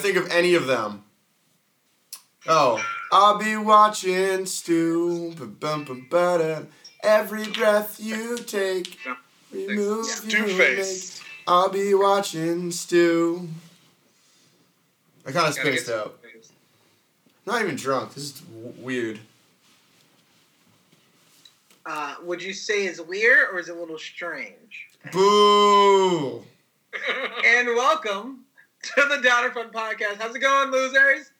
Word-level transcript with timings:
think 0.00 0.16
of 0.16 0.28
any 0.30 0.54
of 0.54 0.66
them. 0.66 1.04
Oh, 2.46 2.82
I'll 3.12 3.38
be 3.38 3.56
watching 3.56 4.46
Stu. 4.46 5.32
ba-bum-bum-ba-da. 5.34 6.62
Every 7.02 7.46
breath 7.48 7.98
you 8.00 8.38
take, 8.38 8.98
remove 9.52 10.06
you 10.26 10.46
make. 10.56 10.86
I'll 11.46 11.68
be 11.70 11.94
watching 11.94 12.70
Stu. 12.70 13.48
I 15.26 15.32
kind 15.32 15.48
of 15.48 15.56
Gotta 15.56 15.70
get 15.70 15.80
spaced 15.80 15.90
out. 15.90 16.18
Not 17.46 17.62
even 17.62 17.76
drunk. 17.76 18.14
This 18.14 18.24
is 18.24 18.32
w- 18.40 18.74
weird. 18.78 19.20
Uh, 21.86 22.16
would 22.22 22.42
you 22.42 22.52
say 22.52 22.86
is 22.86 23.00
weird 23.00 23.48
or 23.52 23.58
is 23.58 23.68
it 23.68 23.76
a 23.76 23.80
little 23.80 23.98
strange? 23.98 24.88
Boo! 25.12 26.44
And 27.46 27.68
welcome 27.68 28.39
to 28.82 29.06
the 29.10 29.20
Down 29.22 29.44
in 29.44 29.50
Front 29.50 29.72
Podcast. 29.72 30.16
How's 30.18 30.34
it 30.34 30.38
going, 30.38 30.70
losers? 30.70 31.30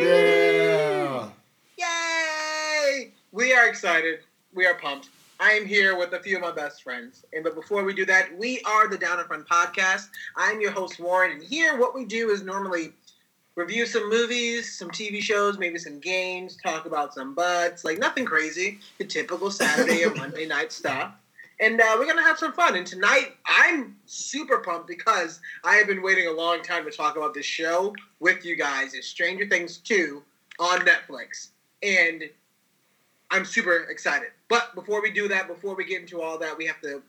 Yeah. 0.00 1.28
Yay! 1.76 3.12
We 3.32 3.52
are 3.52 3.66
excited. 3.66 4.20
We 4.54 4.66
are 4.66 4.74
pumped. 4.74 5.08
I 5.40 5.50
am 5.52 5.66
here 5.66 5.98
with 5.98 6.12
a 6.12 6.20
few 6.20 6.36
of 6.36 6.42
my 6.42 6.52
best 6.52 6.84
friends. 6.84 7.24
And 7.32 7.42
but 7.42 7.56
before 7.56 7.82
we 7.82 7.92
do 7.92 8.06
that, 8.06 8.36
we 8.38 8.60
are 8.60 8.88
the 8.88 8.96
Down 8.96 9.18
in 9.18 9.26
Front 9.26 9.48
podcast. 9.48 10.10
I'm 10.36 10.60
your 10.60 10.70
host 10.70 11.00
Warren, 11.00 11.32
and 11.32 11.42
here 11.42 11.76
what 11.76 11.92
we 11.92 12.04
do 12.04 12.30
is 12.30 12.42
normally 12.42 12.92
review 13.56 13.84
some 13.84 14.08
movies, 14.08 14.78
some 14.78 14.90
TV 14.90 15.20
shows, 15.20 15.58
maybe 15.58 15.78
some 15.78 15.98
games, 15.98 16.56
talk 16.62 16.86
about 16.86 17.14
some 17.14 17.34
buds, 17.34 17.84
like 17.84 17.98
nothing 17.98 18.24
crazy, 18.24 18.78
the 18.98 19.04
typical 19.04 19.50
Saturday 19.50 20.04
or 20.04 20.14
Monday 20.14 20.46
night 20.46 20.70
stuff. 20.70 21.12
And 21.60 21.80
uh, 21.80 21.96
we're 21.98 22.06
gonna 22.06 22.22
have 22.22 22.38
some 22.38 22.52
fun. 22.52 22.76
And 22.76 22.86
tonight, 22.86 23.34
I'm 23.46 23.96
super 24.04 24.58
pumped 24.58 24.88
because 24.88 25.40
I 25.64 25.76
have 25.76 25.86
been 25.86 26.02
waiting 26.02 26.26
a 26.26 26.32
long 26.32 26.62
time 26.62 26.84
to 26.84 26.90
talk 26.90 27.16
about 27.16 27.32
this 27.32 27.46
show 27.46 27.94
with 28.20 28.44
you 28.44 28.56
guys. 28.56 28.94
It's 28.94 29.06
Stranger 29.06 29.46
Things 29.46 29.78
2 29.78 30.22
on 30.58 30.80
Netflix. 30.80 31.48
And 31.82 32.24
I'm 33.30 33.44
super 33.44 33.84
excited. 33.90 34.28
But 34.48 34.74
before 34.74 35.00
we 35.00 35.10
do 35.10 35.28
that, 35.28 35.48
before 35.48 35.74
we 35.74 35.84
get 35.84 36.02
into 36.02 36.20
all 36.20 36.38
that, 36.38 36.56
we 36.56 36.66
have 36.66 36.80
to 36.82 37.02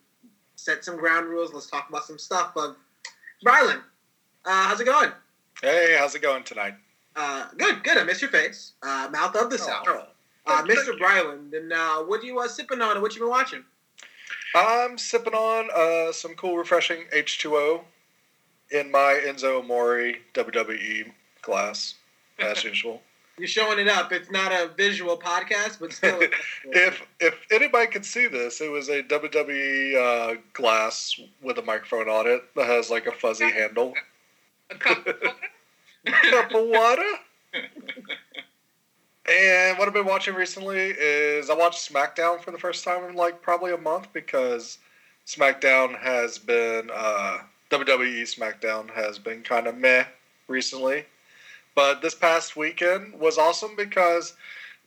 set 0.56 0.84
some 0.84 0.98
ground 0.98 1.28
rules. 1.28 1.54
Let's 1.54 1.70
talk 1.70 1.90
about 1.90 2.06
some 2.06 2.18
stuff. 2.18 2.54
But 2.56 2.78
Rylan, 3.46 3.82
uh, 4.46 4.68
how's 4.68 4.80
it 4.80 4.86
going? 4.86 5.12
Hey, 5.62 5.96
how's 6.00 6.16
it 6.16 6.22
going 6.22 6.44
tonight? 6.44 6.76
Uh, 7.16 7.48
good, 7.58 7.84
good. 7.84 7.98
I 7.98 8.04
miss 8.04 8.22
your 8.22 8.32
face. 8.32 8.74
Uh, 8.82 9.10
mouth 9.12 9.36
of 9.36 9.50
the 9.50 9.58
South. 9.58 9.86
Oh. 9.88 10.08
Uh, 10.46 10.64
Mr. 10.64 10.98
Bryland, 10.98 11.54
and 11.54 11.74
uh, 11.74 11.98
what 12.04 12.22
do 12.22 12.28
you 12.28 12.40
uh, 12.40 12.48
sipping 12.48 12.82
on 12.82 12.94
and 12.94 13.02
what 13.02 13.14
you 13.14 13.20
been 13.20 13.30
watching? 13.30 13.66
I'm 14.56 14.98
sipping 14.98 15.34
on 15.34 15.70
uh, 15.76 16.12
some 16.12 16.36
cool, 16.36 16.58
refreshing 16.58 17.06
H2O 17.14 17.82
in 18.72 18.92
my 18.92 19.22
Enzo 19.26 19.60
Amore 19.60 20.14
WWE 20.34 21.12
glass, 21.42 21.96
as 22.40 22.64
usual. 22.64 23.02
You're 23.38 23.48
showing 23.48 23.78
it 23.78 23.88
up. 23.88 24.12
It's 24.12 24.32
not 24.32 24.52
a 24.52 24.72
visual 24.76 25.16
podcast, 25.16 25.80
but 25.80 25.94
still. 25.94 26.20
if 26.66 27.04
if 27.20 27.36
anybody 27.52 27.86
could 27.88 28.04
see 28.06 28.28
this, 28.28 28.62
it 28.62 28.72
was 28.72 28.90
a 28.90 29.04
WWE 29.04 29.96
uh, 29.96 30.42
glass 30.54 31.20
with 31.42 31.60
a 31.60 31.62
microphone 31.62 32.10
on 32.10 32.26
it 32.26 32.44
that 32.56 32.66
has 32.66 32.90
like 32.90 33.06
a 33.06 33.12
fuzzy 33.12 33.52
handle. 33.52 33.94
A 34.72 34.76
cup. 34.76 35.06
Cup 36.06 36.54
of 36.54 36.68
water. 36.68 37.14
And 39.28 39.78
what 39.78 39.88
I've 39.88 39.94
been 39.94 40.06
watching 40.06 40.36
recently 40.36 40.94
is 40.98 41.50
I 41.50 41.54
watched 41.54 41.92
SmackDown 41.92 42.42
for 42.42 42.52
the 42.52 42.58
first 42.58 42.86
time 42.86 43.04
in 43.04 43.16
like 43.16 43.42
probably 43.42 43.74
a 43.74 43.78
month 43.78 44.08
because 44.14 44.78
SmackDown 45.26 46.00
has 46.00 46.38
been 46.38 46.90
uh, 46.94 47.40
WWE 47.70 48.22
SmackDown 48.22 48.90
has 48.92 49.20
been 49.20 49.42
kind 49.42 49.68
of 49.68 49.78
meh 49.78 50.06
recently. 50.48 51.06
But 51.76 52.02
this 52.02 52.16
past 52.16 52.56
weekend 52.56 53.20
was 53.20 53.38
awesome 53.38 53.76
because 53.76 54.34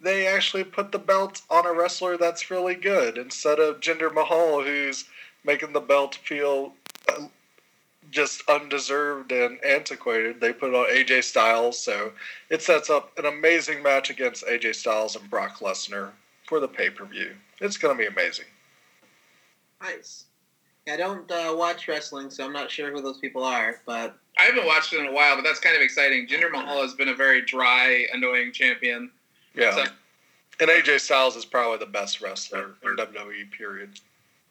they 0.03 0.27
actually 0.27 0.65
put 0.65 0.91
the 0.91 0.99
belt 0.99 1.43
on 1.51 1.67
a 1.67 1.75
wrestler 1.75 2.17
that's 2.17 2.51
really 2.51 2.75
good 2.75 3.19
instead 3.19 3.59
of 3.59 3.81
Jinder 3.81 4.13
Mahal, 4.13 4.63
who's 4.63 5.05
making 5.45 5.75
the 5.75 5.81
belt 5.81 6.15
feel 6.15 6.73
uh, 7.09 7.27
just 8.11 8.43
undeserved 8.49 9.33
and 9.33 9.63
antiquated. 9.65 10.41
They 10.41 10.53
put 10.53 10.75
on 10.75 10.87
AJ 10.87 11.25
Styles, 11.25 11.79
so 11.79 12.13
it 12.49 12.63
sets 12.63 12.91
up 12.91 13.17
an 13.19 13.27
amazing 13.27 13.83
match 13.83 14.11
against 14.11 14.45
AJ 14.47 14.75
Styles 14.75 15.17
and 15.17 15.29
Brock 15.31 15.59
Lesnar 15.61 16.11
for 16.47 16.61
the 16.61 16.69
pay 16.69 16.91
per 16.91 17.05
view. 17.05 17.35
It's 17.61 17.77
going 17.77 17.97
to 17.97 18.03
be 18.03 18.07
amazing. 18.09 18.47
nice. 19.81 20.25
I 20.89 20.97
don't 20.97 21.31
uh, 21.31 21.55
watch 21.57 21.87
wrestling, 21.87 22.31
so 22.31 22.45
I'm 22.45 22.53
not 22.53 22.71
sure 22.71 22.91
who 22.91 23.01
those 23.01 23.19
people 23.19 23.45
are, 23.45 23.77
but 23.87 24.17
I 24.39 24.45
haven't 24.45 24.67
watched 24.67 24.93
it 24.93 25.01
in 25.01 25.07
a 25.07 25.13
while, 25.13 25.37
but 25.37 25.43
that's 25.43 25.61
kind 25.61 25.77
of 25.77 25.83
exciting. 25.83 26.27
Jinder 26.27 26.51
Mahal 26.51 26.83
has 26.83 26.95
been 26.95 27.09
a 27.09 27.15
very 27.15 27.43
dry, 27.43 28.07
annoying 28.13 28.53
champion. 28.53 29.11
Yeah. 29.55 29.75
So- 29.75 29.85
and 30.59 30.69
AJ 30.69 31.01
Styles 31.01 31.37
is 31.37 31.45
probably 31.45 31.79
the 31.79 31.87
best 31.87 32.21
wrestler 32.21 32.75
in 32.83 32.97
WWE, 32.97 33.51
period. 33.51 33.99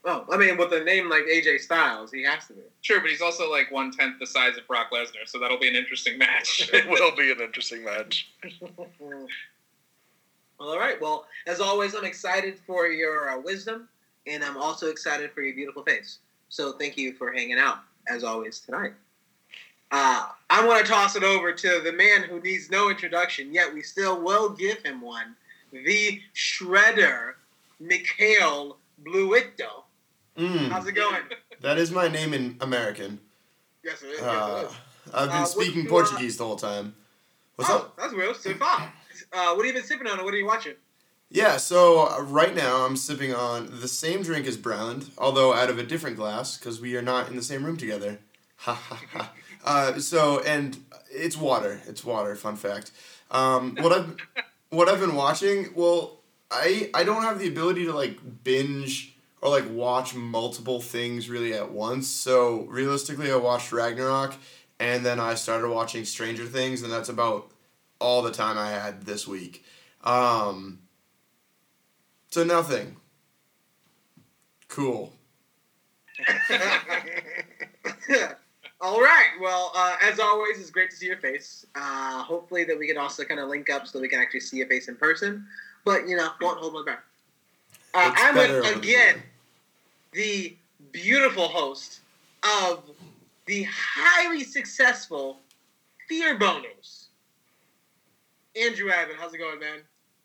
Oh, 0.06 0.26
I 0.32 0.38
mean, 0.38 0.58
with 0.58 0.72
a 0.74 0.84
name 0.84 1.10
like 1.10 1.24
AJ 1.24 1.60
Styles, 1.60 2.12
he 2.12 2.24
has 2.24 2.48
to 2.48 2.54
be. 2.54 2.62
True, 2.84 3.02
but 3.02 3.10
he's 3.10 3.22
also 3.22 3.50
like 3.50 3.72
one 3.72 3.92
tenth 3.92 4.20
the 4.20 4.28
size 4.28 4.58
of 4.58 4.68
Brock 4.68 4.92
Lesnar, 4.92 5.28
so 5.28 5.40
that'll 5.40 5.60
be 5.60 5.68
an 5.68 5.76
interesting 5.76 6.18
match. 6.18 6.70
It 6.74 6.88
will 6.90 7.16
be 7.16 7.32
an 7.32 7.42
interesting 7.42 7.84
match. 7.84 8.30
well, 9.00 9.28
all 10.60 10.78
right. 10.80 11.00
Well, 11.02 11.26
as 11.48 11.60
always, 11.60 11.96
I'm 11.96 12.06
excited 12.06 12.60
for 12.66 12.88
your 12.88 13.30
uh, 13.30 13.40
wisdom, 13.40 13.88
and 14.28 14.44
I'm 14.44 14.58
also 14.58 14.88
excited 14.88 15.32
for 15.32 15.42
your 15.42 15.56
beautiful 15.56 15.84
face. 15.84 16.20
So 16.50 16.74
thank 16.74 16.98
you 16.98 17.14
for 17.14 17.32
hanging 17.32 17.60
out, 17.60 17.80
as 18.08 18.24
always, 18.24 18.60
tonight. 18.60 18.94
Uh, 19.92 20.28
I 20.50 20.66
want 20.66 20.86
to 20.86 20.92
toss 20.92 21.16
it 21.16 21.24
over 21.24 21.52
to 21.52 21.82
the 21.84 21.92
man 21.92 22.24
who 22.24 22.40
needs 22.42 22.70
no 22.70 22.90
introduction, 22.90 23.52
yet 23.52 23.74
we 23.74 23.82
still 23.82 24.22
will 24.22 24.50
give 24.50 24.84
him 24.84 25.02
one. 25.02 25.36
The 25.72 26.22
Shredder, 26.36 27.34
Mikhail 27.80 28.78
Bluito. 29.04 29.84
Mm, 30.38 30.70
How's 30.70 30.88
it 30.88 30.94
going? 30.94 31.22
that 31.62 31.78
is 31.78 31.92
my 31.92 32.08
name 32.08 32.34
in 32.34 32.58
American. 32.62 33.20
yes, 33.84 34.02
it 34.02 34.08
is. 34.08 34.20
Yes, 34.22 34.22
it 34.22 34.26
Uh. 34.26 34.70
I've 35.14 35.30
been 35.30 35.38
Uh, 35.42 35.46
speaking 35.46 35.88
uh, 35.88 35.90
Portuguese 35.90 36.38
the 36.38 36.46
whole 36.46 36.56
time. 36.56 36.94
What's 37.56 37.72
oh, 37.72 37.78
up? 37.78 37.98
That's 37.98 38.14
real. 38.14 38.34
So 38.36 38.54
far. 38.54 38.94
Uh, 39.34 39.54
what 39.56 39.66
have 39.66 39.66
you 39.66 39.74
been 39.74 39.84
sipping 39.84 40.08
on, 40.08 40.18
and 40.18 40.24
what 40.26 40.34
are 40.34 40.38
you 40.38 40.46
watching? 40.46 40.74
Yeah, 41.32 41.58
so 41.58 42.08
uh, 42.08 42.22
right 42.22 42.56
now 42.56 42.86
I'm 42.86 42.96
sipping 42.96 43.34
on 43.34 43.80
the 43.82 43.88
same 43.88 44.24
drink 44.24 44.48
as 44.48 44.56
Browland, 44.58 45.12
although 45.18 45.54
out 45.54 45.70
of 45.70 45.78
a 45.78 45.84
different 45.84 46.16
glass 46.16 46.58
because 46.58 46.80
we 46.82 46.96
are 46.96 47.02
not 47.02 47.28
in 47.30 47.36
the 47.36 47.42
same 47.44 47.64
room 47.66 47.78
together. 47.78 48.20
Ha 48.64 48.74
ha 48.74 49.02
ha. 49.14 49.32
Uh, 49.64 50.00
so 50.00 50.42
and 50.44 50.78
it's 51.10 51.38
water. 51.38 51.80
It's 51.88 52.04
water. 52.04 52.36
Fun 52.36 52.58
fact. 52.58 52.92
Um, 53.32 53.78
what 53.80 53.94
I've 53.94 54.18
what 54.70 54.90
I've 54.90 55.00
been 55.00 55.16
watching. 55.16 55.70
Well, 55.76 56.18
I 56.52 56.90
I 56.94 57.06
don't 57.06 57.22
have 57.24 57.40
the 57.40 57.48
ability 57.48 57.86
to 57.86 57.94
like 57.94 58.20
binge 58.44 59.16
or 59.42 59.50
like 59.50 59.70
watch 59.70 60.16
multiple 60.16 60.82
things 60.82 61.30
really 61.30 61.54
at 61.54 61.72
once. 61.72 62.08
So 62.08 62.66
realistically, 62.70 63.32
I 63.32 63.36
watched 63.36 63.72
Ragnarok, 63.72 64.36
and 64.80 65.06
then 65.06 65.20
I 65.20 65.36
started 65.36 65.70
watching 65.70 66.06
Stranger 66.06 66.46
Things, 66.46 66.84
and 66.84 66.92
that's 66.92 67.10
about 67.10 67.52
all 68.00 68.22
the 68.22 68.32
time 68.32 68.58
I 68.58 68.70
had 68.70 69.04
this 69.04 69.28
week. 69.28 69.64
Um, 70.04 70.80
so 72.30 72.44
nothing. 72.44 72.96
Cool. 74.68 75.14
All 78.82 79.02
right. 79.02 79.28
Well, 79.42 79.72
uh, 79.76 79.96
as 80.02 80.20
always, 80.20 80.60
it's 80.60 80.70
great 80.70 80.90
to 80.92 80.96
see 80.96 81.08
your 81.08 81.18
face. 81.18 81.66
Uh, 81.76 82.24
hopefully, 82.24 82.64
that 82.64 82.78
we 82.78 82.88
can 82.88 82.98
also 82.98 83.24
kind 83.24 83.40
of 83.40 83.50
link 83.50 83.70
up 83.70 83.88
so 83.88 84.00
we 84.00 84.08
can 84.08 84.22
actually 84.22 84.40
see 84.40 84.58
your 84.58 84.68
face 84.68 84.88
in 84.88 84.96
person. 84.96 85.46
But 85.84 86.08
you 86.08 86.16
know, 86.16 86.30
won't 86.42 86.60
hold 86.60 86.74
my 86.74 86.84
breath. 86.84 87.09
Uh, 87.94 88.12
I'm 88.16 88.36
with 88.36 88.78
again 88.78 89.22
the 90.12 90.56
beautiful 90.92 91.48
host 91.48 92.02
of 92.44 92.84
the 93.46 93.66
highly 93.70 94.44
successful 94.44 95.40
Fear 96.08 96.38
Boners, 96.40 97.06
Andrew 98.56 98.92
Abbott. 98.92 99.16
How's 99.20 99.34
it 99.34 99.38
going, 99.40 99.60
man? 99.60 99.80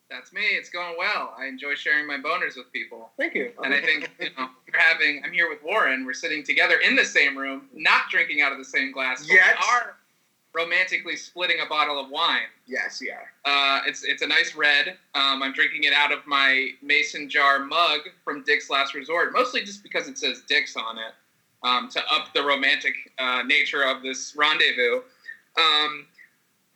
That's 0.09 0.31
me. 0.33 0.41
It's 0.41 0.69
going 0.69 0.95
well. 0.99 1.33
I 1.37 1.45
enjoy 1.47 1.73
sharing 1.73 2.05
my 2.05 2.17
boners 2.17 2.55
with 2.55 2.71
people. 2.71 3.09
Thank 3.17 3.33
you. 3.33 3.51
And 3.63 3.73
I 3.73 3.81
think 3.81 4.11
you 4.19 4.29
know, 4.37 4.49
we're 4.71 4.79
having. 4.79 5.21
I'm 5.25 5.31
here 5.33 5.49
with 5.49 5.63
Warren. 5.63 6.05
We're 6.05 6.13
sitting 6.13 6.43
together 6.43 6.75
in 6.85 6.95
the 6.95 7.05
same 7.05 7.35
room, 7.37 7.63
not 7.73 8.03
drinking 8.11 8.41
out 8.41 8.51
of 8.51 8.59
the 8.59 8.65
same 8.65 8.91
glass. 8.91 9.21
But 9.21 9.33
Yes. 9.33 9.57
we 9.59 9.75
are 9.75 9.95
romantically 10.55 11.15
splitting 11.15 11.57
a 11.63 11.67
bottle 11.67 11.99
of 11.99 12.09
wine. 12.09 12.47
yes, 12.65 13.01
yeah. 13.05 13.19
Uh, 13.43 13.81
it's 13.85 14.03
it's 14.03 14.21
a 14.21 14.27
nice 14.27 14.55
red. 14.55 14.89
Um, 15.13 15.43
I'm 15.43 15.53
drinking 15.53 15.83
it 15.83 15.93
out 15.93 16.11
of 16.11 16.25
my 16.25 16.69
mason 16.81 17.29
jar 17.29 17.59
mug 17.59 18.01
from 18.23 18.43
Dick's 18.43 18.69
Last 18.69 18.93
Resort, 18.93 19.33
mostly 19.33 19.61
just 19.61 19.83
because 19.83 20.07
it 20.07 20.17
says 20.17 20.43
Dick's 20.47 20.75
on 20.75 20.97
it, 20.97 21.13
um, 21.63 21.89
to 21.89 21.99
up 22.11 22.33
the 22.33 22.43
romantic 22.43 22.93
uh, 23.19 23.43
nature 23.45 23.83
of 23.83 24.01
this 24.01 24.33
rendezvous. 24.35 25.01
Um, 25.57 26.07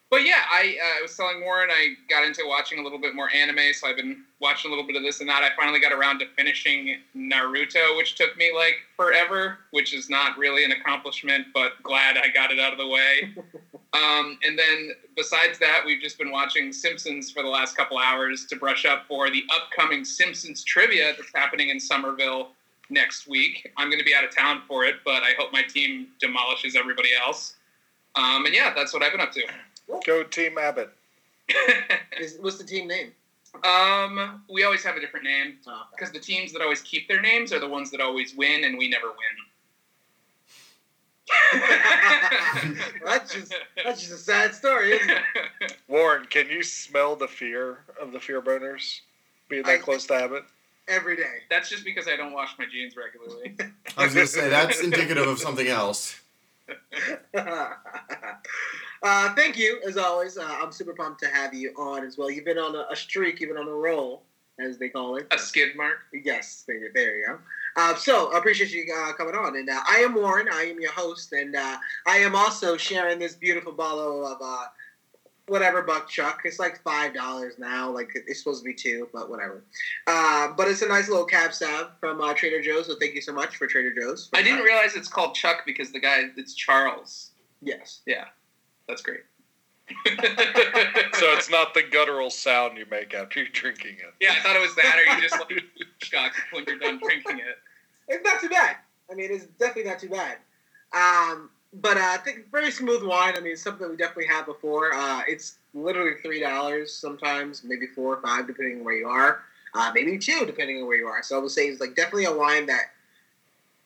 but 0.09 0.25
yeah, 0.25 0.41
I, 0.51 0.75
uh, 0.81 0.99
I 0.99 1.01
was 1.03 1.15
telling 1.15 1.41
Warren 1.41 1.69
I 1.71 1.93
got 2.09 2.25
into 2.25 2.43
watching 2.47 2.79
a 2.79 2.83
little 2.83 2.99
bit 2.99 3.15
more 3.15 3.29
anime, 3.31 3.73
so 3.73 3.87
I've 3.87 3.95
been 3.95 4.23
watching 4.41 4.69
a 4.69 4.74
little 4.74 4.88
bit 4.88 4.95
of 4.95 5.03
this 5.03 5.19
and 5.19 5.30
that. 5.30 5.44
I 5.44 5.50
finally 5.56 5.80
got 5.80 5.91
around 5.91 6.19
to 6.19 6.25
finishing 6.38 6.97
Naruto, 7.15 7.97
which 7.97 8.15
took 8.15 8.38
me 8.38 8.51
like 8.56 8.75
forever, 8.95 9.59
which 9.71 9.94
is 9.94 10.09
not 10.09 10.38
really 10.38 10.63
an 10.63 10.71
accomplishment, 10.71 11.47
but 11.53 11.81
glad 11.83 12.18
I 12.18 12.30
got 12.30 12.51
it 12.51 12.59
out 12.59 12.71
of 12.71 12.77
the 12.77 12.88
way. 12.88 13.33
um, 13.94 14.39
and 14.45 14.57
then 14.57 14.91
besides 15.15 15.59
that, 15.59 15.81
we've 15.86 16.01
just 16.01 16.18
been 16.18 16.31
watching 16.31 16.71
Simpsons 16.71 17.30
for 17.30 17.44
the 17.44 17.50
last 17.50 17.75
couple 17.75 17.97
hours 17.97 18.45
to 18.45 18.56
brush 18.56 18.86
up 18.86 19.06
for 19.07 19.30
the 19.30 19.44
upcoming 19.56 20.06
Simpsons 20.06 20.63
trivia 20.63 21.13
that's 21.18 21.31
happening 21.36 21.69
in 21.69 21.80
Somerville 21.80 22.51
next 22.89 23.27
week. 23.27 23.71
I'm 23.77 23.89
going 23.89 24.00
to 24.00 24.06
be 24.06 24.15
out 24.15 24.24
of 24.24 24.36
town 24.36 24.62
for 24.68 24.86
it, 24.86 24.95
but 25.03 25.24
I 25.24 25.31
hope 25.38 25.51
my 25.51 25.63
team 25.63 26.07
demolishes 26.19 26.75
everybody 26.75 27.09
else. 27.13 27.56
Um, 28.15 28.45
and 28.45 28.56
yeah, 28.56 28.74
that's 28.74 28.94
what 28.94 29.03
I've 29.03 29.12
been 29.12 29.21
up 29.21 29.31
to. 29.33 29.44
Go 30.06 30.24
Team 30.24 30.57
Abbott. 30.57 30.91
Is, 32.19 32.38
what's 32.39 32.57
the 32.57 32.63
team 32.63 32.88
name? 32.88 33.12
Um, 33.63 34.44
we 34.50 34.63
always 34.63 34.84
have 34.84 34.96
a 34.96 35.00
different 35.00 35.25
name 35.25 35.57
Oh, 35.68 35.72
okay. 35.72 35.81
because 35.98 36.12
the 36.13 36.19
teams 36.19 36.51
that 36.54 36.62
always 36.62 36.81
keep 36.81 37.07
their 37.07 37.22
names 37.22 37.51
are 37.51 37.60
the 37.60 37.68
ones 37.68 37.90
that 37.92 38.00
always 38.01 38.36
win, 38.36 38.63
and 38.63 38.78
we 38.78 38.88
never 38.90 39.07
win. 39.07 39.16
that's 43.06 43.34
just 43.34 43.54
that's 43.84 44.01
just 44.01 44.12
a 44.13 44.18
sad 44.18 44.54
story, 44.56 44.94
isn't 44.94 45.10
it? 45.12 45.75
Warren, 45.88 46.25
can 46.25 46.48
you 46.50 46.63
smell 46.63 47.16
the 47.16 47.28
fear 47.28 47.80
of 48.01 48.12
the 48.12 48.19
fear 48.19 48.42
boners 48.42 49.01
being 49.48 49.63
that 49.63 49.72
I- 49.74 49.78
close 49.78 50.06
to 50.07 50.16
Abbott? 50.16 50.44
Every 50.88 51.16
day. 51.16 51.44
That's 51.51 51.69
just 51.69 51.86
because 51.86 52.07
I 52.07 52.16
don't 52.16 52.34
wash 52.34 52.50
my 52.57 52.66
jeans 52.66 52.96
regularly. 52.98 53.56
I 53.96 54.06
was 54.06 54.13
gonna 54.16 54.25
say 54.25 54.50
that's 54.50 54.81
indicative 54.81 55.28
of 55.28 55.38
something 55.40 55.68
else. 55.68 56.19
uh, 59.04 59.34
thank 59.36 59.57
you, 59.57 59.80
as 59.88 59.98
always. 59.98 60.38
Uh, 60.38 60.57
I'm 60.62 60.72
super 60.72 60.94
pumped 60.94 61.22
to 61.22 61.28
have 61.28 61.54
you 61.54 61.74
on 61.78 62.06
as 62.06 62.18
well. 62.18 62.30
You've 62.30 62.46
been 62.46 62.57
on 62.57 62.75
a, 62.75 62.86
a 62.92 62.96
streak, 62.96 63.40
you've 63.40 63.50
been 63.50 63.57
on 63.57 63.68
a 63.68 63.74
roll, 63.74 64.24
as 64.60 64.78
they 64.78 64.90
call 64.90 65.16
it. 65.16 65.28
A 65.31 65.38
skid 65.38 65.75
mark. 65.75 66.00
Yes, 66.13 66.63
there, 66.68 66.80
there 66.94 67.18
you 67.18 67.25
go. 67.28 67.40
Uh, 67.78 67.96
so, 67.96 68.34
I 68.34 68.38
appreciate 68.38 68.72
you 68.72 68.94
uh, 68.94 69.13
coming 69.13 69.36
on. 69.36 69.56
And 69.56 69.69
uh, 69.69 69.80
I 69.90 69.98
am 69.98 70.16
Warren. 70.16 70.48
I 70.51 70.63
am 70.63 70.80
your 70.80 70.92
host. 70.92 71.34
And 71.34 71.56
uh, 71.56 71.78
I 72.07 72.18
am 72.18 72.36
also 72.36 72.78
sharing 72.78 73.19
this 73.19 73.36
beautiful 73.36 73.72
bottle 73.72 74.25
of 74.28 74.38
uh, 74.42 74.66
whatever 75.48 75.81
buck 75.81 76.10
chuck. 76.10 76.42
It's 76.44 76.60
like 76.60 76.84
$5 76.84 77.60
now. 77.60 77.90
Like, 77.90 78.10
it's 78.13 78.40
supposed 78.40 78.63
to 78.63 78.68
be 78.68 78.74
two, 78.74 79.07
but 79.13 79.30
whatever. 79.30 79.63
Uh, 80.07 80.50
but 80.57 80.68
it's 80.68 80.81
a 80.81 80.88
nice 80.88 81.07
little 81.10 81.25
cab 81.25 81.54
sav 81.54 81.92
from 82.00 82.19
uh, 82.19 82.34
Trader 82.34 82.62
Joe's. 82.62 82.88
So, 82.88 82.96
thank 83.00 83.16
you 83.16 83.22
so 83.22 83.34
much 83.34 83.56
for 83.56 83.68
Trader 83.68 83.94
Joe's. 83.94 84.30
I 84.34 84.42
didn't 84.42 84.63
realize 84.63 84.96
it's 84.96 85.07
called 85.07 85.36
Chuck 85.36 85.63
because 85.66 85.92
the 85.92 86.00
guy 86.00 86.24
it's 86.36 86.54
Charles. 86.54 87.31
Yes. 87.62 88.01
Yeah, 88.06 88.25
that's 88.89 89.01
great. 89.01 89.21
So 91.13 91.33
it's 91.33 91.50
not 91.50 91.74
the 91.74 91.83
guttural 91.83 92.30
sound 92.30 92.77
you 92.77 92.86
make 92.89 93.13
after 93.13 93.39
you're 93.39 93.50
drinking 93.50 93.97
it. 94.00 94.13
yeah, 94.21 94.36
I 94.38 94.39
thought 94.41 94.56
it 94.56 94.62
was 94.62 94.75
that, 94.75 94.95
or 94.97 95.15
you 95.15 95.21
just 95.21 95.38
like 95.39 95.51
Chuck 96.00 96.33
when 96.51 96.63
you're 96.65 96.77
done 96.77 97.00
drinking 97.03 97.39
it. 97.39 97.57
It's 98.07 98.24
not 98.24 98.39
too 98.39 98.47
bad. 98.50 98.77
I 99.12 99.15
mean, 99.15 99.30
it's 99.31 99.45
definitely 99.59 99.89
not 99.89 100.00
too 100.00 100.09
bad. 100.09 100.38
Um, 100.94 101.50
but 101.74 101.97
uh, 101.97 102.01
I 102.03 102.18
think 102.18 102.51
very 102.51 102.71
smooth 102.71 103.03
wine. 103.03 103.33
I 103.36 103.41
mean, 103.41 103.53
it's 103.53 103.62
something 103.62 103.89
we 103.89 103.97
definitely 103.97 104.27
had 104.27 104.45
before. 104.45 104.94
Uh, 104.94 105.21
it's 105.27 105.57
literally 105.74 106.13
three 106.21 106.39
dollars 106.39 106.94
sometimes, 106.94 107.63
maybe 107.63 107.88
four 107.88 108.15
or 108.15 108.21
five, 108.21 108.47
depending 108.47 108.80
on 108.80 108.86
where 108.86 108.95
you 108.95 109.07
are. 109.07 109.41
Uh, 109.74 109.91
maybe 109.94 110.18
two, 110.18 110.45
depending 110.45 110.81
on 110.81 110.88
where 110.88 110.97
you 110.97 111.07
are. 111.07 111.21
So 111.21 111.38
I 111.38 111.41
would 111.41 111.51
say 111.51 111.68
it's 111.68 111.81
like 111.81 111.95
definitely 111.95 112.25
a 112.25 112.33
wine 112.33 112.65
that 112.68 112.91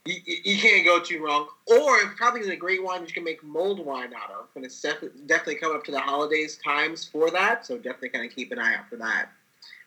you, 0.05 0.15
you 0.25 0.57
can't 0.57 0.85
go 0.85 1.00
too 1.00 1.23
wrong. 1.23 1.47
Or 1.67 1.97
it 1.97 2.15
probably 2.17 2.50
a 2.50 2.55
great 2.55 2.83
wine 2.83 3.05
you 3.05 3.13
can 3.13 3.23
make 3.23 3.44
mulled 3.44 3.85
wine 3.85 4.13
out 4.13 4.31
of. 4.31 4.47
And 4.55 4.65
it's 4.65 4.81
definitely 4.81 5.21
definitely 5.25 5.55
coming 5.55 5.77
up 5.77 5.83
to 5.85 5.91
the 5.91 6.00
holidays 6.00 6.57
times 6.63 7.05
for 7.05 7.31
that. 7.31 7.65
So 7.65 7.77
definitely 7.77 8.09
kind 8.09 8.25
of 8.25 8.35
keep 8.35 8.51
an 8.51 8.59
eye 8.59 8.75
out 8.75 8.89
for 8.89 8.97
that. 8.97 9.29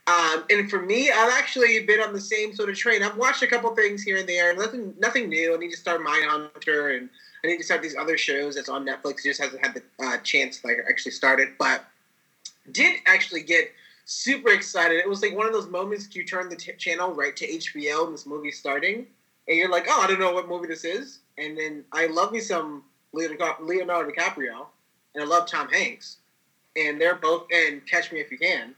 Um, 0.08 0.44
and 0.50 0.70
for 0.70 0.80
me, 0.80 1.10
I've 1.10 1.32
actually 1.32 1.80
been 1.80 2.00
on 2.00 2.12
the 2.12 2.20
same 2.20 2.54
sort 2.54 2.68
of 2.68 2.76
train. 2.76 3.02
I've 3.02 3.16
watched 3.16 3.42
a 3.42 3.46
couple 3.46 3.74
things 3.74 4.02
here 4.02 4.18
and 4.18 4.28
there, 4.28 4.54
nothing 4.54 4.94
nothing 4.98 5.28
new. 5.28 5.54
I 5.54 5.58
need 5.58 5.72
to 5.72 5.76
start 5.76 6.00
Mindhunter, 6.00 6.96
and 6.96 7.10
I 7.44 7.48
need 7.48 7.58
to 7.58 7.64
start 7.64 7.82
these 7.82 7.96
other 7.96 8.16
shows 8.16 8.54
that's 8.54 8.68
on 8.68 8.86
Netflix. 8.86 9.24
Just 9.24 9.40
hasn't 9.40 9.64
had 9.64 9.74
the 9.74 9.82
uh, 10.04 10.18
chance 10.18 10.60
to 10.60 10.68
like 10.68 10.78
actually 10.88 11.10
start 11.10 11.40
it, 11.40 11.58
but 11.58 11.84
did 12.70 13.00
actually 13.06 13.42
get 13.42 13.72
super 14.04 14.50
excited. 14.50 14.98
It 14.98 15.08
was 15.08 15.22
like 15.22 15.36
one 15.36 15.46
of 15.46 15.52
those 15.52 15.68
moments 15.68 16.14
you 16.14 16.24
turn 16.24 16.48
the 16.48 16.56
t- 16.56 16.72
channel 16.78 17.12
right 17.12 17.36
to 17.36 17.46
HBO 17.46 18.06
and 18.06 18.14
this 18.14 18.26
movie's 18.26 18.58
starting, 18.58 19.06
and 19.48 19.56
you're 19.56 19.70
like, 19.70 19.86
oh, 19.88 20.00
I 20.02 20.06
don't 20.06 20.20
know 20.20 20.32
what 20.32 20.48
movie 20.48 20.66
this 20.66 20.84
is. 20.84 21.20
And 21.38 21.56
then 21.56 21.84
I 21.92 22.06
love 22.06 22.32
me 22.32 22.40
some 22.40 22.84
Leonardo 23.12 24.10
DiCaprio, 24.10 24.66
and 25.14 25.22
I 25.22 25.26
love 25.26 25.46
Tom 25.46 25.68
Hanks, 25.68 26.18
and 26.76 27.00
they're 27.00 27.14
both 27.14 27.46
in 27.50 27.82
Catch 27.88 28.12
Me 28.12 28.20
If 28.20 28.30
You 28.30 28.38
Can. 28.38 28.74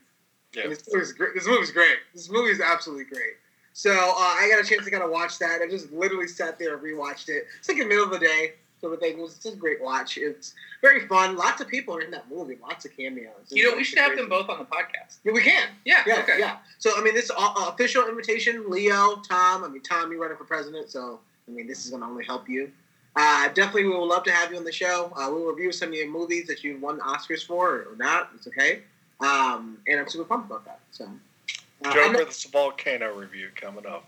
Yeah. 0.55 0.63
And 0.63 0.73
this 0.73 0.83
movie's 0.93 1.13
great. 1.13 1.35
This 1.35 1.47
movie's 1.47 1.71
great. 1.71 1.99
This 2.15 2.31
movie 2.31 2.51
is 2.51 2.61
absolutely 2.61 3.05
great. 3.05 3.35
So 3.73 3.93
uh, 3.93 3.95
I 3.97 4.49
got 4.51 4.65
a 4.65 4.69
chance 4.69 4.85
to 4.85 4.91
kind 4.91 5.05
of 5.05 5.11
watch 5.11 5.39
that. 5.39 5.61
I 5.63 5.69
just 5.69 5.93
literally 5.93 6.27
sat 6.27 6.59
there 6.59 6.75
and 6.75 6.83
rewatched 6.83 7.29
it. 7.29 7.45
It's 7.59 7.69
like 7.69 7.79
in 7.79 7.85
the 7.85 7.89
middle 7.89 8.05
of 8.05 8.11
the 8.11 8.19
day. 8.19 8.55
So 8.81 8.91
the 8.91 8.97
thing 8.97 9.21
was, 9.21 9.35
it's 9.35 9.43
just 9.43 9.57
a 9.57 9.59
great 9.59 9.83
watch. 9.83 10.17
It's 10.19 10.55
very 10.83 11.07
fun. 11.09 11.37
Lots 11.37 11.61
of 11.61 11.69
people 11.69 11.97
are 11.97 12.01
in 12.01 12.11
that 12.13 12.31
movie. 12.31 12.57
Lots 12.63 12.85
of 12.85 12.97
cameos. 12.97 13.33
You 13.51 13.65
know, 13.71 13.75
we 13.75 13.81
It's 13.81 13.89
should 13.89 13.99
have 13.99 14.17
them 14.17 14.29
both 14.29 14.49
on 14.49 14.59
the 14.59 14.65
podcast. 14.65 15.17
Yeah, 15.25 15.33
we 15.33 15.43
can. 15.43 15.69
Yeah. 15.85 16.03
Yeah, 16.07 16.21
okay. 16.21 16.39
yeah. 16.39 16.59
So 16.79 16.91
I 16.97 17.03
mean, 17.03 17.15
this 17.15 17.31
uh, 17.31 17.35
uh, 17.39 17.71
official 17.73 18.09
invitation, 18.09 18.71
Leo, 18.71 19.17
Tom. 19.29 19.65
I 19.65 19.69
mean, 19.69 19.83
Tom, 19.83 20.13
you're 20.13 20.21
running 20.21 20.37
for 20.37 20.45
president, 20.45 20.91
so 20.91 21.19
I 21.49 21.51
mean, 21.51 21.67
this 21.67 21.85
is 21.85 21.91
going 21.91 22.03
to 22.03 22.09
only 22.09 22.25
help 22.25 22.49
you. 22.49 22.71
Uh, 23.17 23.49
definitely, 23.49 23.85
we 23.85 23.91
would 23.97 24.05
love 24.05 24.23
to 24.25 24.31
have 24.31 24.53
you 24.53 24.59
on 24.59 24.65
the 24.65 24.71
show. 24.71 25.11
Uh, 25.17 25.29
we'll 25.33 25.51
review 25.51 25.73
some 25.73 25.89
of 25.89 25.95
your 25.95 26.09
movies 26.09 26.47
that 26.47 26.63
you 26.63 26.79
won 26.79 27.01
Oscars 27.01 27.45
for 27.45 27.71
or 27.71 27.97
not. 27.97 28.31
It's 28.37 28.47
okay. 28.47 28.83
Um, 29.21 29.79
and 29.89 29.99
I'm 29.99 30.09
super 30.09 30.25
pumped 30.25 30.49
about 30.49 30.65
that. 30.67 30.79
So, 30.93 31.05
uh, 31.05 31.89
I 31.89 31.93
Joe 31.95 32.13
know- 32.13 32.25
versus 32.25 32.45
Volcano 32.45 33.13
review 33.15 33.49
coming 33.57 33.87
up. 33.87 34.05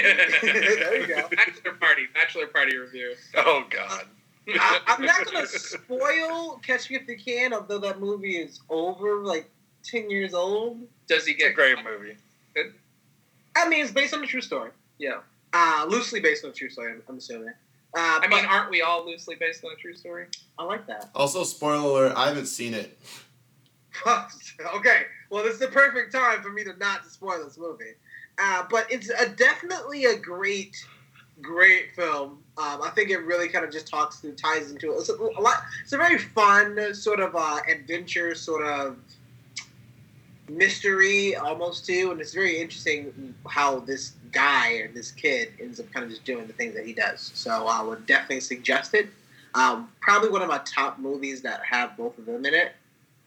There 0.00 1.00
you 1.00 1.06
go. 1.06 1.28
Bachelor 1.28 1.72
party, 1.74 2.02
bachelor 2.12 2.46
party 2.46 2.76
review. 2.76 3.14
Oh 3.36 3.64
God. 3.70 4.04
I, 4.46 4.80
I'm 4.86 5.02
not 5.04 5.24
going 5.24 5.46
to 5.46 5.58
spoil 5.58 6.60
Catch 6.66 6.90
Me 6.90 6.96
If 6.96 7.08
You 7.08 7.16
Can, 7.16 7.54
although 7.54 7.78
that 7.78 7.98
movie 7.98 8.36
is 8.36 8.60
over 8.68 9.24
like 9.24 9.48
ten 9.82 10.10
years 10.10 10.34
old. 10.34 10.80
Does 11.06 11.24
he 11.26 11.32
It's 11.32 11.42
a 11.42 11.46
get 11.46 11.54
great 11.54 11.78
movie. 11.82 12.16
I 13.56 13.68
mean, 13.68 13.84
it's 13.84 13.92
based 13.92 14.12
on 14.14 14.22
a 14.22 14.26
true 14.26 14.40
story. 14.40 14.70
Yeah. 14.98 15.20
Uh, 15.52 15.86
loosely 15.88 16.20
based 16.20 16.44
on 16.44 16.50
a 16.50 16.54
true 16.54 16.68
story. 16.68 16.92
I'm, 16.92 17.02
I'm 17.08 17.18
assuming. 17.18 17.54
Uh, 17.96 18.20
I 18.22 18.26
mean, 18.26 18.44
aren't 18.44 18.70
we 18.70 18.82
all 18.82 19.06
loosely 19.06 19.36
based 19.36 19.64
on 19.64 19.70
a 19.72 19.76
true 19.76 19.94
story? 19.94 20.26
I 20.58 20.64
like 20.64 20.86
that. 20.88 21.10
Also, 21.14 21.44
spoiler 21.44 22.06
alert: 22.06 22.14
I 22.16 22.26
haven't 22.26 22.46
seen 22.46 22.74
it. 22.74 22.98
okay, 24.74 25.02
well, 25.30 25.44
this 25.44 25.54
is 25.54 25.60
the 25.60 25.68
perfect 25.68 26.12
time 26.12 26.42
for 26.42 26.50
me 26.50 26.64
to 26.64 26.76
not 26.78 27.04
to 27.04 27.10
spoil 27.10 27.44
this 27.44 27.56
movie. 27.56 27.92
Uh, 28.38 28.64
but 28.70 28.90
it's 28.90 29.10
a, 29.10 29.28
definitely 29.28 30.06
a 30.06 30.16
great, 30.16 30.84
great 31.40 31.94
film. 31.94 32.42
Um, 32.56 32.82
I 32.82 32.90
think 32.94 33.10
it 33.10 33.18
really 33.18 33.48
kind 33.48 33.64
of 33.64 33.72
just 33.72 33.88
talks 33.88 34.20
through, 34.20 34.34
ties 34.34 34.70
into 34.70 34.92
it. 34.92 34.96
It's 34.96 35.08
a, 35.08 35.14
a 35.14 35.40
lot. 35.40 35.62
It's 35.82 35.92
a 35.92 35.96
very 35.96 36.18
fun 36.18 36.94
sort 36.94 37.20
of 37.20 37.34
uh, 37.36 37.60
adventure, 37.68 38.34
sort 38.34 38.64
of 38.64 38.96
mystery 40.48 41.36
almost 41.36 41.86
too, 41.86 42.10
and 42.10 42.20
it's 42.20 42.34
very 42.34 42.60
interesting 42.60 43.34
how 43.48 43.80
this 43.80 44.12
guy 44.32 44.74
or 44.74 44.88
this 44.88 45.10
kid 45.10 45.52
ends 45.60 45.80
up 45.80 45.90
kind 45.92 46.04
of 46.04 46.10
just 46.10 46.24
doing 46.24 46.46
the 46.46 46.52
things 46.52 46.74
that 46.74 46.86
he 46.86 46.92
does. 46.92 47.30
So 47.34 47.66
I 47.66 47.82
would 47.82 48.06
definitely 48.06 48.40
suggest 48.40 48.94
it. 48.94 49.08
Um, 49.54 49.88
probably 50.00 50.30
one 50.30 50.42
of 50.42 50.48
my 50.48 50.60
top 50.64 50.98
movies 50.98 51.40
that 51.42 51.60
have 51.64 51.96
both 51.96 52.18
of 52.18 52.26
them 52.26 52.44
in 52.44 52.54
it. 52.54 52.72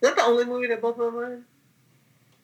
Is 0.02 0.10
that 0.10 0.16
the 0.16 0.24
only 0.24 0.46
movie 0.46 0.68
that 0.68 0.82
both 0.82 1.00
of 1.00 1.06
them 1.06 1.18
are 1.18 1.34
in? 1.34 1.46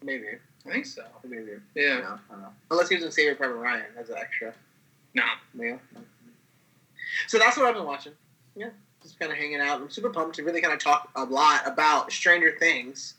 Maybe. 0.01 0.25
I 0.65 0.71
think 0.71 0.85
so. 0.85 1.03
Maybe. 1.23 1.51
Yeah. 1.75 1.99
No, 1.99 2.19
I 2.29 2.31
don't 2.31 2.41
know. 2.41 2.49
Unless 2.71 2.89
he 2.89 2.95
was 2.95 3.03
in 3.03 3.11
Saving 3.11 3.35
Private 3.35 3.55
Ryan 3.55 3.85
as 3.99 4.09
an 4.09 4.17
extra. 4.17 4.53
No. 5.13 5.23
Yeah. 5.59 5.77
So 7.27 7.37
that's 7.37 7.57
what 7.57 7.65
I've 7.65 7.75
been 7.75 7.85
watching. 7.85 8.13
Yeah. 8.55 8.69
Just 9.01 9.19
kind 9.19 9.31
of 9.31 9.37
hanging 9.37 9.59
out. 9.59 9.81
I'm 9.81 9.89
super 9.89 10.09
pumped 10.09 10.35
to 10.37 10.43
really 10.43 10.61
kind 10.61 10.73
of 10.73 10.79
talk 10.79 11.09
a 11.15 11.23
lot 11.23 11.67
about 11.67 12.11
Stranger 12.11 12.55
Things 12.57 13.15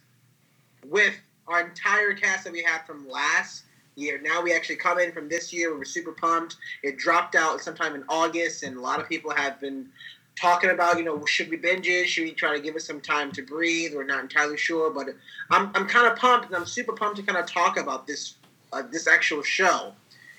with 0.89 1.15
our 1.47 1.61
entire 1.61 2.15
cast 2.15 2.45
that 2.45 2.53
we 2.53 2.63
had 2.63 2.87
from 2.87 3.09
last 3.09 3.65
year. 3.97 4.19
Now 4.23 4.43
we 4.43 4.55
actually 4.55 4.77
come 4.77 4.99
in 4.99 5.13
from 5.13 5.29
this 5.29 5.53
year. 5.53 5.73
We 5.73 5.79
were 5.79 5.85
super 5.85 6.13
pumped. 6.13 6.57
It 6.83 6.97
dropped 6.97 7.35
out 7.35 7.61
sometime 7.61 7.95
in 7.95 8.05
August, 8.09 8.63
and 8.63 8.77
a 8.77 8.81
lot 8.81 9.01
of 9.01 9.09
people 9.09 9.31
have 9.31 9.61
been 9.61 9.89
talking 10.37 10.71
about, 10.71 10.99
you 10.99 11.05
know, 11.05 11.25
should 11.27 11.49
we 11.49 11.57
binge 11.57 11.87
it? 11.87 12.09
Should 12.09 12.25
we 12.25 12.33
try 12.33 12.55
to 12.57 12.63
give 12.63 12.77
it 12.77 12.83
some 12.83 13.01
time 13.01 13.31
to 13.33 13.43
breathe? 13.43 13.95
We're 13.95 14.05
not 14.05 14.21
entirely 14.21 14.57
sure, 14.57 14.91
but 14.91 15.09
I'm, 15.51 15.71
I'm 15.75 15.87
kind 15.87 16.07
of 16.11 16.19
pumped, 16.19 16.47
and 16.47 16.57
I'm 16.57 16.67
super 16.67 16.93
pumped 16.93 17.17
to 17.17 17.23
kind 17.23 17.39
of 17.39 17.47
talk 17.47 17.79
about 17.79 18.07
this 18.07 18.35
uh, 18.73 18.83
this 18.91 19.07
actual 19.07 19.43
show. 19.43 19.93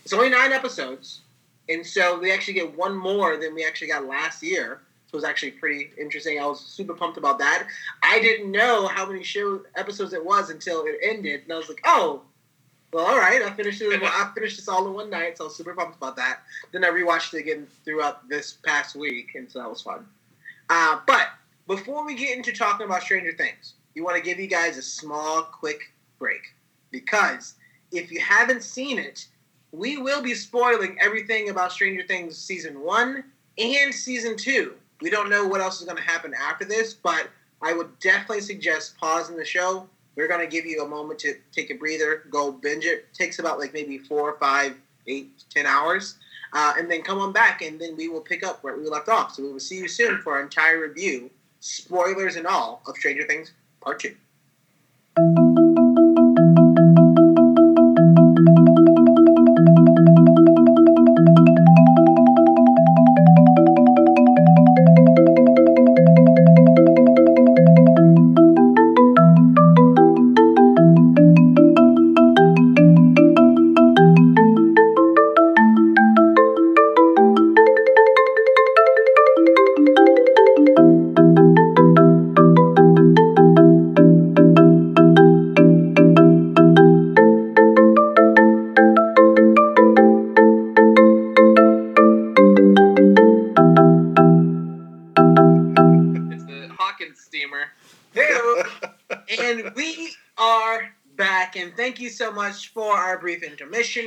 It's 0.04 0.14
only 0.14 0.30
nine 0.30 0.52
episodes, 0.52 1.22
and 1.70 1.86
so 1.86 2.20
we 2.20 2.32
actually 2.32 2.56
get 2.56 2.78
one 2.78 2.96
more 2.96 3.38
than 3.38 3.56
we 3.56 3.66
actually 3.66 3.88
got 3.88 4.06
last 4.06 4.44
year. 4.44 4.82
So 5.08 5.16
it 5.16 5.16
was 5.16 5.24
actually 5.24 5.52
pretty 5.52 5.92
interesting. 5.98 6.40
I 6.40 6.46
was 6.46 6.60
super 6.60 6.94
pumped 6.94 7.18
about 7.18 7.40
that. 7.40 7.68
I 8.04 8.20
didn't 8.20 8.52
know 8.52 8.88
how 8.88 9.06
many 9.06 9.24
show 9.24 9.62
episodes 9.75 10.14
it 10.14 10.25
was 10.25 10.50
until 10.50 10.86
it 10.86 10.98
ended, 11.02 11.44
and 11.44 11.54
I 11.54 11.58
was 11.58 11.70
like, 11.70 11.82
oh. 11.86 12.22
Well, 12.96 13.08
all 13.08 13.18
right. 13.18 13.42
I 13.42 13.52
finished 13.52 13.82
it. 13.82 14.02
I 14.04 14.32
finished 14.34 14.56
this 14.56 14.70
all 14.70 14.88
in 14.88 14.94
one 14.94 15.10
night, 15.10 15.38
so 15.38 15.44
I 15.44 15.48
was 15.48 15.56
super 15.58 15.74
pumped 15.74 15.98
about 15.98 16.16
that. 16.16 16.44
Then 16.72 16.86
I 16.86 16.88
rewatched 16.88 17.34
it 17.34 17.40
again 17.40 17.68
throughout 17.84 18.30
this 18.30 18.54
past 18.54 18.96
week, 18.96 19.36
and 19.36 19.52
so 19.52 19.60
that 19.60 19.70
was 19.70 19.82
fun. 19.82 20.06
Uh, 20.70 21.00
but 21.06 21.28
before 21.68 22.06
we 22.06 22.16
get 22.16 22.38
into 22.38 22.54
talking 22.54 22.86
about 22.86 23.02
Stranger 23.02 23.34
Things, 23.34 23.74
we 23.96 24.02
want 24.02 24.16
to 24.16 24.24
give 24.24 24.40
you 24.40 24.48
guys 24.48 24.78
a 24.78 24.82
small, 24.82 25.44
quick 25.44 25.92
break 26.20 26.54
because 26.90 27.56
if 27.92 28.14
you 28.14 28.22
haven't 28.22 28.64
seen 28.64 28.98
it, 28.98 29.28
we 29.74 29.98
will 29.98 30.22
be 30.22 30.34
spoiling 30.34 30.96
everything 31.02 31.50
about 31.50 31.74
Stranger 31.74 32.08
Things 32.08 32.38
season 32.38 32.80
one 32.80 33.25
and 33.58 33.94
season 33.94 34.38
two. 34.38 34.74
We 35.02 35.10
don't 35.10 35.30
know 35.30 35.46
what 35.46 35.60
else 35.60 35.82
is 35.82 35.86
going 35.86 35.98
to 35.98 36.04
happen 36.04 36.34
after 36.34 36.64
this, 36.64 36.94
but 36.94 37.28
I 37.62 37.74
would 37.74 38.00
definitely 38.00 38.40
suggest 38.40 38.98
pausing 38.98 39.36
the 39.36 39.44
show. 39.44 39.90
We're 40.16 40.28
going 40.28 40.42
to 40.42 40.48
give 40.48 40.66
you 40.66 40.84
a 40.84 40.88
moment 40.88 41.20
to 41.20 41.36
take 41.52 41.72
a 41.72 41.76
breather, 41.76 42.24
go 42.30 42.52
binge 42.52 42.86
it. 42.86 43.08
it 43.12 43.14
takes 43.14 43.40
about 43.40 43.60
like 43.60 43.74
maybe 43.74 43.98
four, 43.98 44.38
five, 44.40 44.76
eight, 45.08 45.44
ten 45.50 45.66
hours. 45.66 46.16
Uh, 46.54 46.74
and 46.78 46.90
then 46.90 47.02
come 47.02 47.20
on 47.20 47.34
back, 47.34 47.62
and 47.62 47.80
then 47.82 47.98
we 47.98 48.08
will 48.08 48.22
pick 48.22 48.46
up 48.46 48.64
where 48.64 48.78
we 48.78 48.88
left 48.88 49.10
off. 49.10 49.34
So 49.34 49.44
we 49.44 49.52
will 49.52 49.60
see 49.60 49.78
you 49.78 49.90
soon 49.90 50.22
for 50.22 50.34
our 50.34 50.42
entire 50.42 50.80
review, 50.80 51.30
spoilers 51.60 52.38
and 52.38 52.48
all, 52.48 52.82
of 52.88 52.96
Stranger 52.96 53.26
Things 53.28 53.52
Part 53.82 54.00
2. 54.00 54.16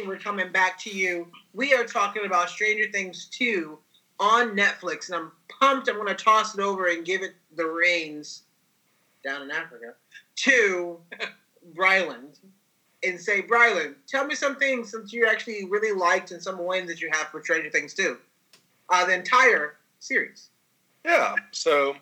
We're 0.08 0.18
coming 0.18 0.50
back 0.50 0.80
to 0.80 0.90
you. 0.90 1.28
We 1.52 1.74
are 1.74 1.84
talking 1.84 2.24
about 2.24 2.48
Stranger 2.48 2.90
Things 2.90 3.26
2 3.26 3.78
on 4.18 4.56
Netflix, 4.56 5.08
and 5.08 5.16
I'm 5.16 5.32
pumped. 5.60 5.88
I'm 5.88 5.96
going 5.96 6.08
to 6.08 6.14
toss 6.14 6.54
it 6.54 6.60
over 6.62 6.86
and 6.86 7.04
give 7.04 7.22
it 7.22 7.34
the 7.54 7.66
reins 7.66 8.44
down 9.22 9.42
in 9.42 9.50
Africa 9.50 9.92
to 10.36 10.98
Bryland 11.74 12.38
and 13.04 13.20
say, 13.20 13.42
Bryland, 13.42 13.96
tell 14.06 14.24
me 14.24 14.34
some 14.34 14.56
things 14.56 14.92
that 14.92 15.12
you 15.12 15.26
actually 15.26 15.66
really 15.66 15.92
liked 15.92 16.30
and 16.30 16.42
some 16.42 16.64
wins 16.64 16.88
that 16.88 17.02
you 17.02 17.10
have 17.12 17.28
for 17.28 17.42
Stranger 17.42 17.68
Things 17.68 17.92
2. 17.92 18.16
Uh, 18.88 19.04
the 19.04 19.14
entire 19.14 19.76
series. 19.98 20.48
Yeah. 21.04 21.34
So 21.50 21.96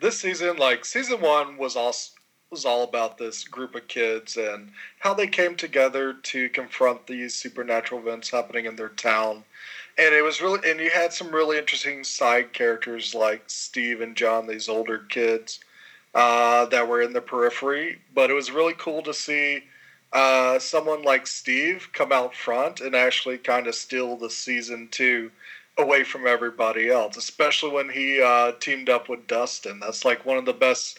this 0.00 0.18
season, 0.18 0.56
like 0.56 0.86
season 0.86 1.20
one 1.20 1.58
was 1.58 1.76
also 1.76 2.14
was 2.50 2.64
all 2.64 2.82
about 2.82 3.16
this 3.16 3.44
group 3.44 3.76
of 3.76 3.86
kids 3.86 4.36
and 4.36 4.72
how 4.98 5.14
they 5.14 5.28
came 5.28 5.54
together 5.54 6.14
to 6.14 6.48
confront 6.48 7.06
these 7.06 7.32
supernatural 7.32 8.00
events 8.00 8.28
happening 8.28 8.64
in 8.64 8.74
their 8.74 8.88
town. 8.88 9.44
And 9.96 10.12
it 10.12 10.24
was 10.24 10.40
really, 10.40 10.68
and 10.68 10.80
you 10.80 10.90
had 10.90 11.12
some 11.12 11.30
really 11.30 11.58
interesting 11.58 12.02
side 12.02 12.52
characters 12.52 13.14
like 13.14 13.44
Steve 13.46 14.00
and 14.00 14.16
John, 14.16 14.48
these 14.48 14.68
older 14.68 14.98
kids 14.98 15.60
uh, 16.12 16.66
that 16.66 16.88
were 16.88 17.02
in 17.02 17.12
the 17.12 17.20
periphery. 17.20 18.00
But 18.14 18.30
it 18.30 18.34
was 18.34 18.50
really 18.50 18.74
cool 18.76 19.02
to 19.02 19.14
see 19.14 19.62
uh, 20.12 20.58
someone 20.58 21.02
like 21.02 21.28
Steve 21.28 21.88
come 21.92 22.10
out 22.10 22.34
front 22.34 22.80
and 22.80 22.96
actually 22.96 23.38
kind 23.38 23.68
of 23.68 23.76
steal 23.76 24.16
the 24.16 24.30
season 24.30 24.88
two 24.90 25.30
away 25.78 26.02
from 26.02 26.26
everybody 26.26 26.90
else, 26.90 27.16
especially 27.16 27.70
when 27.70 27.90
he 27.90 28.20
uh, 28.20 28.52
teamed 28.58 28.88
up 28.88 29.08
with 29.08 29.28
Dustin. 29.28 29.78
That's 29.78 30.04
like 30.04 30.26
one 30.26 30.36
of 30.36 30.46
the 30.46 30.52
best 30.52 30.98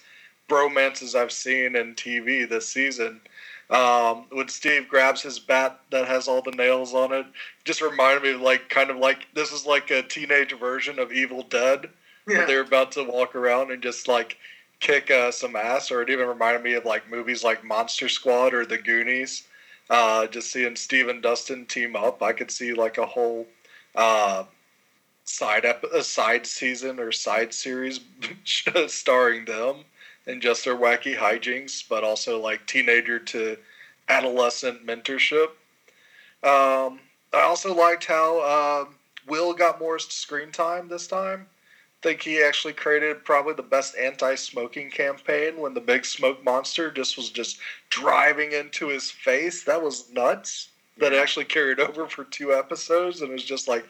bromances 0.51 1.15
I've 1.15 1.31
seen 1.31 1.77
in 1.77 1.96
TV 1.96 2.48
this 2.48 2.67
season. 2.67 3.22
Um, 3.70 4.25
when 4.31 4.50
Steve 4.50 4.89
grabs 4.89 5.22
his 5.22 5.39
bat 5.39 5.79
that 5.91 6.05
has 6.05 6.27
all 6.27 6.41
the 6.41 6.51
nails 6.51 6.93
on 6.93 7.13
it, 7.13 7.25
just 7.63 7.81
reminded 7.81 8.24
me 8.24 8.34
of 8.34 8.41
like 8.41 8.70
kind 8.70 8.89
of 8.89 8.98
like 8.98 9.27
this 9.34 9.53
is 9.53 9.65
like 9.65 9.89
a 9.91 10.03
teenage 10.03 10.53
version 10.60 11.00
of 11.00 11.13
Evil 11.13 11.43
Dead. 11.43 11.89
Yeah. 12.27 12.46
They're 12.46 12.62
about 12.62 12.91
to 12.93 13.03
walk 13.03 13.34
around 13.34 13.72
and 13.72 13.81
just 13.81 14.10
like 14.10 14.38
kick 14.81 15.10
uh, 15.10 15.31
some 15.31 15.55
ass, 15.55 15.89
or 15.89 16.01
it 16.01 16.10
even 16.10 16.27
reminded 16.27 16.63
me 16.63 16.74
of 16.74 16.84
like 16.84 17.10
movies 17.10 17.46
like 17.46 17.63
Monster 17.63 18.10
Squad 18.10 18.53
or 18.53 18.65
The 18.65 18.77
Goonies. 18.77 19.48
Uh, 19.89 20.27
just 20.27 20.51
seeing 20.51 20.75
Steve 20.75 21.08
and 21.08 21.22
Dustin 21.22 21.65
team 21.65 21.96
up, 21.96 22.22
I 22.22 22.34
could 22.34 22.51
see 22.51 22.74
like 22.74 22.98
a 22.98 23.05
whole 23.05 23.48
uh, 23.96 24.43
side 25.24 25.63
ep- 25.63 25.86
a 25.93 26.03
side 26.03 26.46
season 26.46 27.00
or 27.00 27.13
side 27.13 27.53
series 27.53 28.01
starring 28.88 29.46
them 29.46 29.86
and 30.28 30.42
just 30.42 30.66
their 30.66 30.75
wacky 30.75 31.16
hijinks, 31.16 31.84
but 31.88 32.04
also 32.04 32.40
like 32.40 32.66
teenager 32.68 33.20
to 33.20 33.58
adolescent 34.10 34.86
mentorship. 34.86 35.50
Um, 36.44 37.00
I 37.34 37.42
also 37.42 37.74
liked 37.74 38.06
how 38.06 38.40
uh, 38.40 38.86
Will 39.28 39.54
got 39.54 39.80
more 39.80 40.00
screen 40.00 40.51
time 40.51 40.88
this 40.88 41.08
time. 41.08 41.48
I 42.01 42.08
think 42.08 42.22
he 42.24 42.42
actually 42.42 42.74
created 42.74 43.24
probably 43.24 43.54
the 43.54 43.62
best 43.62 43.96
anti-smoking 43.96 44.90
campaign 44.90 45.58
when 45.58 45.75
the 45.75 45.82
big 45.82 46.04
smoke 46.04 46.44
monster 46.44 46.90
just 46.90 47.16
was 47.16 47.30
just 47.30 47.60
driving 47.90 48.54
into 48.54 48.88
his 48.88 49.12
face. 49.12 49.63
That 49.63 49.84
was 49.84 50.12
nuts. 50.12 50.70
That 50.98 51.13
actually 51.13 51.46
carried 51.46 51.80
over 51.82 52.08
for 52.08 52.24
two 52.25 52.54
episodes 52.54 53.22
and 53.22 53.32
was 53.32 53.44
just 53.44 53.68
like 53.68 53.86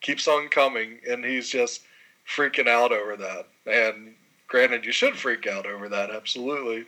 keeps 0.00 0.28
on 0.28 0.48
coming, 0.48 0.98
and 1.08 1.24
he's 1.24 1.48
just 1.48 1.82
freaking 2.26 2.68
out 2.68 2.92
over 2.92 3.16
that. 3.16 3.48
And 3.66 4.14
Granted, 4.48 4.84
you 4.84 4.92
should 4.92 5.16
freak 5.16 5.46
out 5.46 5.66
over 5.66 5.88
that, 5.88 6.10
absolutely. 6.10 6.86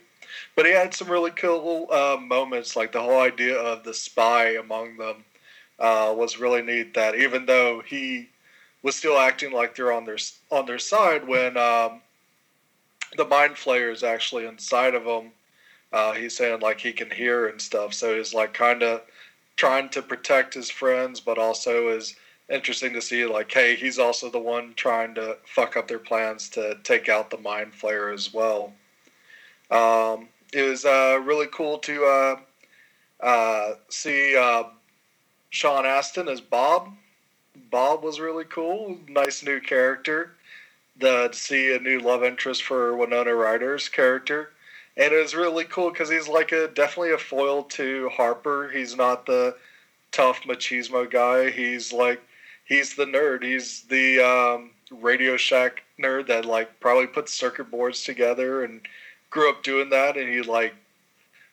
But 0.55 0.65
he 0.65 0.71
had 0.71 0.93
some 0.93 1.09
really 1.09 1.31
cool 1.31 1.87
uh, 1.91 2.17
moments, 2.21 2.75
like 2.75 2.91
the 2.91 3.01
whole 3.01 3.19
idea 3.19 3.57
of 3.57 3.83
the 3.83 3.93
spy 3.93 4.55
among 4.55 4.97
them 4.97 5.23
uh, 5.79 6.13
was 6.15 6.39
really 6.39 6.61
neat. 6.61 6.93
That 6.93 7.15
even 7.15 7.45
though 7.45 7.81
he 7.81 8.29
was 8.81 8.95
still 8.95 9.17
acting 9.17 9.51
like 9.51 9.75
they're 9.75 9.91
on 9.91 10.05
their 10.05 10.17
on 10.51 10.65
their 10.65 10.79
side, 10.79 11.27
when 11.27 11.57
um, 11.57 12.01
the 13.17 13.25
mind 13.25 13.55
flayer 13.55 13.91
is 13.91 14.03
actually 14.03 14.45
inside 14.45 14.95
of 14.95 15.03
him, 15.03 15.31
uh, 15.91 16.13
he's 16.13 16.37
saying 16.37 16.59
like 16.61 16.79
he 16.79 16.93
can 16.93 17.09
hear 17.09 17.47
and 17.47 17.61
stuff. 17.61 17.93
So 17.93 18.15
he's 18.17 18.33
like 18.33 18.53
kind 18.53 18.83
of 18.83 19.01
trying 19.55 19.89
to 19.89 20.01
protect 20.01 20.53
his 20.53 20.69
friends, 20.69 21.19
but 21.19 21.37
also 21.37 21.89
is 21.89 22.15
interesting 22.49 22.93
to 22.93 23.01
see 23.01 23.25
like 23.25 23.51
hey 23.51 23.75
he's 23.75 23.99
also 23.99 24.29
the 24.29 24.39
one 24.39 24.73
trying 24.75 25.13
to 25.15 25.37
fuck 25.45 25.77
up 25.77 25.87
their 25.87 25.99
plans 25.99 26.49
to 26.49 26.75
take 26.83 27.07
out 27.07 27.29
the 27.29 27.37
mind 27.37 27.71
flayer 27.73 28.13
as 28.13 28.33
well. 28.33 28.73
Um, 29.69 30.29
it 30.51 30.63
was 30.63 30.83
uh, 30.85 31.19
really 31.23 31.47
cool 31.47 31.77
to 31.79 32.05
uh, 32.05 32.35
uh, 33.23 33.73
see 33.89 34.35
uh, 34.35 34.63
sean 35.49 35.85
astin 35.85 36.27
as 36.27 36.41
bob. 36.41 36.89
Bob 37.69 38.03
was 38.03 38.19
really 38.19 38.45
cool. 38.45 38.97
Nice 39.07 39.43
new 39.43 39.59
character. 39.59 40.31
To 41.01 41.29
see 41.31 41.73
a 41.73 41.79
new 41.79 41.99
love 41.99 42.23
interest 42.23 42.63
for 42.63 42.95
winona 42.97 43.33
ryder's 43.33 43.87
character. 43.87 44.51
And 44.97 45.13
it 45.13 45.21
was 45.21 45.33
really 45.33 45.63
cool 45.63 45.91
because 45.91 46.09
he's 46.09 46.27
like 46.27 46.51
a 46.51 46.67
definitely 46.67 47.13
a 47.13 47.17
foil 47.17 47.63
to 47.63 48.09
hopper. 48.09 48.69
He's 48.69 48.97
not 48.97 49.25
the 49.25 49.55
tough 50.11 50.41
machismo 50.41 51.09
guy. 51.09 51.51
He's 51.51 51.93
like 51.93 52.21
he's 52.69 52.95
the 52.95 53.05
nerd. 53.05 53.43
He's 53.43 53.81
the 53.81 54.21
um, 54.21 54.71
Radio 54.91 55.35
Shack 55.35 55.83
nerd 56.01 56.27
that 56.27 56.45
like 56.45 56.79
probably 56.79 57.07
put 57.07 57.27
circuit 57.27 57.69
boards 57.69 58.03
together 58.03 58.63
and 58.63 58.79
grew 59.29 59.49
up 59.49 59.63
doing 59.63 59.89
that. 59.89 60.15
And 60.15 60.29
he 60.29 60.41
like 60.41 60.73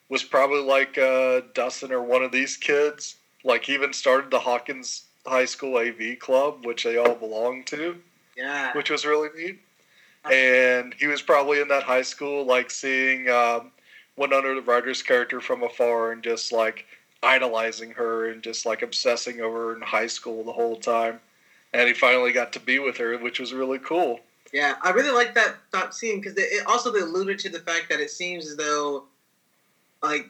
was 0.08 0.23
probably 0.23 0.62
like 0.62 0.96
uh, 0.96 1.40
Dustin 1.54 1.90
or 1.90 2.02
one 2.02 2.23
of 2.23 2.30
these 2.30 2.56
kids. 2.56 3.16
Like 3.42 3.68
even 3.68 3.92
started 3.92 4.30
the 4.30 4.38
Hawkins 4.38 5.06
High 5.26 5.44
School 5.46 5.78
AV 5.78 6.18
club, 6.20 6.64
which 6.64 6.85
they 6.85 6.99
all 6.99 7.14
belong 7.16 7.64
to. 7.64 7.96
Yeah, 8.37 8.73
which 8.76 8.90
was 8.90 9.04
really 9.04 9.30
neat. 9.35 9.58
And 10.30 10.92
he 10.99 11.06
was 11.06 11.23
probably 11.23 11.61
in 11.61 11.68
that 11.68 11.85
high 11.85 12.02
school, 12.02 12.44
like 12.44 12.70
seeing 12.70 13.28
um, 13.28 13.70
the 14.16 14.62
Ryder's 14.66 15.02
character 15.02 15.40
from 15.40 15.62
afar, 15.62 16.11
and 16.11 16.23
just 16.23 16.52
like 16.52 16.85
idolizing 17.26 17.90
her 17.90 18.30
and 18.30 18.42
just 18.42 18.64
like 18.64 18.83
obsessing 18.83 19.40
over 19.40 19.59
her 19.66 19.76
in 19.76 19.83
high 19.83 20.06
school 20.06 20.45
the 20.45 20.52
whole 20.52 20.76
time. 20.76 21.21
And 21.73 21.88
he 21.88 21.95
finally 21.95 22.33
got 22.33 22.52
to 22.54 22.61
be 22.61 22.78
with 22.78 22.97
her, 22.99 23.18
which 23.18 23.40
was 23.40 23.52
really 23.52 23.80
cool. 23.80 24.21
Yeah, 24.52 24.76
I 24.83 24.90
really 24.90 25.11
like 25.11 25.35
that 25.35 25.56
that 25.73 25.92
scene 25.92 26.21
because 26.21 26.38
it 26.38 26.66
also 26.66 26.90
alluded 26.92 27.38
to 27.40 27.49
the 27.49 27.59
fact 27.59 27.88
that 27.90 28.00
it 28.00 28.11
seems 28.11 28.47
as 28.49 28.56
though, 28.56 29.04
like, 30.02 30.26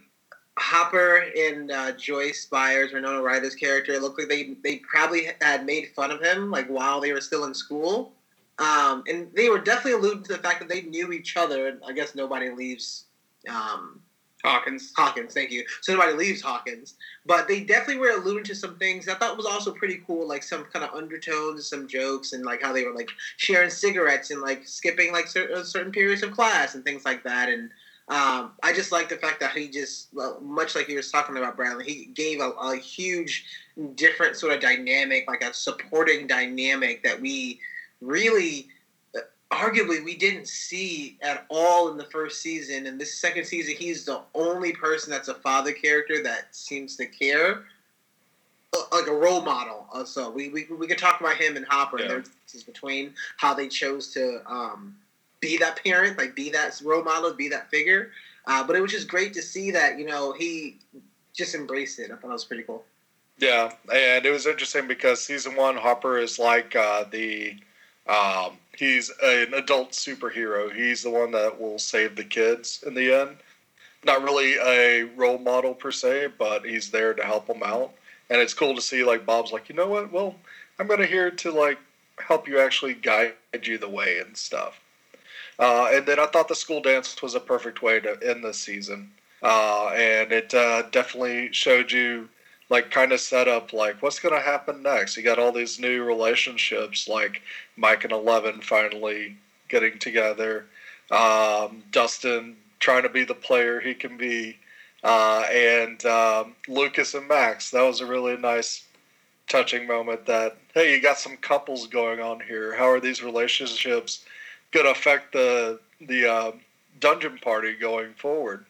Hopper 0.58 1.26
and 1.36 1.70
uh, 1.70 1.92
Joyce 1.92 2.46
Byers, 2.46 2.92
Winona 2.94 3.20
Ryder's 3.20 3.54
character, 3.54 3.92
it 3.92 4.00
looked 4.00 4.18
like 4.18 4.28
they 4.28 4.56
they 4.64 4.76
probably 4.76 5.28
had 5.42 5.66
made 5.66 5.90
fun 5.94 6.10
of 6.10 6.22
him 6.22 6.50
like 6.50 6.66
while 6.68 6.98
they 6.98 7.12
were 7.12 7.20
still 7.20 7.44
in 7.44 7.52
school, 7.52 8.12
um, 8.58 9.04
and 9.06 9.28
they 9.34 9.50
were 9.50 9.60
definitely 9.60 9.92
alluding 9.92 10.24
to 10.24 10.32
the 10.32 10.38
fact 10.38 10.60
that 10.60 10.68
they 10.70 10.80
knew 10.80 11.12
each 11.12 11.36
other. 11.36 11.68
And 11.68 11.80
I 11.86 11.92
guess 11.92 12.14
nobody 12.14 12.48
leaves 12.48 13.04
um, 13.48 14.00
Hawkins. 14.44 14.92
Hawkins, 14.96 15.34
thank 15.34 15.50
you. 15.50 15.64
So 15.80 15.94
nobody 15.94 16.12
leaves 16.12 16.40
Hawkins, 16.40 16.94
but 17.24 17.48
they 17.48 17.60
definitely 17.60 17.98
were 17.98 18.10
alluding 18.10 18.44
to 18.44 18.54
some 18.54 18.76
things 18.76 19.08
I 19.08 19.14
thought 19.14 19.36
was 19.36 19.46
also 19.46 19.72
pretty 19.72 20.02
cool, 20.06 20.28
like 20.28 20.42
some 20.42 20.64
kind 20.72 20.84
of 20.84 20.94
undertones, 20.94 21.68
some 21.68 21.88
jokes, 21.88 22.32
and 22.32 22.44
like 22.44 22.62
how 22.62 22.72
they 22.72 22.84
were 22.84 22.94
like 22.94 23.08
sharing 23.38 23.70
cigarettes 23.70 24.30
and 24.30 24.40
like 24.42 24.66
skipping 24.66 25.12
like 25.12 25.26
certain, 25.26 25.64
certain 25.64 25.92
periods 25.92 26.22
of 26.22 26.32
class 26.32 26.74
and 26.74 26.84
things 26.84 27.04
like 27.04 27.24
that. 27.24 27.48
And 27.48 27.70
um, 28.08 28.52
I 28.62 28.72
just 28.72 28.92
like 28.92 29.08
the 29.08 29.16
fact 29.16 29.40
that 29.40 29.52
he 29.52 29.68
just, 29.68 30.08
well, 30.12 30.38
much 30.40 30.76
like 30.76 30.88
you 30.88 30.94
were 30.94 31.02
talking 31.02 31.36
about 31.36 31.56
Bradley, 31.56 31.84
he 31.84 32.04
gave 32.14 32.40
a, 32.40 32.50
a 32.50 32.76
huge, 32.76 33.44
different 33.96 34.36
sort 34.36 34.52
of 34.52 34.60
dynamic, 34.60 35.24
like 35.26 35.42
a 35.42 35.52
supporting 35.52 36.26
dynamic 36.26 37.02
that 37.02 37.20
we 37.20 37.58
really 38.00 38.68
arguably 39.50 40.04
we 40.04 40.16
didn't 40.16 40.48
see 40.48 41.18
at 41.22 41.46
all 41.48 41.90
in 41.90 41.96
the 41.96 42.04
first 42.04 42.40
season. 42.40 42.86
And 42.86 43.00
this 43.00 43.14
second 43.14 43.44
season, 43.44 43.74
he's 43.76 44.04
the 44.04 44.22
only 44.34 44.72
person 44.72 45.10
that's 45.10 45.28
a 45.28 45.34
father 45.34 45.72
character 45.72 46.22
that 46.22 46.54
seems 46.54 46.96
to 46.96 47.06
care, 47.06 47.64
uh, 48.76 48.82
like 48.92 49.06
a 49.06 49.14
role 49.14 49.42
model. 49.42 49.86
Uh, 49.92 50.04
so 50.04 50.30
we 50.30 50.48
we, 50.48 50.64
we 50.64 50.86
could 50.86 50.98
talk 50.98 51.20
about 51.20 51.36
him 51.36 51.56
and 51.56 51.66
Hopper. 51.66 52.00
Yeah. 52.00 52.08
There's 52.08 52.62
between 52.64 53.12
how 53.36 53.52
they 53.52 53.68
chose 53.68 54.12
to 54.14 54.40
um, 54.50 54.96
be 55.40 55.58
that 55.58 55.82
parent, 55.84 56.16
like 56.16 56.34
be 56.34 56.50
that 56.50 56.80
role 56.82 57.02
model, 57.02 57.32
be 57.32 57.48
that 57.48 57.70
figure. 57.70 58.10
Uh, 58.46 58.64
but 58.64 58.76
it 58.76 58.80
was 58.80 58.92
just 58.92 59.08
great 59.08 59.34
to 59.34 59.42
see 59.42 59.70
that 59.72 59.98
you 59.98 60.06
know 60.06 60.32
he 60.32 60.78
just 61.34 61.54
embraced 61.54 61.98
it. 61.98 62.06
I 62.06 62.14
thought 62.14 62.22
that 62.22 62.28
was 62.28 62.44
pretty 62.44 62.62
cool. 62.62 62.84
Yeah, 63.38 63.72
and 63.92 64.24
it 64.24 64.30
was 64.30 64.46
interesting 64.46 64.88
because 64.88 65.22
season 65.22 65.56
one, 65.56 65.76
Hopper 65.76 66.18
is 66.18 66.38
like 66.38 66.74
uh, 66.74 67.04
the 67.10 67.56
um, 68.06 68.56
he's 68.78 69.10
an 69.22 69.54
adult 69.54 69.92
superhero. 69.92 70.74
He's 70.74 71.02
the 71.02 71.10
one 71.10 71.32
that 71.32 71.60
will 71.60 71.78
save 71.78 72.16
the 72.16 72.24
kids 72.24 72.82
in 72.86 72.94
the 72.94 73.12
end. 73.12 73.36
Not 74.04 74.22
really 74.22 74.54
a 74.54 75.04
role 75.16 75.38
model 75.38 75.74
per 75.74 75.90
se, 75.90 76.28
but 76.38 76.64
he's 76.64 76.90
there 76.90 77.14
to 77.14 77.24
help 77.24 77.46
them 77.46 77.62
out. 77.64 77.92
And 78.30 78.40
it's 78.40 78.54
cool 78.54 78.74
to 78.74 78.80
see 78.80 79.04
like 79.04 79.26
Bob's 79.26 79.52
like, 79.52 79.68
you 79.68 79.74
know 79.74 79.88
what? 79.88 80.12
Well, 80.12 80.34
I'm 80.78 80.86
gonna 80.86 81.06
here 81.06 81.30
to 81.30 81.50
like 81.50 81.78
help 82.18 82.48
you 82.48 82.60
actually 82.60 82.94
guide 82.94 83.34
you 83.62 83.78
the 83.78 83.88
way 83.88 84.18
and 84.18 84.36
stuff. 84.36 84.80
Uh, 85.58 85.88
and 85.92 86.06
then 86.06 86.18
I 86.20 86.26
thought 86.26 86.48
the 86.48 86.54
school 86.54 86.82
dance 86.82 87.20
was 87.22 87.34
a 87.34 87.40
perfect 87.40 87.82
way 87.82 88.00
to 88.00 88.18
end 88.22 88.44
the 88.44 88.52
season. 88.52 89.10
Uh, 89.42 89.88
and 89.88 90.32
it 90.32 90.52
uh, 90.54 90.82
definitely 90.90 91.52
showed 91.52 91.90
you 91.92 92.28
like 92.68 92.90
kind 92.90 93.12
of 93.12 93.20
set 93.20 93.48
up 93.48 93.72
like 93.72 94.02
what's 94.02 94.18
going 94.18 94.34
to 94.34 94.40
happen 94.40 94.82
next. 94.82 95.16
You 95.16 95.22
got 95.22 95.38
all 95.38 95.52
these 95.52 95.78
new 95.78 96.02
relationships 96.02 97.08
like 97.08 97.42
Mike 97.76 98.04
and 98.04 98.12
Eleven 98.12 98.60
finally 98.60 99.36
getting 99.68 99.98
together, 99.98 100.66
um, 101.10 101.82
Dustin 101.90 102.56
trying 102.78 103.02
to 103.02 103.08
be 103.08 103.24
the 103.24 103.34
player 103.34 103.80
he 103.80 103.94
can 103.94 104.16
be, 104.16 104.56
uh, 105.02 105.44
and 105.50 106.04
um, 106.06 106.54
Lucas 106.68 107.14
and 107.14 107.28
Max. 107.28 107.70
That 107.70 107.82
was 107.82 108.00
a 108.00 108.06
really 108.06 108.36
nice, 108.36 108.84
touching 109.48 109.86
moment. 109.86 110.26
That 110.26 110.56
hey, 110.74 110.94
you 110.94 111.02
got 111.02 111.18
some 111.18 111.36
couples 111.36 111.86
going 111.86 112.20
on 112.20 112.40
here. 112.40 112.74
How 112.74 112.88
are 112.88 113.00
these 113.00 113.22
relationships 113.22 114.24
going 114.72 114.86
to 114.86 114.92
affect 114.92 115.32
the 115.32 115.80
the 116.00 116.30
uh, 116.30 116.52
dungeon 117.00 117.38
party 117.38 117.74
going 117.74 118.12
forward? 118.14 118.66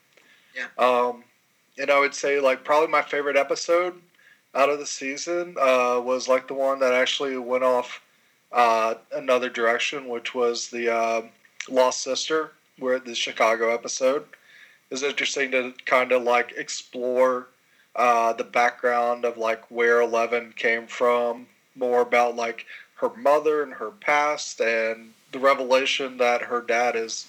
Yeah. 0.55 0.69
Um, 0.79 1.25
and 1.79 1.91
I 1.91 1.99
would 1.99 2.15
say 2.15 2.41
like 2.41 2.65
probably 2.65 2.89
my 2.89 3.03
favorite 3.03 3.37
episode 3.37 4.01
out 4.55 4.71
of 4.71 4.79
the 4.79 4.87
season 4.87 5.57
uh, 5.61 6.01
was 6.03 6.29
like 6.29 6.49
the 6.49 6.55
one 6.55 6.81
that 6.81 6.95
actually 6.95 7.37
went 7.37 7.65
off 7.65 8.01
uh, 8.53 8.95
another 9.13 9.51
direction, 9.51 10.09
which 10.09 10.35
was 10.35 10.69
the 10.71 10.93
uh, 10.93 11.23
Lost 11.69 12.03
Sister, 12.03 12.53
where 12.79 12.99
the 12.99 13.15
Chicago 13.15 13.73
episode. 13.73 14.25
Is 14.89 15.03
interesting 15.03 15.51
to 15.51 15.75
kind 15.85 16.13
of 16.13 16.23
like 16.23 16.53
explore 16.57 17.49
uh, 17.97 18.33
the 18.35 18.45
background 18.45 19.25
of 19.25 19.37
like 19.37 19.69
where 19.69 20.01
Eleven 20.01 20.53
came 20.57 20.87
from, 20.87 21.49
more 21.75 22.03
about 22.03 22.37
like 22.37 22.67
her 22.95 23.11
mother 23.17 23.65
and 23.65 23.75
her 23.75 23.91
past, 23.91 24.61
and 24.61 25.13
the 25.33 25.41
revelation 25.41 26.19
that 26.19 26.43
her 26.43 26.61
dad 26.61 26.95
is 26.95 27.27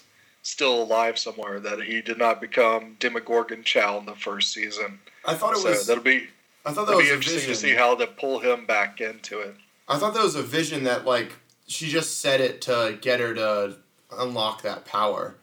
still 0.47 0.81
alive 0.83 1.19
somewhere, 1.19 1.60
that 1.60 1.81
he 1.83 2.01
did 2.01 2.17
not 2.17 2.39
become 2.39 2.95
Demogorgon 2.99 3.63
Chow 3.63 3.99
in 3.99 4.05
the 4.05 4.15
first 4.15 4.53
season. 4.53 4.97
I 5.25 5.33
thought 5.33 5.53
it 5.53 5.60
so 5.60 5.69
was. 5.69 5.86
that'll 5.86 6.03
be 6.03 6.27
I 6.65 6.71
thought 6.71 6.88
that 6.88 6.95
was 6.95 7.05
be 7.05 7.12
a 7.12 7.15
interesting 7.15 7.49
vision. 7.49 7.53
to 7.53 7.60
see 7.60 7.75
how 7.75 7.95
to 7.95 8.07
pull 8.07 8.39
him 8.39 8.65
back 8.65 9.01
into 9.01 9.39
it. 9.41 9.55
I 9.89 9.97
thought 9.97 10.13
that 10.13 10.23
was 10.23 10.36
a 10.36 10.43
vision 10.43 10.86
that 10.86 11.05
like 11.05 11.33
she 11.67 11.89
just 11.89 12.19
said 12.21 12.39
it 12.39 12.62
to 12.62 12.97
get 13.01 13.19
her 13.19 13.33
to 13.33 13.75
unlock 14.13 14.62
that 14.62 14.86
power. 14.86 15.36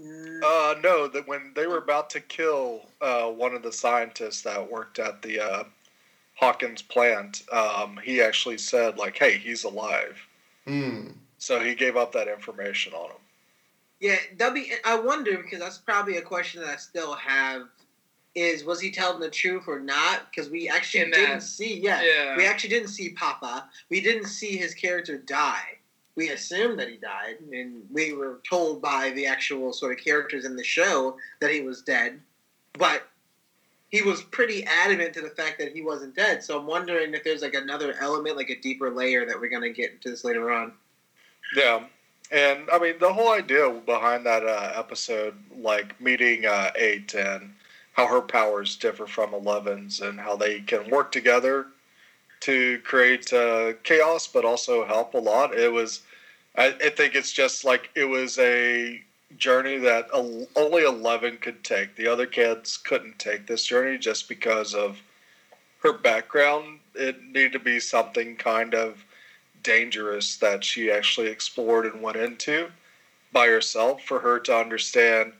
Mm, 0.00 0.40
Uh, 0.44 0.78
no, 0.80 1.08
that 1.08 1.26
when 1.26 1.52
they 1.56 1.66
were 1.66 1.78
about 1.78 2.08
to 2.10 2.20
kill 2.20 2.86
uh, 3.00 3.26
one 3.26 3.52
of 3.54 3.62
the 3.64 3.72
scientists 3.72 4.42
that 4.42 4.70
worked 4.70 5.00
at 5.00 5.22
the 5.22 5.40
uh, 5.40 5.64
Hawkins 6.36 6.82
plant, 6.82 7.42
um, 7.52 7.98
he 8.04 8.22
actually 8.22 8.58
said 8.58 8.96
like, 8.96 9.18
"Hey, 9.18 9.38
he's 9.38 9.64
alive." 9.64 10.24
Hmm. 10.66 11.08
So 11.40 11.58
he 11.58 11.74
gave 11.74 11.96
up 11.96 12.12
that 12.12 12.28
information 12.28 12.92
on 12.92 13.06
him. 13.10 13.16
Yeah, 13.98 14.16
that'd 14.36 14.54
be. 14.54 14.72
I 14.84 14.94
wonder 14.98 15.38
because 15.38 15.58
that's 15.58 15.78
probably 15.78 16.18
a 16.18 16.22
question 16.22 16.60
that 16.60 16.70
I 16.70 16.76
still 16.76 17.14
have. 17.14 17.62
Is 18.36 18.62
was 18.62 18.80
he 18.80 18.90
telling 18.92 19.20
the 19.20 19.30
truth 19.30 19.64
or 19.66 19.80
not? 19.80 20.30
Because 20.30 20.50
we 20.50 20.68
actually 20.68 21.00
In 21.04 21.10
didn't 21.10 21.30
that- 21.40 21.42
see. 21.42 21.80
Yeah, 21.80 22.00
Yeah. 22.02 22.36
we 22.36 22.44
actually 22.46 22.70
didn't 22.70 22.90
see 22.90 23.10
Papa. 23.10 23.68
We 23.88 24.00
didn't 24.00 24.26
see 24.28 24.56
his 24.56 24.72
character 24.74 25.16
die. 25.18 25.78
We 26.14 26.28
assumed 26.28 26.78
that 26.78 26.88
he 26.88 26.96
died, 26.98 27.38
and 27.52 27.86
we 27.90 28.12
were 28.12 28.40
told 28.48 28.82
by 28.82 29.10
the 29.10 29.26
actual 29.26 29.72
sort 29.72 29.98
of 29.98 30.04
characters 30.04 30.44
in 30.44 30.54
the 30.56 30.62
show 30.64 31.16
that 31.40 31.50
he 31.50 31.62
was 31.62 31.80
dead. 31.82 32.20
But 32.74 33.08
he 33.88 34.02
was 34.02 34.22
pretty 34.22 34.62
adamant 34.64 35.14
to 35.14 35.22
the 35.22 35.30
fact 35.30 35.58
that 35.58 35.72
he 35.72 35.80
wasn't 35.80 36.14
dead. 36.14 36.44
So 36.44 36.58
I'm 36.58 36.66
wondering 36.66 37.14
if 37.14 37.24
there's 37.24 37.42
like 37.42 37.54
another 37.54 37.94
element, 38.00 38.36
like 38.36 38.50
a 38.50 38.60
deeper 38.60 38.90
layer 38.90 39.24
that 39.26 39.40
we're 39.40 39.48
gonna 39.50 39.70
get 39.70 39.92
into 39.92 40.10
this 40.10 40.22
later 40.24 40.50
on. 40.52 40.74
Yeah, 41.54 41.84
and 42.30 42.68
I 42.72 42.78
mean 42.78 42.98
the 42.98 43.12
whole 43.12 43.32
idea 43.32 43.68
behind 43.70 44.26
that 44.26 44.44
uh, 44.44 44.72
episode, 44.76 45.34
like 45.56 46.00
meeting 46.00 46.46
uh, 46.46 46.70
eight 46.76 47.14
and 47.14 47.54
how 47.92 48.06
her 48.06 48.20
powers 48.20 48.76
differ 48.76 49.06
from 49.06 49.34
Eleven's, 49.34 50.00
and 50.00 50.20
how 50.20 50.36
they 50.36 50.60
can 50.60 50.88
work 50.90 51.10
together 51.12 51.66
to 52.40 52.78
create 52.80 53.32
uh, 53.32 53.74
chaos, 53.82 54.26
but 54.26 54.44
also 54.44 54.86
help 54.86 55.14
a 55.14 55.18
lot. 55.18 55.54
It 55.54 55.70
was, 55.72 56.02
I, 56.56 56.68
I 56.68 56.88
think 56.90 57.14
it's 57.14 57.32
just 57.32 57.64
like 57.64 57.90
it 57.94 58.04
was 58.04 58.38
a 58.38 59.02
journey 59.36 59.78
that 59.78 60.08
only 60.12 60.84
Eleven 60.84 61.36
could 61.38 61.62
take. 61.64 61.96
The 61.96 62.06
other 62.06 62.26
kids 62.26 62.76
couldn't 62.76 63.18
take 63.18 63.46
this 63.46 63.64
journey 63.64 63.98
just 63.98 64.28
because 64.28 64.74
of 64.74 65.02
her 65.82 65.92
background. 65.92 66.80
It 66.94 67.22
needed 67.24 67.52
to 67.52 67.58
be 67.58 67.80
something 67.80 68.36
kind 68.36 68.74
of 68.74 69.04
dangerous 69.62 70.36
that 70.36 70.64
she 70.64 70.90
actually 70.90 71.28
explored 71.28 71.86
and 71.86 72.02
went 72.02 72.16
into 72.16 72.70
by 73.32 73.46
herself 73.46 74.02
for 74.02 74.20
her 74.20 74.38
to 74.38 74.56
understand 74.56 75.32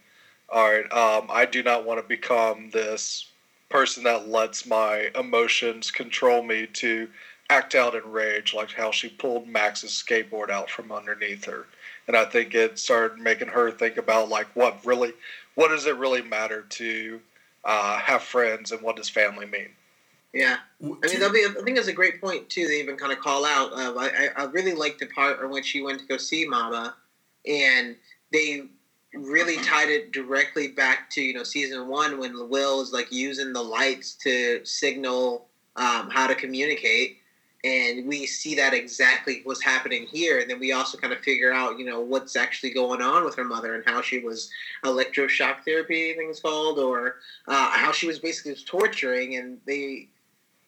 all 0.49 0.71
right 0.71 0.93
um, 0.93 1.29
i 1.31 1.45
do 1.45 1.63
not 1.63 1.85
want 1.85 2.01
to 2.01 2.09
become 2.09 2.71
this 2.71 3.31
person 3.69 4.03
that 4.05 4.29
lets 4.29 4.67
my 4.67 5.11
emotions 5.15 5.91
control 5.91 6.43
me 6.43 6.67
to 6.67 7.09
act 7.49 7.75
out 7.75 7.95
in 7.95 8.11
rage 8.11 8.55
like 8.55 8.73
how 8.73 8.91
she 8.91 9.09
pulled 9.09 9.49
max's 9.49 9.91
skateboard 9.91 10.51
out 10.51 10.71
from 10.71 10.93
underneath 10.93 11.45
her. 11.45 11.67
And 12.07 12.17
i 12.17 12.25
think 12.25 12.55
it 12.55 12.79
started 12.79 13.19
making 13.19 13.49
her 13.49 13.71
think 13.71 13.97
about 13.97 14.29
like 14.29 14.49
what 14.55 14.85
really 14.85 15.13
what 15.55 15.69
does 15.69 15.87
it 15.87 15.97
really 15.97 16.23
matter 16.23 16.63
to 16.63 17.21
uh, 17.65 17.99
have 17.99 18.23
friends 18.23 18.73
and 18.73 18.81
what 18.81 18.97
does 18.97 19.09
family 19.09 19.47
mean 19.47 19.69
Yeah. 20.33 20.59
I 20.81 20.85
mean, 20.85 21.01
that'd 21.01 21.33
be, 21.33 21.45
I 21.45 21.63
think 21.65 21.77
that's 21.77 21.89
a 21.89 21.93
great 21.93 22.21
point 22.21 22.49
too. 22.49 22.67
They 22.69 22.81
even 22.81 22.97
kind 22.97 23.13
of 23.13 23.19
call 23.19 23.45
out. 23.45 23.73
Uh, 23.73 23.95
I, 23.99 24.07
I 24.37 24.43
I 24.43 24.45
really 24.45 24.75
liked 24.75 25.01
the 25.01 25.07
part 25.07 25.49
when 25.51 25.63
she 25.63 25.83
went 25.83 26.01
to 26.01 26.07
go 26.07 26.17
see 26.17 26.47
Mama, 26.47 26.95
and 27.47 27.97
they 28.33 28.63
really 29.13 29.57
tied 29.57 29.89
it 29.89 30.13
directly 30.13 30.69
back 30.69 31.11
to 31.11 31.21
you 31.21 31.35
know 31.35 31.43
season 31.43 31.89
one 31.89 32.19
when 32.19 32.49
Will 32.49 32.81
is 32.81 32.93
like 32.93 33.11
using 33.11 33.53
the 33.53 33.63
lights 33.63 34.15
to 34.15 34.65
signal 34.65 35.49
um, 35.75 36.11
how 36.11 36.29
to 36.29 36.35
communicate, 36.37 37.19
and 37.65 38.07
we 38.07 38.25
see 38.25 38.55
that 38.55 38.73
exactly 38.73 39.41
what's 39.43 39.63
happening 39.63 40.07
here. 40.07 40.39
And 40.39 40.49
then 40.49 40.61
we 40.61 40.71
also 40.71 40.97
kind 40.97 41.13
of 41.13 41.19
figure 41.21 41.53
out 41.53 41.77
you 41.77 41.85
know 41.85 42.01
what's 42.01 42.37
actually 42.37 42.71
going 42.71 43.03
on 43.03 43.25
with 43.25 43.35
her 43.35 43.45
mother 43.45 43.75
and 43.75 43.83
how 43.85 44.01
she 44.01 44.21
was 44.21 44.49
electroshock 44.85 45.65
therapy, 45.65 46.13
I 46.13 46.15
think 46.15 46.31
it's 46.31 46.41
called, 46.41 46.79
or 46.79 47.17
uh, 47.49 47.71
how 47.73 47.91
she 47.91 48.07
was 48.07 48.21
basically 48.21 48.55
torturing, 48.65 49.35
and 49.35 49.59
they 49.67 50.09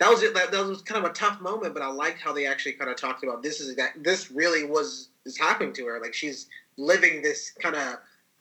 that 0.02 0.10
was 0.10 0.22
it. 0.22 0.34
That, 0.34 0.50
that 0.52 0.66
was 0.66 0.82
kind 0.82 1.04
of 1.04 1.10
a 1.10 1.14
tough 1.14 1.40
moment, 1.40 1.74
but 1.74 1.82
I 1.82 1.88
liked 1.88 2.20
how 2.20 2.32
they 2.32 2.46
actually 2.46 2.72
kind 2.72 2.90
of 2.90 2.96
talked 2.96 3.22
about 3.24 3.42
this 3.42 3.60
is 3.60 3.74
that 3.76 3.92
this 4.02 4.30
really 4.30 4.64
was 4.64 5.08
is 5.24 5.38
happening 5.38 5.72
to 5.74 5.86
her. 5.86 6.00
Like 6.00 6.14
she's 6.14 6.46
living 6.76 7.22
this 7.22 7.50
kind 7.60 7.76
of 7.76 7.96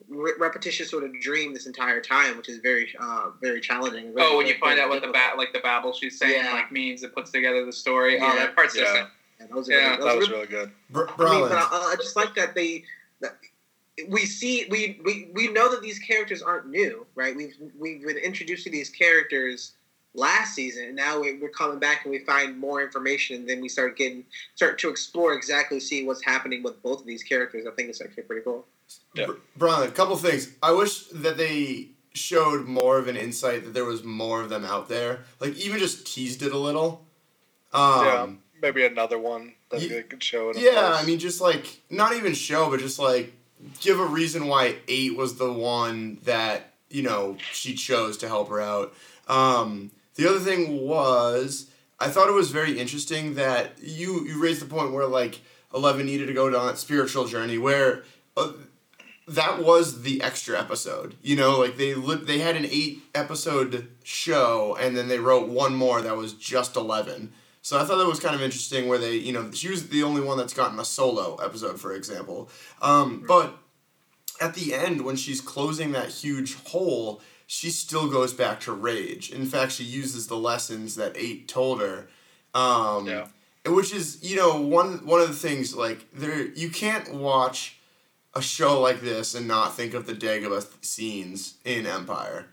re- 0.08 0.32
repetitious 0.38 0.90
sort 0.90 1.04
of 1.04 1.10
dream 1.20 1.52
this 1.54 1.66
entire 1.66 2.00
time, 2.00 2.36
which 2.36 2.48
is 2.48 2.58
very 2.58 2.92
uh, 3.00 3.30
very 3.40 3.60
challenging. 3.60 4.12
very- 4.14 4.26
Oh, 4.26 4.36
when 4.38 4.46
you 4.46 4.52
very- 4.54 4.60
find 4.60 4.80
out 4.80 4.88
what 4.88 4.96
the 5.00 5.06
difficult. 5.08 5.32
ba- 5.34 5.38
like 5.38 5.52
the 5.52 5.60
babble 5.60 5.92
she's 5.92 6.18
saying 6.18 6.44
Yeah. 6.44 6.52
like 6.52 6.72
means, 6.72 7.02
it 7.02 7.14
puts 7.14 7.30
together 7.30 7.64
the 7.64 7.72
story. 7.72 8.18
Oh, 8.20 8.26
Yeah. 8.26 8.36
that 8.36 8.54
part's 8.56 8.74
just 8.74 8.92
Yeah. 8.92 9.06
Yeah, 9.40 9.46
that 9.46 9.54
was, 9.56 9.68
Yeah, 9.68 9.88
that 9.96 10.00
that 10.00 10.16
was 10.16 10.28
really- 10.30 10.46
really 10.46 10.50
good 10.50 10.70
Br- 10.90 11.04
I 11.18 11.30
mean, 11.30 11.48
but 11.48 11.52
I, 11.58 11.92
I 11.92 11.96
just 11.96 12.16
like 12.16 12.34
that 12.34 12.54
they. 12.54 12.84
That, 13.20 13.36
we 14.08 14.24
see 14.24 14.66
we, 14.70 14.98
we 15.04 15.28
we 15.34 15.48
know 15.48 15.70
that 15.70 15.82
these 15.82 15.98
characters 15.98 16.40
aren't 16.42 16.66
new, 16.68 17.06
right? 17.14 17.36
We've 17.36 17.54
we've 17.78 18.02
been 18.04 18.16
introduced 18.16 18.64
to 18.64 18.70
these 18.70 18.88
characters 18.88 19.72
last 20.14 20.54
season, 20.54 20.84
and 20.84 20.96
now 20.96 21.20
we're 21.20 21.48
coming 21.48 21.78
back 21.78 22.04
and 22.04 22.10
we 22.12 22.18
find 22.20 22.58
more 22.58 22.82
information, 22.82 23.36
and 23.36 23.48
then 23.48 23.60
we 23.60 23.68
start 23.68 23.96
getting 23.96 24.24
start 24.54 24.78
to 24.80 24.88
explore 24.88 25.32
exactly 25.34 25.80
see 25.80 26.04
what's 26.04 26.24
happening 26.24 26.62
with 26.62 26.82
both 26.82 27.00
of 27.00 27.06
these 27.06 27.22
characters. 27.22 27.66
I 27.66 27.70
think 27.74 27.88
it's 27.88 28.00
actually 28.00 28.24
pretty 28.24 28.42
cool. 28.42 28.66
Yeah. 29.14 29.28
Brian, 29.56 29.88
a 29.88 29.92
couple 29.92 30.16
things. 30.16 30.52
I 30.62 30.72
wish 30.72 31.06
that 31.08 31.36
they 31.36 31.88
showed 32.14 32.66
more 32.66 32.98
of 32.98 33.08
an 33.08 33.16
insight 33.16 33.64
that 33.64 33.72
there 33.72 33.86
was 33.86 34.04
more 34.04 34.42
of 34.42 34.50
them 34.50 34.64
out 34.64 34.88
there. 34.88 35.20
Like 35.40 35.56
even 35.56 35.78
just 35.78 36.06
teased 36.06 36.42
it 36.42 36.52
a 36.52 36.58
little. 36.58 37.04
Um, 37.72 38.04
yeah, 38.04 38.26
maybe 38.60 38.84
another 38.84 39.18
one 39.18 39.54
that 39.70 39.80
Ye- 39.80 39.88
they 39.88 40.02
could 40.02 40.22
show. 40.22 40.50
In 40.50 40.58
Yeah, 40.58 40.72
place. 40.72 41.02
I 41.02 41.06
mean, 41.06 41.18
just 41.18 41.40
like 41.40 41.80
not 41.88 42.14
even 42.14 42.34
show, 42.34 42.68
but 42.70 42.80
just 42.80 42.98
like 42.98 43.32
give 43.80 43.98
a 43.98 44.04
reason 44.04 44.46
why 44.46 44.76
eight 44.88 45.16
was 45.16 45.36
the 45.36 45.50
one 45.50 46.18
that 46.24 46.74
you 46.90 47.02
know 47.02 47.38
she 47.52 47.74
chose 47.74 48.18
to 48.18 48.28
help 48.28 48.50
her 48.50 48.60
out. 48.60 48.92
Um, 49.28 49.90
the 50.14 50.28
other 50.28 50.40
thing 50.40 50.86
was, 50.86 51.70
I 51.98 52.08
thought 52.08 52.28
it 52.28 52.34
was 52.34 52.50
very 52.50 52.78
interesting 52.78 53.34
that 53.34 53.72
you 53.80 54.26
you 54.26 54.42
raised 54.42 54.60
the 54.60 54.66
point 54.66 54.92
where 54.92 55.06
like 55.06 55.40
Eleven 55.74 56.06
needed 56.06 56.26
to 56.26 56.34
go 56.34 56.50
down 56.50 56.66
that 56.66 56.78
spiritual 56.78 57.26
journey 57.26 57.58
where. 57.58 58.04
Uh, 58.36 58.52
that 59.28 59.62
was 59.62 60.02
the 60.02 60.20
extra 60.20 60.58
episode. 60.58 61.14
You 61.22 61.36
know, 61.36 61.60
like 61.60 61.76
they 61.76 61.94
li- 61.94 62.24
they 62.24 62.40
had 62.40 62.56
an 62.56 62.66
eight 62.66 63.02
episode 63.14 63.88
show, 64.02 64.76
and 64.80 64.96
then 64.96 65.06
they 65.06 65.20
wrote 65.20 65.48
one 65.48 65.74
more 65.76 66.02
that 66.02 66.16
was 66.16 66.34
just 66.34 66.76
eleven. 66.76 67.32
So 67.62 67.78
I 67.78 67.84
thought 67.84 67.98
that 67.98 68.06
was 68.06 68.18
kind 68.18 68.34
of 68.34 68.42
interesting, 68.42 68.88
where 68.88 68.98
they, 68.98 69.14
you 69.14 69.32
know, 69.32 69.52
she 69.52 69.68
was 69.68 69.88
the 69.88 70.02
only 70.02 70.20
one 70.20 70.36
that's 70.36 70.52
gotten 70.52 70.78
a 70.80 70.84
solo 70.84 71.36
episode, 71.36 71.80
for 71.80 71.94
example. 71.94 72.50
Um, 72.82 73.24
but 73.26 73.56
at 74.40 74.54
the 74.54 74.74
end, 74.74 75.04
when 75.04 75.14
she's 75.14 75.40
closing 75.40 75.92
that 75.92 76.08
huge 76.08 76.56
hole, 76.64 77.22
she 77.52 77.68
still 77.68 78.08
goes 78.08 78.32
back 78.32 78.60
to 78.60 78.72
rage. 78.72 79.30
In 79.30 79.44
fact, 79.44 79.72
she 79.72 79.84
uses 79.84 80.26
the 80.26 80.38
lessons 80.38 80.94
that 80.96 81.12
eight 81.18 81.46
told 81.48 81.82
her. 81.82 82.08
Um, 82.54 83.06
Yeah. 83.06 83.26
Which 83.66 83.92
is, 83.92 84.18
you 84.22 84.36
know, 84.36 84.56
one 84.58 85.04
one 85.04 85.20
of 85.20 85.28
the 85.28 85.34
things 85.48 85.74
like 85.76 86.10
there 86.12 86.46
you 86.62 86.70
can't 86.70 87.12
watch 87.12 87.76
a 88.34 88.40
show 88.40 88.80
like 88.80 89.02
this 89.02 89.34
and 89.34 89.46
not 89.46 89.76
think 89.76 89.92
of 89.92 90.06
the 90.06 90.14
Dagobah 90.14 90.66
scenes 90.80 91.54
in 91.66 91.86
Empire. 91.86 92.46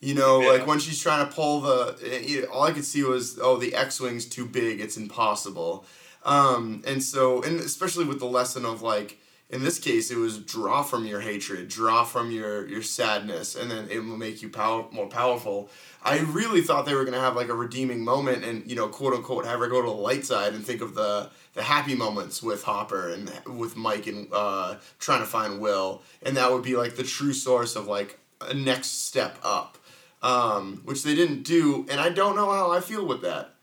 You 0.00 0.14
know, 0.14 0.40
Yeah. 0.40 0.50
like 0.52 0.66
when 0.68 0.78
she's 0.78 1.02
trying 1.02 1.26
to 1.26 1.32
pull 1.34 1.60
the, 1.62 1.96
it, 2.00 2.48
all 2.48 2.62
I 2.62 2.70
could 2.70 2.84
see 2.84 3.02
was, 3.02 3.40
oh, 3.42 3.56
the 3.56 3.74
X-wing's 3.74 4.26
too 4.26 4.46
big, 4.46 4.80
it's 4.80 4.96
impossible. 4.96 5.84
Um, 6.24 6.84
and 6.86 7.02
so, 7.02 7.42
and 7.42 7.58
especially 7.58 8.04
with 8.04 8.20
the 8.20 8.26
lesson 8.38 8.64
of 8.64 8.82
like, 8.82 9.18
in 9.50 9.64
this 9.64 9.78
case, 9.78 10.10
it 10.10 10.18
was 10.18 10.38
draw 10.38 10.82
from 10.82 11.06
your 11.06 11.20
hatred, 11.20 11.68
draw 11.68 12.04
from 12.04 12.30
your 12.30 12.68
your 12.68 12.82
sadness, 12.82 13.56
and 13.56 13.70
then 13.70 13.88
it 13.90 14.00
will 14.00 14.18
make 14.18 14.42
you 14.42 14.50
power 14.50 14.86
more 14.92 15.08
powerful. 15.08 15.70
I 16.02 16.18
really 16.18 16.60
thought 16.60 16.84
they 16.84 16.94
were 16.94 17.04
gonna 17.04 17.20
have 17.20 17.34
like 17.34 17.48
a 17.48 17.54
redeeming 17.54 18.04
moment, 18.04 18.44
and 18.44 18.68
you 18.70 18.76
know, 18.76 18.88
quote 18.88 19.14
unquote, 19.14 19.46
have 19.46 19.60
her 19.60 19.68
go 19.68 19.80
to 19.80 19.88
the 19.88 19.94
light 19.94 20.26
side 20.26 20.52
and 20.52 20.64
think 20.64 20.82
of 20.82 20.94
the 20.94 21.30
the 21.54 21.62
happy 21.62 21.94
moments 21.94 22.42
with 22.42 22.62
Hopper 22.64 23.08
and 23.08 23.30
with 23.58 23.74
Mike 23.74 24.06
and 24.06 24.28
uh, 24.32 24.76
trying 24.98 25.20
to 25.20 25.26
find 25.26 25.60
Will, 25.60 26.02
and 26.22 26.36
that 26.36 26.52
would 26.52 26.62
be 26.62 26.76
like 26.76 26.96
the 26.96 27.02
true 27.02 27.32
source 27.32 27.74
of 27.74 27.86
like 27.86 28.18
a 28.42 28.52
next 28.52 29.06
step 29.06 29.38
up, 29.42 29.78
um, 30.22 30.82
which 30.84 31.02
they 31.04 31.14
didn't 31.14 31.42
do, 31.42 31.86
and 31.88 32.00
I 32.00 32.10
don't 32.10 32.36
know 32.36 32.50
how 32.50 32.70
I 32.70 32.80
feel 32.80 33.06
with 33.06 33.22
that 33.22 33.54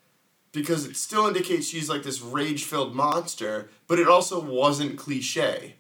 because 0.56 0.86
it 0.86 0.96
still 0.96 1.28
indicates 1.28 1.68
she's 1.68 1.90
like 1.90 2.04
this 2.04 2.22
rage 2.22 2.64
filled 2.64 2.96
monster, 2.96 3.70
but 3.88 4.00
it 4.00 4.08
also 4.08 4.40
wasn't 4.40 4.98
cliche. 4.98 5.76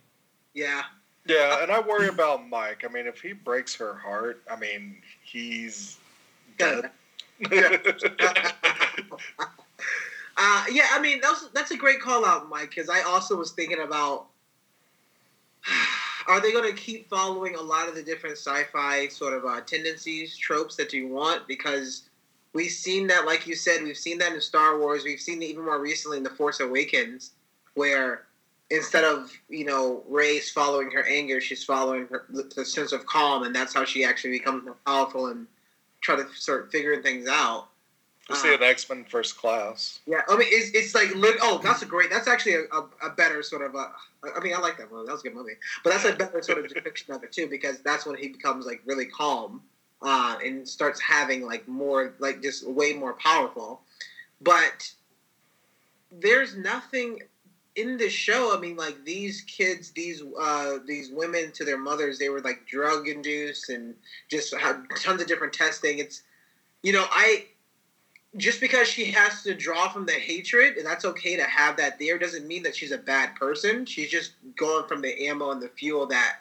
Yeah, 0.54 0.84
Yeah, 1.26 1.64
and 1.64 1.72
I 1.72 1.80
worry 1.80 2.08
about 2.08 2.48
Mike. 2.48 2.84
I 2.88 2.92
mean, 2.92 3.08
if 3.08 3.22
he 3.22 3.34
breaks 3.34 3.74
her 3.76 3.96
heart, 3.96 4.44
I 4.52 4.56
mean, 4.56 4.98
he's 5.24 5.98
dead. 6.58 6.92
Uh, 10.38 10.66
yeah, 10.70 10.88
I 10.92 11.00
mean 11.00 11.22
that's 11.22 11.48
that's 11.54 11.72
a 11.72 11.78
great 11.78 12.02
call 12.02 12.26
out, 12.26 12.50
Mike. 12.50 12.70
Because 12.70 12.90
I 12.90 13.02
also 13.04 13.36
was 13.36 13.52
thinking 13.52 13.80
about 13.80 14.28
are 16.28 16.42
they 16.42 16.52
going 16.52 16.70
to 16.70 16.80
keep 16.80 17.10
following 17.10 17.56
a 17.56 17.62
lot 17.62 17.88
of 17.88 17.96
the 17.96 18.04
different 18.04 18.38
sci-fi 18.38 19.08
sort 19.08 19.34
of 19.34 19.46
uh, 19.46 19.62
tendencies, 19.62 20.36
tropes 20.36 20.76
that 20.76 20.92
you 20.92 21.08
want? 21.08 21.48
Because 21.48 22.10
we've 22.56 22.72
seen 22.72 23.06
that, 23.08 23.26
like 23.26 23.46
you 23.46 23.54
said, 23.54 23.84
we've 23.84 23.98
seen 23.98 24.18
that 24.20 24.32
in 24.32 24.42
Star 24.42 24.80
Wars. 24.80 25.04
We've 25.04 25.20
seen 25.20 25.44
it 25.44 25.46
even 25.48 25.66
more 25.66 25.80
recently 25.80 26.18
in 26.18 26.24
the 26.24 26.30
Force 26.32 26.62
Awakens, 26.62 27.32
where 27.76 28.24
instead 28.72 29.04
of 29.04 29.32
you 29.50 29.66
know 29.66 30.02
Rey's 30.08 30.50
following 30.50 30.90
her 30.92 31.06
anger, 31.08 31.40
she's 31.40 31.64
following 31.64 32.08
her 32.08 32.26
the 32.30 32.66
sense 32.66 32.94
of 32.94 33.06
calm, 33.06 33.44
and 33.44 33.54
that's 33.54 33.74
how 33.74 33.86
she 33.86 34.04
actually 34.04 34.32
becomes 34.32 34.64
more 34.64 34.78
powerful 34.88 35.28
and 35.28 35.46
try 36.02 36.16
to 36.16 36.28
start 36.34 36.72
figuring 36.72 37.04
things 37.04 37.28
out. 37.28 37.68
We'll 38.30 38.40
see 38.40 38.52
uh, 38.52 38.58
an 38.58 38.64
X 38.64 38.90
Men 38.90 39.06
First 39.08 39.38
Class. 39.38 40.00
Yeah, 40.08 40.22
I 40.28 40.36
mean, 40.36 40.48
it's, 40.50 40.72
it's 40.72 40.96
like 40.96 41.12
oh, 41.44 41.60
that's 41.62 41.84
a 41.84 41.86
great. 41.86 42.10
That's 42.10 42.28
actually 42.28 42.56
a, 42.56 42.62
a, 42.72 42.88
a 43.04 43.10
better 43.12 43.44
sort 43.44 43.62
of. 43.62 43.76
A, 43.76 43.92
I 44.36 44.40
mean, 44.40 44.56
I 44.56 44.60
like 44.60 44.78
that 44.78 44.92
movie. 44.92 45.06
That 45.06 45.12
was 45.12 45.22
a 45.22 45.26
good 45.26 45.36
movie, 45.36 45.54
but 45.84 45.92
that's 45.92 46.06
a 46.06 46.14
better 46.14 46.42
sort 46.42 46.58
of 46.58 46.68
depiction 46.74 47.14
of 47.14 47.24
it 47.24 47.32
too, 47.32 47.48
because 47.48 47.82
that's 47.82 48.06
when 48.06 48.18
he 48.18 48.30
becomes 48.30 48.66
like 48.66 48.82
really 48.86 49.06
calm, 49.06 49.62
uh, 50.02 50.38
and 50.44 50.68
starts 50.68 51.02
having 51.02 51.46
like 51.46 51.68
more, 51.68 52.14
like 52.20 52.42
just 52.42 52.68
way 52.68 52.94
more 52.94 53.14
powerful. 53.14 53.82
But 54.42 54.92
there's 56.12 56.56
nothing 56.56 57.22
in 57.76 57.98
the 57.98 58.10
show. 58.10 58.56
I 58.56 58.60
mean, 58.60 58.76
like 58.76 59.04
these 59.04 59.42
kids, 59.42 59.92
these 59.92 60.22
uh, 60.40 60.78
these 60.86 61.12
women 61.12 61.52
to 61.54 61.66
their 61.66 61.78
mothers, 61.78 62.20
they 62.20 62.30
were 62.30 62.42
like 62.42 62.66
drug 62.68 63.08
induced 63.08 63.70
and 63.70 63.96
just 64.30 64.56
had 64.56 64.84
tons 64.98 65.22
of 65.22 65.28
different 65.28 65.54
testing. 65.54 66.00
It's 66.00 66.24
you 66.84 66.94
know, 66.94 67.06
I 67.10 67.46
just 68.38 68.60
because 68.60 68.88
she 68.88 69.06
has 69.12 69.44
to 69.44 69.54
draw 69.54 69.90
from 69.90 70.06
the 70.06 70.14
hatred, 70.14 70.78
and 70.78 70.86
that's 70.86 71.06
okay 71.06 71.36
to 71.36 71.44
have 71.44 71.78
that 71.78 72.00
there, 72.00 72.18
doesn't 72.18 72.48
mean 72.48 72.64
that 72.64 72.76
she's 72.76 72.92
a 72.92 72.98
bad 72.98 73.36
person. 73.36 73.86
She's 73.86 74.10
just 74.10 74.34
going 74.56 74.88
from 74.88 75.02
the 75.02 75.28
ammo 75.28 75.52
and 75.52 75.62
the 75.62 75.70
fuel 75.70 76.06
that 76.08 76.40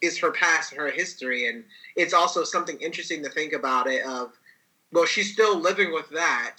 is 0.00 0.18
her 0.18 0.30
past 0.30 0.74
her 0.74 0.90
history, 0.90 1.48
and 1.48 1.64
it's 1.96 2.14
also 2.14 2.44
something 2.44 2.78
interesting 2.80 3.22
to 3.24 3.28
think 3.30 3.52
about. 3.52 3.86
It 3.86 4.04
of 4.04 4.32
well, 4.92 5.06
she's 5.06 5.32
still 5.32 5.58
living 5.58 5.92
with 5.92 6.08
that, 6.10 6.58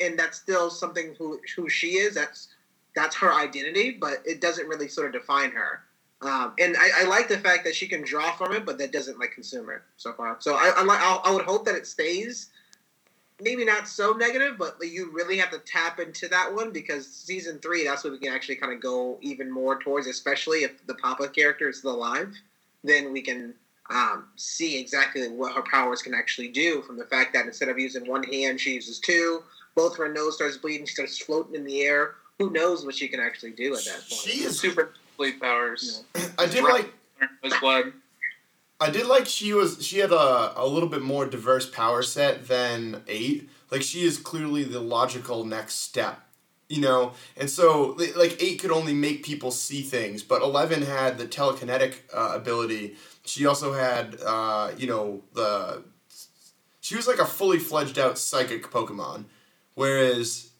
and 0.00 0.18
that's 0.18 0.38
still 0.38 0.70
something 0.70 1.14
who 1.18 1.40
who 1.56 1.68
she 1.68 1.98
is. 1.98 2.14
That's 2.14 2.48
that's 2.94 3.16
her 3.16 3.32
identity, 3.32 3.92
but 3.92 4.22
it 4.24 4.40
doesn't 4.40 4.68
really 4.68 4.88
sort 4.88 5.06
of 5.08 5.12
define 5.20 5.50
her. 5.50 5.82
Um, 6.22 6.54
and 6.58 6.76
I, 6.78 7.02
I 7.02 7.04
like 7.04 7.28
the 7.28 7.38
fact 7.38 7.64
that 7.64 7.74
she 7.74 7.86
can 7.86 8.02
draw 8.02 8.32
from 8.32 8.52
it, 8.54 8.64
but 8.64 8.78
that 8.78 8.90
doesn't 8.90 9.18
like 9.18 9.32
consume 9.32 9.66
her 9.66 9.82
so 9.96 10.12
far. 10.14 10.36
So 10.40 10.54
I 10.54 10.72
I, 10.76 10.82
li- 10.82 10.98
I'll- 10.98 11.22
I 11.24 11.32
would 11.32 11.44
hope 11.44 11.64
that 11.66 11.74
it 11.74 11.86
stays 11.86 12.48
maybe 13.40 13.64
not 13.64 13.86
so 13.86 14.12
negative, 14.12 14.56
but 14.58 14.76
you 14.82 15.10
really 15.12 15.36
have 15.38 15.50
to 15.50 15.58
tap 15.58 16.00
into 16.00 16.28
that 16.28 16.54
one 16.54 16.70
because 16.72 17.06
season 17.06 17.58
three, 17.58 17.84
that's 17.84 18.02
what 18.02 18.12
we 18.12 18.18
can 18.18 18.32
actually 18.32 18.56
kind 18.56 18.72
of 18.72 18.80
go 18.80 19.18
even 19.20 19.50
more 19.50 19.78
towards, 19.78 20.06
especially 20.06 20.62
if 20.64 20.86
the 20.86 20.94
Papa 20.94 21.28
character 21.28 21.68
is 21.68 21.78
still 21.78 21.94
alive. 21.94 22.34
Then 22.86 23.12
we 23.12 23.20
can 23.20 23.54
um, 23.90 24.28
see 24.36 24.78
exactly 24.78 25.28
what 25.28 25.54
her 25.54 25.62
powers 25.62 26.02
can 26.02 26.14
actually 26.14 26.48
do 26.48 26.82
from 26.82 26.96
the 26.96 27.06
fact 27.06 27.32
that 27.34 27.46
instead 27.46 27.68
of 27.68 27.78
using 27.78 28.06
one 28.06 28.22
hand, 28.22 28.60
she 28.60 28.74
uses 28.74 28.98
two. 28.98 29.42
Both 29.74 29.96
her 29.98 30.12
nose 30.12 30.36
starts 30.36 30.56
bleeding, 30.56 30.86
she 30.86 30.94
starts 30.94 31.18
floating 31.18 31.54
in 31.54 31.64
the 31.64 31.82
air. 31.82 32.14
Who 32.38 32.50
knows 32.50 32.84
what 32.84 32.94
she 32.94 33.08
can 33.08 33.20
actually 33.20 33.52
do 33.52 33.74
at 33.74 33.84
that 33.84 33.94
point? 33.94 34.20
She 34.20 34.44
is. 34.44 34.58
Super 34.58 34.92
bleed 35.16 35.40
powers. 35.40 36.04
I 36.38 36.46
did 36.46 36.64
like. 36.64 36.92
Nose 37.42 37.54
blood. 37.60 37.92
I 38.78 38.90
did 38.90 39.06
like 39.06 39.26
she 39.26 39.54
was 39.54 39.84
she 39.84 39.98
had 40.00 40.12
a, 40.12 40.52
a 40.60 40.66
little 40.66 40.88
bit 40.88 41.00
more 41.00 41.24
diverse 41.24 41.68
power 41.68 42.02
set 42.02 42.46
than 42.46 43.02
eight. 43.08 43.48
Like 43.70 43.82
she 43.82 44.04
is 44.04 44.18
clearly 44.18 44.64
the 44.64 44.80
logical 44.80 45.44
next 45.44 45.76
step, 45.76 46.20
you 46.68 46.80
know. 46.80 47.12
And 47.36 47.48
so 47.50 47.96
like 48.16 48.36
eight 48.42 48.60
could 48.60 48.70
only 48.70 48.94
make 48.94 49.24
people 49.24 49.50
see 49.50 49.82
things, 49.82 50.22
but 50.22 50.42
eleven 50.42 50.82
had 50.82 51.18
the 51.18 51.26
telekinetic 51.26 51.94
uh, 52.14 52.32
ability. 52.34 52.96
She 53.24 53.46
also 53.46 53.72
had 53.72 54.18
uh, 54.24 54.72
you 54.76 54.86
know 54.86 55.22
the 55.34 55.82
she 56.80 56.94
was 56.96 57.06
like 57.06 57.18
a 57.18 57.24
fully 57.26 57.58
fledged 57.58 57.98
out 57.98 58.18
psychic 58.18 58.70
Pokemon, 58.70 59.24
whereas 59.74 60.50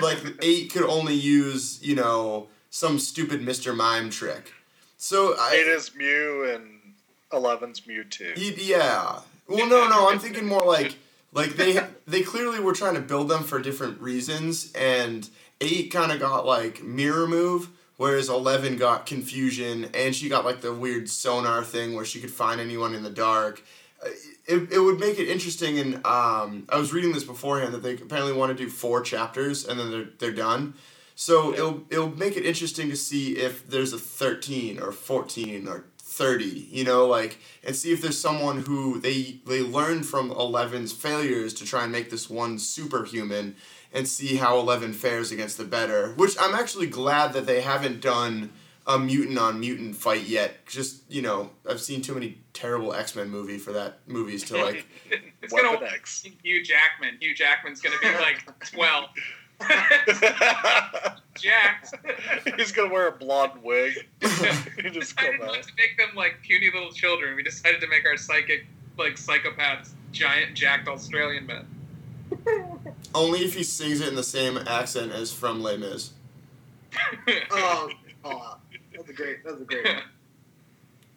like 0.00 0.18
eight 0.42 0.72
could 0.72 0.84
only 0.84 1.14
use 1.14 1.80
you 1.82 1.94
know 1.94 2.48
some 2.70 2.98
stupid 2.98 3.42
Mister 3.42 3.72
Mime 3.72 4.10
trick. 4.10 4.52
So 4.98 5.34
I, 5.38 5.54
Eight 5.54 5.66
is 5.68 5.94
Mew 5.94 6.44
and 6.54 6.94
Eleven's 7.32 7.82
Mewtwo. 7.82 8.36
Y- 8.36 8.54
Yeah. 8.56 9.20
Well, 9.48 9.68
no, 9.68 9.88
no. 9.88 10.08
I'm 10.10 10.18
thinking 10.18 10.46
more 10.46 10.64
like 10.64 10.96
like 11.36 11.52
they 11.56 11.72
they 12.06 12.22
clearly 12.22 12.58
were 12.58 12.72
trying 12.72 12.94
to 12.94 13.00
build 13.12 13.28
them 13.28 13.44
for 13.44 13.58
different 13.60 14.00
reasons, 14.00 14.72
and 14.72 15.28
eight 15.60 15.92
kind 15.92 16.10
of 16.10 16.18
got 16.18 16.46
like 16.46 16.82
mirror 16.82 17.28
move, 17.28 17.68
whereas 17.96 18.28
eleven 18.28 18.76
got 18.76 19.06
confusion, 19.06 19.90
and 19.94 20.14
she 20.16 20.28
got 20.28 20.44
like 20.44 20.60
the 20.62 20.74
weird 20.74 21.08
sonar 21.08 21.62
thing 21.62 21.94
where 21.94 22.04
she 22.04 22.20
could 22.20 22.32
find 22.32 22.60
anyone 22.60 22.94
in 22.94 23.02
the 23.02 23.16
dark. 23.28 23.62
Uh, 24.02 24.08
It, 24.48 24.60
it 24.76 24.80
would 24.86 25.00
make 25.00 25.18
it 25.18 25.28
interesting, 25.28 25.78
and 25.82 25.94
um, 26.06 26.66
I 26.74 26.76
was 26.78 26.92
reading 26.92 27.12
this 27.12 27.24
beforehand 27.24 27.74
that 27.74 27.82
they 27.82 27.94
apparently 27.94 28.36
want 28.40 28.56
to 28.56 28.64
do 28.64 28.70
four 28.70 28.98
chapters 29.02 29.66
and 29.66 29.74
then 29.78 29.90
they're 29.90 30.08
they're 30.18 30.38
done. 30.48 30.74
So 31.16 31.34
it'll 31.52 31.78
it'll 31.90 32.16
make 32.24 32.36
it 32.36 32.44
interesting 32.46 32.88
to 32.90 32.96
see 33.08 33.24
if 33.48 33.66
there's 33.72 33.92
a 33.92 33.98
thirteen 34.18 34.78
or 34.84 34.92
fourteen 34.92 35.66
or 35.66 35.78
thirty, 36.16 36.66
you 36.70 36.84
know, 36.84 37.06
like 37.06 37.38
and 37.62 37.76
see 37.76 37.92
if 37.92 38.00
there's 38.00 38.18
someone 38.18 38.62
who 38.62 38.98
they 38.98 39.40
they 39.46 39.60
learned 39.60 40.06
from 40.06 40.30
11's 40.30 40.92
failures 40.92 41.52
to 41.54 41.64
try 41.64 41.82
and 41.82 41.92
make 41.92 42.10
this 42.10 42.30
one 42.30 42.58
superhuman 42.58 43.56
and 43.92 44.08
see 44.08 44.36
how 44.36 44.58
11 44.58 44.92
fares 44.94 45.30
against 45.30 45.58
the 45.58 45.64
better. 45.64 46.14
Which 46.14 46.36
I'm 46.40 46.54
actually 46.54 46.86
glad 46.86 47.32
that 47.34 47.46
they 47.46 47.60
haven't 47.60 48.00
done 48.00 48.50
a 48.86 48.98
mutant 48.98 49.38
on 49.38 49.60
mutant 49.60 49.96
fight 49.96 50.26
yet. 50.26 50.66
Just 50.66 51.02
you 51.10 51.22
know, 51.22 51.50
I've 51.68 51.80
seen 51.80 52.02
too 52.02 52.14
many 52.14 52.38
terrible 52.52 52.94
X 52.94 53.14
Men 53.14 53.28
movie 53.28 53.58
for 53.58 53.72
that 53.72 53.98
movies 54.06 54.44
to 54.44 54.62
like. 54.62 54.86
it's 55.42 55.52
gonna 55.52 55.70
Weapon 55.70 55.88
X. 55.92 56.26
Hugh 56.42 56.62
Jackman. 56.62 57.18
Hugh 57.20 57.34
Jackman's 57.34 57.80
gonna 57.80 57.96
be 58.00 58.08
like 58.08 58.70
twelve. 58.72 59.10
Jacked. 61.36 61.94
He's 62.56 62.72
gonna 62.72 62.92
wear 62.92 63.08
a 63.08 63.12
blonde 63.12 63.62
wig. 63.62 63.94
he 64.20 64.28
We 64.82 64.90
just 64.90 65.16
decided 65.16 65.38
come 65.38 65.46
not 65.46 65.58
out. 65.58 65.62
to 65.64 65.72
make 65.76 65.96
them 65.98 66.10
like 66.14 66.40
puny 66.42 66.70
little 66.72 66.92
children. 66.92 67.36
We 67.36 67.42
decided 67.42 67.80
to 67.80 67.88
make 67.88 68.06
our 68.06 68.16
psychic, 68.16 68.66
like 68.98 69.14
psychopaths, 69.14 69.90
giant 70.12 70.54
jacked 70.54 70.88
Australian 70.88 71.46
men. 71.46 71.66
Only 73.14 73.44
if 73.44 73.54
he 73.54 73.62
sings 73.62 74.00
it 74.00 74.08
in 74.08 74.14
the 74.16 74.22
same 74.22 74.58
accent 74.66 75.12
as 75.12 75.32
from 75.32 75.62
Les 75.62 75.76
Mis. 75.76 76.10
Oh, 77.50 77.90
oh, 78.24 78.56
that's 78.94 79.08
a 79.08 79.12
great. 79.12 79.44
That's 79.44 79.60
a 79.60 79.64
great. 79.64 79.84
One. 79.84 80.02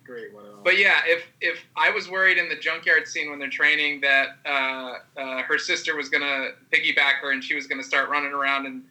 Great 0.09 0.33
one. 0.33 0.45
But 0.63 0.79
yeah, 0.79 1.01
if 1.05 1.23
if 1.39 1.63
I 1.77 1.91
was 1.91 2.09
worried 2.09 2.39
in 2.39 2.49
the 2.49 2.55
junkyard 2.55 3.07
scene 3.07 3.29
when 3.29 3.37
they're 3.37 3.47
training 3.47 4.01
that 4.01 4.37
uh, 4.43 4.93
uh, 5.15 5.43
her 5.43 5.59
sister 5.59 5.95
was 5.95 6.09
gonna 6.09 6.49
piggyback 6.73 7.19
her 7.21 7.31
and 7.31 7.43
she 7.43 7.53
was 7.53 7.67
gonna 7.67 7.83
start 7.83 8.09
running 8.09 8.33
around 8.33 8.65
and 8.65 8.83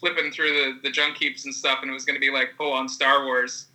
flipping 0.00 0.32
through 0.32 0.52
the, 0.52 0.78
the 0.82 0.90
junk 0.90 1.18
heaps 1.18 1.44
and 1.44 1.54
stuff, 1.54 1.80
and 1.82 1.90
it 1.90 1.94
was 1.94 2.06
gonna 2.06 2.18
be 2.18 2.30
like 2.30 2.54
full 2.56 2.72
on 2.72 2.88
Star 2.88 3.26
Wars. 3.26 3.66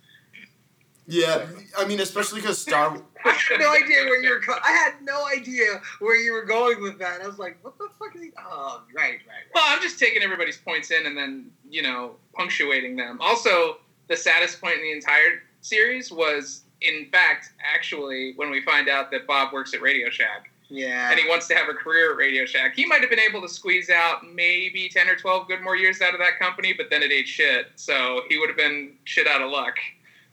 Yeah, 1.06 1.46
I 1.78 1.86
mean, 1.86 2.00
especially 2.00 2.40
because 2.40 2.60
Star. 2.60 3.00
I 3.24 3.30
had 3.30 3.60
no 3.60 3.72
idea 3.72 4.04
where 4.04 4.20
you 4.20 4.30
were. 4.30 4.40
Co- 4.40 4.58
I 4.62 4.72
had 4.72 4.94
no 5.02 5.24
idea 5.24 5.80
where 6.00 6.16
you 6.16 6.32
were 6.32 6.44
going 6.44 6.82
with 6.82 6.98
that. 6.98 7.20
I 7.22 7.28
was 7.28 7.38
like, 7.38 7.58
"What 7.62 7.78
the 7.78 7.88
fuck 7.96 8.16
is 8.16 8.22
he?" 8.22 8.30
Oh, 8.36 8.82
right, 8.92 9.20
right, 9.28 9.46
Well. 9.54 9.62
I'm 9.66 9.80
just 9.80 10.00
taking 10.00 10.22
everybody's 10.22 10.58
points 10.58 10.90
in 10.90 11.06
and 11.06 11.16
then 11.16 11.52
you 11.70 11.82
know 11.82 12.16
punctuating 12.34 12.96
them. 12.96 13.18
Also, 13.20 13.78
the 14.08 14.16
saddest 14.16 14.60
point 14.60 14.78
in 14.78 14.82
the 14.82 14.92
entire 14.92 15.44
series 15.60 16.10
was, 16.10 16.64
in 16.80 17.08
fact, 17.10 17.50
actually 17.62 18.32
when 18.36 18.50
we 18.50 18.62
find 18.62 18.88
out 18.88 19.10
that 19.10 19.26
Bob 19.26 19.52
works 19.52 19.74
at 19.74 19.82
Radio 19.82 20.10
Shack. 20.10 20.50
Yeah. 20.70 21.10
and 21.10 21.18
he 21.18 21.26
wants 21.26 21.48
to 21.48 21.54
have 21.54 21.70
a 21.70 21.72
career 21.72 22.12
at 22.12 22.18
Radio 22.18 22.44
Shack. 22.44 22.74
He 22.76 22.84
might 22.84 23.00
have 23.00 23.08
been 23.08 23.18
able 23.18 23.40
to 23.40 23.48
squeeze 23.48 23.88
out 23.88 24.26
maybe 24.34 24.90
10 24.92 25.08
or 25.08 25.16
12 25.16 25.48
good 25.48 25.62
more 25.62 25.76
years 25.76 26.02
out 26.02 26.12
of 26.12 26.20
that 26.20 26.38
company, 26.38 26.74
but 26.76 26.90
then 26.90 27.02
it 27.02 27.10
ate 27.10 27.26
shit. 27.26 27.68
So 27.76 28.20
he 28.28 28.36
would 28.38 28.50
have 28.50 28.58
been 28.58 28.92
shit 29.04 29.26
out 29.26 29.40
of 29.40 29.50
luck. 29.50 29.76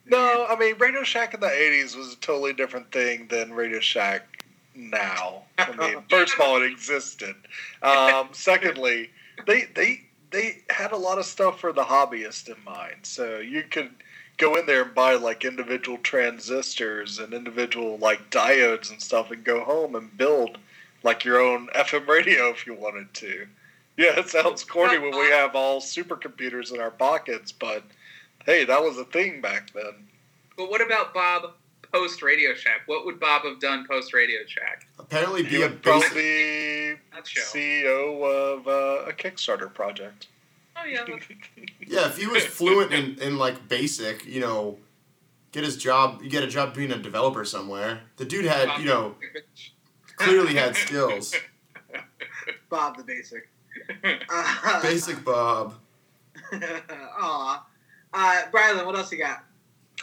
No, 0.05 0.45
I 0.47 0.55
mean 0.57 0.75
Radio 0.77 1.03
Shack 1.03 1.33
in 1.33 1.39
the 1.39 1.47
'80s 1.47 1.95
was 1.95 2.13
a 2.13 2.17
totally 2.17 2.53
different 2.53 2.91
thing 2.91 3.27
than 3.27 3.53
Radio 3.53 3.79
Shack 3.79 4.45
now. 4.75 5.43
I 5.57 5.71
mean, 5.77 6.03
first 6.09 6.35
of 6.35 6.41
all, 6.41 6.61
it 6.61 6.71
existed. 6.71 7.35
Um, 7.81 8.29
secondly, 8.31 9.09
they 9.47 9.63
they 9.73 10.01
they 10.31 10.63
had 10.69 10.91
a 10.91 10.97
lot 10.97 11.17
of 11.17 11.25
stuff 11.25 11.59
for 11.59 11.73
the 11.73 11.83
hobbyist 11.83 12.49
in 12.49 12.63
mind, 12.63 12.97
so 13.03 13.39
you 13.39 13.63
could 13.63 13.89
go 14.37 14.55
in 14.55 14.65
there 14.65 14.83
and 14.83 14.93
buy 14.95 15.15
like 15.15 15.45
individual 15.45 15.97
transistors 15.99 17.19
and 17.19 17.33
individual 17.33 17.97
like 17.97 18.29
diodes 18.29 18.89
and 18.91 19.01
stuff, 19.01 19.31
and 19.31 19.43
go 19.43 19.63
home 19.63 19.95
and 19.95 20.15
build 20.17 20.57
like 21.03 21.23
your 21.23 21.39
own 21.39 21.67
FM 21.75 22.07
radio 22.07 22.49
if 22.49 22.65
you 22.67 22.73
wanted 22.73 23.13
to. 23.15 23.47
Yeah, 23.97 24.19
it 24.19 24.27
sounds 24.29 24.63
corny 24.63 24.97
when 24.99 25.11
we 25.17 25.27
have 25.31 25.55
all 25.55 25.79
supercomputers 25.79 26.73
in 26.73 26.81
our 26.81 26.91
pockets, 26.91 27.51
but 27.51 27.83
hey, 28.45 28.65
that 28.65 28.81
was 28.81 28.97
a 28.97 29.05
thing 29.05 29.39
back 29.41 29.71
then. 29.73 29.93
But 30.57 30.69
what 30.69 30.81
about 30.81 31.13
Bob 31.13 31.51
post 31.93 32.21
Radio 32.21 32.53
Shack? 32.53 32.81
What 32.87 33.05
would 33.05 33.19
Bob 33.21 33.43
have 33.43 33.59
done 33.61 33.85
post 33.87 34.13
Radio 34.13 34.39
Shack? 34.47 34.85
Apparently, 34.99 35.43
He 35.43 35.57
be 35.57 35.63
a 35.63 35.69
would 35.69 35.81
probably 35.81 36.01
basic. 36.09 36.15
be 36.17 36.93
That. 37.13 37.23
CEO 37.25 38.23
of 38.57 38.67
uh, 38.67 39.09
a 39.09 39.13
Kickstarter 39.13 39.73
project. 39.73 40.27
Yeah. 40.87 41.05
Yeah, 41.87 42.07
if 42.07 42.17
he 42.17 42.25
was 42.25 42.43
fluent 42.43 42.91
in, 42.91 43.19
in 43.19 43.37
like 43.37 43.69
basic, 43.69 44.25
you 44.25 44.41
know, 44.41 44.79
get 45.51 45.63
his 45.63 45.77
job, 45.77 46.21
you 46.23 46.29
get 46.29 46.43
a 46.43 46.47
job 46.47 46.73
being 46.73 46.91
a 46.91 46.97
developer 46.97 47.45
somewhere. 47.45 48.01
The 48.17 48.25
dude 48.25 48.45
had, 48.45 48.79
you 48.79 48.85
know, 48.85 49.15
clearly 50.17 50.55
had 50.55 50.75
skills. 50.75 51.35
Bob 52.69 52.97
the 52.97 53.03
basic. 53.03 53.47
Uh, 54.03 54.81
Basic 54.81 55.23
Bob. 55.23 55.75
Aw. 56.51 57.65
Uh, 58.13 58.41
Brylan, 58.51 58.85
what 58.85 58.95
else 58.95 59.11
you 59.11 59.19
got? 59.19 59.43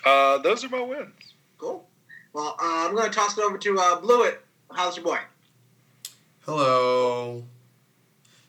Uh, 0.04 0.38
those 0.38 0.64
are 0.64 0.68
my 0.68 0.80
wins. 0.80 1.34
Cool. 1.58 1.86
Well, 2.32 2.56
uh, 2.60 2.86
I'm 2.86 2.94
going 2.94 3.10
to 3.10 3.14
toss 3.14 3.36
it 3.36 3.42
over 3.42 3.58
to 3.58 3.78
uh, 3.78 4.00
Blewett. 4.00 4.40
How's 4.72 4.96
your 4.96 5.04
boy? 5.04 5.18
Hello. 6.44 7.44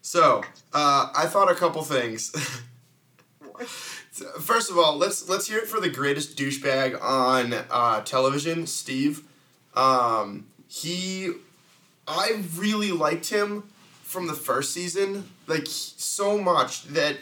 So, 0.05 0.43
uh, 0.73 1.09
I 1.15 1.27
thought 1.27 1.49
a 1.49 1.55
couple 1.55 1.81
things. 1.81 2.29
First 4.41 4.69
of 4.69 4.77
all, 4.77 4.97
let's 4.97 5.29
let's 5.29 5.47
hear 5.47 5.59
it 5.59 5.67
for 5.67 5.79
the 5.79 5.89
greatest 5.89 6.37
douchebag 6.37 7.01
on 7.01 7.53
uh, 7.71 8.01
television, 8.01 8.67
Steve. 8.67 9.23
Um, 9.75 10.47
he, 10.67 11.31
I 12.05 12.43
really 12.57 12.91
liked 12.91 13.29
him 13.29 13.63
from 14.03 14.27
the 14.27 14.33
first 14.33 14.73
season, 14.73 15.29
like 15.47 15.63
so 15.67 16.37
much 16.37 16.83
that 16.89 17.15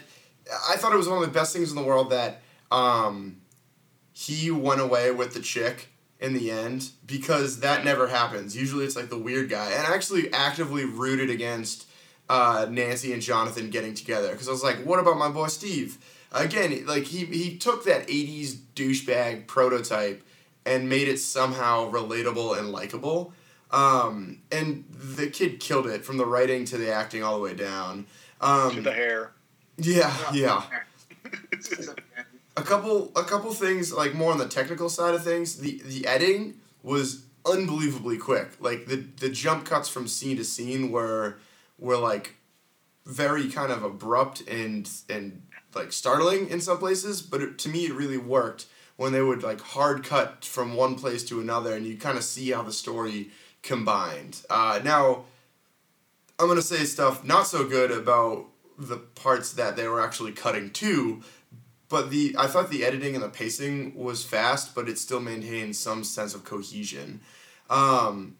I 0.68 0.74
thought 0.76 0.92
it 0.92 0.96
was 0.96 1.08
one 1.08 1.22
of 1.22 1.24
the 1.24 1.32
best 1.32 1.54
things 1.54 1.70
in 1.70 1.76
the 1.76 1.84
world 1.84 2.10
that 2.10 2.42
um, 2.72 3.36
he 4.12 4.50
went 4.50 4.80
away 4.80 5.12
with 5.12 5.34
the 5.34 5.40
chick 5.40 5.88
in 6.18 6.34
the 6.34 6.50
end 6.50 6.90
because 7.06 7.60
that 7.60 7.84
never 7.84 8.08
happens. 8.08 8.56
Usually, 8.56 8.84
it's 8.84 8.96
like 8.96 9.08
the 9.08 9.18
weird 9.18 9.48
guy, 9.48 9.70
and 9.70 9.86
I 9.86 9.94
actually 9.94 10.32
actively 10.32 10.84
rooted 10.84 11.30
against 11.30 11.86
uh, 12.32 12.66
Nancy 12.70 13.12
and 13.12 13.20
Jonathan 13.20 13.68
getting 13.68 13.94
together 13.94 14.30
because 14.32 14.48
I 14.48 14.52
was 14.52 14.62
like, 14.62 14.78
what 14.84 14.98
about 14.98 15.18
my 15.18 15.28
boy 15.28 15.48
Steve? 15.48 15.98
Again, 16.32 16.86
like 16.86 17.04
he 17.04 17.26
he 17.26 17.58
took 17.58 17.84
that 17.84 18.08
'80s 18.08 18.56
douchebag 18.74 19.46
prototype 19.46 20.22
and 20.64 20.88
made 20.88 21.08
it 21.08 21.18
somehow 21.18 21.90
relatable 21.90 22.58
and 22.58 22.72
likable. 22.72 23.32
Um, 23.70 24.38
and 24.50 24.84
the 24.90 25.26
kid 25.28 25.60
killed 25.60 25.86
it 25.86 26.04
from 26.06 26.16
the 26.16 26.26
writing 26.26 26.64
to 26.66 26.78
the 26.78 26.90
acting 26.92 27.22
all 27.22 27.36
the 27.36 27.42
way 27.42 27.54
down. 27.54 28.06
to 28.40 28.46
Um, 28.46 28.82
the 28.82 28.92
hair. 28.92 29.32
yeah, 29.76 30.14
yeah. 30.32 30.62
A 32.54 32.62
couple, 32.62 33.10
a 33.16 33.24
couple 33.24 33.50
things 33.54 33.94
like 33.94 34.12
more 34.14 34.30
on 34.30 34.36
the 34.38 34.46
technical 34.46 34.90
side 34.90 35.14
of 35.14 35.24
things. 35.24 35.56
The 35.56 35.80
the 35.86 36.06
editing 36.06 36.60
was 36.82 37.24
unbelievably 37.46 38.18
quick. 38.18 38.48
Like 38.60 38.86
the 38.86 38.96
the 38.96 39.30
jump 39.30 39.64
cuts 39.64 39.88
from 39.88 40.06
scene 40.06 40.36
to 40.36 40.44
scene 40.44 40.90
were 40.90 41.36
were 41.82 41.98
like 41.98 42.36
very 43.04 43.48
kind 43.48 43.72
of 43.72 43.82
abrupt 43.82 44.40
and 44.48 44.88
and 45.08 45.42
like 45.74 45.92
startling 45.92 46.48
in 46.48 46.60
some 46.60 46.78
places. 46.78 47.20
But 47.20 47.42
it, 47.42 47.58
to 47.58 47.68
me, 47.68 47.86
it 47.86 47.92
really 47.92 48.18
worked 48.18 48.66
when 48.96 49.12
they 49.12 49.22
would 49.22 49.42
like 49.42 49.60
hard 49.60 50.04
cut 50.04 50.44
from 50.44 50.74
one 50.74 50.94
place 50.94 51.24
to 51.24 51.40
another, 51.40 51.74
and 51.74 51.84
you 51.86 51.96
kind 51.96 52.16
of 52.16 52.24
see 52.24 52.52
how 52.52 52.62
the 52.62 52.72
story 52.72 53.30
combined. 53.62 54.42
Uh, 54.48 54.80
now, 54.84 55.24
I'm 56.38 56.48
gonna 56.48 56.62
say 56.62 56.84
stuff 56.84 57.24
not 57.24 57.46
so 57.46 57.66
good 57.68 57.90
about 57.90 58.46
the 58.78 58.96
parts 58.96 59.52
that 59.54 59.76
they 59.76 59.86
were 59.88 60.00
actually 60.00 60.32
cutting 60.32 60.70
to, 60.70 61.22
but 61.88 62.10
the 62.10 62.36
I 62.38 62.46
thought 62.46 62.70
the 62.70 62.84
editing 62.84 63.14
and 63.14 63.24
the 63.24 63.28
pacing 63.28 63.96
was 63.96 64.24
fast, 64.24 64.74
but 64.74 64.88
it 64.88 64.98
still 64.98 65.20
maintained 65.20 65.76
some 65.76 66.04
sense 66.04 66.34
of 66.34 66.44
cohesion. 66.44 67.20
Um, 67.68 68.36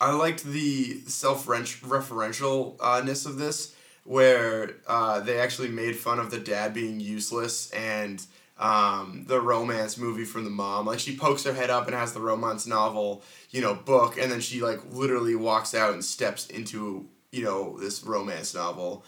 I 0.00 0.12
liked 0.12 0.44
the 0.44 1.00
self 1.06 1.46
referentialness 1.46 3.26
of 3.26 3.38
this, 3.38 3.74
where 4.04 4.76
uh, 4.86 5.20
they 5.20 5.38
actually 5.38 5.68
made 5.68 5.96
fun 5.96 6.18
of 6.18 6.30
the 6.30 6.38
dad 6.38 6.74
being 6.74 7.00
useless 7.00 7.70
and 7.70 8.24
um, 8.58 9.24
the 9.26 9.40
romance 9.40 9.96
movie 9.96 10.24
from 10.24 10.44
the 10.44 10.50
mom. 10.50 10.86
Like 10.86 10.98
she 10.98 11.16
pokes 11.16 11.44
her 11.44 11.54
head 11.54 11.70
up 11.70 11.86
and 11.86 11.94
has 11.94 12.12
the 12.12 12.20
romance 12.20 12.66
novel, 12.66 13.22
you 13.50 13.60
know, 13.60 13.74
book, 13.74 14.18
and 14.18 14.30
then 14.30 14.40
she 14.40 14.60
like 14.60 14.80
literally 14.92 15.34
walks 15.34 15.74
out 15.74 15.92
and 15.92 16.04
steps 16.04 16.46
into 16.46 17.06
you 17.32 17.44
know 17.44 17.78
this 17.78 18.02
romance 18.04 18.54
novel. 18.54 19.04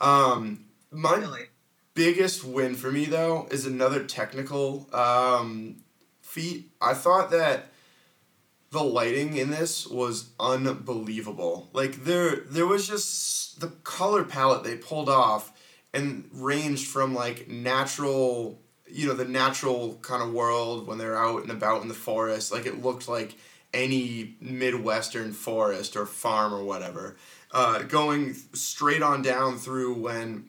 Um, 0.00 0.64
my 0.90 1.16
Really? 1.16 1.42
biggest 1.94 2.44
win 2.44 2.74
for 2.74 2.90
me 2.92 3.04
though 3.06 3.48
is 3.50 3.66
another 3.66 4.04
technical 4.04 4.88
um, 4.92 5.76
feat. 6.20 6.70
I 6.80 6.94
thought 6.94 7.30
that 7.30 7.66
the 8.70 8.82
lighting 8.82 9.36
in 9.36 9.50
this 9.50 9.86
was 9.86 10.30
unbelievable. 10.40 11.68
Like 11.72 12.04
there 12.04 12.36
there 12.36 12.66
was 12.66 12.86
just 12.86 13.60
the 13.60 13.68
color 13.68 14.24
palette 14.24 14.64
they 14.64 14.76
pulled 14.76 15.08
off 15.08 15.52
and 15.94 16.28
ranged 16.32 16.86
from 16.88 17.14
like 17.14 17.48
natural 17.48 18.60
you 18.88 19.06
know 19.06 19.14
the 19.14 19.24
natural 19.24 19.98
kind 20.02 20.22
of 20.22 20.32
world 20.32 20.86
when 20.86 20.98
they're 20.98 21.16
out 21.16 21.42
and 21.42 21.50
about 21.50 21.82
in 21.82 21.88
the 21.88 21.94
forest. 21.94 22.52
Like 22.52 22.66
it 22.66 22.82
looked 22.82 23.08
like 23.08 23.36
any 23.72 24.36
midwestern 24.40 25.32
forest 25.32 25.96
or 25.96 26.06
farm 26.06 26.52
or 26.52 26.64
whatever. 26.64 27.16
Uh, 27.52 27.82
going 27.82 28.34
straight 28.52 29.02
on 29.02 29.22
down 29.22 29.56
through 29.56 29.94
when 29.94 30.46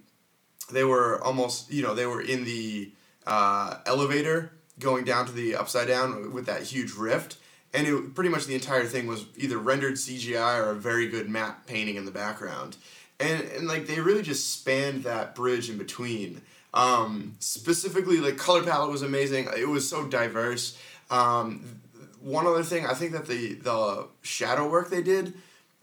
they 0.71 0.83
were 0.83 1.23
almost 1.23 1.71
you 1.71 1.83
know 1.83 1.93
they 1.93 2.05
were 2.05 2.21
in 2.21 2.43
the 2.45 2.91
uh, 3.25 3.77
elevator 3.85 4.51
going 4.79 5.03
down 5.03 5.25
to 5.25 5.31
the 5.31 5.55
upside 5.55 5.87
down 5.87 6.31
with 6.33 6.45
that 6.45 6.63
huge 6.63 6.93
rift 6.93 7.37
and 7.73 7.87
it 7.87 8.15
pretty 8.15 8.29
much 8.29 8.45
the 8.45 8.55
entire 8.55 8.85
thing 8.85 9.07
was 9.07 9.25
either 9.35 9.57
rendered 9.57 9.95
cgi 9.95 10.59
or 10.59 10.71
a 10.71 10.75
very 10.75 11.07
good 11.07 11.29
matte 11.29 11.65
painting 11.67 11.95
in 11.95 12.05
the 12.05 12.11
background. 12.11 12.77
And, 13.19 13.41
and 13.41 13.67
like 13.67 13.87
they 13.87 13.99
really 13.99 14.21
just 14.21 14.51
spanned 14.51 15.03
that 15.03 15.33
bridge 15.33 15.69
in 15.69 15.77
between. 15.77 16.41
Um, 16.73 17.35
specifically 17.39 18.17
like 18.17 18.37
color 18.37 18.63
palette 18.63 18.91
was 18.91 19.01
amazing. 19.01 19.47
It 19.57 19.67
was 19.67 19.89
so 19.89 20.05
diverse. 20.05 20.77
Um, 21.09 21.81
one 22.19 22.47
other 22.47 22.63
thing 22.63 22.85
i 22.85 22.95
think 22.95 23.11
that 23.11 23.27
the 23.27 23.53
the 23.53 24.07
shadow 24.23 24.67
work 24.67 24.89
they 24.89 25.03
did 25.03 25.35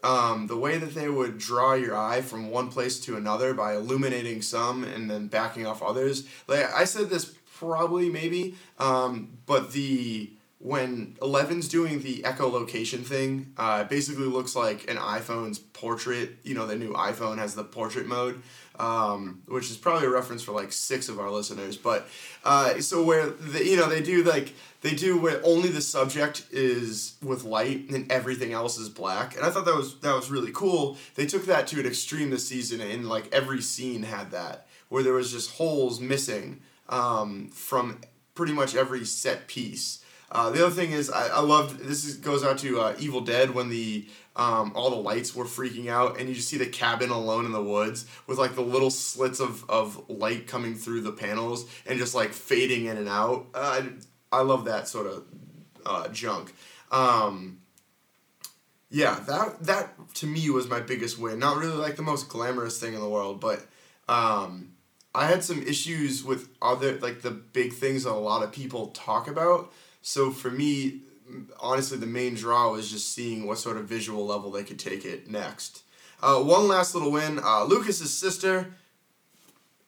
um, 0.05 0.47
the 0.47 0.57
way 0.57 0.77
that 0.77 0.95
they 0.95 1.09
would 1.09 1.39
draw 1.39 1.73
your 1.73 1.97
eye 1.97 2.21
from 2.21 2.51
one 2.51 2.71
place 2.71 3.01
to 3.01 3.17
another 3.17 3.55
by 3.55 3.75
illuminating 3.75 4.43
some 4.43 4.85
and 4.85 5.11
then 5.11 5.29
backing 5.29 5.67
off 5.67 5.83
others. 5.83 6.29
Like 6.47 6.71
I 6.73 6.85
said 6.85 7.09
this 7.09 7.35
probably 7.57 8.11
maybe, 8.11 8.55
um, 8.79 9.39
but 9.47 9.73
the 9.73 10.31
when 10.65 11.15
Eleven's 11.21 11.69
doing 11.69 12.01
the 12.01 12.23
echolocation 12.23 13.05
thing, 13.05 13.53
uh, 13.59 13.85
basically 13.85 14.25
looks 14.25 14.57
like 14.57 14.91
an 14.91 14.97
iPhone's 14.97 15.59
portrait. 15.59 16.39
You 16.43 16.55
know, 16.55 16.67
the 16.67 16.75
new 16.75 16.95
iPhone 16.95 17.37
has 17.37 17.55
the 17.55 17.65
portrait 17.65 18.07
mode, 18.07 18.41
um, 18.79 19.43
which 19.47 19.71
is 19.71 19.77
probably 19.77 20.07
a 20.07 20.11
reference 20.11 20.43
for 20.43 20.53
like 20.53 20.73
six 20.73 21.11
of 21.11 21.21
our 21.21 21.31
listeners. 21.31 21.77
But 21.77 22.09
uh, 22.45 22.81
so 22.81 23.03
where 23.03 23.27
the, 23.27 23.63
you 23.63 23.77
know 23.77 23.91
they 23.91 24.01
do 24.01 24.25
like 24.25 24.55
they 24.81 24.95
do 24.95 25.21
where 25.21 25.39
only 25.45 25.69
the 25.69 25.83
subject 25.83 26.47
is 26.51 27.17
with 27.23 27.45
light 27.45 27.91
and 27.91 28.11
everything 28.11 28.55
else 28.55 28.79
is 28.79 28.89
black, 28.89 29.37
and 29.37 29.45
I 29.45 29.51
thought 29.51 29.67
that 29.67 29.77
was 29.77 30.01
that 30.01 30.15
was 30.15 30.31
really 30.31 30.53
cool. 30.53 30.97
They 31.15 31.27
took 31.27 31.45
that 31.45 31.67
to 31.69 31.81
an 31.81 31.85
extreme 31.85 32.31
this 32.31 32.49
season, 32.49 32.81
and 32.81 33.07
like 33.07 33.29
every 33.35 33.61
scene 33.61 34.05
had 34.05 34.31
that 34.31 34.67
where 34.89 35.03
there 35.03 35.13
was 35.13 35.31
just 35.31 35.51
holes 35.57 36.01
missing 36.01 36.63
um, 36.89 37.51
from 37.51 38.01
pretty 38.35 38.55
much 38.55 38.75
every 38.75 39.05
set 39.05 39.47
piece. 39.47 40.01
Uh, 40.35 40.51
the 40.51 40.67
other 40.67 40.75
thing 40.75 40.91
is 40.91 41.11
I, 41.11 41.29
I 41.29 41.41
loved 41.41 41.79
this 41.79 42.05
is, 42.05 42.17
goes 42.17 42.43
out 42.43 42.59
to 42.59 42.81
uh, 42.81 42.97
Evil 42.99 43.21
Dead 43.21 43.55
when 43.55 43.69
the 43.69 44.07
um, 44.35 44.73
all 44.75 44.91
the 44.91 44.97
lights 44.97 45.33
were 45.33 45.45
freaking 45.45 45.89
out 45.89 46.19
and 46.19 46.29
you 46.29 46.35
just 46.35 46.49
see 46.49 46.59
the 46.59 46.67
cabin 46.67 47.11
alone 47.11 47.47
in 47.47 47.53
the 47.53 47.63
woods 47.63 48.05
with 48.27 48.37
like 48.37 48.57
the 48.57 48.61
little 48.63 48.91
slits 48.91 49.39
of, 49.39 49.69
of 49.71 50.11
light 50.11 50.49
coming 50.49 50.75
through 50.75 51.03
the 51.03 51.13
panels 51.13 51.71
and 51.87 52.01
just 52.01 52.17
like 52.17 52.33
fading 52.33 52.87
in 52.87 52.97
and 52.97 53.09
out. 53.09 53.47
Uh, 53.55 53.83
I, 54.33 54.39
I 54.39 54.43
love 54.43 54.65
that 54.65 54.89
sort 54.89 55.07
of 55.07 55.25
uh, 55.87 56.09
junk. 56.09 56.53
Um, 56.91 57.61
yeah, 58.91 59.21
that 59.29 59.63
that 59.63 60.15
to 60.15 60.27
me 60.27 60.51
was 60.51 60.69
my 60.69 60.81
biggest 60.81 61.17
win. 61.17 61.39
Not 61.39 61.59
really 61.59 61.77
like 61.77 61.95
the 61.95 62.03
most 62.03 62.29
glamorous 62.29 62.81
thing 62.81 62.95
in 62.95 63.01
the 63.01 63.09
world, 63.09 63.41
but 63.41 63.65
um, 64.09 64.73
I 65.15 65.27
had 65.27 65.45
some 65.45 65.63
issues 65.63 66.25
with 66.25 66.49
other 66.61 66.99
like 66.99 67.23
the 67.23 67.31
big 67.31 67.73
things 67.73 68.03
that 68.03 68.11
a 68.11 68.15
lot 68.15 68.43
of 68.43 68.51
people 68.51 68.89
talk 68.89 69.29
about. 69.29 69.73
So 70.07 70.31
for 70.31 70.51
me, 70.51 71.01
honestly, 71.59 71.97
the 71.97 72.05
main 72.05 72.35
draw 72.35 72.71
was 72.71 72.91
just 72.91 73.15
seeing 73.15 73.47
what 73.47 73.57
sort 73.59 73.79
of 73.79 73.87
visual 73.87 74.27
level 74.27 74.51
they 74.51 74.63
could 74.63 74.79
take 74.79 75.07
it 75.07 75.31
next. 75.31 75.83
Uh, 76.23 76.43
one 76.43 76.69
last 76.69 76.95
little 76.95 77.11
win. 77.11 77.41
Uh, 77.43 77.65
Lucas's 77.65 78.13
sister. 78.13 78.75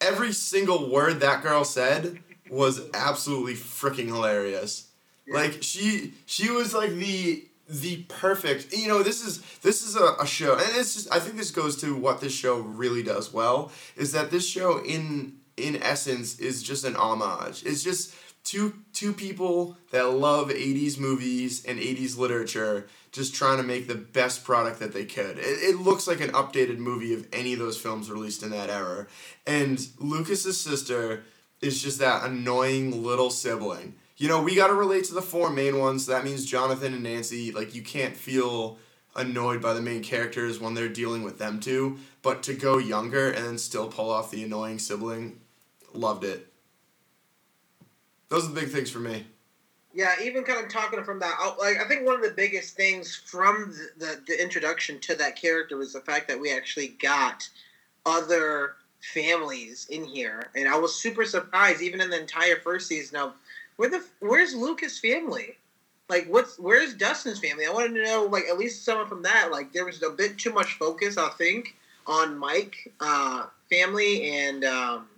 Every 0.00 0.32
single 0.32 0.90
word 0.90 1.20
that 1.20 1.42
girl 1.42 1.64
said 1.64 2.18
was 2.50 2.80
absolutely 2.94 3.52
freaking 3.52 4.06
hilarious. 4.06 4.88
Yeah. 5.26 5.34
Like 5.34 5.62
she, 5.62 6.14
she 6.24 6.50
was 6.50 6.72
like 6.72 6.92
the 6.92 7.44
the 7.68 8.04
perfect. 8.08 8.72
You 8.72 8.88
know, 8.88 9.02
this 9.02 9.22
is 9.22 9.42
this 9.60 9.82
is 9.82 9.96
a, 9.96 10.14
a 10.18 10.26
show, 10.26 10.54
and 10.54 10.62
it's 10.76 10.94
just. 10.94 11.12
I 11.12 11.18
think 11.18 11.36
this 11.36 11.50
goes 11.50 11.76
to 11.82 11.94
what 11.94 12.22
this 12.22 12.32
show 12.32 12.56
really 12.56 13.02
does 13.02 13.34
well. 13.34 13.70
Is 13.96 14.12
that 14.12 14.30
this 14.30 14.48
show 14.48 14.82
in 14.82 15.34
in 15.58 15.82
essence 15.82 16.38
is 16.38 16.62
just 16.62 16.84
an 16.84 16.96
homage. 16.96 17.64
It's 17.66 17.82
just 17.82 18.14
two 18.46 18.72
two 18.92 19.12
people 19.12 19.76
that 19.90 20.08
love 20.10 20.48
80s 20.48 20.98
movies 20.98 21.64
and 21.66 21.78
80s 21.78 22.16
literature 22.16 22.86
just 23.12 23.34
trying 23.34 23.56
to 23.58 23.62
make 23.62 23.88
the 23.88 23.94
best 23.94 24.44
product 24.44 24.78
that 24.78 24.92
they 24.92 25.04
could. 25.04 25.38
It, 25.38 25.42
it 25.42 25.80
looks 25.80 26.06
like 26.06 26.20
an 26.20 26.30
updated 26.30 26.78
movie 26.78 27.12
of 27.12 27.26
any 27.32 27.52
of 27.52 27.58
those 27.58 27.76
films 27.76 28.10
released 28.10 28.42
in 28.42 28.50
that 28.50 28.70
era. 28.70 29.06
And 29.46 29.86
Lucas's 29.98 30.60
sister 30.60 31.24
is 31.60 31.82
just 31.82 31.98
that 31.98 32.24
annoying 32.24 33.02
little 33.02 33.30
sibling. 33.30 33.94
You 34.16 34.28
know, 34.28 34.42
we 34.42 34.54
got 34.54 34.68
to 34.68 34.74
relate 34.74 35.04
to 35.04 35.14
the 35.14 35.22
four 35.22 35.50
main 35.50 35.78
ones. 35.78 36.06
So 36.06 36.12
that 36.12 36.24
means 36.24 36.46
Jonathan 36.46 36.94
and 36.94 37.02
Nancy. 37.02 37.52
Like, 37.52 37.74
you 37.74 37.82
can't 37.82 38.16
feel 38.16 38.78
annoyed 39.14 39.62
by 39.62 39.72
the 39.72 39.82
main 39.82 40.02
characters 40.02 40.60
when 40.60 40.74
they're 40.74 40.88
dealing 40.88 41.22
with 41.22 41.38
them 41.38 41.58
two. 41.58 41.98
But 42.22 42.42
to 42.44 42.54
go 42.54 42.78
younger 42.78 43.30
and 43.30 43.44
then 43.44 43.58
still 43.58 43.88
pull 43.88 44.10
off 44.10 44.30
the 44.30 44.44
annoying 44.44 44.78
sibling, 44.78 45.40
loved 45.94 46.24
it. 46.24 46.52
Those 48.28 48.44
are 48.44 48.48
the 48.52 48.60
big 48.60 48.70
things 48.70 48.90
for 48.90 48.98
me. 48.98 49.24
Yeah, 49.94 50.14
even 50.22 50.44
kind 50.44 50.62
of 50.62 50.70
talking 50.70 51.02
from 51.04 51.20
that, 51.20 51.38
like 51.58 51.78
I 51.80 51.88
think 51.88 52.04
one 52.04 52.16
of 52.16 52.22
the 52.22 52.34
biggest 52.36 52.76
things 52.76 53.14
from 53.14 53.72
the, 53.98 54.06
the, 54.06 54.22
the 54.26 54.42
introduction 54.42 54.98
to 55.00 55.14
that 55.14 55.36
character 55.36 55.78
was 55.78 55.94
the 55.94 56.00
fact 56.00 56.28
that 56.28 56.38
we 56.38 56.52
actually 56.52 56.88
got 56.88 57.48
other 58.04 58.74
families 59.14 59.86
in 59.88 60.04
here, 60.04 60.50
and 60.54 60.68
I 60.68 60.76
was 60.76 60.94
super 60.94 61.24
surprised, 61.24 61.80
even 61.80 62.02
in 62.02 62.10
the 62.10 62.20
entire 62.20 62.56
first 62.56 62.88
season 62.88 63.16
of 63.16 63.32
where 63.76 63.88
the 63.88 64.04
where's 64.20 64.54
Lucas' 64.54 64.98
family, 64.98 65.56
like 66.10 66.26
what's 66.28 66.58
where's 66.58 66.92
Dustin's 66.92 67.38
family? 67.38 67.64
I 67.64 67.72
wanted 67.72 67.94
to 67.94 68.04
know 68.04 68.28
like 68.30 68.44
at 68.50 68.58
least 68.58 68.84
someone 68.84 69.06
from 69.06 69.22
that. 69.22 69.50
Like 69.50 69.72
there 69.72 69.86
was 69.86 70.02
a 70.02 70.10
bit 70.10 70.36
too 70.36 70.52
much 70.52 70.74
focus, 70.74 71.16
I 71.16 71.30
think, 71.30 71.74
on 72.06 72.36
Mike 72.36 72.92
uh, 73.00 73.46
family 73.70 74.30
and 74.30 74.62
um, 74.64 75.08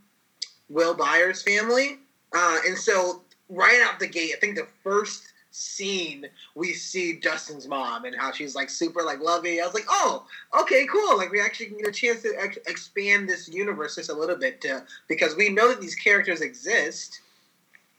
Will 0.68 0.94
Byers' 0.94 1.42
family 1.42 1.99
uh, 2.35 2.59
and 2.67 2.77
so 2.77 3.23
right 3.49 3.81
out 3.83 3.99
the 3.99 4.07
gate, 4.07 4.33
I 4.37 4.41
think 4.41 4.57
the 4.57 4.69
first 4.83 5.33
scene 5.51 6.27
we 6.55 6.73
see 6.73 7.14
Dustin's 7.14 7.67
mom 7.67 8.05
and 8.05 8.14
how 8.14 8.31
she's 8.31 8.55
like 8.55 8.71
super 8.71 9.03
like 9.03 9.21
loving. 9.21 9.61
I 9.61 9.64
was 9.64 9.75
like, 9.75 9.87
oh, 9.88 10.27
okay, 10.61 10.87
cool. 10.87 11.17
Like 11.17 11.33
we 11.33 11.41
actually 11.41 11.71
get 11.71 11.88
a 11.88 11.93
chance 11.93 12.23
to 12.23 12.35
ex- 12.38 12.59
expand 12.67 13.29
this 13.29 13.49
universe 13.49 13.97
just 13.97 14.11
a 14.11 14.14
little 14.14 14.37
bit 14.37 14.61
to, 14.62 14.85
because 15.09 15.37
we 15.37 15.49
know 15.49 15.69
that 15.69 15.81
these 15.81 15.95
characters 15.95 16.43
exist 16.43 17.21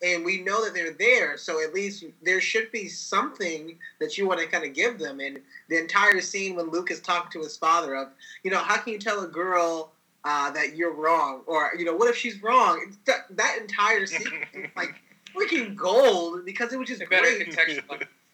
and 0.01 0.23
we 0.23 0.41
know 0.41 0.63
that 0.63 0.73
they're 0.73 0.93
there. 0.93 1.37
So 1.37 1.61
at 1.61 1.73
least 1.73 2.05
there 2.21 2.39
should 2.39 2.71
be 2.71 2.87
something 2.87 3.77
that 3.99 4.17
you 4.17 4.27
want 4.27 4.39
to 4.39 4.47
kind 4.47 4.63
of 4.63 4.73
give 4.73 4.97
them. 4.97 5.19
And 5.19 5.39
the 5.67 5.77
entire 5.77 6.21
scene 6.21 6.55
when 6.55 6.69
Luke 6.69 6.91
is 6.91 7.01
talking 7.01 7.31
to 7.31 7.45
his 7.45 7.57
father 7.57 7.95
of, 7.95 8.09
you 8.43 8.51
know, 8.51 8.59
how 8.59 8.77
can 8.77 8.93
you 8.93 8.99
tell 8.99 9.23
a 9.23 9.27
girl 9.27 9.91
uh, 10.23 10.51
that 10.51 10.75
you're 10.75 10.93
wrong, 10.93 11.41
or 11.45 11.71
you 11.77 11.85
know, 11.85 11.95
what 11.95 12.09
if 12.09 12.15
she's 12.15 12.41
wrong? 12.43 12.93
That, 13.05 13.25
that 13.31 13.57
entire 13.59 14.05
scene, 14.05 14.45
like 14.75 14.95
freaking 15.35 15.75
gold 15.75 16.45
because 16.45 16.73
it 16.73 16.79
was 16.79 16.87
just 16.87 17.05
great. 17.05 17.55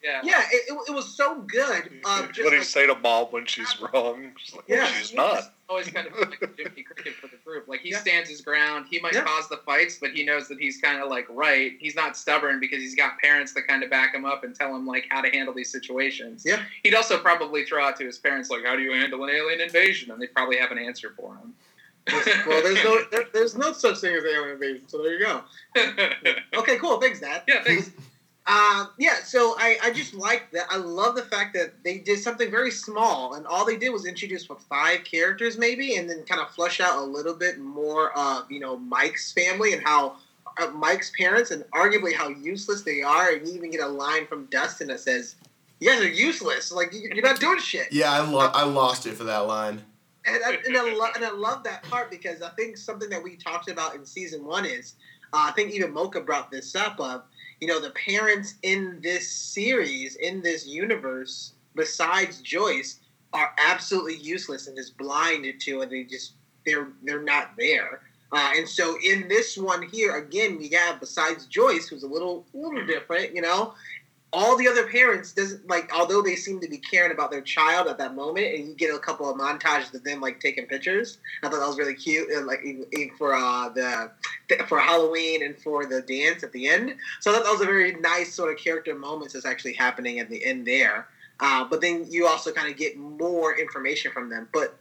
Yeah, 0.03 0.21
yeah, 0.23 0.41
it, 0.51 0.71
it, 0.71 0.77
it, 0.89 0.93
was 0.93 1.07
so 1.15 1.41
good. 1.41 1.91
Uh, 2.05 2.21
what 2.21 2.35
do 2.35 2.43
you 2.43 2.51
like, 2.51 2.63
say 2.63 2.85
to 2.85 2.93
mom 2.93 3.25
when 3.31 3.47
she's 3.47 3.81
wrong? 3.81 4.31
She's 4.37 4.53
like, 4.53 4.65
yeah, 4.67 4.85
she's 4.85 5.15
not. 5.15 5.55
Always 5.67 5.87
kind 5.87 6.05
of 6.05 6.13
like 6.19 6.39
Jimmy 6.55 6.83
Cricket 6.83 7.13
for 7.13 7.27
the 7.27 7.37
group. 7.43 7.67
Like 7.67 7.79
he 7.79 7.89
yeah. 7.89 7.97
stands 7.97 8.29
his 8.29 8.41
ground. 8.41 8.85
He 8.91 8.99
might 8.99 9.15
yeah. 9.15 9.23
cause 9.23 9.49
the 9.49 9.57
fights, 9.65 9.97
but 9.99 10.11
he 10.11 10.23
knows 10.23 10.47
that 10.49 10.59
he's 10.59 10.79
kind 10.79 11.01
of 11.01 11.09
like 11.09 11.25
right. 11.31 11.71
He's 11.79 11.95
not 11.95 12.15
stubborn 12.15 12.59
because 12.59 12.79
he's 12.79 12.93
got 12.93 13.17
parents 13.17 13.55
that 13.55 13.65
kind 13.65 13.81
of 13.81 13.89
back 13.89 14.13
him 14.13 14.23
up 14.23 14.43
and 14.43 14.53
tell 14.53 14.75
him 14.75 14.85
like 14.85 15.07
how 15.09 15.21
to 15.21 15.29
handle 15.31 15.55
these 15.55 15.71
situations. 15.71 16.43
Yeah. 16.45 16.61
He'd 16.83 16.93
also 16.93 17.17
probably 17.17 17.65
throw 17.65 17.83
out 17.83 17.97
to 17.97 18.05
his 18.05 18.19
parents 18.19 18.51
like, 18.51 18.63
"How 18.63 18.75
do 18.75 18.83
you 18.83 18.91
handle 18.91 19.23
an 19.23 19.31
alien 19.31 19.61
invasion?" 19.61 20.11
And 20.11 20.21
they 20.21 20.27
probably 20.27 20.57
have 20.57 20.69
an 20.69 20.77
answer 20.77 21.13
for 21.17 21.33
him 21.33 21.55
well, 22.11 22.61
there's 22.61 22.83
no 22.83 23.03
there, 23.11 23.25
there's 23.33 23.57
no 23.57 23.73
such 23.73 23.99
thing 23.99 24.15
as 24.15 24.23
alien 24.23 24.51
invasion. 24.51 24.83
So 24.87 25.01
there 25.01 25.17
you 25.17 25.25
go. 25.25 25.41
okay, 26.59 26.77
cool. 26.77 26.99
Thanks, 27.01 27.19
Dad. 27.19 27.43
Yeah, 27.47 27.63
thanks. 27.63 27.91
Uh, 28.45 28.87
yeah, 28.99 29.15
so 29.23 29.55
I, 29.57 29.77
I 29.81 29.91
just 29.91 30.13
like 30.13 30.51
that. 30.51 30.67
I 30.69 30.77
love 30.77 31.15
the 31.15 31.23
fact 31.23 31.55
that 31.55 31.83
they 31.83 31.97
did 31.97 32.19
something 32.19 32.51
very 32.51 32.71
small, 32.71 33.33
and 33.33 33.47
all 33.47 33.65
they 33.65 33.77
did 33.77 33.89
was 33.89 34.05
introduce 34.05 34.47
what, 34.47 34.61
five 34.61 35.03
characters, 35.03 35.57
maybe, 35.57 35.95
and 35.95 36.09
then 36.09 36.23
kind 36.23 36.41
of 36.41 36.49
flush 36.51 36.79
out 36.79 36.99
a 36.99 37.05
little 37.05 37.33
bit 37.33 37.59
more 37.59 38.15
of 38.17 38.49
you 38.51 38.59
know 38.59 38.77
Mike's 38.77 39.31
family 39.31 39.73
and 39.73 39.81
how 39.83 40.17
uh, 40.61 40.67
Mike's 40.67 41.11
parents, 41.17 41.49
and 41.49 41.63
arguably 41.73 42.13
how 42.13 42.29
useless 42.29 42.83
they 42.83 43.01
are. 43.01 43.31
And 43.31 43.47
you 43.47 43.55
even 43.55 43.71
get 43.71 43.81
a 43.81 43.87
line 43.87 44.27
from 44.27 44.45
Dustin 44.45 44.89
that 44.89 44.99
says, 44.99 45.35
"You 45.79 45.89
guys 45.89 46.01
are 46.01 46.09
useless. 46.09 46.71
Like 46.71 46.93
you're 46.93 47.23
not 47.23 47.39
doing 47.39 47.59
shit." 47.59 47.91
Yeah, 47.91 48.11
I 48.11 48.19
lo- 48.19 48.51
I 48.53 48.63
lost 48.63 49.07
it 49.07 49.15
for 49.15 49.23
that 49.23 49.47
line 49.47 49.81
and 50.25 50.43
I, 50.45 50.57
and, 50.65 50.77
I 50.77 50.93
lo- 50.97 51.11
and 51.15 51.25
I 51.25 51.31
love 51.31 51.63
that 51.63 51.83
part 51.83 52.09
because 52.09 52.41
I 52.41 52.49
think 52.49 52.77
something 52.77 53.09
that 53.09 53.23
we 53.23 53.35
talked 53.35 53.69
about 53.69 53.95
in 53.95 54.05
season 54.05 54.45
one 54.45 54.65
is 54.65 54.95
uh, 55.33 55.47
I 55.49 55.51
think 55.51 55.71
even 55.71 55.93
Mocha 55.93 56.21
brought 56.21 56.51
this 56.51 56.75
up 56.75 56.99
of 56.99 57.23
you 57.59 57.67
know 57.67 57.79
the 57.79 57.91
parents 57.91 58.55
in 58.63 58.99
this 59.01 59.29
series 59.29 60.15
in 60.15 60.41
this 60.41 60.67
universe 60.67 61.53
besides 61.75 62.41
Joyce 62.41 62.99
are 63.33 63.53
absolutely 63.57 64.15
useless 64.15 64.67
and 64.67 64.77
just 64.77 64.97
blinded 64.97 65.59
to 65.61 65.81
and 65.81 65.91
they 65.91 66.03
just 66.03 66.33
they're 66.65 66.89
they're 67.03 67.23
not 67.23 67.51
there. 67.57 68.01
Uh, 68.31 68.51
and 68.55 68.67
so 68.67 68.97
in 69.05 69.27
this 69.27 69.57
one 69.57 69.87
here 69.91 70.15
again 70.17 70.57
we 70.57 70.69
have 70.69 70.99
besides 70.99 71.45
Joyce 71.45 71.87
who's 71.87 72.03
a 72.03 72.07
little 72.07 72.45
little 72.53 72.85
different 72.85 73.35
you 73.35 73.41
know 73.41 73.73
all 74.35 74.57
the 74.57 74.67
other 74.67 74.85
parents 74.87 75.31
doesn't 75.31 75.65
like 75.67 75.89
although 75.95 76.21
they 76.21 76.35
seem 76.35 76.59
to 76.59 76.67
be 76.67 76.77
caring 76.77 77.11
about 77.11 77.31
their 77.31 77.41
child 77.41 77.87
at 77.87 77.97
that 77.97 78.15
moment 78.15 78.47
and 78.53 78.67
you 78.67 78.75
get 78.75 78.93
a 78.93 78.99
couple 78.99 79.29
of 79.29 79.37
montages 79.37 79.93
of 79.93 80.03
them 80.03 80.19
like 80.19 80.39
taking 80.39 80.65
pictures 80.65 81.19
i 81.41 81.47
thought 81.47 81.59
that 81.59 81.67
was 81.67 81.77
really 81.77 81.95
cute 81.95 82.29
and 82.29 82.45
like 82.45 82.61
for 83.17 83.33
uh 83.33 83.69
the 83.69 84.11
for 84.67 84.79
halloween 84.79 85.43
and 85.43 85.57
for 85.57 85.85
the 85.85 86.01
dance 86.01 86.43
at 86.43 86.51
the 86.51 86.67
end. 86.67 86.95
So 87.19 87.31
I 87.31 87.35
thought 87.35 87.43
that 87.43 87.51
was 87.51 87.61
a 87.61 87.65
very 87.65 87.95
nice 87.95 88.33
sort 88.33 88.51
of 88.51 88.57
character 88.57 88.95
moments 88.95 89.33
that's 89.33 89.45
actually 89.45 89.73
happening 89.73 90.19
at 90.19 90.29
the 90.29 90.43
end 90.43 90.65
there. 90.65 91.07
Uh, 91.39 91.65
but 91.65 91.81
then 91.81 92.05
you 92.09 92.27
also 92.27 92.51
kind 92.51 92.71
of 92.71 92.77
get 92.77 92.97
more 92.97 93.57
information 93.57 94.11
from 94.11 94.29
them. 94.29 94.47
But 94.53 94.77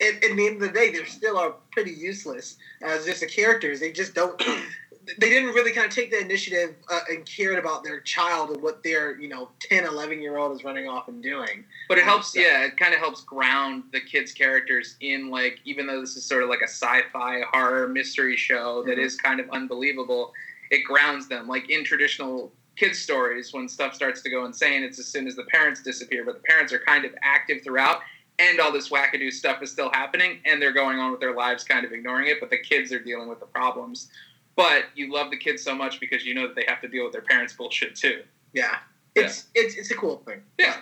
at, 0.00 0.14
at 0.24 0.36
the 0.36 0.46
end 0.46 0.56
of 0.56 0.60
the 0.60 0.68
day, 0.68 0.90
they 0.90 1.04
still 1.04 1.38
are 1.38 1.54
pretty 1.72 1.92
useless 1.92 2.56
as 2.82 3.04
just 3.04 3.20
the 3.20 3.26
characters. 3.26 3.80
They 3.80 3.92
just 3.92 4.14
don't 4.14 4.42
they 5.18 5.30
didn't 5.30 5.50
really 5.50 5.72
kind 5.72 5.86
of 5.86 5.92
take 5.92 6.10
the 6.10 6.20
initiative 6.20 6.74
uh, 6.90 7.00
and 7.08 7.24
cared 7.26 7.58
about 7.58 7.84
their 7.84 8.00
child 8.00 8.50
and 8.50 8.62
what 8.62 8.82
their 8.82 9.18
you 9.20 9.28
know 9.28 9.48
10 9.60 9.84
11 9.84 10.20
year 10.20 10.36
old 10.36 10.54
is 10.54 10.64
running 10.64 10.88
off 10.88 11.08
and 11.08 11.22
doing 11.22 11.64
but 11.88 11.98
it 11.98 12.04
helps 12.04 12.32
so. 12.32 12.40
yeah 12.40 12.64
it 12.64 12.76
kind 12.76 12.92
of 12.92 13.00
helps 13.00 13.22
ground 13.22 13.84
the 13.92 14.00
kids 14.00 14.32
characters 14.32 14.96
in 15.00 15.30
like 15.30 15.60
even 15.64 15.86
though 15.86 16.00
this 16.00 16.16
is 16.16 16.24
sort 16.24 16.42
of 16.42 16.48
like 16.48 16.60
a 16.60 16.68
sci-fi 16.68 17.40
horror 17.52 17.88
mystery 17.88 18.36
show 18.36 18.82
that 18.84 18.92
mm-hmm. 18.92 19.00
is 19.00 19.16
kind 19.16 19.40
of 19.40 19.48
unbelievable 19.50 20.32
it 20.70 20.84
grounds 20.84 21.28
them 21.28 21.46
like 21.46 21.70
in 21.70 21.84
traditional 21.84 22.52
kids 22.76 22.98
stories 22.98 23.52
when 23.52 23.68
stuff 23.68 23.94
starts 23.94 24.22
to 24.22 24.30
go 24.30 24.44
insane 24.44 24.82
it's 24.82 24.98
as 24.98 25.06
soon 25.06 25.26
as 25.26 25.36
the 25.36 25.44
parents 25.44 25.82
disappear 25.82 26.24
but 26.24 26.34
the 26.34 26.42
parents 26.42 26.72
are 26.72 26.80
kind 26.80 27.04
of 27.04 27.12
active 27.22 27.62
throughout 27.62 28.00
and 28.38 28.60
all 28.60 28.70
this 28.72 28.90
wackadoo 28.90 29.32
stuff 29.32 29.62
is 29.62 29.70
still 29.70 29.90
happening 29.92 30.40
and 30.44 30.60
they're 30.60 30.72
going 30.72 30.98
on 30.98 31.10
with 31.10 31.20
their 31.20 31.34
lives 31.34 31.64
kind 31.64 31.86
of 31.86 31.92
ignoring 31.92 32.28
it 32.28 32.38
but 32.40 32.50
the 32.50 32.58
kids 32.58 32.92
are 32.92 32.98
dealing 32.98 33.28
with 33.28 33.40
the 33.40 33.46
problems 33.46 34.10
but 34.56 34.84
you 34.94 35.12
love 35.12 35.30
the 35.30 35.36
kids 35.36 35.62
so 35.62 35.74
much 35.74 36.00
because 36.00 36.24
you 36.24 36.34
know 36.34 36.46
that 36.46 36.56
they 36.56 36.64
have 36.66 36.80
to 36.80 36.88
deal 36.88 37.04
with 37.04 37.12
their 37.12 37.22
parents' 37.22 37.52
bullshit 37.52 37.94
too. 37.94 38.22
Yeah, 38.52 38.78
it's 39.14 39.46
yeah. 39.54 39.62
it's 39.62 39.76
it's 39.76 39.90
a 39.90 39.94
cool 39.94 40.22
thing. 40.26 40.42
Yeah. 40.58 40.76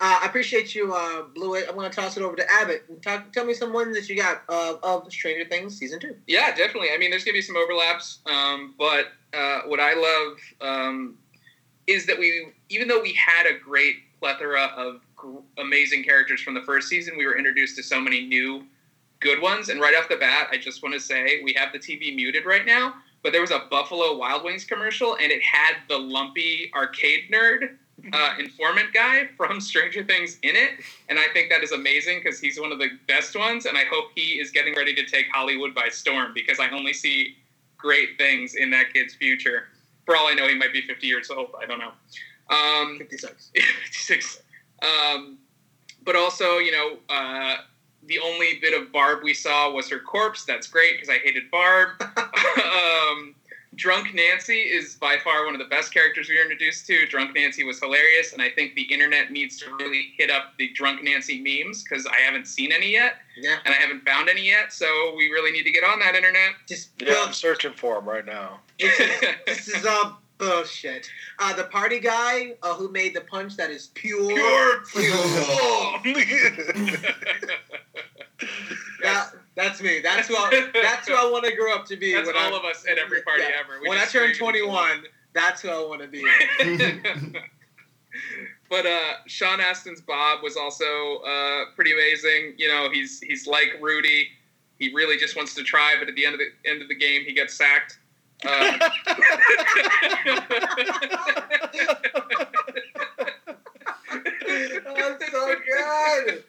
Uh, 0.00 0.18
I 0.22 0.26
appreciate 0.26 0.74
you, 0.74 0.92
uh, 0.92 1.22
Blue. 1.34 1.56
I'm 1.56 1.76
going 1.76 1.88
to 1.88 1.96
toss 1.96 2.16
it 2.16 2.22
over 2.22 2.34
to 2.34 2.44
Abbott. 2.52 3.00
Talk, 3.00 3.32
tell 3.32 3.44
me 3.44 3.54
some 3.54 3.72
ones 3.72 3.96
that 3.96 4.08
you 4.08 4.16
got 4.16 4.42
uh, 4.48 4.74
of 4.82 5.10
Stranger 5.10 5.48
Things 5.48 5.78
season 5.78 6.00
two. 6.00 6.16
Yeah, 6.26 6.54
definitely. 6.54 6.88
I 6.92 6.98
mean, 6.98 7.10
there's 7.10 7.24
going 7.24 7.34
to 7.34 7.38
be 7.38 7.42
some 7.42 7.56
overlaps, 7.56 8.18
um, 8.26 8.74
but 8.76 9.06
uh, 9.32 9.60
what 9.66 9.78
I 9.78 9.94
love 9.94 10.38
um, 10.60 11.16
is 11.86 12.06
that 12.06 12.18
we, 12.18 12.48
even 12.70 12.88
though 12.88 13.00
we 13.00 13.14
had 13.14 13.46
a 13.46 13.56
great 13.56 13.96
plethora 14.18 14.64
of 14.76 15.00
amazing 15.58 16.02
characters 16.02 16.42
from 16.42 16.54
the 16.54 16.62
first 16.62 16.88
season, 16.88 17.16
we 17.16 17.24
were 17.24 17.38
introduced 17.38 17.76
to 17.76 17.82
so 17.82 18.00
many 18.00 18.26
new 18.26 18.66
good 19.20 19.40
ones. 19.40 19.68
And 19.68 19.80
right 19.80 19.94
off 19.94 20.08
the 20.08 20.16
bat, 20.16 20.48
I 20.50 20.58
just 20.58 20.82
want 20.82 20.94
to 20.94 21.00
say 21.00 21.40
we 21.42 21.54
have 21.54 21.72
the 21.72 21.78
TV 21.78 22.14
muted 22.14 22.44
right 22.44 22.66
now 22.66 22.94
but 23.24 23.32
there 23.32 23.40
was 23.40 23.50
a 23.50 23.62
Buffalo 23.70 24.14
Wild 24.16 24.44
Wings 24.44 24.64
commercial, 24.64 25.16
and 25.16 25.32
it 25.32 25.42
had 25.42 25.76
the 25.88 25.96
lumpy 25.96 26.70
arcade 26.76 27.30
nerd 27.32 27.76
uh, 28.12 28.34
informant 28.38 28.92
guy 28.92 29.28
from 29.36 29.60
Stranger 29.62 30.04
Things 30.04 30.38
in 30.42 30.54
it, 30.54 30.84
and 31.08 31.18
I 31.18 31.24
think 31.32 31.50
that 31.50 31.62
is 31.62 31.72
amazing 31.72 32.20
because 32.22 32.38
he's 32.38 32.60
one 32.60 32.70
of 32.70 32.78
the 32.78 32.90
best 33.08 33.34
ones, 33.34 33.64
and 33.64 33.78
I 33.78 33.84
hope 33.90 34.10
he 34.14 34.38
is 34.38 34.50
getting 34.50 34.74
ready 34.74 34.94
to 34.94 35.06
take 35.06 35.26
Hollywood 35.32 35.74
by 35.74 35.88
storm 35.88 36.32
because 36.34 36.60
I 36.60 36.68
only 36.68 36.92
see 36.92 37.38
great 37.78 38.18
things 38.18 38.56
in 38.56 38.70
that 38.70 38.92
kid's 38.92 39.14
future. 39.14 39.68
For 40.04 40.16
all 40.16 40.28
I 40.28 40.34
know, 40.34 40.46
he 40.46 40.54
might 40.54 40.74
be 40.74 40.82
50 40.82 41.06
years 41.06 41.30
old. 41.30 41.48
I 41.60 41.64
don't 41.64 41.78
know. 41.78 41.92
Um, 42.50 42.98
56. 42.98 43.52
56. 43.54 44.42
Um, 44.82 45.38
but 46.04 46.14
also, 46.14 46.58
you 46.58 46.72
know, 46.72 46.98
uh, 47.08 47.56
the 48.06 48.18
only 48.18 48.58
bit 48.60 48.80
of 48.80 48.92
Barb 48.92 49.20
we 49.22 49.34
saw 49.34 49.72
was 49.72 49.88
her 49.90 49.98
corpse. 49.98 50.44
That's 50.44 50.66
great 50.66 50.94
because 50.94 51.08
I 51.08 51.18
hated 51.18 51.50
Barb. 51.50 52.00
um, 52.00 53.34
Drunk 53.76 54.14
Nancy 54.14 54.60
is 54.60 54.96
by 54.96 55.16
far 55.22 55.44
one 55.44 55.54
of 55.54 55.58
the 55.58 55.66
best 55.66 55.92
characters 55.92 56.28
we 56.28 56.36
were 56.36 56.42
introduced 56.42 56.86
to. 56.86 57.06
Drunk 57.06 57.34
Nancy 57.34 57.64
was 57.64 57.80
hilarious, 57.80 58.32
and 58.32 58.40
I 58.40 58.50
think 58.50 58.74
the 58.74 58.82
internet 58.82 59.30
needs 59.30 59.58
to 59.58 59.74
really 59.76 60.12
hit 60.16 60.30
up 60.30 60.54
the 60.58 60.70
Drunk 60.74 61.02
Nancy 61.02 61.40
memes 61.40 61.82
because 61.82 62.06
I 62.06 62.20
haven't 62.20 62.46
seen 62.46 62.72
any 62.72 62.92
yet, 62.92 63.14
yeah. 63.36 63.56
and 63.64 63.74
I 63.74 63.78
haven't 63.78 64.04
found 64.06 64.28
any 64.28 64.46
yet. 64.46 64.72
So 64.72 64.86
we 65.16 65.28
really 65.28 65.50
need 65.50 65.64
to 65.64 65.72
get 65.72 65.84
on 65.84 65.98
that 66.00 66.14
internet. 66.14 66.52
Just 66.68 66.90
yeah, 67.00 67.24
I'm 67.26 67.32
searching 67.32 67.72
for 67.72 67.96
them 67.96 68.08
right 68.08 68.24
now. 68.24 68.60
This 68.78 69.00
is, 69.00 69.20
this 69.46 69.68
is 69.68 69.86
all 70.40 70.46
bullshit. 70.46 71.08
Uh, 71.38 71.54
the 71.54 71.64
party 71.64 72.00
guy 72.00 72.54
uh, 72.62 72.74
who 72.74 72.90
made 72.90 73.14
the 73.14 73.20
punch 73.22 73.56
that 73.56 73.70
is 73.70 73.88
pure, 73.94 74.28
pure, 74.28 74.82
pure. 74.92 75.04
that, 79.02 79.32
that's 79.54 79.80
me. 79.82 80.00
That's 80.00 80.28
who 80.28 80.36
I, 80.36 80.70
that's 80.72 81.08
who 81.08 81.14
I 81.14 81.30
want 81.30 81.44
to 81.44 81.54
grow 81.54 81.74
up 81.74 81.86
to 81.86 81.96
be. 81.96 82.14
That's 82.14 82.28
all 82.28 82.54
I, 82.54 82.56
of 82.56 82.64
us 82.64 82.84
at 82.90 82.98
every 82.98 83.22
party 83.22 83.42
yeah. 83.42 83.60
ever. 83.60 83.80
We 83.82 83.88
when 83.88 83.98
I 83.98 84.04
turn 84.04 84.34
21, 84.34 85.04
that's 85.32 85.62
who 85.62 85.70
I 85.70 85.86
want 85.86 86.02
to 86.02 86.08
be. 86.08 86.24
but 88.70 88.86
uh, 88.86 89.12
Sean 89.26 89.60
Astin's 89.60 90.00
Bob 90.00 90.42
was 90.42 90.56
also 90.56 91.18
uh, 91.26 91.64
pretty 91.74 91.92
amazing. 91.92 92.54
You 92.56 92.68
know, 92.68 92.88
he's 92.90 93.20
he's 93.20 93.46
like 93.46 93.76
Rudy. 93.80 94.28
He 94.78 94.92
really 94.92 95.16
just 95.16 95.36
wants 95.36 95.54
to 95.54 95.62
try, 95.62 95.94
but 95.98 96.08
at 96.08 96.16
the 96.16 96.26
end 96.26 96.34
of 96.34 96.40
the 96.40 96.50
end 96.68 96.82
of 96.82 96.88
the 96.88 96.96
game, 96.96 97.22
he 97.24 97.32
gets 97.32 97.54
sacked. 97.54 97.98
Uh, 98.44 98.78
That's 104.84 105.30
so 105.30 105.54
good. 105.66 106.44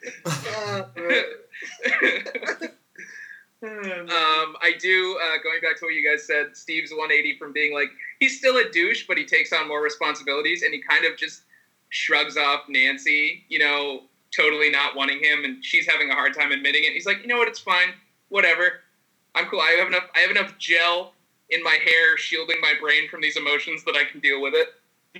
Um, 3.63 4.55
I 4.61 4.73
do. 4.79 5.17
Uh, 5.23 5.37
going 5.43 5.59
back 5.61 5.79
to 5.79 5.85
what 5.85 5.93
you 5.93 6.07
guys 6.07 6.25
said, 6.27 6.55
Steve's 6.55 6.91
180 6.91 7.37
from 7.39 7.51
being 7.51 7.73
like 7.73 7.89
he's 8.19 8.37
still 8.37 8.57
a 8.57 8.69
douche, 8.69 9.05
but 9.07 9.17
he 9.17 9.25
takes 9.25 9.51
on 9.53 9.67
more 9.67 9.81
responsibilities, 9.81 10.61
and 10.61 10.73
he 10.73 10.81
kind 10.81 11.05
of 11.05 11.17
just 11.17 11.43
shrugs 11.89 12.37
off 12.37 12.69
Nancy. 12.69 13.43
You 13.49 13.59
know, 13.59 14.03
totally 14.35 14.69
not 14.69 14.95
wanting 14.95 15.23
him, 15.23 15.45
and 15.45 15.63
she's 15.65 15.87
having 15.89 16.11
a 16.11 16.13
hard 16.13 16.35
time 16.35 16.51
admitting 16.51 16.83
it. 16.83 16.93
He's 16.93 17.05
like, 17.07 17.21
you 17.21 17.27
know 17.27 17.37
what? 17.37 17.47
It's 17.47 17.59
fine. 17.59 17.89
Whatever. 18.29 18.81
I'm 19.33 19.45
cool. 19.47 19.61
I 19.61 19.71
have 19.79 19.87
enough. 19.87 20.09
I 20.15 20.19
have 20.19 20.31
enough 20.31 20.57
gel 20.59 21.14
in 21.49 21.63
my 21.63 21.77
hair, 21.83 22.17
shielding 22.17 22.59
my 22.61 22.73
brain 22.79 23.07
from 23.09 23.21
these 23.21 23.37
emotions 23.37 23.83
that 23.85 23.95
I 23.95 24.03
can 24.03 24.19
deal 24.19 24.41
with 24.41 24.53
it. 24.53 24.69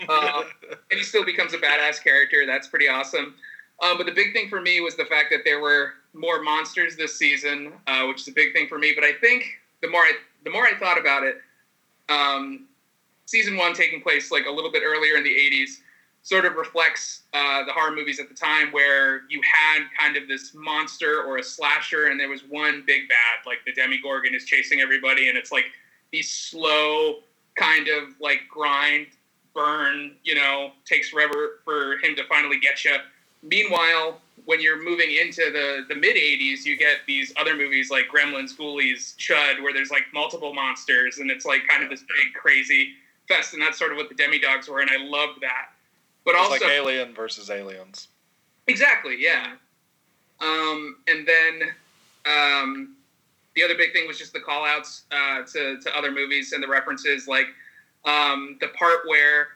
Uh, 0.10 0.44
and 0.92 1.00
he 1.00 1.04
still 1.04 1.26
becomes 1.26 1.54
a 1.54 1.58
badass 1.58 2.04
character. 2.04 2.46
That's 2.46 2.68
pretty 2.68 2.88
awesome. 2.88 3.36
Um, 3.84 3.98
but 3.98 4.06
the 4.06 4.14
big 4.14 4.34
thing 4.34 4.50
for 4.50 4.62
me 4.62 4.82
was 4.82 4.96
the 4.96 5.06
fact 5.06 5.28
that 5.32 5.42
there 5.44 5.60
were 5.60 5.94
more 6.14 6.42
monsters 6.42 6.96
this 6.96 7.18
season, 7.18 7.74
uh, 7.88 8.06
which 8.06 8.22
is 8.22 8.28
a 8.28 8.32
big 8.32 8.54
thing 8.54 8.68
for 8.68 8.78
me. 8.78 8.94
But 8.96 9.04
I 9.04 9.14
think 9.14 9.44
the 9.82 9.90
more 9.90 10.02
I 10.02 10.14
the 10.44 10.50
more 10.50 10.64
I 10.64 10.74
thought 10.80 11.00
about 11.00 11.24
it, 11.24 11.42
um, 12.08 12.68
season 13.26 13.58
one 13.58 13.74
taking 13.74 14.02
place 14.02 14.32
like 14.32 14.46
a 14.46 14.52
little 14.52 14.72
bit 14.72 14.84
earlier 14.86 15.18
in 15.18 15.24
the 15.24 15.30
'80s, 15.30 15.82
sort 16.24 16.46
of 16.46 16.56
reflects 16.56 17.24
uh, 17.34 17.66
the 17.66 17.72
horror 17.74 17.94
movies 17.94 18.20
at 18.20 18.30
the 18.30 18.36
time, 18.36 18.72
where 18.72 19.24
you 19.30 19.42
had 19.44 19.84
kind 20.00 20.16
of 20.16 20.28
this 20.30 20.54
monster 20.54 21.22
or 21.24 21.38
a 21.38 21.44
slasher, 21.44 22.08
and 22.08 22.20
there 22.20 22.30
was 22.30 22.42
one 22.48 22.84
big 22.88 23.10
bad, 23.10 23.46
like 23.46 23.60
the 23.66 23.74
Demogorgon 23.74 24.34
is 24.34 24.46
chasing 24.46 24.80
everybody, 24.80 25.28
and 25.28 25.38
it's 25.38 25.52
like 25.52 25.66
these 26.12 26.32
slow 26.32 27.20
kind 27.56 27.88
of 27.88 28.10
like 28.20 28.42
grind 28.50 29.08
burn, 29.54 30.12
you 30.24 30.36
know, 30.36 30.72
takes 30.86 31.10
forever 31.10 31.62
for 31.64 31.98
him 32.04 32.16
to 32.16 32.24
finally 32.28 32.60
get 32.60 32.84
you. 32.84 32.96
Meanwhile, 33.42 34.20
when 34.46 34.62
you're 34.62 34.84
moving 34.84 35.12
into 35.12 35.52
the, 35.52 35.86
the 35.88 35.96
mid 35.96 36.16
80s, 36.16 36.66
you 36.66 36.78
get 36.78 36.98
these 37.08 37.34
other 37.38 37.56
movies 37.56 37.90
like 37.90 38.06
Gremlins, 38.14 38.56
Ghoulies, 38.56 39.16
Chud, 39.16 39.64
where 39.64 39.74
there's 39.74 39.92
like 39.92 40.04
multiple 40.14 40.54
monsters 40.54 41.20
and 41.20 41.32
it's 41.32 41.46
like 41.46 41.62
kind 41.68 41.84
of 41.84 41.90
this 41.90 42.02
big 42.02 42.34
crazy 42.34 42.94
fest. 43.28 43.54
And 43.54 43.62
that's 43.62 43.80
sort 43.80 43.92
of 43.92 43.98
what 43.98 44.10
the 44.10 44.16
demodogs 44.16 44.68
were. 44.68 44.82
And 44.82 44.90
I 44.90 44.98
loved 44.98 45.42
that. 45.42 45.70
But 46.26 46.32
it's 46.32 46.40
also. 46.40 46.66
like 46.66 46.74
Alien 46.74 47.14
versus 47.14 47.50
Aliens. 47.50 48.08
Exactly, 48.68 49.16
yeah. 49.20 49.54
Um, 50.42 50.98
and 51.08 51.28
then 51.28 51.70
um, 52.26 52.96
the 53.56 53.64
other 53.64 53.76
big 53.76 53.94
thing 53.94 54.08
was 54.08 54.18
just 54.18 54.34
the 54.34 54.40
call 54.40 54.66
outs 54.66 55.04
uh, 55.12 55.44
to, 55.44 55.80
to 55.80 55.98
other 55.98 56.12
movies 56.12 56.52
and 56.52 56.62
the 56.62 56.68
references. 56.68 57.28
Like 57.28 57.48
um, 58.04 58.58
the 58.60 58.68
part 58.70 59.00
where 59.08 59.48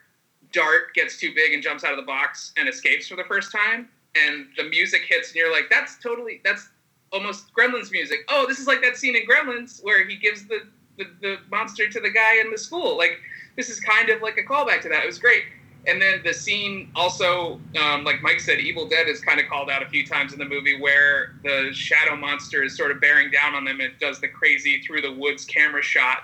Dart 0.52 0.94
gets 0.96 1.20
too 1.20 1.34
big 1.36 1.54
and 1.54 1.62
jumps 1.62 1.84
out 1.84 1.92
of 1.92 1.98
the 1.98 2.06
box 2.06 2.54
and 2.58 2.68
escapes 2.68 3.08
for 3.08 3.16
the 3.16 3.26
first 3.26 3.52
time, 3.52 3.90
and 4.16 4.48
the 4.58 4.64
music 4.64 5.02
hits, 5.08 5.30
and 5.30 5.36
you're 5.36 5.52
like, 5.52 5.66
"That's 5.70 5.98
totally 6.00 6.42
that's 6.44 6.70
almost 7.12 7.54
Gremlins 7.54 7.92
music." 7.92 8.20
Oh, 8.30 8.46
this 8.48 8.60
is 8.60 8.68
like 8.68 8.82
that 8.82 8.98
scene 8.98 9.16
in 9.16 9.24
Gremlins 9.28 9.84
where 9.84 10.08
he 10.08 10.16
gives 10.16 10.46
the 10.48 10.62
the, 10.98 11.06
the 11.22 11.38
monster 11.52 11.88
to 11.90 12.00
the 12.00 12.10
guy 12.10 12.40
in 12.40 12.52
the 12.52 12.58
school. 12.58 12.98
Like 12.98 13.20
this 13.56 13.70
is 13.70 13.80
kind 13.80 14.10
of 14.10 14.22
like 14.22 14.38
a 14.38 14.44
callback 14.44 14.82
to 14.82 14.90
that. 14.90 15.04
It 15.04 15.08
was 15.08 15.20
great. 15.20 15.44
And 15.90 16.02
then 16.02 16.22
the 16.24 16.34
scene 16.34 16.92
also, 16.96 17.60
um, 17.82 18.04
like 18.04 18.22
Mike 18.22 18.40
said, 18.40 18.60
Evil 18.60 18.88
Dead 18.88 19.08
is 19.08 19.22
kind 19.22 19.40
of 19.40 19.48
called 19.48 19.70
out 19.70 19.82
a 19.82 19.88
few 19.88 20.06
times 20.06 20.34
in 20.34 20.40
the 20.40 20.46
movie 20.46 20.80
where 20.80 21.36
the 21.44 21.72
shadow 21.74 22.16
monster 22.16 22.64
is 22.64 22.78
sort 22.78 22.92
of 22.92 23.02
bearing 23.02 23.32
down 23.32 23.56
on 23.56 23.66
them. 23.66 23.82
It 23.82 24.00
does 24.00 24.22
the 24.22 24.28
crazy 24.28 24.82
through 24.82 25.02
the 25.02 25.12
woods 25.12 25.46
camera 25.46 25.82
shot 25.82 26.24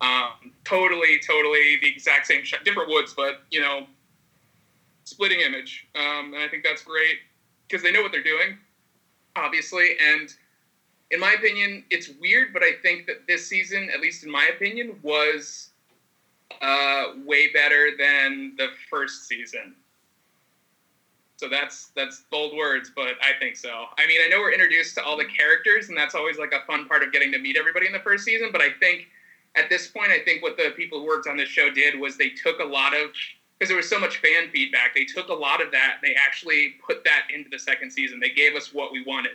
um, 0.00 0.52
totally, 0.64 1.18
totally 1.26 1.78
the 1.80 1.88
exact 1.88 2.26
same 2.26 2.44
shot, 2.44 2.64
different 2.64 2.88
woods, 2.88 3.14
but 3.14 3.42
you 3.50 3.60
know, 3.60 3.86
splitting 5.04 5.40
image. 5.40 5.86
Um, 5.94 6.34
and 6.34 6.42
I 6.42 6.48
think 6.48 6.64
that's 6.64 6.82
great 6.82 7.18
because 7.66 7.82
they 7.82 7.92
know 7.92 8.02
what 8.02 8.12
they're 8.12 8.22
doing, 8.22 8.58
obviously. 9.36 9.96
And 10.12 10.32
in 11.10 11.20
my 11.20 11.32
opinion, 11.32 11.84
it's 11.90 12.10
weird, 12.20 12.52
but 12.52 12.62
I 12.62 12.72
think 12.82 13.06
that 13.06 13.26
this 13.26 13.46
season, 13.46 13.88
at 13.92 14.00
least 14.00 14.24
in 14.24 14.30
my 14.30 14.50
opinion, 14.54 14.98
was 15.02 15.70
uh, 16.62 17.04
way 17.24 17.52
better 17.52 17.90
than 17.98 18.54
the 18.56 18.68
first 18.90 19.26
season. 19.26 19.74
So 21.36 21.48
that's 21.48 21.90
that's 21.96 22.24
bold 22.30 22.56
words, 22.56 22.92
but 22.94 23.14
I 23.20 23.32
think 23.38 23.56
so. 23.56 23.86
I 23.98 24.06
mean, 24.06 24.20
I 24.24 24.28
know 24.28 24.38
we're 24.38 24.52
introduced 24.52 24.94
to 24.94 25.02
all 25.02 25.16
the 25.16 25.24
characters, 25.24 25.88
and 25.88 25.98
that's 25.98 26.14
always 26.14 26.38
like 26.38 26.52
a 26.52 26.64
fun 26.66 26.86
part 26.86 27.02
of 27.02 27.12
getting 27.12 27.32
to 27.32 27.38
meet 27.38 27.56
everybody 27.56 27.86
in 27.86 27.92
the 27.92 27.98
first 28.00 28.24
season. 28.24 28.50
But 28.52 28.60
I 28.60 28.68
think 28.80 29.08
at 29.56 29.68
this 29.68 29.88
point, 29.88 30.10
I 30.10 30.20
think 30.24 30.42
what 30.42 30.56
the 30.56 30.70
people 30.76 31.00
who 31.00 31.06
worked 31.06 31.26
on 31.26 31.36
this 31.36 31.48
show 31.48 31.70
did 31.70 31.98
was 31.98 32.16
they 32.16 32.30
took 32.30 32.60
a 32.60 32.64
lot 32.64 32.94
of 32.94 33.10
because 33.58 33.68
there 33.68 33.76
was 33.76 33.88
so 33.88 33.98
much 33.98 34.18
fan 34.18 34.50
feedback. 34.52 34.94
They 34.94 35.04
took 35.04 35.28
a 35.28 35.34
lot 35.34 35.60
of 35.60 35.70
that. 35.72 35.98
They 36.02 36.14
actually 36.14 36.74
put 36.86 37.04
that 37.04 37.22
into 37.34 37.50
the 37.50 37.58
second 37.58 37.90
season. 37.90 38.20
They 38.20 38.30
gave 38.30 38.54
us 38.54 38.72
what 38.72 38.92
we 38.92 39.04
wanted, 39.04 39.32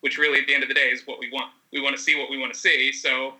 which 0.00 0.18
really 0.18 0.40
at 0.40 0.46
the 0.46 0.54
end 0.54 0.62
of 0.62 0.68
the 0.68 0.74
day 0.74 0.88
is 0.88 1.02
what 1.06 1.18
we 1.18 1.30
want. 1.32 1.52
We 1.72 1.80
want 1.80 1.96
to 1.96 2.02
see 2.02 2.16
what 2.16 2.30
we 2.30 2.38
want 2.38 2.52
to 2.52 2.58
see. 2.58 2.92
So 2.92 3.34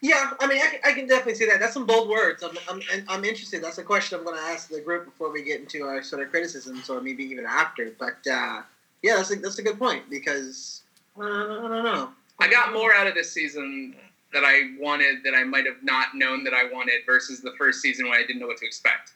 Yeah, 0.00 0.32
I 0.40 0.46
mean, 0.48 0.60
I, 0.60 0.66
can- 0.68 0.80
I 0.84 0.92
can 0.92 1.06
definitely 1.06 1.36
see 1.36 1.46
that. 1.46 1.60
That's 1.60 1.74
some 1.74 1.86
bold 1.86 2.08
words. 2.08 2.42
I'm, 2.42 2.58
I'm, 2.68 2.82
I'm 3.08 3.24
interested. 3.24 3.62
That's 3.62 3.78
a 3.78 3.84
question 3.84 4.18
I'm 4.18 4.24
going 4.24 4.36
to 4.36 4.42
ask 4.42 4.68
the 4.68 4.80
group 4.80 5.04
before 5.04 5.30
we 5.30 5.42
get 5.42 5.60
into 5.60 5.84
our 5.84 6.02
sort 6.02 6.22
of 6.22 6.30
criticisms, 6.30 6.90
or 6.90 7.00
maybe 7.00 7.22
even 7.24 7.46
after. 7.46 7.92
But 7.98 8.16
uh, 8.28 8.62
yeah, 9.02 9.16
that's 9.16 9.30
a, 9.30 9.36
that's 9.36 9.58
a 9.58 9.62
good 9.62 9.78
point 9.78 10.10
because 10.10 10.82
uh, 11.16 11.22
I 11.22 11.68
don't 11.68 11.84
know. 11.84 12.10
I 12.40 12.48
got 12.48 12.72
more 12.72 12.92
out 12.92 13.06
of 13.06 13.14
this 13.14 13.30
season 13.30 13.94
that 14.32 14.42
I 14.44 14.70
wanted 14.80 15.22
that 15.24 15.34
I 15.34 15.44
might 15.44 15.66
have 15.66 15.82
not 15.82 16.16
known 16.16 16.42
that 16.44 16.54
I 16.54 16.64
wanted 16.72 17.02
versus 17.06 17.40
the 17.40 17.52
first 17.56 17.80
season 17.80 18.08
when 18.08 18.18
I 18.18 18.22
didn't 18.26 18.40
know 18.40 18.48
what 18.48 18.56
to 18.56 18.66
expect. 18.66 19.12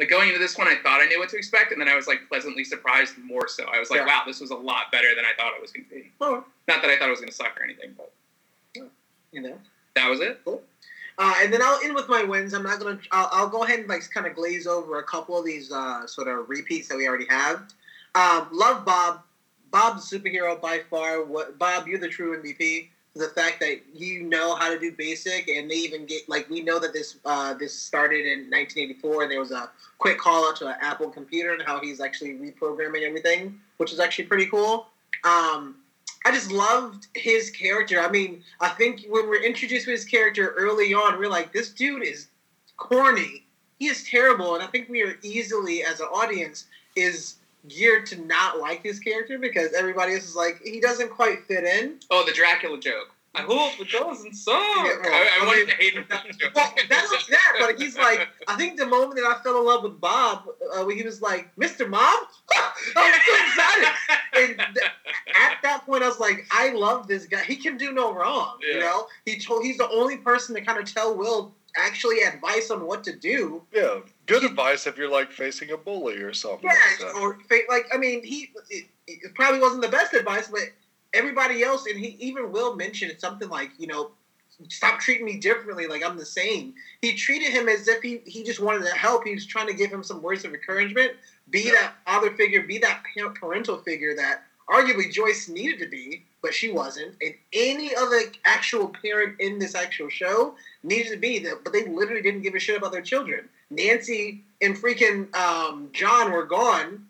Like 0.00 0.08
going 0.08 0.28
into 0.28 0.40
this 0.40 0.56
one, 0.56 0.66
I 0.68 0.76
thought 0.82 1.02
I 1.02 1.06
knew 1.06 1.18
what 1.18 1.28
to 1.30 1.36
expect, 1.36 1.70
and 1.72 1.80
then 1.80 1.88
I 1.88 1.94
was 1.96 2.06
like 2.06 2.20
pleasantly 2.28 2.64
surprised 2.64 3.18
more 3.18 3.46
so. 3.46 3.64
I 3.64 3.78
was 3.78 3.90
like, 3.90 4.00
Yeah. 4.00 4.06
wow, 4.06 4.22
this 4.26 4.40
was 4.40 4.50
a 4.50 4.56
lot 4.56 4.90
better 4.90 5.14
than 5.14 5.24
I 5.26 5.32
thought 5.36 5.52
it 5.54 5.60
was 5.60 5.70
going 5.70 5.84
to 5.84 5.90
be. 5.94 6.10
Oh, 6.20 6.44
Not 6.66 6.80
that 6.82 6.90
I 6.90 6.96
thought 6.96 7.08
it 7.08 7.10
was 7.10 7.20
going 7.20 7.28
to 7.28 7.34
suck 7.34 7.60
or 7.60 7.62
anything, 7.64 7.94
but 7.96 8.10
you 9.32 9.42
know. 9.42 9.58
That 9.94 10.08
was 10.08 10.20
it. 10.20 10.40
Uh, 11.16 11.34
and 11.40 11.52
then 11.52 11.60
I'll 11.62 11.80
end 11.84 11.94
with 11.94 12.08
my 12.08 12.24
wins. 12.24 12.54
I'm 12.54 12.64
not 12.64 12.80
gonna. 12.80 12.98
I'll, 13.12 13.28
I'll 13.32 13.48
go 13.48 13.62
ahead 13.64 13.78
and 13.80 13.88
like 13.88 14.08
kind 14.10 14.26
of 14.26 14.34
glaze 14.34 14.66
over 14.66 14.98
a 14.98 15.04
couple 15.04 15.38
of 15.38 15.44
these 15.44 15.70
uh, 15.70 16.06
sort 16.06 16.28
of 16.28 16.48
repeats 16.48 16.88
that 16.88 16.96
we 16.96 17.06
already 17.06 17.26
have. 17.28 17.72
Um, 18.14 18.48
love 18.52 18.84
Bob. 18.84 19.22
Bob's 19.70 20.08
superhero 20.08 20.60
by 20.60 20.80
far. 20.90 21.24
What 21.24 21.58
Bob? 21.58 21.86
You're 21.86 22.00
the 22.00 22.08
true 22.08 22.40
MVP. 22.40 22.88
The 23.16 23.28
fact 23.28 23.60
that 23.60 23.80
you 23.94 24.24
know 24.24 24.56
how 24.56 24.72
to 24.72 24.78
do 24.78 24.90
basic, 24.90 25.48
and 25.48 25.70
they 25.70 25.76
even 25.76 26.04
get 26.04 26.28
like 26.28 26.50
we 26.50 26.62
know 26.62 26.80
that 26.80 26.92
this 26.92 27.16
uh, 27.24 27.54
this 27.54 27.72
started 27.72 28.26
in 28.26 28.50
1984, 28.50 29.22
and 29.22 29.30
there 29.30 29.38
was 29.38 29.52
a 29.52 29.70
quick 29.98 30.18
call 30.18 30.48
out 30.48 30.56
to 30.56 30.66
an 30.66 30.74
Apple 30.80 31.10
computer 31.10 31.52
and 31.52 31.62
how 31.62 31.80
he's 31.80 32.00
actually 32.00 32.32
reprogramming 32.34 33.06
everything, 33.06 33.60
which 33.76 33.92
is 33.92 34.00
actually 34.00 34.24
pretty 34.24 34.46
cool. 34.46 34.88
Um, 35.22 35.76
I 36.24 36.32
just 36.32 36.50
loved 36.50 37.06
his 37.14 37.50
character. 37.50 38.00
I 38.00 38.10
mean, 38.10 38.42
I 38.60 38.68
think 38.68 39.04
when 39.08 39.28
we're 39.28 39.42
introduced 39.42 39.84
to 39.84 39.90
his 39.90 40.04
character 40.04 40.54
early 40.56 40.94
on, 40.94 41.18
we're 41.18 41.28
like, 41.28 41.52
this 41.52 41.70
dude 41.70 42.02
is 42.02 42.28
corny. 42.76 43.44
He 43.78 43.86
is 43.86 44.04
terrible, 44.04 44.54
and 44.54 44.62
I 44.62 44.66
think 44.66 44.88
we 44.88 45.02
are 45.02 45.18
easily, 45.22 45.84
as 45.84 46.00
an 46.00 46.06
audience, 46.06 46.66
is 46.96 47.36
geared 47.68 48.06
to 48.06 48.20
not 48.22 48.58
like 48.58 48.82
his 48.82 48.98
character 48.98 49.38
because 49.38 49.72
everybody 49.72 50.14
else 50.14 50.24
is 50.24 50.36
like, 50.36 50.60
he 50.62 50.80
doesn't 50.80 51.10
quite 51.10 51.44
fit 51.46 51.64
in. 51.64 51.98
Oh, 52.10 52.24
the 52.24 52.32
Dracula 52.32 52.78
joke. 52.78 53.13
I 53.36 53.42
hope 53.42 53.80
it 53.80 53.90
doesn't 53.90 54.34
suck. 54.34 54.54
Yeah, 54.54 54.82
well, 54.84 55.12
I, 55.12 55.38
I 55.40 55.42
I 55.42 55.46
wanted 55.46 55.66
mean- 55.66 55.66
to 55.66 55.74
hate 55.82 56.08
that 56.08 56.24
joke. 56.38 56.52
Well, 56.54 56.74
that's 56.88 57.10
not 57.10 57.24
that, 57.30 57.52
but 57.60 57.80
he's 57.80 57.96
like, 57.96 58.28
I 58.48 58.56
think 58.56 58.78
the 58.78 58.86
moment 58.86 59.16
that 59.16 59.24
I 59.26 59.42
fell 59.42 59.58
in 59.58 59.66
love 59.66 59.82
with 59.82 60.00
Bob, 60.00 60.44
uh, 60.74 60.84
when 60.84 60.96
he 60.96 61.02
was 61.02 61.20
like, 61.20 61.54
Mr. 61.56 61.88
Mom, 61.88 62.00
I 62.54 62.70
was 62.96 63.14
so 63.26 63.34
excited. 63.46 63.94
And 64.36 64.56
th- 64.74 64.90
at 65.40 65.58
that 65.62 65.86
point, 65.86 66.02
I 66.02 66.08
was 66.08 66.18
like, 66.18 66.44
I 66.50 66.70
love 66.72 67.06
this 67.06 67.24
guy. 67.26 67.44
He 67.44 67.54
can 67.54 67.76
do 67.76 67.92
no 67.92 68.12
wrong. 68.12 68.58
You 68.60 68.80
know, 68.80 69.06
he 69.24 69.38
told 69.38 69.62
he's 69.64 69.78
the 69.78 69.88
only 69.90 70.16
person 70.16 70.56
to 70.56 70.60
kind 70.60 70.76
of 70.80 70.92
tell 70.92 71.14
Will 71.16 71.54
actually 71.76 72.20
advice 72.22 72.68
on 72.72 72.84
what 72.84 73.04
to 73.04 73.14
do. 73.14 73.62
Yeah, 73.72 74.00
good 74.26 74.42
advice 74.42 74.88
if 74.88 74.96
you're 74.98 75.08
like 75.08 75.30
facing 75.30 75.70
a 75.70 75.76
bully 75.76 76.16
or 76.16 76.32
something. 76.32 76.68
Yeah, 76.68 77.04
like 77.06 77.14
that. 77.14 77.20
or 77.20 77.38
fa- 77.48 77.60
like 77.68 77.86
I 77.94 77.96
mean, 77.96 78.24
he 78.24 78.50
it, 78.70 78.86
it 79.06 79.34
probably 79.36 79.60
wasn't 79.60 79.82
the 79.82 79.88
best 79.88 80.14
advice, 80.14 80.48
but 80.48 80.62
everybody 81.14 81.62
else, 81.62 81.86
and 81.86 81.98
he 81.98 82.16
even 82.20 82.52
Will 82.52 82.76
mentioned 82.76 83.14
something 83.18 83.48
like, 83.48 83.70
you 83.78 83.86
know, 83.86 84.10
stop 84.68 85.00
treating 85.00 85.24
me 85.24 85.38
differently, 85.38 85.86
like 85.86 86.04
I'm 86.04 86.16
the 86.16 86.26
same. 86.26 86.74
He 87.00 87.14
treated 87.14 87.50
him 87.50 87.68
as 87.68 87.88
if 87.88 88.02
he 88.02 88.20
he 88.26 88.42
just 88.42 88.60
wanted 88.60 88.84
to 88.84 88.94
help. 88.94 89.24
He 89.24 89.34
was 89.34 89.46
trying 89.46 89.66
to 89.68 89.74
give 89.74 89.90
him 89.90 90.02
some 90.02 90.22
words 90.22 90.44
of 90.44 90.52
encouragement, 90.52 91.12
be 91.50 91.70
that 91.70 91.94
father 92.04 92.30
figure, 92.32 92.62
be 92.62 92.78
that 92.78 93.02
parental 93.40 93.78
figure 93.78 94.14
that 94.16 94.42
arguably 94.68 95.12
Joyce 95.12 95.48
needed 95.48 95.78
to 95.78 95.88
be, 95.88 96.24
but 96.42 96.54
she 96.54 96.72
wasn't, 96.72 97.14
and 97.20 97.34
any 97.52 97.94
other 97.94 98.20
actual 98.44 98.88
parent 99.02 99.38
in 99.40 99.58
this 99.58 99.74
actual 99.74 100.08
show 100.08 100.54
needed 100.82 101.10
to 101.10 101.18
be 101.18 101.38
that, 101.40 101.62
but 101.64 101.72
they 101.72 101.86
literally 101.86 102.22
didn't 102.22 102.42
give 102.42 102.54
a 102.54 102.58
shit 102.58 102.76
about 102.76 102.92
their 102.92 103.02
children. 103.02 103.48
Nancy 103.70 104.42
and 104.62 104.76
freaking 104.76 105.34
um, 105.34 105.90
John 105.92 106.32
were 106.32 106.46
gone. 106.46 107.06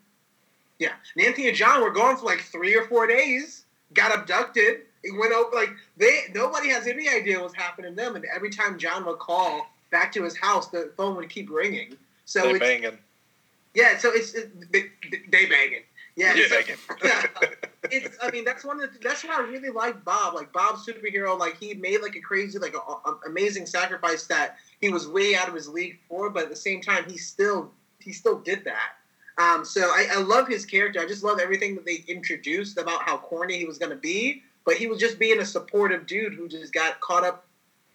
Yeah, 0.78 0.92
Nancy 1.16 1.46
and 1.46 1.56
John 1.56 1.80
were 1.82 1.90
gone 1.90 2.16
for 2.16 2.26
like 2.26 2.40
three 2.40 2.74
or 2.74 2.86
four 2.86 3.06
days. 3.06 3.63
Got 3.94 4.14
abducted. 4.18 4.82
It 5.02 5.18
went 5.18 5.32
over 5.32 5.54
like 5.54 5.70
they. 5.96 6.22
Nobody 6.34 6.68
has 6.70 6.86
any 6.86 7.08
idea 7.08 7.40
what's 7.40 7.54
happening 7.54 7.92
to 7.92 7.96
them. 7.96 8.16
And 8.16 8.24
every 8.34 8.50
time 8.50 8.78
John 8.78 9.04
would 9.06 9.18
call 9.18 9.66
back 9.90 10.12
to 10.12 10.24
his 10.24 10.36
house, 10.36 10.68
the 10.68 10.90
phone 10.96 11.16
would 11.16 11.28
keep 11.28 11.50
ringing. 11.50 11.96
So 12.24 12.42
they 12.42 12.50
it's, 12.50 12.58
banging. 12.58 12.98
yeah, 13.74 13.98
so 13.98 14.10
it's 14.12 14.34
it, 14.34 14.72
they, 14.72 14.84
they 15.30 15.46
banging. 15.46 15.82
Yeah, 16.16 16.32
They 16.34 16.44
so- 16.48 16.56
banging. 16.56 16.76
yeah. 17.04 17.26
it's 17.90 18.16
I 18.22 18.30
mean 18.30 18.44
that's 18.44 18.64
one 18.64 18.80
of 18.82 18.92
the, 18.92 18.98
that's 19.00 19.24
why 19.24 19.36
I 19.36 19.40
really 19.40 19.68
like 19.70 20.04
Bob. 20.04 20.34
Like 20.34 20.52
Bob's 20.52 20.86
superhero, 20.86 21.38
like 21.38 21.58
he 21.58 21.74
made 21.74 22.00
like 22.00 22.16
a 22.16 22.20
crazy, 22.20 22.58
like 22.58 22.74
a, 22.74 22.78
a- 22.78 23.18
amazing 23.26 23.66
sacrifice 23.66 24.24
that 24.28 24.56
he 24.80 24.88
was 24.88 25.06
way 25.06 25.34
out 25.34 25.48
of 25.48 25.54
his 25.54 25.68
league 25.68 25.98
for, 26.08 26.30
but 26.30 26.44
at 26.44 26.50
the 26.50 26.56
same 26.56 26.80
time 26.80 27.04
he 27.08 27.18
still 27.18 27.70
he 28.00 28.12
still 28.12 28.38
did 28.38 28.64
that. 28.64 28.92
Um, 29.38 29.64
so 29.64 29.82
I, 29.82 30.06
I 30.12 30.20
love 30.20 30.46
his 30.46 30.64
character. 30.64 31.00
I 31.00 31.06
just 31.06 31.24
love 31.24 31.40
everything 31.40 31.74
that 31.74 31.84
they 31.84 32.04
introduced 32.06 32.78
about 32.78 33.02
how 33.02 33.18
corny 33.18 33.58
he 33.58 33.64
was 33.64 33.78
going 33.78 33.90
to 33.90 33.96
be, 33.96 34.42
but 34.64 34.76
he 34.76 34.86
was 34.86 34.98
just 34.98 35.18
being 35.18 35.40
a 35.40 35.44
supportive 35.44 36.06
dude 36.06 36.34
who 36.34 36.48
just 36.48 36.72
got 36.72 37.00
caught 37.00 37.24
up 37.24 37.46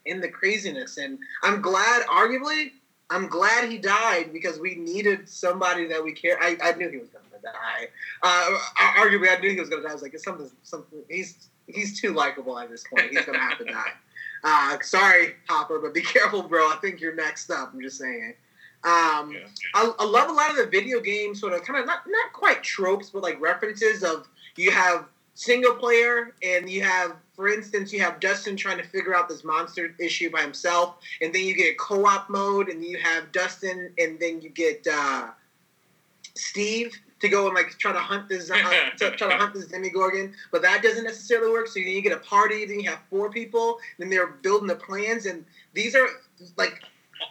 in 0.05 0.19
the 0.19 0.27
craziness. 0.27 0.97
And 0.97 1.17
I'm 1.43 1.61
glad, 1.61 2.05
arguably, 2.07 2.71
I'm 3.09 3.27
glad 3.27 3.69
he 3.69 3.77
died 3.77 4.31
because 4.33 4.59
we 4.59 4.75
needed 4.75 5.29
somebody 5.29 5.87
that 5.87 6.03
we 6.03 6.11
care. 6.11 6.37
I, 6.41 6.57
I 6.61 6.73
knew 6.73 6.89
he 6.89 6.97
was 6.97 7.09
going 7.09 7.25
to 7.31 7.41
die. 7.41 7.87
Uh, 8.21 8.57
arguably, 8.97 9.35
I 9.35 9.39
knew 9.39 9.51
he 9.51 9.59
was 9.59 9.69
going 9.69 9.81
to 9.81 9.87
die. 9.87 9.91
I 9.91 9.93
was 9.93 10.03
like, 10.03 10.13
it's 10.13 10.23
something, 10.23 10.49
something. 10.63 10.99
He's 11.09 11.47
he's 11.67 11.99
too 11.99 12.13
likable 12.13 12.57
at 12.57 12.69
this 12.69 12.83
point. 12.87 13.11
He's 13.11 13.25
going 13.25 13.37
to 13.37 13.43
have 13.43 13.57
to 13.59 13.65
die. 13.65 13.91
Uh, 14.41 14.77
sorry, 14.81 15.35
Hopper, 15.49 15.79
but 15.79 15.93
be 15.93 16.01
careful, 16.01 16.41
bro. 16.41 16.61
I 16.61 16.77
think 16.81 17.01
you're 17.01 17.13
next 17.13 17.51
up. 17.51 17.73
I'm 17.73 17.81
just 17.81 17.97
saying. 17.97 18.35
Um, 18.83 19.31
Yeah. 19.31 19.39
I, 19.73 19.91
I 19.99 20.05
love 20.05 20.29
a 20.29 20.33
lot 20.33 20.51
of 20.51 20.57
the 20.57 20.67
video 20.67 20.99
game 20.99 21.35
sort 21.35 21.53
of 21.53 21.63
kind 21.63 21.79
of 21.79 21.85
not 21.85 22.03
not 22.07 22.33
quite 22.33 22.63
tropes, 22.63 23.09
but 23.09 23.23
like 23.23 23.39
references 23.41 24.03
of 24.03 24.27
you 24.55 24.71
have 24.71 25.05
single 25.39 25.73
player 25.73 26.33
and 26.43 26.69
you 26.69 26.81
have, 26.83 27.15
for 27.33 27.47
instance, 27.47 27.93
you 27.93 28.01
have 28.01 28.19
Dustin 28.19 28.57
trying 28.57 28.77
to 28.77 28.83
figure 28.83 29.15
out 29.15 29.29
this 29.29 29.45
monster 29.45 29.95
issue 29.97 30.29
by 30.29 30.41
himself, 30.41 30.95
and 31.21 31.33
then 31.33 31.45
you 31.45 31.55
get 31.55 31.77
co-op 31.77 32.29
mode, 32.29 32.67
and 32.67 32.83
you 32.83 32.97
have 32.97 33.31
Dustin, 33.31 33.91
and 33.97 34.19
then 34.19 34.41
you 34.41 34.49
get 34.49 34.85
uh, 34.85 35.29
Steve 36.35 36.93
to 37.21 37.29
go 37.29 37.47
and 37.47 37.55
like 37.55 37.69
try 37.77 37.93
to 37.93 37.99
hunt 37.99 38.27
this 38.27 38.51
uh, 38.51 38.55
to 38.97 39.11
try 39.11 39.29
to 39.29 39.37
hunt 39.37 39.53
this 39.53 39.67
Demogorgon, 39.67 40.33
but 40.51 40.61
that 40.61 40.83
doesn't 40.83 41.05
necessarily 41.05 41.51
work. 41.51 41.67
So 41.67 41.79
then 41.79 41.87
you 41.87 42.01
get 42.01 42.13
a 42.13 42.17
party, 42.17 42.65
then 42.65 42.79
you 42.79 42.89
have 42.89 42.99
four 43.09 43.29
people, 43.29 43.79
then 43.97 44.09
they're 44.09 44.27
building 44.27 44.67
the 44.67 44.75
plans, 44.75 45.25
and 45.25 45.45
these 45.73 45.95
are 45.95 46.07
like 46.57 46.81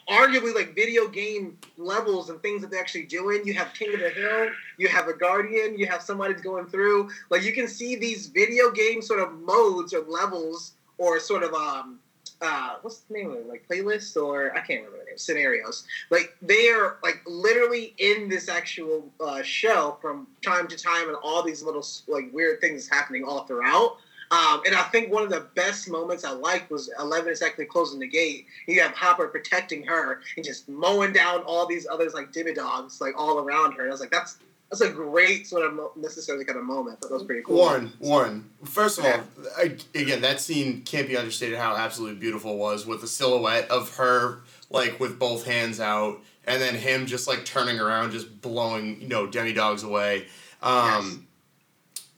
arguably 0.09 0.55
like 0.55 0.74
video 0.74 1.09
game 1.09 1.59
levels 1.76 2.30
and 2.30 2.41
things 2.41 2.62
that 2.62 2.70
they're 2.70 2.80
actually 2.80 3.05
doing. 3.05 3.43
You 3.45 3.55
have 3.55 3.72
King 3.74 3.95
of 3.95 4.01
the 4.01 4.11
Hill, 4.11 4.49
you 4.76 4.89
have 4.89 5.09
a 5.09 5.12
Guardian, 5.12 5.78
you 5.78 5.86
have 5.86 6.03
somebody's 6.03 6.41
going 6.41 6.66
through. 6.66 7.11
Like 7.30 7.43
you 7.43 7.53
can 7.53 7.68
see 7.68 7.97
these 7.97 8.26
video 8.26 8.70
game 8.70 9.03
sort 9.03 9.20
of 9.20 9.32
modes 9.41 9.93
or 9.93 10.01
levels 10.03 10.72
or 10.99 11.20
sort 11.20 11.43
of 11.43 11.55
um 11.55 11.99
uh 12.41 12.76
what's 12.82 13.01
the 13.01 13.14
name 13.14 13.30
of 13.30 13.36
it? 13.36 13.49
Like 13.49 13.66
playlists 13.68 14.20
or 14.20 14.53
I 14.53 14.61
can't 14.61 14.80
remember 14.80 14.99
the 14.99 15.05
name, 15.11 15.18
scenarios. 15.18 15.86
Like 16.11 16.34
they 16.43 16.68
are 16.68 16.99
like 17.03 17.20
literally 17.26 17.95
in 17.99 18.28
this 18.28 18.49
actual 18.49 19.11
uh, 19.20 19.43
show 19.43 19.99
from 20.01 20.26
time 20.45 20.68
to 20.68 20.76
time 20.76 21.09
and 21.09 21.16
all 21.22 21.43
these 21.43 21.62
little 21.62 21.84
like 22.07 22.32
weird 22.32 22.61
things 22.61 22.89
happening 22.89 23.24
all 23.24 23.45
throughout. 23.45 23.99
Um, 24.31 24.61
and 24.66 24.74
I 24.74 24.83
think 24.83 25.12
one 25.12 25.22
of 25.22 25.31
the 25.31 25.47
best 25.55 25.89
moments 25.89 26.24
I 26.24 26.33
liked 26.33 26.70
was 26.70 26.91
Eleven 26.99 27.33
is 27.33 27.43
actually 27.43 27.64
closing 27.64 27.99
the 27.99 28.09
gate. 28.09 28.47
You 28.66 28.81
have 28.83 28.93
Hopper 28.93 29.29
protecting 29.29 29.83
her 29.85 30.20
and 30.37 30.45
just 30.45 30.68
mowing 30.68 31.12
down 31.12 31.41
all 31.43 31.66
these 31.66 31.87
others 31.87 32.14
like 32.14 32.33
demodogs 32.33 33.01
like 33.01 33.14
all 33.16 33.39
around 33.39 33.72
her. 33.72 33.83
And 33.83 33.91
I 33.91 33.93
was 33.93 34.01
like, 34.01 34.11
that's 34.11 34.37
that's 34.70 34.83
a 34.83 34.91
great 34.91 35.47
sort 35.47 35.64
of 35.64 35.74
mo- 35.74 35.93
necessarily 35.97 36.45
kind 36.45 36.59
of 36.59 36.64
moment. 36.64 36.99
But 37.01 37.09
that 37.09 37.14
was 37.14 37.24
pretty 37.24 37.43
cool. 37.43 37.57
Warren, 37.57 37.93
Warren. 38.01 38.51
First 38.64 38.99
of 38.99 39.07
all, 39.07 39.20
I, 39.57 39.76
again, 39.95 40.20
that 40.20 40.41
scene 40.41 40.83
can't 40.83 41.09
be 41.09 41.16
understated 41.16 41.57
how 41.59 41.74
absolutely 41.74 42.18
beautiful 42.18 42.53
it 42.53 42.59
was 42.59 42.87
with 42.87 43.01
the 43.01 43.07
silhouette 43.07 43.70
of 43.70 43.97
her, 43.97 44.41
like 44.68 45.01
with 45.01 45.18
both 45.18 45.47
hands 45.47 45.81
out, 45.81 46.20
and 46.47 46.61
then 46.61 46.74
him 46.74 47.07
just 47.07 47.26
like 47.26 47.47
turning 47.47 47.81
around, 47.81 48.11
just 48.11 48.43
blowing, 48.43 49.01
you 49.01 49.09
know, 49.09 49.26
demodogs 49.26 49.85
away. 49.85 50.26
Um, 50.62 51.28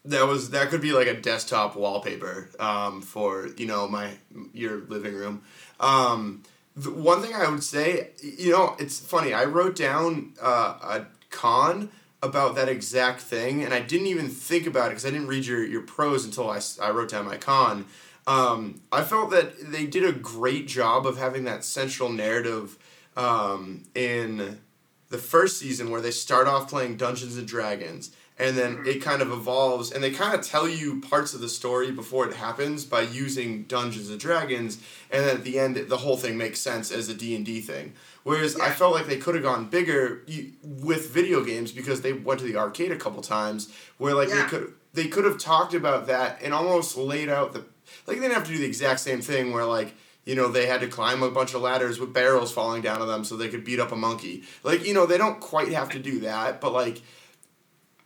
That 0.05 0.26
was 0.26 0.51
that 0.51 0.70
could 0.70 0.80
be 0.80 0.92
like 0.92 1.07
a 1.07 1.14
desktop 1.14 1.76
wallpaper 1.76 2.48
um, 2.59 3.03
for 3.03 3.48
you 3.57 3.66
know 3.66 3.86
my 3.86 4.12
your 4.53 4.78
living 4.88 5.14
room. 5.14 5.42
Um, 5.78 6.42
the 6.76 6.90
one 6.90 7.20
thing 7.20 7.34
I 7.34 7.48
would 7.51 7.62
say, 7.62 8.11
you 8.22 8.53
know, 8.53 8.76
it's 8.78 8.98
funny. 8.98 9.34
I 9.34 9.44
wrote 9.44 9.76
down 9.76 10.32
uh, 10.40 10.78
a 10.82 11.07
con 11.30 11.90
about 12.22 12.55
that 12.55 12.68
exact 12.68 13.20
thing, 13.20 13.62
and 13.62 13.74
I 13.74 13.80
didn't 13.80 14.07
even 14.07 14.28
think 14.28 14.66
about 14.66 14.86
it 14.86 14.90
because 14.90 15.07
I 15.07 15.11
didn't 15.11 15.28
read 15.28 15.46
your, 15.46 15.64
your 15.64 15.82
pros 15.82 16.24
until 16.24 16.51
I 16.51 16.61
I 16.80 16.90
wrote 16.90 17.11
down 17.11 17.26
my 17.26 17.36
con. 17.36 17.86
Um, 18.26 18.80
I 18.92 19.03
felt 19.03 19.30
that 19.30 19.72
they 19.72 19.86
did 19.86 20.05
a 20.05 20.12
great 20.12 20.68
job 20.68 21.07
of 21.07 21.18
having 21.18 21.44
that 21.44 21.64
central 21.64 22.11
narrative 22.11 22.78
um, 23.16 23.84
in 23.94 24.61
the 25.09 25.18
first 25.18 25.59
season 25.59 25.90
where 25.90 26.01
they 26.01 26.11
start 26.11 26.46
off 26.46 26.70
playing 26.70 26.96
Dungeons 26.96 27.36
and 27.36 27.48
Dragons 27.48 28.12
and 28.41 28.57
then 28.57 28.82
it 28.86 29.03
kind 29.03 29.20
of 29.22 29.30
evolves 29.30 29.93
and 29.93 30.03
they 30.03 30.11
kind 30.11 30.34
of 30.34 30.41
tell 30.45 30.66
you 30.68 31.01
parts 31.03 31.34
of 31.34 31.41
the 31.41 31.49
story 31.49 31.93
before 31.93 32.26
it 32.28 32.34
happens 32.34 32.84
by 32.84 33.03
using 33.03 33.64
Dungeons 33.64 34.09
and 34.11 34.18
Dragons 34.18 34.78
and 35.11 35.24
then 35.24 35.36
at 35.36 35.45
the 35.45 35.59
end 35.59 35.76
the 35.76 35.97
whole 35.99 36.16
thing 36.16 36.36
makes 36.38 36.59
sense 36.59 36.91
as 36.91 37.09
a 37.09 37.14
D&D 37.14 37.61
thing. 37.61 37.93
Whereas 38.22 38.59
I 38.59 38.70
felt 38.70 38.93
like 38.95 39.07
they 39.07 39.16
could 39.18 39.34
have 39.34 39.45
gone 39.45 39.66
bigger 39.68 40.22
with 40.62 41.11
video 41.11 41.43
games 41.45 41.72
because 41.72 42.01
they 42.03 42.12
went 42.12 42.41
to 42.41 42.47
the 42.47 42.57
arcade 42.57 42.93
a 42.93 42.97
couple 42.97 43.22
times 43.22 43.68
where 43.99 44.14
like 44.14 44.28
Yeah. 44.28 44.43
they 44.43 44.49
could 44.49 44.74
they 44.93 45.07
could 45.09 45.24
have 45.24 45.38
talked 45.38 45.74
about 45.74 46.07
that 46.09 46.41
and 46.43 46.53
almost 46.53 46.97
laid 46.97 47.28
out 47.28 47.53
the 47.53 47.61
like 48.07 48.16
they 48.16 48.22
didn't 48.22 48.34
have 48.34 48.45
to 48.47 48.53
do 48.53 48.59
the 48.59 48.64
exact 48.66 49.01
same 49.01 49.20
thing 49.20 49.53
where 49.53 49.64
like 49.64 49.95
you 50.24 50.34
know 50.34 50.49
they 50.49 50.66
had 50.66 50.80
to 50.80 50.86
climb 50.88 51.22
a 51.22 51.30
bunch 51.30 51.55
of 51.55 51.62
ladders 51.62 51.99
with 51.99 52.12
barrels 52.12 52.53
falling 52.53 52.82
down 52.82 53.01
on 53.01 53.09
them 53.09 53.24
so 53.24 53.36
they 53.36 53.49
could 53.49 53.64
beat 53.64 53.80
up 53.80 53.91
a 53.93 53.97
monkey 53.97 54.43
like 54.62 54.84
you 54.86 54.93
know 54.95 55.07
they 55.07 55.18
don't 55.18 55.41
quite 55.41 55.68
have 55.72 55.88
to 55.91 55.99
do 55.99 56.20
that 56.20 56.61
but 56.61 56.72
like 56.72 57.01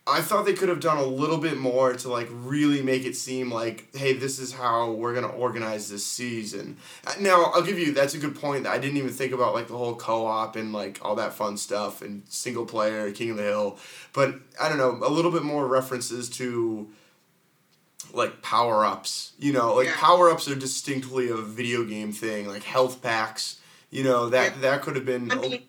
i 0.06 0.20
thought 0.20 0.44
they 0.44 0.52
could 0.52 0.68
have 0.68 0.80
done 0.80 0.98
a 0.98 1.04
little 1.04 1.38
bit 1.38 1.56
more 1.56 1.94
to 1.94 2.08
like 2.08 2.28
really 2.30 2.82
make 2.82 3.04
it 3.04 3.16
seem 3.16 3.50
like 3.50 3.88
hey 3.96 4.12
this 4.12 4.38
is 4.38 4.52
how 4.52 4.90
we're 4.92 5.14
going 5.14 5.26
to 5.26 5.34
organize 5.36 5.88
this 5.88 6.04
season 6.06 6.76
Uh, 7.06 7.14
now 7.20 7.44
i'll 7.54 7.62
give 7.62 7.78
you 7.78 7.92
that's 7.92 8.14
a 8.14 8.18
good 8.18 8.34
point 8.34 8.66
i 8.66 8.76
didn't 8.78 8.96
even 8.98 9.10
think 9.10 9.32
about 9.32 9.54
like 9.54 9.66
the 9.68 9.76
whole 9.76 9.94
co-op 9.94 10.56
and 10.56 10.72
like 10.72 10.98
all 11.02 11.14
that 11.14 11.32
fun 11.32 11.56
stuff 11.56 12.02
and 12.02 12.22
single 12.28 12.66
player 12.66 13.10
king 13.12 13.30
of 13.30 13.36
the 13.38 13.42
hill 13.44 13.78
but 14.12 14.34
i 14.60 14.68
don't 14.68 14.78
know 14.78 14.98
a 15.06 15.10
little 15.10 15.30
bit 15.30 15.42
more 15.42 15.66
references 15.66 16.28
to 16.28 16.88
like 18.12 18.42
power 18.42 18.84
ups. 18.84 19.32
You 19.38 19.52
know, 19.52 19.74
like 19.74 19.86
Yeah. 19.86 19.96
power 19.96 20.30
ups 20.30 20.46
are 20.46 20.54
distinctly 20.54 21.30
a 21.30 21.36
video 21.36 21.84
game 21.84 22.12
thing, 22.12 22.46
like 22.46 22.62
health 22.62 23.02
packs. 23.02 23.56
You 23.90 24.04
know 24.04 24.28
that 24.28 24.54
Yeah. 24.56 24.60
that 24.60 24.82
could 24.82 24.94
have 24.94 25.04
been. 25.06 25.30
I 25.32 25.36
mean, 25.36 25.62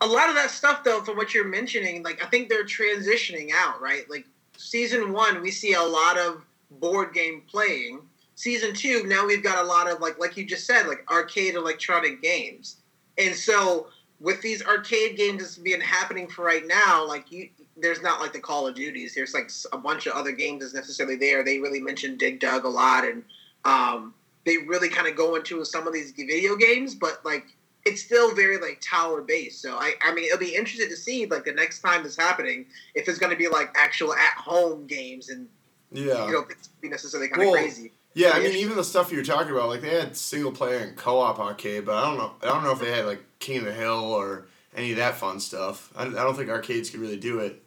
a, 0.00 0.06
lot 0.06 0.28
of 0.28 0.34
that 0.34 0.50
stuff, 0.50 0.84
though, 0.84 1.02
from 1.02 1.16
what 1.16 1.34
you're 1.34 1.46
mentioning, 1.46 2.02
like 2.02 2.22
I 2.24 2.28
think 2.28 2.48
they're 2.48 2.64
transitioning 2.64 3.50
out, 3.54 3.80
right? 3.80 4.08
Like 4.10 4.26
season 4.56 5.12
one, 5.12 5.40
we 5.40 5.50
see 5.50 5.74
a 5.74 5.82
lot 5.82 6.18
of 6.18 6.44
board 6.70 7.14
game 7.14 7.42
playing. 7.48 8.00
Season 8.34 8.72
two, 8.72 9.04
now 9.06 9.26
we've 9.26 9.42
got 9.42 9.64
a 9.64 9.66
lot 9.66 9.90
of 9.90 10.00
like, 10.00 10.18
like 10.18 10.36
you 10.36 10.44
just 10.44 10.66
said, 10.66 10.86
like 10.86 11.04
arcade 11.10 11.54
electronic 11.54 12.22
games. 12.22 12.76
And 13.16 13.34
so 13.34 13.88
with 14.20 14.40
these 14.42 14.64
arcade 14.64 15.16
games 15.16 15.42
that's 15.42 15.56
being 15.56 15.80
happening 15.80 16.28
for 16.28 16.44
right 16.44 16.66
now, 16.66 17.06
like 17.06 17.30
you, 17.30 17.48
there's 17.76 18.02
not 18.02 18.20
like 18.20 18.32
the 18.32 18.40
Call 18.40 18.66
of 18.66 18.74
Duties. 18.74 19.14
There's 19.14 19.34
like 19.34 19.50
a 19.72 19.78
bunch 19.78 20.06
of 20.06 20.14
other 20.14 20.32
games 20.32 20.62
that's 20.62 20.74
necessarily 20.74 21.16
there. 21.16 21.44
They 21.44 21.58
really 21.58 21.80
mentioned 21.80 22.18
Dig 22.18 22.40
Dug 22.40 22.64
a 22.64 22.68
lot, 22.68 23.04
and 23.04 23.24
um, 23.64 24.14
they 24.44 24.58
really 24.58 24.88
kind 24.88 25.06
of 25.06 25.16
go 25.16 25.36
into 25.36 25.64
some 25.64 25.86
of 25.86 25.92
these 25.92 26.12
video 26.12 26.56
games, 26.56 26.94
but 26.94 27.24
like 27.24 27.46
it's 27.84 28.02
still 28.02 28.34
very 28.34 28.58
like 28.58 28.80
tower 28.80 29.22
based. 29.22 29.62
So 29.62 29.76
I, 29.76 29.94
I 30.02 30.14
mean, 30.14 30.24
it'll 30.24 30.38
be 30.38 30.54
interesting 30.54 30.88
to 30.88 30.96
see 30.96 31.26
like 31.26 31.44
the 31.44 31.52
next 31.52 31.80
time 31.80 32.02
this 32.02 32.16
happening 32.16 32.66
if 32.94 33.08
it's 33.08 33.18
going 33.18 33.32
to 33.32 33.38
be 33.38 33.48
like 33.48 33.74
actual 33.76 34.12
at 34.12 34.34
home 34.36 34.86
games 34.86 35.30
and 35.30 35.48
yeah. 35.90 36.26
you 36.26 36.32
know 36.32 36.44
it's 36.50 36.68
be 36.68 36.88
necessarily 36.88 37.28
kind 37.28 37.42
of 37.42 37.48
Well, 37.48 37.56
crazy. 37.56 37.92
Yeah, 38.14 38.30
I 38.34 38.40
mean, 38.40 38.56
even 38.56 38.76
the 38.76 38.84
stuff 38.84 39.12
you 39.12 39.18
were 39.18 39.24
talking 39.24 39.52
about, 39.52 39.68
like 39.68 39.80
they 39.80 39.90
had 39.90 40.16
single 40.16 40.50
player 40.50 40.78
and 40.78 40.96
co 40.96 41.20
op 41.20 41.38
arcade, 41.38 41.84
but 41.84 41.94
I 41.94 42.04
don't 42.04 42.18
know. 42.18 42.32
I 42.42 42.46
don't 42.46 42.64
know 42.64 42.72
if 42.72 42.80
they 42.80 42.90
had 42.90 43.06
like 43.06 43.22
King 43.38 43.58
of 43.58 43.64
the 43.66 43.72
Hill 43.72 44.12
or 44.12 44.46
any 44.74 44.90
of 44.90 44.96
that 44.96 45.16
fun 45.16 45.38
stuff. 45.38 45.92
I, 45.94 46.04
I 46.04 46.10
don't 46.10 46.36
think 46.36 46.50
arcades 46.50 46.90
could 46.90 47.00
really 47.00 47.16
do 47.16 47.38
it. 47.38 47.62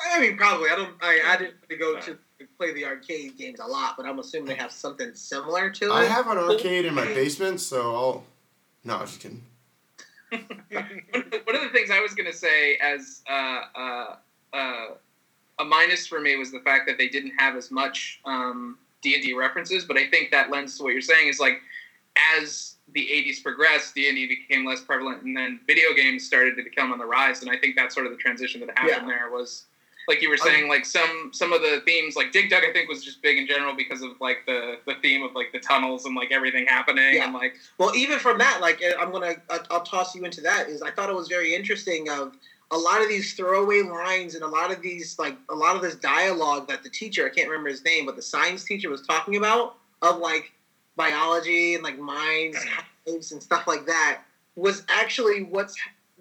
I 0.00 0.20
mean, 0.20 0.36
probably. 0.36 0.68
I 0.70 0.76
don't. 0.76 0.90
I, 1.00 1.20
I 1.26 1.36
didn't 1.36 1.54
go 1.78 1.98
to 1.98 2.18
play 2.58 2.72
the 2.74 2.84
arcade 2.84 3.38
games 3.38 3.60
a 3.60 3.66
lot, 3.66 3.94
but 3.96 4.06
I'm 4.06 4.18
assuming 4.18 4.48
they 4.48 4.54
have 4.54 4.72
something 4.72 5.14
similar 5.14 5.70
to 5.70 5.86
it. 5.86 5.92
I 5.92 6.04
have 6.04 6.28
an 6.28 6.38
arcade 6.38 6.84
in 6.84 6.94
my 6.94 7.06
basement, 7.06 7.60
so 7.60 7.94
I'll. 7.94 8.24
No, 8.84 8.96
I'm 8.96 9.06
just 9.06 9.20
kidding. 9.20 9.42
one 10.30 11.56
of 11.56 11.62
the 11.62 11.70
things 11.72 11.90
I 11.90 12.00
was 12.00 12.14
going 12.14 12.30
to 12.30 12.36
say 12.36 12.76
as 12.76 13.22
uh, 13.30 13.60
uh, 13.74 14.16
uh, 14.52 14.86
a 15.58 15.64
minus 15.64 16.06
for 16.06 16.20
me 16.20 16.36
was 16.36 16.50
the 16.50 16.60
fact 16.60 16.86
that 16.86 16.98
they 16.98 17.08
didn't 17.08 17.32
have 17.38 17.56
as 17.56 17.70
much 17.70 18.20
um, 18.24 18.78
D&D 19.02 19.34
references, 19.34 19.84
but 19.84 19.96
I 19.96 20.08
think 20.08 20.30
that 20.32 20.50
lends 20.50 20.76
to 20.78 20.84
what 20.84 20.92
you're 20.92 21.02
saying 21.02 21.28
is 21.28 21.38
like 21.38 21.60
as 22.36 22.76
the 22.92 23.00
80s 23.00 23.42
progressed, 23.42 23.94
D&D 23.94 24.26
became 24.26 24.66
less 24.66 24.80
prevalent 24.80 25.22
and 25.22 25.36
then 25.36 25.60
video 25.66 25.94
games 25.94 26.24
started 26.24 26.56
to 26.56 26.62
become 26.62 26.92
on 26.92 26.98
the 26.98 27.06
rise 27.06 27.42
and 27.42 27.50
I 27.50 27.56
think 27.56 27.76
that's 27.76 27.94
sort 27.94 28.06
of 28.06 28.12
the 28.12 28.18
transition 28.18 28.60
that 28.60 28.76
happened 28.76 29.08
there 29.08 29.30
was 29.30 29.64
like 30.08 30.20
you 30.22 30.28
were 30.28 30.36
saying 30.36 30.68
like 30.68 30.84
some 30.84 31.30
some 31.32 31.52
of 31.52 31.62
the 31.62 31.82
themes 31.86 32.16
like 32.16 32.32
Dig 32.32 32.50
Dug 32.50 32.62
I 32.68 32.72
think 32.72 32.88
was 32.88 33.04
just 33.04 33.22
big 33.22 33.38
in 33.38 33.46
general 33.46 33.74
because 33.74 34.02
of 34.02 34.12
like 34.20 34.44
the 34.46 34.78
the 34.86 34.94
theme 35.02 35.22
of 35.22 35.34
like 35.34 35.52
the 35.52 35.60
tunnels 35.60 36.04
and 36.04 36.14
like 36.14 36.30
everything 36.32 36.66
happening 36.66 37.14
Yeah. 37.14 37.24
and 37.24 37.34
like 37.34 37.54
Well, 37.78 37.94
even 37.94 38.18
from 38.18 38.38
that, 38.38 38.60
like 38.60 38.82
uh, 38.82 39.00
I'm 39.00 39.10
gonna, 39.12 39.34
I'll, 39.50 39.66
I'll 39.70 39.82
toss 39.82 40.14
you 40.14 40.24
into 40.24 40.40
that. 40.42 40.68
Is 40.68 40.82
I 40.82 40.90
thought 40.90 41.08
it 41.08 41.14
was 41.14 41.28
very 41.28 41.54
interesting 41.54 42.08
of 42.10 42.34
a 42.70 42.76
lot 42.78 43.00
of 43.02 43.08
these 43.08 43.34
throwaway 43.34 43.82
lines 43.82 44.34
and 44.34 44.42
a 44.42 44.48
lot 44.48 44.70
of 44.72 44.82
these 44.82 45.18
like 45.18 45.36
a 45.50 45.54
lot 45.54 45.76
of 45.76 45.82
this 45.82 45.94
dialogue 45.96 46.66
that 46.68 46.82
the 46.82 46.90
teacher, 46.90 47.26
I 47.26 47.30
can't 47.30 47.48
remember 47.48 47.70
his 47.70 47.84
name, 47.84 48.06
but 48.06 48.16
the 48.16 48.22
science 48.22 48.64
teacher 48.64 48.90
was 48.90 49.02
talking 49.06 49.36
about 49.36 49.76
of 50.02 50.18
like 50.18 50.52
biology 50.96 51.74
and 51.74 51.82
like 51.84 51.98
minds, 51.98 52.58
and 53.06 53.22
stuff 53.22 53.66
like 53.66 53.86
that 53.86 54.20
was 54.56 54.84
actually 54.88 55.42
what's 55.42 55.74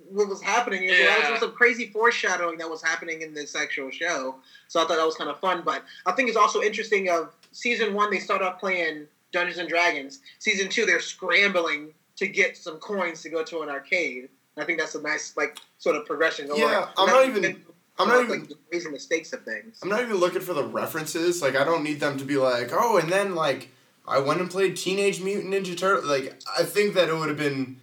what 0.10 0.28
was 0.28 0.42
happening. 0.42 0.88
There 0.88 1.00
Yeah. 1.00 1.32
was 1.32 1.40
some 1.40 1.52
crazy 1.54 1.88
foreshadowing 1.92 2.58
that 2.60 2.70
was 2.70 2.82
happening 2.82 3.22
in 3.22 3.34
this 3.34 3.56
actual 3.56 3.90
show. 3.92 4.36
So 4.68 4.80
I 4.82 4.86
thought 4.86 4.98
that 4.98 5.06
was 5.06 5.16
kind 5.16 5.30
of 5.30 5.40
fun. 5.40 5.62
But 5.66 5.84
I 6.06 6.12
think 6.14 6.30
it's 6.30 6.38
also 6.38 6.62
interesting 6.62 7.10
of 7.10 7.34
season 7.52 7.94
one 7.94 8.12
they 8.12 8.20
start 8.20 8.42
off 8.42 8.60
playing 8.60 9.08
Dungeons 9.32 9.58
and 9.60 9.68
Dragons. 9.70 10.20
Season 10.40 10.70
two 10.70 10.86
they're 10.86 11.00
scrambling 11.00 11.94
to 12.18 12.28
get 12.28 12.56
some 12.58 12.78
coins 12.78 13.22
to 13.24 13.30
go 13.30 13.44
to 13.44 13.62
an 13.62 13.70
arcade. 13.70 14.30
And 14.56 14.64
I 14.64 14.66
think 14.66 14.80
that's 14.80 14.96
a 14.96 15.02
nice 15.02 15.36
like 15.36 15.58
sort 15.80 15.96
of 15.96 16.06
progression. 16.06 16.48
going. 16.48 16.60
Yeah, 16.62 16.90
I'm 16.98 17.08
Not 17.08 17.14
not 17.14 17.38
even- 17.38 17.66
I'm 18.00 18.08
not 18.08 18.28
like, 18.30 18.40
even- 18.44 18.58
raising 18.72 18.92
the 18.92 19.00
stakes 19.00 19.34
of 19.34 19.44
things. 19.44 19.78
I'm 19.84 19.90
not 19.90 20.02
even 20.02 20.18
looking 20.18 20.42
for 20.42 20.54
the 20.54 20.64
references. 20.64 21.42
Like 21.42 21.56
I 21.56 21.64
don't 21.64 21.84
need 21.84 22.00
them 22.00 22.18
to 22.18 22.26
be 22.26 22.38
like, 22.38 22.70
oh, 22.72 22.98
and 22.98 23.12
then 23.12 23.36
like 23.36 23.70
I 24.08 24.20
went 24.20 24.42
and 24.42 24.50
played 24.50 24.76
Teenage 24.76 25.22
Mutant 25.22 25.54
Ninja 25.54 25.78
Turtle. 25.78 26.10
Like 26.10 26.34
I 26.58 26.64
think 26.64 26.94
that 26.96 27.08
it 27.10 27.16
would 27.16 27.30
have 27.30 27.38
been, 27.38 27.80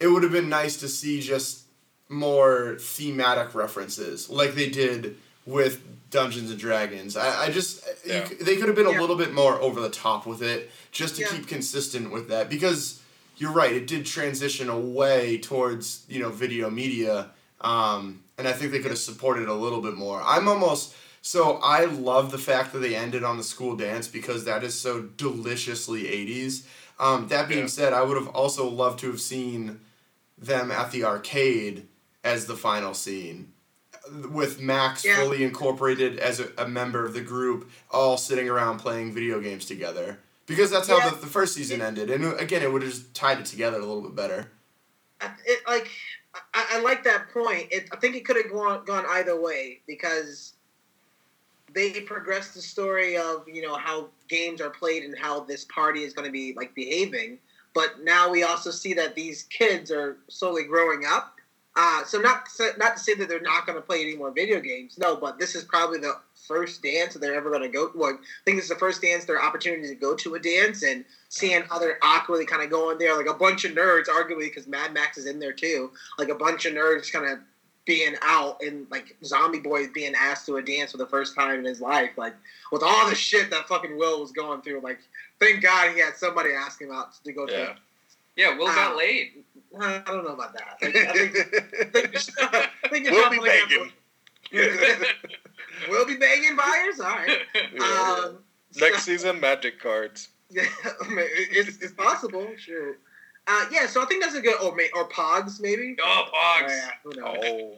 it 0.00 0.06
would 0.08 0.22
have 0.22 0.32
been 0.32 0.48
nice 0.48 0.76
to 0.78 0.88
see 0.88 1.20
just 1.20 1.62
more 2.08 2.76
thematic 2.80 3.54
references, 3.54 4.28
like 4.30 4.54
they 4.54 4.68
did 4.70 5.16
with 5.44 5.82
Dungeons 6.10 6.50
and 6.50 6.58
Dragons. 6.58 7.16
I, 7.16 7.46
I 7.46 7.50
just 7.50 7.84
Yeah. 8.06 8.26
c- 8.26 8.36
they 8.36 8.56
could 8.56 8.66
have 8.68 8.76
been 8.76 8.88
Yeah. 8.88 8.98
a 8.98 9.00
little 9.00 9.16
bit 9.16 9.34
more 9.34 9.60
over 9.60 9.80
the 9.80 9.90
top 9.90 10.26
with 10.26 10.42
it, 10.42 10.70
just 10.92 11.16
to 11.16 11.22
Yeah. 11.22 11.28
keep 11.28 11.46
consistent 11.46 12.10
with 12.10 12.28
that 12.28 12.48
because 12.48 13.00
you're 13.36 13.52
right. 13.52 13.72
It 13.72 13.86
did 13.86 14.06
transition 14.06 14.68
away 14.68 15.38
towards 15.38 16.00
you 16.08 16.20
know 16.20 16.30
video 16.30 16.70
media, 16.70 17.30
um, 17.60 18.20
and 18.38 18.48
I 18.48 18.52
think 18.52 18.72
they 18.72 18.78
could 18.78 18.90
have 18.90 18.98
supported 19.00 19.42
it 19.42 19.48
a 19.48 19.54
little 19.54 19.80
bit 19.82 19.94
more. 19.94 20.22
I'm 20.24 20.48
almost 20.48 20.94
so 21.20 21.56
I 21.62 21.84
love 21.84 22.30
the 22.30 22.38
fact 22.38 22.72
that 22.72 22.78
they 22.78 22.94
ended 22.94 23.22
on 23.24 23.36
the 23.36 23.42
school 23.44 23.76
dance 23.76 24.06
because 24.08 24.44
that 24.44 24.64
is 24.64 24.74
so 24.74 25.02
deliciously 25.02 26.04
'80s. 26.08 26.62
Um, 26.98 27.28
that 27.28 27.48
being 27.48 27.60
Yeah. 27.62 27.66
said, 27.66 27.92
I 27.92 28.02
would 28.02 28.16
have 28.16 28.28
also 28.28 28.66
loved 28.66 29.00
to 29.00 29.10
have 29.10 29.20
seen 29.20 29.80
them 30.40 30.70
at 30.70 30.90
the 30.92 31.04
arcade 31.04 31.86
as 32.24 32.46
the 32.46 32.56
final 32.56 32.94
scene 32.94 33.52
with 34.30 34.60
Max 34.60 35.04
Yeah. 35.04 35.16
fully 35.16 35.44
incorporated 35.44 36.18
as 36.18 36.40
a, 36.40 36.48
a 36.58 36.66
member 36.68 37.04
of 37.04 37.12
the 37.14 37.20
group, 37.20 37.70
all 37.90 38.16
sitting 38.16 38.48
around 38.48 38.78
playing 38.78 39.12
video 39.12 39.40
games 39.40 39.66
together. 39.66 40.18
Because 40.46 40.70
that's 40.70 40.88
how 40.88 40.96
Yeah. 40.98 41.10
the, 41.10 41.16
the 41.16 41.26
first 41.26 41.54
season 41.54 41.82
ended, 41.82 42.10
and 42.10 42.24
again, 42.40 42.62
it 42.62 42.72
would 42.72 42.82
have 42.82 42.90
just 42.90 43.12
tied 43.14 43.38
it 43.38 43.44
together 43.44 43.76
a 43.76 43.80
little 43.84 44.00
bit 44.00 44.14
better. 44.14 44.50
I- 45.20 45.34
it 45.44 45.60
like 45.66 45.90
I, 46.54 46.66
I 46.74 46.80
like 46.80 47.04
that 47.04 47.28
point. 47.30 47.68
It, 47.70 47.88
I 47.92 47.96
think 47.96 48.14
it 48.16 48.24
could 48.24 48.36
have 48.36 48.50
gone 48.50 48.84
gone 48.84 49.04
either 49.10 49.38
way 49.40 49.80
because 49.86 50.54
they 51.74 52.00
progressed 52.00 52.54
the 52.54 52.62
story 52.62 53.16
of 53.16 53.46
you 53.48 53.60
know 53.60 53.74
how 53.76 54.08
games 54.28 54.60
are 54.60 54.70
played 54.70 55.02
and 55.04 55.18
how 55.18 55.40
this 55.40 55.64
party 55.64 56.02
is 56.04 56.12
going 56.14 56.26
to 56.26 56.32
be 56.32 56.54
like 56.56 56.74
behaving. 56.74 57.38
But 57.78 58.02
now 58.02 58.28
we 58.28 58.42
also 58.42 58.72
see 58.72 58.92
that 58.94 59.14
these 59.14 59.44
kids 59.44 59.92
are 59.92 60.16
slowly 60.26 60.64
growing 60.64 61.04
up. 61.06 61.36
Uh, 61.76 62.02
so 62.02 62.18
not 62.18 62.48
not 62.76 62.96
to 62.96 62.98
say 63.00 63.14
that 63.14 63.28
they're 63.28 63.40
not 63.40 63.66
going 63.66 63.76
to 63.76 63.86
play 63.86 64.02
any 64.02 64.16
more 64.16 64.32
video 64.32 64.58
games. 64.58 64.98
No, 64.98 65.14
but 65.14 65.38
this 65.38 65.54
is 65.54 65.62
probably 65.62 66.00
the 66.00 66.14
first 66.48 66.82
dance 66.82 67.12
that 67.12 67.20
they're 67.20 67.36
ever 67.36 67.50
going 67.50 67.62
to 67.62 67.68
go. 67.68 67.92
Well, 67.94 68.14
I 68.14 68.44
think 68.44 68.58
it's 68.58 68.68
the 68.68 68.74
first 68.74 69.00
dance, 69.00 69.26
their 69.26 69.40
opportunity 69.40 69.86
to 69.86 69.94
go 69.94 70.16
to 70.16 70.34
a 70.34 70.40
dance 70.40 70.82
and 70.82 71.04
seeing 71.28 71.62
how 71.70 71.78
they're 71.78 72.00
awkwardly 72.02 72.46
kind 72.46 72.64
of 72.64 72.70
going 72.70 72.98
there, 72.98 73.16
like 73.16 73.28
a 73.28 73.34
bunch 73.34 73.64
of 73.64 73.76
nerds, 73.76 74.06
arguably 74.06 74.48
because 74.48 74.66
Mad 74.66 74.92
Max 74.92 75.16
is 75.16 75.26
in 75.26 75.38
there 75.38 75.52
too, 75.52 75.92
like 76.18 76.30
a 76.30 76.34
bunch 76.34 76.66
of 76.66 76.74
nerds 76.74 77.12
kind 77.12 77.30
of 77.30 77.38
being 77.88 78.16
out 78.22 78.60
and 78.60 78.86
like 78.90 79.16
Zombie 79.24 79.60
Boy 79.60 79.88
being 79.88 80.14
asked 80.14 80.44
to 80.44 80.56
a 80.56 80.62
dance 80.62 80.90
for 80.90 80.98
the 80.98 81.06
first 81.06 81.34
time 81.36 81.60
in 81.60 81.64
his 81.64 81.80
life, 81.80 82.10
like 82.18 82.34
with 82.70 82.82
all 82.82 83.08
the 83.08 83.14
shit 83.14 83.50
that 83.50 83.66
fucking 83.66 83.96
Will 83.96 84.20
was 84.20 84.32
going 84.32 84.60
through. 84.62 84.80
Like, 84.80 84.98
thank 85.40 85.62
God 85.62 85.92
he 85.94 86.00
had 86.00 86.16
somebody 86.16 86.50
ask 86.52 86.80
him 86.80 86.90
out 86.92 87.14
to 87.24 87.32
go 87.32 87.46
to. 87.46 87.52
Yeah. 87.52 87.74
Yeah, 88.36 88.56
Will 88.56 88.66
got 88.66 88.92
Uh, 88.92 88.96
laid. 88.96 89.44
I 89.80 90.02
don't 90.06 90.24
know 90.24 90.32
about 90.32 90.52
that. 90.54 90.78
Like, 90.80 90.96
I 90.96 91.12
think, 91.12 91.36
I 91.36 91.84
think, 91.84 92.16
I 92.84 92.88
think 92.88 93.04
you're 93.06 93.14
We'll 93.14 93.30
be 93.30 93.36
shuffling 93.36 93.50
it 93.52 93.68
begging. 93.68 93.92
we'll 95.90 96.06
be 96.06 96.16
begging 96.16 96.56
buyers. 96.56 97.00
All 97.00 97.10
right. 97.10 97.38
Yeah. 97.74 98.22
Um, 98.26 98.38
Next 98.76 98.98
so- 99.04 99.12
season, 99.12 99.40
Magic 99.40 99.80
cards. 99.80 100.28
Yeah, 100.50 100.64
it's, 101.10 101.76
it's 101.82 101.92
possible. 101.92 102.48
Sure. 102.56 102.96
Uh, 103.46 103.66
yeah, 103.70 103.86
so 103.86 104.02
I 104.02 104.06
think 104.06 104.22
that's 104.22 104.34
a 104.34 104.40
good 104.40 104.58
or 104.62 104.74
may, 104.74 104.88
or 104.94 105.06
Pogs 105.10 105.60
maybe. 105.60 105.94
oh, 106.02 106.24
Oh, 106.32 106.60
Pogs. 106.62 106.68
yeah, 106.68 106.90
who 107.04 107.10
knows? 107.20 107.36
Oh, 107.44 107.72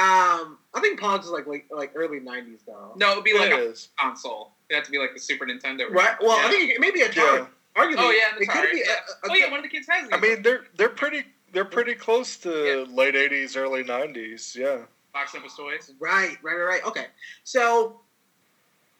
Um, 0.00 0.58
I 0.72 0.80
think 0.80 1.00
Pogs 1.00 1.24
is 1.24 1.30
like 1.30 1.48
like, 1.48 1.66
like 1.72 1.90
early 1.96 2.20
'90s 2.20 2.60
though. 2.64 2.92
No, 2.96 3.10
it 3.12 3.16
would 3.16 3.24
be 3.24 3.30
it 3.32 3.40
like 3.40 3.50
a 3.52 3.70
is. 3.70 3.88
console. 3.98 4.52
It 4.70 4.74
had 4.76 4.84
to 4.84 4.90
be 4.90 4.98
like 4.98 5.12
the 5.12 5.20
Super 5.20 5.44
Nintendo. 5.44 5.90
Right. 5.90 6.14
Well, 6.20 6.40
yeah. 6.40 6.46
I 6.46 6.50
think 6.50 6.70
it, 6.70 6.80
maybe 6.80 7.02
a 7.02 7.10
Yeah. 7.12 7.46
Arguably, 7.76 7.94
Oh, 7.98 8.10
yeah, 8.10 8.36
an 8.36 8.42
it 8.42 8.48
could 8.48 8.70
be. 8.72 8.82
yeah. 8.84 8.92
A, 9.24 9.28
a, 9.28 9.30
Oh 9.30 9.34
yeah, 9.34 9.50
one 9.50 9.58
of 9.58 9.62
the 9.64 9.68
kids 9.68 9.86
has. 9.90 10.08
I 10.12 10.18
mean, 10.18 10.42
they're 10.42 10.64
they're 10.76 10.88
pretty 10.88 11.24
they're 11.52 11.64
pretty 11.64 11.94
close 11.94 12.36
to 12.38 12.84
late 12.86 13.14
'80s, 13.14 13.56
early 13.56 13.84
'90s. 13.84 14.54
Yeah. 14.56 14.78
box 15.12 15.34
up 15.34 15.42
with 15.44 15.56
toys. 15.56 15.92
Right, 16.00 16.36
right, 16.42 16.54
right, 16.54 16.64
right. 16.64 16.84
Okay, 16.84 17.06
so 17.44 18.00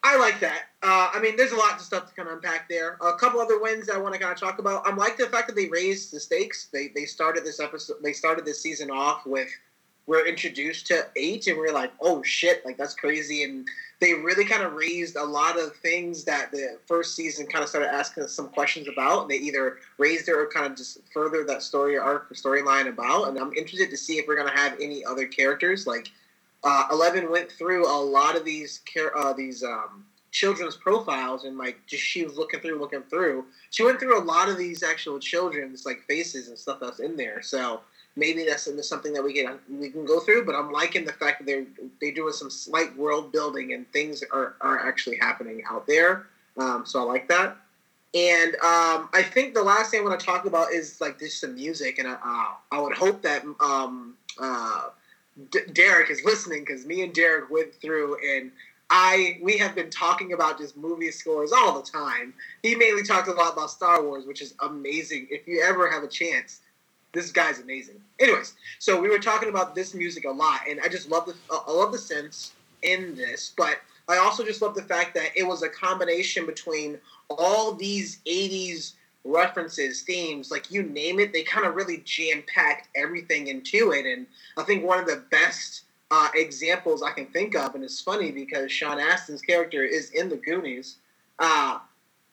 I 0.03 0.17
like 0.19 0.41
that. 0.41 0.63
Uh, 0.83 1.11
I 1.13 1.21
mean, 1.21 1.37
there's 1.37 1.53
a 1.53 1.57
lot 1.57 1.75
of 1.75 1.81
stuff 1.81 2.09
to 2.09 2.15
kind 2.15 2.29
of 2.29 2.35
unpack 2.37 2.69
there. 2.69 2.97
A 3.01 3.15
couple 3.15 3.41
other 3.41 3.61
wins 3.61 3.87
that 3.87 3.97
I 3.97 3.99
want 3.99 4.15
to 4.15 4.21
kind 4.21 4.33
of 4.33 4.39
talk 4.39 4.59
about. 4.59 4.87
I 4.87 4.95
like 4.95 5.17
the 5.17 5.27
fact 5.27 5.49
that 5.49 5.57
they 5.57 5.69
raised 5.69 6.13
the 6.13 6.21
stakes. 6.21 6.69
They 6.73 6.89
they 6.95 7.05
started 7.05 7.45
this 7.45 7.61
episode. 7.61 7.97
They 8.03 8.13
started 8.13 8.45
this 8.45 8.61
season 8.63 8.91
off 8.91 9.27
with 9.27 9.49
we're 10.11 10.27
introduced 10.27 10.89
to 10.89 11.07
eight, 11.15 11.47
and 11.47 11.57
we're 11.57 11.73
like, 11.73 11.93
oh 12.01 12.21
shit, 12.25 12.67
like 12.67 12.77
that's 12.77 12.95
crazy. 12.95 13.45
And 13.45 13.65
they 14.01 14.13
really 14.13 14.45
kind 14.45 14.65
of 14.65 14.73
raised 14.73 15.15
a 15.15 15.23
lot 15.25 15.57
of 15.57 15.77
things 15.77 16.25
that 16.25 16.51
the 16.51 16.79
first 16.89 17.15
season 17.15 17.47
kind 17.47 17.63
of 17.63 17.69
started 17.69 17.95
asking 17.95 18.25
us 18.25 18.33
some 18.33 18.49
questions 18.49 18.89
about. 18.89 19.23
And 19.23 19.31
They 19.31 19.37
either 19.37 19.77
raised 19.99 20.29
it 20.29 20.33
or 20.33 20.49
kind 20.49 20.67
of 20.67 20.77
just 20.77 20.99
further 21.15 21.45
that 21.45 21.63
story 21.63 21.97
arc 21.97 22.29
or 22.29 22.35
storyline 22.35 22.89
about. 22.89 23.29
And 23.29 23.39
I'm 23.39 23.53
interested 23.53 23.89
to 23.91 23.97
see 23.97 24.15
if 24.15 24.27
we're 24.27 24.37
gonna 24.37 24.51
have 24.51 24.73
any 24.81 25.05
other 25.05 25.29
characters 25.29 25.87
like 25.87 26.09
uh, 26.65 26.89
Eleven 26.91 27.31
went 27.31 27.53
through 27.53 27.87
a 27.87 28.01
lot 28.03 28.35
of 28.37 28.45
these 28.45 28.81
char- 28.87 29.17
uh, 29.17 29.33
these 29.33 29.63
um, 29.63 30.05
children's 30.33 30.77
profiles 30.77 31.45
and 31.45 31.57
like 31.57 31.79
just 31.87 32.03
she 32.03 32.25
was 32.25 32.37
looking 32.37 32.59
through, 32.59 32.81
looking 32.81 33.05
through. 33.05 33.45
She 33.71 33.85
went 33.85 34.01
through 34.01 34.21
a 34.21 34.25
lot 34.25 34.49
of 34.49 34.59
these 34.59 34.83
actual 34.83 35.21
children's 35.21 35.87
like 35.87 36.03
faces 36.09 36.49
and 36.49 36.59
stuff 36.59 36.79
that's 36.81 36.99
in 36.99 37.15
there. 37.15 37.43
So 37.43 37.83
maybe 38.21 38.45
that's 38.45 38.69
something 38.87 39.13
that 39.15 39.25
we 39.25 39.33
can 39.33 39.59
we 39.69 39.89
can 39.89 40.05
go 40.05 40.21
through. 40.21 40.45
But 40.45 40.55
I'm 40.55 40.71
liking 40.71 41.05
the 41.05 41.13
fact 41.13 41.41
that 41.41 41.47
they're 41.47 41.67
they 42.01 42.13
doing 42.13 42.33
some 42.33 42.51
slight 42.51 42.97
world 42.97 43.33
building 43.33 43.73
and 43.73 43.91
things 43.93 44.23
are 44.31 44.55
are 44.61 44.87
actually 44.87 45.17
happening 45.17 45.63
out 45.69 45.87
there. 45.89 46.27
Um, 46.57 46.85
so 46.87 47.01
I 47.01 47.03
like 47.03 47.27
that. 47.29 47.57
And 48.13 48.55
um, 48.57 49.09
I 49.13 49.23
think 49.23 49.55
the 49.55 49.63
last 49.63 49.91
thing 49.91 50.01
I 50.01 50.05
want 50.05 50.19
to 50.21 50.27
talk 50.27 50.45
about 50.45 50.73
is 50.73 51.01
like 51.01 51.19
just 51.19 51.41
some 51.41 51.55
music, 51.55 51.99
and 51.99 52.07
I, 52.07 52.13
uh, 52.13 52.77
I 52.77 52.81
would 52.81 52.97
hope 52.97 53.23
that 53.23 53.45
um, 53.61 54.17
uh, 54.39 54.89
D- 55.51 55.61
Derek 55.73 56.11
is 56.11 56.23
listening 56.25 56.65
because 56.67 56.85
me 56.85 57.03
and 57.03 57.15
Derek 57.15 57.51
went 57.51 57.73
through 57.75 58.17
and 58.29 58.51
I 58.91 59.39
we 59.41 59.57
have 59.59 59.77
been 59.77 59.91
talking 59.91 60.33
about 60.33 60.59
just 60.59 60.77
movie 60.77 61.13
scores 61.13 61.53
all 61.53 61.81
the 61.81 61.89
time. 61.89 62.35
He 62.63 62.75
mainly 62.75 63.05
talks 63.05 63.29
a 63.29 63.33
lot 63.33 63.53
about 63.53 63.71
Star 63.71 64.03
Wars, 64.03 64.27
which 64.27 64.43
is 64.43 64.55
amazing. 64.59 65.29
If 65.31 65.47
you 65.47 65.63
ever 65.63 65.89
have 65.89 66.03
a 66.03 66.09
chance, 66.09 66.61
this 67.13 67.33
guy's 67.33 67.59
amazing. 67.59 68.01
Anyways, 68.19 68.55
so 68.79 69.01
we 69.01 69.09
were 69.09 69.19
talking 69.19 69.49
about 69.49 69.75
this 69.75 69.95
music 69.95 70.25
a 70.25 70.31
lot, 70.31 70.61
and 70.69 70.81
I 70.85 70.89
just 70.89 71.11
love 71.11 71.27
the 71.27 71.35
I 71.51 71.73
love 71.73 71.93
the 71.93 71.99
synths 71.99 72.51
in 72.83 73.15
this, 73.17 73.53
but 73.57 73.79
I 74.09 74.19
also 74.19 74.45
just 74.45 74.63
love 74.63 74.75
the 74.75 74.83
fact 74.83 75.15
that 75.15 75.31
it 75.37 75.43
was 75.43 75.63
a 75.63 75.69
combination 75.69 76.47
between 76.47 76.99
all 77.29 77.73
these 77.73 78.21
'80s 78.27 78.93
references, 79.25 80.03
themes, 80.03 80.51
like 80.51 80.71
you 80.71 80.83
name 80.83 81.21
it, 81.21 81.33
they 81.33 81.43
kind 81.43 81.67
of 81.67 81.75
really 81.75 81.99
jam 82.05 82.43
packed 82.53 82.89
everything 82.97 83.49
into 83.49 83.93
it. 83.93 84.07
And 84.07 84.27
I 84.57 84.63
think 84.63 84.85
one 84.85 84.99
of 84.99 85.07
the 85.07 85.25
best 85.31 85.83
uh, 86.11 86.29
examples 86.35 87.03
I 87.03 87.13
can 87.13 87.27
think 87.27 87.55
of, 87.55 87.75
and 87.75 87.85
it's 87.85 88.01
funny 88.01 88.31
because 88.31 88.73
Sean 88.73 88.99
Astin's 88.99 89.43
character 89.43 89.85
is 89.85 90.11
in 90.11 90.29
the 90.29 90.37
Goonies. 90.37 90.97
Uh, 91.39 91.79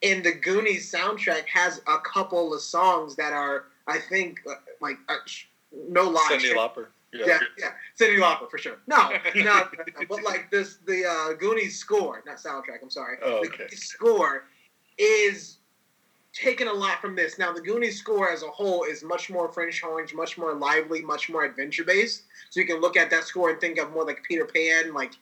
and 0.03 0.23
the 0.23 0.31
Goonies 0.31 0.91
soundtrack 0.91 1.45
has 1.47 1.81
a 1.87 1.97
couple 1.99 2.53
of 2.53 2.61
songs 2.61 3.15
that 3.15 3.33
are, 3.33 3.65
I 3.87 3.99
think, 3.99 4.39
uh, 4.49 4.55
like 4.81 4.97
uh, 5.09 5.15
sh- 5.25 5.45
no 5.89 6.09
lie. 6.09 6.27
Cyndi 6.31 6.53
Lauper. 6.53 6.87
Yeah. 7.13 7.25
Yeah, 7.25 7.39
yeah, 7.57 7.71
Cyndi 7.99 8.19
Lauper 8.19 8.49
for 8.49 8.57
sure. 8.57 8.79
No, 8.87 9.09
no, 9.35 9.67
but 10.09 10.23
like 10.23 10.51
this, 10.51 10.77
the 10.85 11.05
uh, 11.05 11.33
Goonies 11.33 11.79
score, 11.79 12.21
not 12.25 12.37
soundtrack. 12.37 12.79
I'm 12.83 12.89
sorry. 12.89 13.17
Oh, 13.23 13.41
The 13.41 13.47
okay. 13.47 13.57
Goonies 13.63 13.85
score 13.85 14.43
is 14.97 15.57
taken 16.33 16.67
a 16.67 16.73
lot 16.73 16.99
from 17.01 17.15
this. 17.15 17.39
Now, 17.39 17.51
the 17.53 17.61
Goonies 17.61 17.97
score 17.97 18.29
as 18.29 18.43
a 18.43 18.47
whole 18.47 18.83
is 18.83 19.03
much 19.03 19.29
more 19.29 19.51
French 19.51 19.81
orange, 19.83 20.13
much 20.13 20.37
more 20.37 20.53
lively, 20.53 21.01
much 21.01 21.29
more 21.29 21.45
adventure 21.45 21.83
based. 21.83 22.23
So 22.49 22.59
you 22.59 22.67
can 22.67 22.81
look 22.81 22.97
at 22.97 23.09
that 23.09 23.23
score 23.23 23.49
and 23.49 23.59
think 23.59 23.79
of 23.79 23.91
more 23.91 24.05
like 24.05 24.21
Peter 24.27 24.45
Pan. 24.45 24.93
Like, 24.93 25.13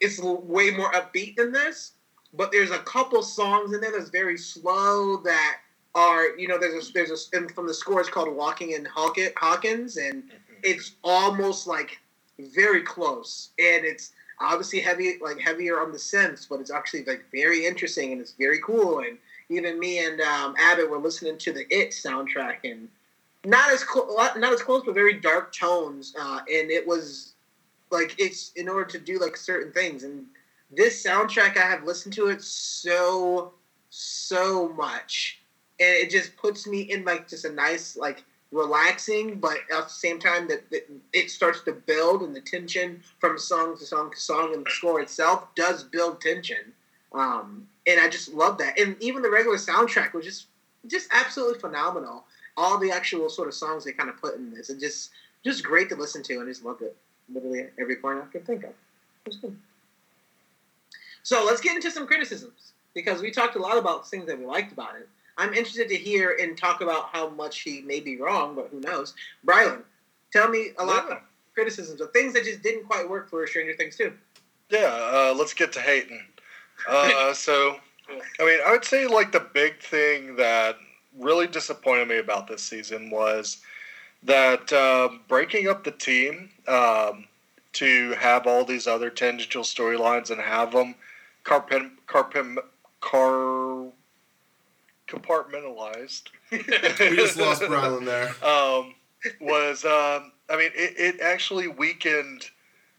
it's 0.00 0.20
way 0.22 0.70
more 0.70 0.90
upbeat 0.92 1.36
than 1.36 1.52
this. 1.52 1.92
But 2.32 2.52
there's 2.52 2.70
a 2.70 2.78
couple 2.78 3.22
songs 3.22 3.72
in 3.74 3.80
there 3.80 3.90
that's 3.92 4.10
very 4.10 4.38
slow 4.38 5.16
that 5.24 5.58
are 5.94 6.36
you 6.38 6.48
know 6.48 6.58
there's 6.58 6.88
a 6.88 6.92
there's 6.92 7.10
a 7.10 7.48
from 7.50 7.66
the 7.66 7.74
score 7.74 8.00
it's 8.00 8.10
called 8.10 8.34
Walking 8.34 8.72
in 8.72 8.84
Hawk- 8.84 9.18
Hawkins 9.36 9.96
and 9.96 10.24
it's 10.62 10.92
almost 11.02 11.66
like 11.66 11.98
very 12.38 12.82
close. 12.82 13.50
And 13.58 13.84
it's 13.84 14.12
obviously 14.40 14.80
heavy 14.80 15.14
like 15.20 15.38
heavier 15.40 15.80
on 15.80 15.92
the 15.92 15.98
synths 15.98 16.48
but 16.48 16.60
it's 16.60 16.70
actually 16.70 17.04
like 17.04 17.24
very 17.32 17.66
interesting 17.66 18.12
and 18.12 18.20
it's 18.20 18.32
very 18.32 18.60
cool. 18.64 19.00
And 19.00 19.18
even 19.48 19.78
me 19.78 20.04
and 20.04 20.20
um, 20.20 20.54
abbott 20.58 20.90
were 20.90 20.98
listening 20.98 21.38
to 21.38 21.52
the 21.52 21.66
it 21.74 21.90
soundtrack 21.90 22.58
and 22.64 22.88
not 23.44 23.72
as 23.72 23.82
close 23.84 24.10
not 24.36 24.52
as 24.52 24.62
close 24.62 24.82
but 24.84 24.94
very 24.94 25.14
dark 25.20 25.54
tones 25.54 26.14
uh, 26.20 26.40
and 26.52 26.70
it 26.70 26.86
was 26.86 27.34
like 27.90 28.14
it's 28.18 28.52
in 28.56 28.68
order 28.68 28.84
to 28.86 28.98
do 28.98 29.18
like 29.20 29.36
certain 29.36 29.72
things. 29.72 30.04
And 30.04 30.26
this 30.70 31.04
soundtrack 31.04 31.56
i 31.56 31.62
have 31.62 31.84
listened 31.84 32.14
to 32.14 32.28
it 32.28 32.42
so 32.42 33.52
so 33.90 34.68
much 34.70 35.39
and 35.80 35.88
it 35.88 36.10
just 36.10 36.36
puts 36.36 36.66
me 36.66 36.82
in 36.82 37.04
like 37.04 37.26
just 37.26 37.44
a 37.44 37.52
nice 37.52 37.96
like 37.96 38.22
relaxing, 38.52 39.38
but 39.38 39.58
at 39.72 39.84
the 39.84 39.88
same 39.88 40.18
time 40.18 40.48
that, 40.48 40.62
it 41.12 41.30
starts 41.30 41.62
to 41.62 41.72
build 41.72 42.22
and 42.22 42.34
the 42.34 42.40
tension 42.40 43.00
from 43.18 43.38
song 43.38 43.78
to 43.78 43.84
song 43.84 44.10
to 44.10 44.16
song 44.20 44.54
and 44.54 44.66
the 44.66 44.70
score 44.70 45.00
itself 45.00 45.46
does 45.54 45.84
build 45.84 46.20
tension. 46.20 46.72
Um, 47.12 47.66
and 47.86 48.00
I 48.00 48.08
just 48.08 48.34
love 48.34 48.58
that. 48.58 48.78
And 48.78 48.96
even 49.00 49.22
the 49.22 49.30
regular 49.30 49.56
soundtrack 49.56 50.12
was 50.12 50.24
just 50.24 50.46
just 50.86 51.08
absolutely 51.12 51.58
phenomenal. 51.58 52.24
All 52.56 52.78
the 52.78 52.90
actual 52.90 53.28
sort 53.28 53.48
of 53.48 53.54
songs 53.54 53.84
they 53.84 53.92
kind 53.92 54.10
of 54.10 54.20
put 54.20 54.36
in 54.36 54.52
this, 54.52 54.70
and 54.70 54.80
just 54.80 55.10
just 55.44 55.64
great 55.64 55.88
to 55.88 55.96
listen 55.96 56.22
to, 56.24 56.42
I 56.42 56.44
just 56.44 56.64
loved 56.64 56.82
it. 56.82 56.96
Literally 57.32 57.68
every 57.78 57.96
point 57.96 58.18
I 58.22 58.26
could 58.26 58.46
think 58.46 58.64
of. 58.64 58.72
So 61.22 61.44
let's 61.44 61.60
get 61.60 61.76
into 61.76 61.90
some 61.90 62.06
criticisms 62.06 62.72
because 62.94 63.22
we 63.22 63.30
talked 63.30 63.56
a 63.56 63.60
lot 63.60 63.78
about 63.78 64.08
things 64.08 64.26
that 64.26 64.38
we 64.38 64.46
liked 64.46 64.72
about 64.72 64.96
it. 64.96 65.08
I'm 65.40 65.54
interested 65.54 65.88
to 65.88 65.96
hear 65.96 66.36
and 66.38 66.56
talk 66.56 66.82
about 66.82 67.08
how 67.12 67.30
much 67.30 67.60
he 67.60 67.80
may 67.80 68.00
be 68.00 68.18
wrong, 68.18 68.54
but 68.54 68.68
who 68.70 68.78
knows? 68.80 69.14
Brylan, 69.46 69.82
tell 70.32 70.48
me 70.48 70.72
a 70.78 70.84
lot 70.84 71.06
Yeah. 71.08 71.16
of 71.16 71.22
criticisms 71.54 72.02
of 72.02 72.12
things 72.12 72.34
that 72.34 72.44
just 72.44 72.62
didn't 72.62 72.84
quite 72.84 73.08
work 73.08 73.30
for 73.30 73.46
Stranger 73.46 73.72
Things 73.74 73.96
too. 73.96 74.12
Yeah, 74.68 74.92
uh, 74.92 75.34
let's 75.34 75.54
get 75.54 75.72
to 75.72 75.80
hating. 75.80 76.22
Uh, 76.86 77.32
so, 77.46 77.80
I 78.38 78.44
mean, 78.44 78.58
I 78.66 78.72
would 78.72 78.84
say 78.84 79.06
like 79.06 79.32
the 79.32 79.40
big 79.40 79.80
thing 79.80 80.36
that 80.36 80.76
really 81.18 81.46
disappointed 81.46 82.08
me 82.08 82.18
about 82.18 82.46
this 82.46 82.62
season 82.62 83.08
was 83.08 83.62
that 84.22 84.70
uh, 84.74 85.08
breaking 85.26 85.68
up 85.68 85.84
the 85.84 85.90
team 85.90 86.50
um, 86.68 87.24
to 87.72 88.10
have 88.12 88.46
all 88.46 88.66
these 88.66 88.86
other 88.86 89.08
tangential 89.08 89.62
storylines 89.62 90.30
and 90.30 90.38
have 90.40 90.72
them 90.72 90.94
carpen, 91.44 91.92
carpen, 92.06 92.58
car, 93.00 93.59
compartmentalized. 95.10 96.22
We 96.50 96.62
just 97.16 97.36
lost 97.36 97.62
Brylan 97.62 98.04
there. 98.04 98.28
um, 98.44 98.94
was 99.40 99.84
um, 99.84 100.32
I 100.48 100.56
mean 100.56 100.70
it, 100.74 100.94
it 100.96 101.20
actually 101.20 101.68
weakened 101.68 102.50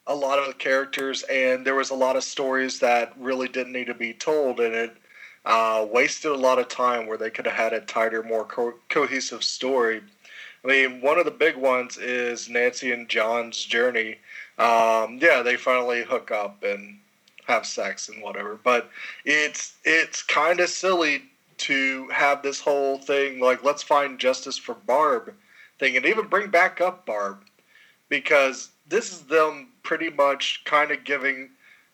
a 0.08 0.16
lot 0.16 0.40
of 0.40 0.48
the 0.48 0.54
characters 0.54 1.24
and 1.24 1.66
there 1.66 1.76
was 1.76 1.90
a 1.90 1.96
lot 1.96 2.16
of 2.16 2.24
stories 2.24 2.80
that 2.80 3.14
really 3.18 3.48
didn't 3.48 3.74
need 3.74 3.88
to 3.88 3.94
be 3.94 4.14
told 4.14 4.60
and 4.60 4.74
it 4.74 4.98
uh, 5.46 5.86
wasted 5.92 6.32
a 6.32 6.36
lot 6.36 6.60
of 6.60 6.68
time 6.68 7.08
where 7.08 7.18
they 7.18 7.30
could 7.30 7.46
have 7.46 7.56
had 7.56 7.74
a 7.74 7.82
tighter 7.82 8.24
more 8.24 8.46
co- 8.46 8.74
cohesive 8.90 9.44
story 9.44 10.02
i 10.64 10.68
mean 10.68 11.02
one 11.02 11.20
of 11.20 11.26
the 11.26 11.32
big 11.32 11.56
ones 11.56 11.98
is 11.98 12.50
nancy 12.50 12.92
and 12.92 13.10
john's 13.10 13.64
journey 13.64 14.18
um, 14.58 15.20
yeah 15.22 15.42
they 15.44 15.56
finally 15.56 16.04
hook 16.04 16.32
up 16.32 16.64
and 16.64 16.98
have 17.46 17.66
sex 17.66 18.10
and 18.10 18.22
whatever 18.22 18.60
but 18.64 18.90
it's 19.24 19.76
it's 19.84 20.24
kind 20.24 20.60
of 20.60 20.70
silly 20.70 21.24
to 21.62 22.08
have 22.08 22.42
this 22.42 22.60
whole 22.60 22.98
thing 22.98 23.40
like 23.40 23.64
let's 23.64 23.84
find 23.84 24.20
justice 24.20 24.58
for 24.58 24.76
barb 24.76 25.34
thing 25.80 25.96
and 25.96 26.06
even 26.06 26.28
bring 26.28 26.50
back 26.50 26.82
up 26.82 27.06
barb 27.06 27.44
because 28.10 28.70
this 28.88 29.12
is 29.12 29.22
them 29.22 29.70
pretty 29.84 30.10
much 30.10 30.64
kind 30.66 30.92
of 30.92 31.04
giving 31.04 31.50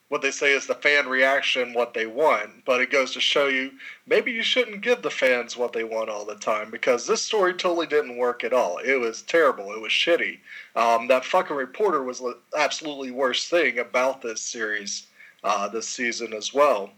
what 0.10 0.22
they 0.22 0.32
say 0.32 0.54
is 0.54 0.68
the 0.68 0.76
fan 0.76 1.08
reaction 1.08 1.74
what 1.74 1.94
they 1.94 2.06
want, 2.06 2.64
but 2.66 2.80
it 2.80 2.90
goes 2.90 3.12
to 3.14 3.20
show 3.20 3.48
you 3.48 3.72
maybe 4.06 4.32
you 4.32 4.42
shouldn't 4.42 4.82
give 4.82 5.02
the 5.02 5.10
fans 5.10 5.58
what 5.58 5.74
they 5.74 5.84
want 5.84 6.10
all 6.10 6.24
the 6.24 6.36
time 6.36 6.72
because 6.72 7.06
this 7.06 7.22
story 7.22 7.54
totally 7.54 7.88
didn't 7.88 8.18
work 8.18 8.44
at 8.44 8.54
all. 8.54 8.78
It 8.78 8.96
was 8.96 9.22
terrible. 9.22 9.74
It 9.74 9.82
was 9.82 9.92
shitty. 9.92 10.40
Um, 10.78 11.08
that 11.08 11.26
fucking 11.26 11.56
reporter 11.56 12.04
was 12.04 12.20
the 12.20 12.38
absolutely 12.58 13.12
worst 13.12 13.50
thing 13.50 13.80
about 13.80 14.22
this 14.22 14.42
series 14.42 15.08
uh, 15.44 15.68
this 15.68 15.90
season 15.90 16.34
as 16.34 16.54
well. 16.54 16.92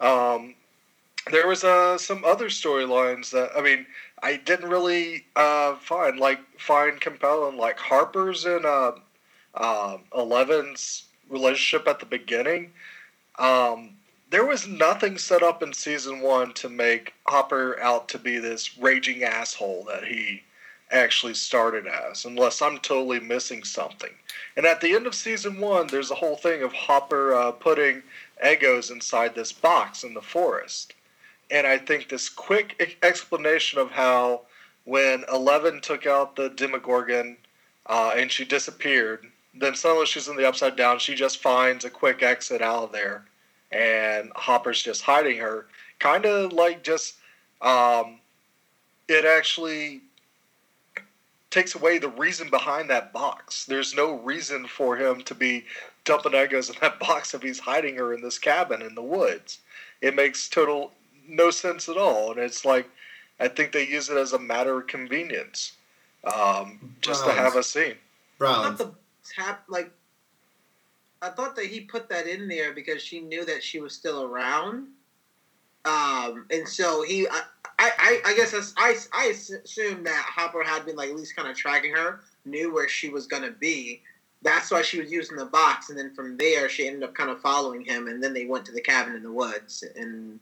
Um, 0.00 0.54
there 1.30 1.46
was 1.46 1.64
uh, 1.64 1.98
some 1.98 2.24
other 2.24 2.48
storylines 2.48 3.30
that 3.30 3.50
I 3.56 3.62
mean 3.62 3.86
I 4.22 4.36
didn't 4.36 4.68
really 4.68 5.26
uh, 5.36 5.76
find 5.76 6.18
like 6.18 6.40
find 6.58 7.00
compelling 7.00 7.56
like 7.56 7.78
Hopper's 7.78 8.44
and 8.44 8.64
uh, 8.64 8.92
uh, 9.54 9.98
Eleven's 10.16 11.04
relationship 11.28 11.86
at 11.88 12.00
the 12.00 12.06
beginning. 12.06 12.72
Um, 13.38 13.90
there 14.30 14.44
was 14.44 14.66
nothing 14.66 15.16
set 15.16 15.42
up 15.42 15.62
in 15.62 15.72
season 15.72 16.20
one 16.20 16.52
to 16.54 16.68
make 16.68 17.14
Hopper 17.26 17.80
out 17.80 18.08
to 18.08 18.18
be 18.18 18.38
this 18.38 18.76
raging 18.78 19.22
asshole 19.22 19.84
that 19.84 20.04
he 20.04 20.42
actually 20.90 21.34
started 21.34 21.86
as, 21.86 22.24
unless 22.24 22.62
I'm 22.62 22.78
totally 22.78 23.20
missing 23.20 23.64
something. 23.64 24.10
And 24.56 24.66
at 24.66 24.80
the 24.80 24.94
end 24.94 25.06
of 25.06 25.14
season 25.14 25.60
one, 25.60 25.86
there's 25.86 26.10
a 26.10 26.16
whole 26.16 26.36
thing 26.36 26.62
of 26.62 26.72
Hopper 26.72 27.34
uh, 27.34 27.52
putting 27.52 28.02
Eggos 28.44 28.90
inside 28.90 29.34
this 29.34 29.52
box 29.52 30.02
in 30.04 30.14
the 30.14 30.22
forest. 30.22 30.94
And 31.50 31.66
I 31.66 31.78
think 31.78 32.08
this 32.08 32.28
quick 32.28 32.98
explanation 33.02 33.78
of 33.78 33.90
how 33.90 34.42
when 34.84 35.24
Eleven 35.32 35.80
took 35.80 36.06
out 36.06 36.36
the 36.36 36.50
Demogorgon 36.50 37.36
uh, 37.86 38.12
and 38.16 38.30
she 38.30 38.44
disappeared, 38.44 39.26
then 39.54 39.74
suddenly 39.74 40.06
she's 40.06 40.28
in 40.28 40.36
the 40.36 40.48
upside 40.48 40.76
down. 40.76 40.98
She 40.98 41.14
just 41.14 41.42
finds 41.42 41.84
a 41.84 41.90
quick 41.90 42.22
exit 42.22 42.62
out 42.62 42.84
of 42.84 42.92
there, 42.92 43.24
and 43.72 44.30
Hopper's 44.36 44.82
just 44.82 45.02
hiding 45.02 45.38
her. 45.38 45.66
Kind 45.98 46.26
of 46.26 46.52
like 46.52 46.84
just, 46.84 47.16
um, 47.60 48.18
it 49.08 49.24
actually 49.24 50.02
takes 51.50 51.74
away 51.74 51.98
the 51.98 52.08
reason 52.08 52.50
behind 52.50 52.90
that 52.90 53.12
box. 53.12 53.64
There's 53.64 53.94
no 53.94 54.18
reason 54.18 54.66
for 54.66 54.96
him 54.96 55.22
to 55.22 55.34
be 55.34 55.64
dumping 56.04 56.32
Eggos 56.32 56.70
in 56.70 56.76
that 56.80 56.98
box 57.00 57.34
if 57.34 57.42
he's 57.42 57.58
hiding 57.58 57.96
her 57.96 58.12
in 58.14 58.22
this 58.22 58.38
cabin 58.38 58.82
in 58.82 58.94
the 58.94 59.02
woods. 59.02 59.58
It 60.00 60.14
makes 60.14 60.48
total 60.48 60.92
no 61.28 61.50
sense 61.50 61.88
at 61.88 61.96
all, 61.96 62.32
and 62.32 62.40
it's 62.40 62.64
like 62.64 62.88
I 63.38 63.48
think 63.48 63.72
they 63.72 63.86
use 63.86 64.08
it 64.08 64.16
as 64.16 64.32
a 64.32 64.38
matter 64.38 64.78
of 64.78 64.86
convenience, 64.86 65.74
um, 66.24 66.96
just 67.00 67.24
to 67.24 67.32
have 67.32 67.56
a 67.56 67.62
scene. 67.62 67.94
Brown. 68.38 68.76
the 68.76 68.92
tap 69.24 69.64
like 69.68 69.90
I 71.20 71.30
thought 71.30 71.56
that 71.56 71.66
he 71.66 71.80
put 71.80 72.08
that 72.08 72.26
in 72.26 72.48
there 72.48 72.72
because 72.72 73.02
she 73.02 73.20
knew 73.20 73.44
that 73.44 73.62
she 73.62 73.80
was 73.80 73.92
still 73.92 74.22
around. 74.22 74.88
Um, 75.84 76.46
and 76.50 76.68
so 76.68 77.02
he, 77.02 77.26
I, 77.28 77.42
I, 77.78 78.20
I 78.26 78.34
guess 78.34 78.52
that's, 78.52 78.74
I, 78.76 78.96
I 79.12 79.26
assume 79.26 80.04
that 80.04 80.24
Hopper 80.28 80.62
had 80.62 80.84
been 80.84 80.96
like 80.96 81.10
at 81.10 81.16
least 81.16 81.34
kind 81.34 81.48
of 81.48 81.56
tracking 81.56 81.92
her, 81.92 82.20
knew 82.44 82.72
where 82.72 82.88
she 82.88 83.08
was 83.08 83.26
gonna 83.26 83.50
be. 83.50 84.02
That's 84.42 84.70
why 84.70 84.82
she 84.82 85.00
was 85.00 85.10
using 85.10 85.36
the 85.36 85.46
box, 85.46 85.90
and 85.90 85.98
then 85.98 86.14
from 86.14 86.36
there 86.36 86.68
she 86.68 86.86
ended 86.86 87.02
up 87.02 87.14
kind 87.14 87.30
of 87.30 87.40
following 87.40 87.84
him, 87.84 88.06
and 88.06 88.22
then 88.22 88.32
they 88.32 88.46
went 88.46 88.64
to 88.66 88.72
the 88.72 88.80
cabin 88.80 89.16
in 89.16 89.22
the 89.22 89.32
woods, 89.32 89.82
and 89.96 90.38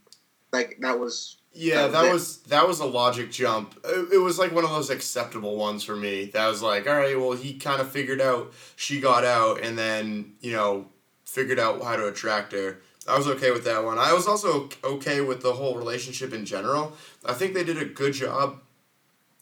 like 0.53 0.79
that 0.81 0.99
was 0.99 1.37
yeah, 1.59 1.87
that, 1.87 2.13
was 2.13 2.39
that 2.43 2.69
was 2.69 2.81
a 2.81 2.87
logic 2.87 3.33
jump. 3.33 3.81
It, 3.83 4.15
it, 4.15 4.19
was 4.19 4.39
like 4.39 4.53
one 4.53 4.65
of 4.65 4.71
those 4.71 4.91
acceptable 4.91 5.57
ones 5.57 5.83
for 5.83 5.97
me. 5.97 6.27
That 6.27 6.49
was 6.49 6.61
like, 6.61 6.87
all 6.87 6.97
right, 6.97 7.19
well, 7.19 7.33
he 7.33 7.55
kind 7.55 7.81
of 7.81 7.91
figured 7.91 8.21
out 8.21 8.53
she 8.77 9.01
got 9.01 9.25
out, 9.25 9.63
and 9.63 9.79
then 9.79 10.35
you 10.41 10.53
know 10.53 10.89
figured 11.25 11.59
out 11.59 11.83
how 11.83 11.97
to 11.97 12.09
attract 12.09 12.53
her. 12.53 12.81
I 13.09 13.17
was 13.17 13.27
okay 13.27 13.53
with 13.53 13.65
that 13.65 13.85
one. 13.85 13.99
I 13.99 14.13
was 14.13 14.27
also 14.27 14.69
okay 14.85 15.23
with 15.23 15.41
the 15.41 15.55
whole 15.55 15.77
relationship 15.77 16.35
in 16.35 16.45
general. 16.45 16.93
I 17.25 17.33
think 17.33 17.55
they 17.55 17.65
did 17.65 17.81
a 17.81 17.87
good 17.87 18.13
job 18.13 18.61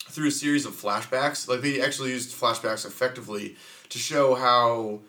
through 0.09 0.29
a 0.29 0.33
series 0.33 0.67
of 0.67 0.73
flashbacks. 0.73 1.49
Like 1.49 1.63
they 1.63 1.81
actually 1.81 2.11
used 2.11 2.39
flashbacks 2.39 2.87
effectively 2.87 3.57
to 3.89 3.99
show 3.99 4.35
how 4.35 5.01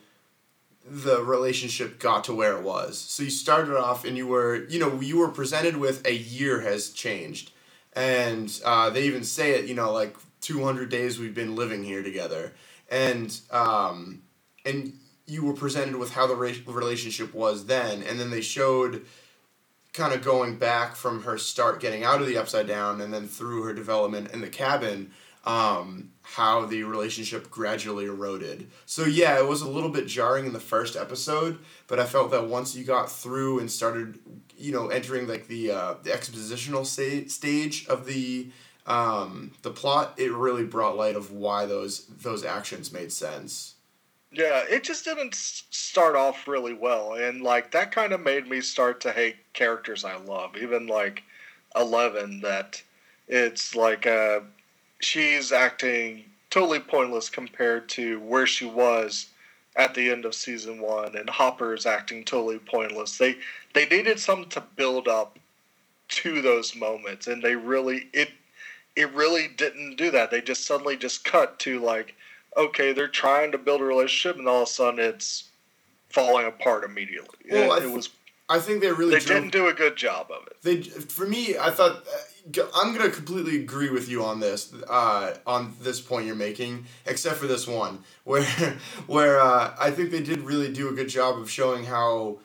the 0.88 1.24
relationship 1.24 2.00
got 2.00 2.24
to 2.26 2.34
where 2.34 2.56
it 2.56 2.64
was. 2.64 2.98
So 3.00 3.24
you 3.24 3.32
started 3.32 3.76
off 3.76 4.06
and 4.06 4.16
you 4.16 4.28
were, 4.28 4.66
you 4.70 4.80
know, 4.80 5.02
you 5.02 5.18
were 5.18 5.30
presented 5.30 5.78
with 5.78 6.06
a 6.06 6.14
year 6.14 6.62
has 6.62 6.92
changed. 6.92 7.52
And 7.94 8.52
uh, 8.64 8.92
they 8.92 9.04
even 9.04 9.24
say 9.24 9.52
it, 9.52 9.66
you 9.66 9.74
know, 9.74 9.92
like 9.92 10.16
200 10.42 10.90
days 10.90 11.18
we've 11.18 11.34
been 11.34 11.56
living 11.56 11.84
here 11.84 12.04
together. 12.04 12.54
And, 12.92 13.36
um, 13.50 14.22
and 14.64 14.94
you 15.26 15.44
were 15.44 15.54
presented 15.54 15.96
with 15.96 16.12
how 16.12 16.28
the 16.28 16.36
relationship 16.36 17.34
was 17.34 17.66
then. 17.66 18.04
And 18.04 18.20
then 18.20 18.30
they 18.30 18.42
showed 18.42 19.06
kind 19.92 20.14
of 20.14 20.22
going 20.22 20.58
back 20.58 20.96
from 20.96 21.24
her 21.24 21.38
start 21.38 21.80
getting 21.80 22.04
out 22.04 22.22
of 22.22 22.28
the 22.28 22.38
upside 22.38 22.68
down 22.68 23.02
and 23.02 23.14
then 23.14 23.28
through 23.28 23.64
her 23.64 23.74
development 23.74 24.32
in 24.32 24.42
the 24.42 24.50
cabin 24.50 25.10
um, 25.46 26.12
how 26.22 26.66
the 26.66 26.84
relationship 26.84 27.52
gradually 27.52 28.06
eroded. 28.06 28.68
So 28.86 29.06
yeah, 29.06 29.38
it 29.38 29.48
was 29.48 29.62
a 29.62 29.70
little 29.70 29.90
bit 29.90 30.08
jarring 30.08 30.46
in 30.46 30.54
the 30.54 30.60
first 30.60 30.96
episode, 30.96 31.60
but 31.88 32.00
I 32.00 32.06
felt 32.06 32.32
that 32.32 32.48
once 32.48 32.76
you 32.76 32.84
got 32.84 33.12
through 33.12 33.60
and 33.60 33.72
started, 33.72 34.20
you 34.58 34.72
know, 34.72 34.88
entering 34.88 35.28
like 35.28 35.48
the 35.48 35.72
uh, 35.72 35.96
the 36.02 36.10
expositional 36.10 36.86
sta- 36.86 37.30
stage 37.30 37.88
of 37.88 38.06
the 38.06 38.50
um, 38.88 39.52
the 39.62 39.72
plot, 39.72 40.14
it 40.18 40.32
really 40.32 40.64
brought 40.64 40.98
light 40.98 41.16
of 41.16 41.32
why 41.32 41.66
those 41.66 42.06
those 42.08 42.44
actions 42.44 42.92
made 42.92 43.12
sense. 43.12 43.76
Yeah, 44.32 44.64
it 44.70 44.84
just 44.84 45.06
didn't 45.06 45.34
start 45.36 46.16
off 46.16 46.48
really 46.48 46.74
well, 46.74 47.14
and 47.14 47.42
like 47.42 47.72
that 47.72 47.92
kind 47.92 48.12
of 48.14 48.22
made 48.22 48.48
me 48.48 48.62
start 48.62 49.00
to 49.02 49.12
hate 49.12 49.38
characters 49.54 50.04
I 50.04 50.18
love, 50.18 50.58
even 50.58 50.88
like 50.88 51.24
Eleven. 51.76 52.42
That 52.42 52.82
it's 53.28 53.76
like 53.76 54.06
uh, 54.06 54.42
she's 55.06 55.52
acting 55.52 56.26
totally 56.50 56.80
pointless 56.80 57.30
compared 57.30 57.88
to 57.90 58.20
where 58.22 58.48
she 58.48 58.66
was 58.66 59.28
at 59.76 59.94
the 59.94 60.10
end 60.10 60.26
of 60.26 60.34
season 60.34 60.82
one, 60.82 61.16
and 61.16 61.30
Hopper 61.30 61.74
is 61.74 61.86
acting 61.86 62.24
totally 62.24 62.60
pointless. 62.60 63.18
They 63.18 63.38
they 63.74 63.86
needed 63.86 64.20
something 64.20 64.50
to 64.50 64.64
build 64.76 65.08
up 65.08 65.38
to 66.08 66.42
those 66.42 66.76
moments, 66.76 67.28
and 67.28 67.42
they 67.44 67.56
really 67.56 68.10
it 68.14 68.30
it 68.96 69.14
really 69.14 69.48
didn't 69.48 69.98
do 69.98 70.12
that. 70.12 70.32
They 70.32 70.42
just 70.42 70.66
suddenly 70.66 70.98
just 70.98 71.24
cut 71.24 71.60
to 71.60 71.80
like, 71.80 72.16
okay, 72.58 72.94
they're 72.94 73.08
trying 73.08 73.52
to 73.52 73.58
build 73.58 73.82
a 73.82 73.86
relationship, 73.86 74.38
and 74.38 74.48
all 74.48 74.64
of 74.64 74.70
a 74.70 74.72
sudden 74.72 75.00
it's 75.00 75.50
falling 76.10 76.48
apart 76.48 76.84
immediately. 76.84 77.52
Well, 77.52 77.74
it, 77.74 77.80
th- 77.80 77.92
it 77.92 77.96
was. 77.96 78.10
I 78.48 78.60
think 78.60 78.82
they 78.82 78.92
really 78.92 79.12
they 79.12 79.20
drove, 79.20 79.42
didn't 79.42 79.52
do 79.52 79.68
a 79.68 79.74
good 79.74 79.98
job 79.98 80.28
of 80.32 80.48
it. 80.48 80.62
They 80.62 80.82
for 80.82 81.28
me, 81.28 81.58
I 81.58 81.72
thought 81.72 81.98
uh, 81.98 82.18
I'm 82.46 82.96
gonna 82.96 83.10
completely 83.10 83.56
agree 83.58 83.90
with 83.90 84.08
you 84.08 84.24
on 84.24 84.40
this, 84.40 84.72
uh, 84.88 85.36
on 85.48 85.74
this 85.82 86.00
point 86.00 86.28
you're 86.28 86.36
making, 86.36 86.86
except 87.06 87.38
for 87.38 87.48
this 87.48 87.68
one, 87.68 88.04
where, 88.24 88.44
where 89.08 89.40
uh, 89.40 89.76
I 89.80 89.92
think 89.92 90.12
they 90.12 90.22
did 90.22 90.42
really 90.42 90.72
do 90.72 90.90
a 90.90 90.94
good 90.94 91.10
job 91.10 91.40
of 91.40 91.50
showing 91.50 91.86
how, 91.86 92.40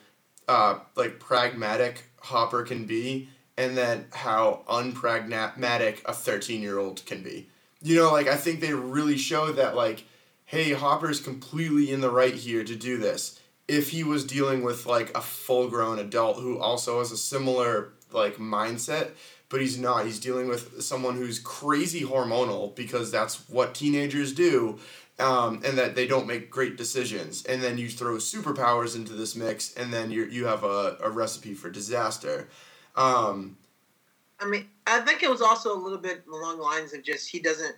uh, 0.47 0.79
like 0.95 1.19
pragmatic 1.19 2.05
Hopper 2.19 2.63
can 2.63 2.85
be, 2.85 3.29
and 3.57 3.77
then 3.77 4.05
how 4.11 4.63
unpragmatic 4.67 6.01
a 6.05 6.13
thirteen 6.13 6.61
year 6.61 6.79
old 6.79 7.05
can 7.05 7.21
be. 7.21 7.49
You 7.81 7.95
know, 7.95 8.11
like 8.11 8.27
I 8.27 8.37
think 8.37 8.59
they 8.59 8.73
really 8.73 9.17
showed 9.17 9.57
that, 9.57 9.75
like, 9.75 10.05
hey, 10.45 10.73
Hopper's 10.73 11.19
completely 11.19 11.91
in 11.91 12.01
the 12.01 12.11
right 12.11 12.33
here 12.35 12.63
to 12.63 12.75
do 12.75 12.97
this. 12.97 13.39
If 13.67 13.89
he 13.89 14.03
was 14.03 14.25
dealing 14.25 14.63
with 14.63 14.85
like 14.85 15.15
a 15.15 15.21
full 15.21 15.67
grown 15.69 15.99
adult 15.99 16.37
who 16.37 16.59
also 16.59 16.99
has 16.99 17.11
a 17.11 17.17
similar 17.17 17.93
like 18.11 18.37
mindset 18.37 19.11
but 19.51 19.59
he's 19.59 19.77
not. 19.77 20.05
He's 20.05 20.19
dealing 20.19 20.47
with 20.47 20.81
someone 20.81 21.15
who's 21.15 21.37
crazy 21.37 22.01
hormonal 22.01 22.73
because 22.73 23.11
that's 23.11 23.49
what 23.49 23.75
teenagers 23.75 24.33
do, 24.33 24.79
um, 25.19 25.61
and 25.65 25.77
that 25.77 25.93
they 25.93 26.07
don't 26.07 26.25
make 26.25 26.49
great 26.49 26.77
decisions. 26.77 27.43
And 27.43 27.61
then 27.61 27.77
you 27.77 27.89
throw 27.89 28.15
superpowers 28.15 28.95
into 28.95 29.11
this 29.11 29.35
mix, 29.35 29.73
and 29.73 29.93
then 29.93 30.09
you 30.09 30.23
you 30.25 30.45
have 30.45 30.63
a, 30.63 30.97
a 31.03 31.09
recipe 31.09 31.53
for 31.53 31.69
disaster. 31.69 32.47
Um, 32.95 33.57
I 34.39 34.45
mean, 34.45 34.67
I 34.87 35.01
think 35.01 35.21
it 35.21 35.29
was 35.29 35.41
also 35.41 35.75
a 35.75 35.79
little 35.79 35.99
bit 35.99 36.23
along 36.31 36.57
the 36.57 36.63
lines 36.63 36.93
of 36.93 37.03
just 37.03 37.29
he 37.29 37.39
doesn't 37.39 37.75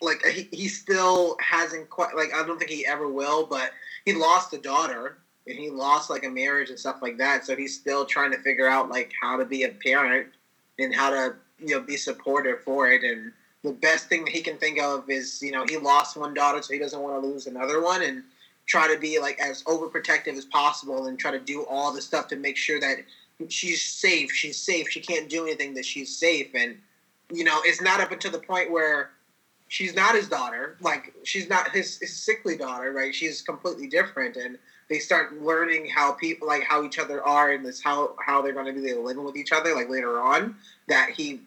like 0.00 0.24
he, 0.26 0.48
he 0.50 0.66
still 0.66 1.36
hasn't 1.40 1.88
quite 1.88 2.16
like 2.16 2.34
I 2.34 2.44
don't 2.44 2.58
think 2.58 2.70
he 2.70 2.84
ever 2.84 3.08
will, 3.08 3.46
but 3.46 3.70
he 4.04 4.12
lost 4.12 4.52
a 4.54 4.58
daughter 4.58 5.18
and 5.46 5.58
he 5.58 5.70
lost 5.70 6.10
like 6.10 6.24
a 6.24 6.30
marriage 6.30 6.70
and 6.70 6.78
stuff 6.78 7.02
like 7.02 7.18
that. 7.18 7.44
So 7.44 7.56
he's 7.56 7.74
still 7.74 8.04
trying 8.04 8.30
to 8.32 8.38
figure 8.38 8.68
out 8.68 8.88
like 8.88 9.12
how 9.20 9.36
to 9.36 9.44
be 9.44 9.64
a 9.64 9.68
parent 9.68 10.28
and 10.78 10.94
how 10.94 11.10
to 11.10 11.34
you 11.58 11.74
know 11.74 11.80
be 11.80 11.96
supportive 11.96 12.60
for 12.62 12.90
it. 12.90 13.02
And 13.02 13.32
the 13.62 13.72
best 13.72 14.08
thing 14.08 14.24
that 14.24 14.32
he 14.32 14.40
can 14.40 14.56
think 14.58 14.80
of 14.80 15.08
is 15.08 15.42
you 15.42 15.50
know 15.50 15.64
he 15.68 15.76
lost 15.76 16.16
one 16.16 16.34
daughter, 16.34 16.62
so 16.62 16.72
he 16.72 16.78
doesn't 16.78 17.00
want 17.00 17.20
to 17.20 17.26
lose 17.26 17.46
another 17.46 17.82
one, 17.82 18.02
and 18.02 18.22
try 18.66 18.92
to 18.92 18.98
be 18.98 19.18
like 19.18 19.38
as 19.40 19.62
overprotective 19.64 20.36
as 20.36 20.44
possible 20.44 21.06
and 21.06 21.18
try 21.18 21.30
to 21.30 21.40
do 21.40 21.64
all 21.64 21.92
the 21.92 22.00
stuff 22.00 22.28
to 22.28 22.36
make 22.36 22.56
sure 22.56 22.78
that 22.80 22.98
she's 23.48 23.82
safe. 23.82 24.30
She's 24.30 24.56
safe. 24.56 24.88
She 24.88 25.00
can't 25.00 25.28
do 25.28 25.42
anything 25.42 25.74
that 25.74 25.84
she's 25.84 26.16
safe. 26.16 26.50
And 26.54 26.76
you 27.32 27.44
know 27.44 27.60
it's 27.64 27.80
not 27.80 28.00
up 28.00 28.12
until 28.12 28.30
the 28.30 28.38
point 28.38 28.70
where 28.70 29.10
she's 29.68 29.94
not 29.94 30.14
his 30.14 30.28
daughter. 30.28 30.76
Like 30.80 31.12
she's 31.24 31.48
not 31.48 31.70
his, 31.70 31.98
his 31.98 32.14
sickly 32.16 32.56
daughter, 32.56 32.92
right? 32.92 33.14
She's 33.14 33.42
completely 33.42 33.88
different, 33.88 34.36
and 34.36 34.58
they 34.88 34.98
start 34.98 35.40
learning 35.40 35.88
how 35.88 36.12
people 36.12 36.46
like 36.46 36.62
how 36.62 36.84
each 36.84 36.98
other 36.98 37.22
are 37.24 37.52
and 37.52 37.64
this 37.64 37.82
how 37.82 38.14
how 38.24 38.42
they're 38.42 38.52
going 38.52 38.66
to 38.66 38.72
be 38.72 38.92
living 38.92 39.24
with 39.24 39.36
each 39.36 39.52
other 39.52 39.74
like 39.74 39.88
later 39.88 40.20
on. 40.20 40.56
That 40.88 41.10
he, 41.10 41.40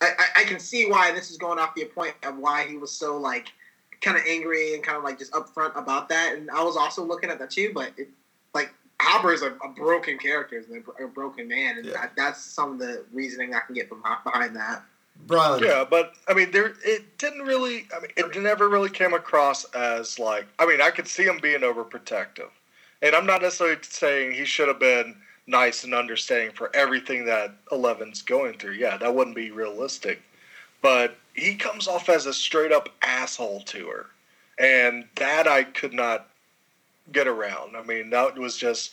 I, 0.00 0.12
I 0.38 0.44
can 0.44 0.58
see 0.58 0.90
why 0.90 1.12
this 1.12 1.30
is 1.30 1.36
going 1.36 1.58
off 1.58 1.74
the 1.74 1.84
point 1.84 2.14
of 2.22 2.38
why 2.38 2.66
he 2.66 2.76
was 2.76 2.92
so 2.92 3.16
like 3.16 3.52
kind 4.00 4.16
of 4.16 4.22
angry 4.28 4.74
and 4.74 4.82
kind 4.82 4.96
of 4.96 5.04
like 5.04 5.18
just 5.18 5.32
upfront 5.32 5.76
about 5.76 6.08
that. 6.08 6.34
And 6.36 6.50
I 6.50 6.62
was 6.62 6.76
also 6.76 7.04
looking 7.04 7.30
at 7.30 7.38
that 7.38 7.50
too, 7.50 7.72
but 7.74 7.92
it, 7.96 8.08
like 8.54 8.72
Hopper 9.00 9.32
is 9.32 9.42
a, 9.42 9.52
a 9.64 9.68
broken 9.68 10.18
character, 10.18 10.58
is 10.58 10.66
a 10.70 11.06
broken 11.06 11.48
man, 11.48 11.78
and 11.78 11.86
yeah. 11.86 11.92
that, 11.92 12.12
that's 12.16 12.40
some 12.40 12.72
of 12.72 12.78
the 12.78 13.04
reasoning 13.12 13.54
I 13.54 13.60
can 13.60 13.74
get 13.74 13.88
from 13.88 14.02
behind 14.24 14.56
that. 14.56 14.82
Brian. 15.26 15.62
Yeah, 15.62 15.84
but 15.88 16.14
I 16.26 16.34
mean, 16.34 16.50
there 16.50 16.74
it 16.84 17.18
didn't 17.18 17.42
really. 17.42 17.88
I 17.96 18.00
mean, 18.00 18.10
it 18.16 18.40
never 18.40 18.68
really 18.68 18.90
came 18.90 19.14
across 19.14 19.64
as 19.74 20.18
like. 20.18 20.46
I 20.58 20.66
mean, 20.66 20.80
I 20.80 20.90
could 20.90 21.08
see 21.08 21.24
him 21.24 21.38
being 21.40 21.60
overprotective, 21.60 22.50
and 23.02 23.14
I'm 23.14 23.26
not 23.26 23.42
necessarily 23.42 23.78
saying 23.82 24.32
he 24.32 24.44
should 24.44 24.68
have 24.68 24.80
been 24.80 25.16
nice 25.46 25.84
and 25.84 25.94
understanding 25.94 26.50
for 26.54 26.74
everything 26.74 27.24
that 27.24 27.54
Eleven's 27.72 28.22
going 28.22 28.54
through. 28.58 28.72
Yeah, 28.72 28.96
that 28.98 29.14
wouldn't 29.14 29.36
be 29.36 29.50
realistic, 29.50 30.22
but 30.82 31.16
he 31.34 31.54
comes 31.54 31.88
off 31.88 32.08
as 32.08 32.26
a 32.26 32.34
straight 32.34 32.72
up 32.72 32.88
asshole 33.02 33.62
to 33.62 33.86
her, 33.88 34.06
and 34.58 35.06
that 35.16 35.48
I 35.48 35.64
could 35.64 35.94
not 35.94 36.28
get 37.12 37.26
around. 37.26 37.76
I 37.76 37.82
mean, 37.82 38.10
that 38.10 38.36
was 38.36 38.56
just 38.56 38.92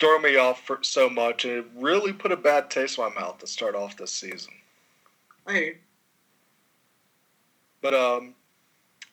throwing 0.00 0.22
me 0.22 0.36
off 0.36 0.64
for 0.66 0.78
so 0.82 1.08
much, 1.08 1.44
and 1.44 1.54
it 1.54 1.66
really 1.76 2.12
put 2.12 2.32
a 2.32 2.36
bad 2.36 2.70
taste 2.70 2.98
in 2.98 3.04
my 3.04 3.10
mouth 3.10 3.38
to 3.38 3.46
start 3.46 3.74
off 3.74 3.96
this 3.96 4.10
season. 4.10 4.52
Hey. 5.46 5.76
But 7.80 7.94
um, 7.94 8.34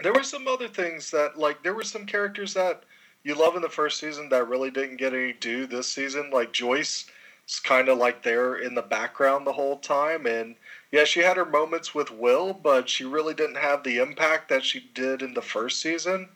there 0.02 0.14
were 0.14 0.24
some 0.24 0.48
other 0.48 0.68
things 0.68 1.12
that, 1.12 1.38
like, 1.38 1.62
there 1.62 1.74
were 1.74 1.84
some 1.84 2.06
characters 2.06 2.54
that 2.54 2.84
you 3.24 3.36
love 3.36 3.56
in 3.56 3.62
the 3.62 3.70
first 3.70 4.00
season 4.00 4.30
that 4.30 4.48
really 4.48 4.72
didn't 4.72 4.98
get 4.98 5.14
any 5.14 5.34
due 5.34 5.68
this 5.68 5.88
season. 5.88 6.32
Like 6.32 6.52
Joyce 6.52 7.06
is 7.48 7.60
kind 7.60 7.90
of 7.90 7.98
like 7.98 8.24
there 8.24 8.56
in 8.56 8.76
the 8.76 8.82
background 8.82 9.46
the 9.46 9.54
whole 9.54 9.78
time, 9.78 10.26
and 10.26 10.56
yeah, 10.92 11.04
she 11.06 11.22
had 11.22 11.38
her 11.38 11.46
moments 11.46 11.96
with 11.96 12.12
Will, 12.12 12.54
but 12.54 12.90
she 12.90 13.06
really 13.06 13.34
didn't 13.34 13.58
have 13.58 13.84
the 13.84 13.98
impact 13.98 14.50
that 14.50 14.64
she 14.64 14.90
did 14.94 15.22
in 15.22 15.34
the 15.34 15.42
first 15.42 15.82
season. 15.82 16.28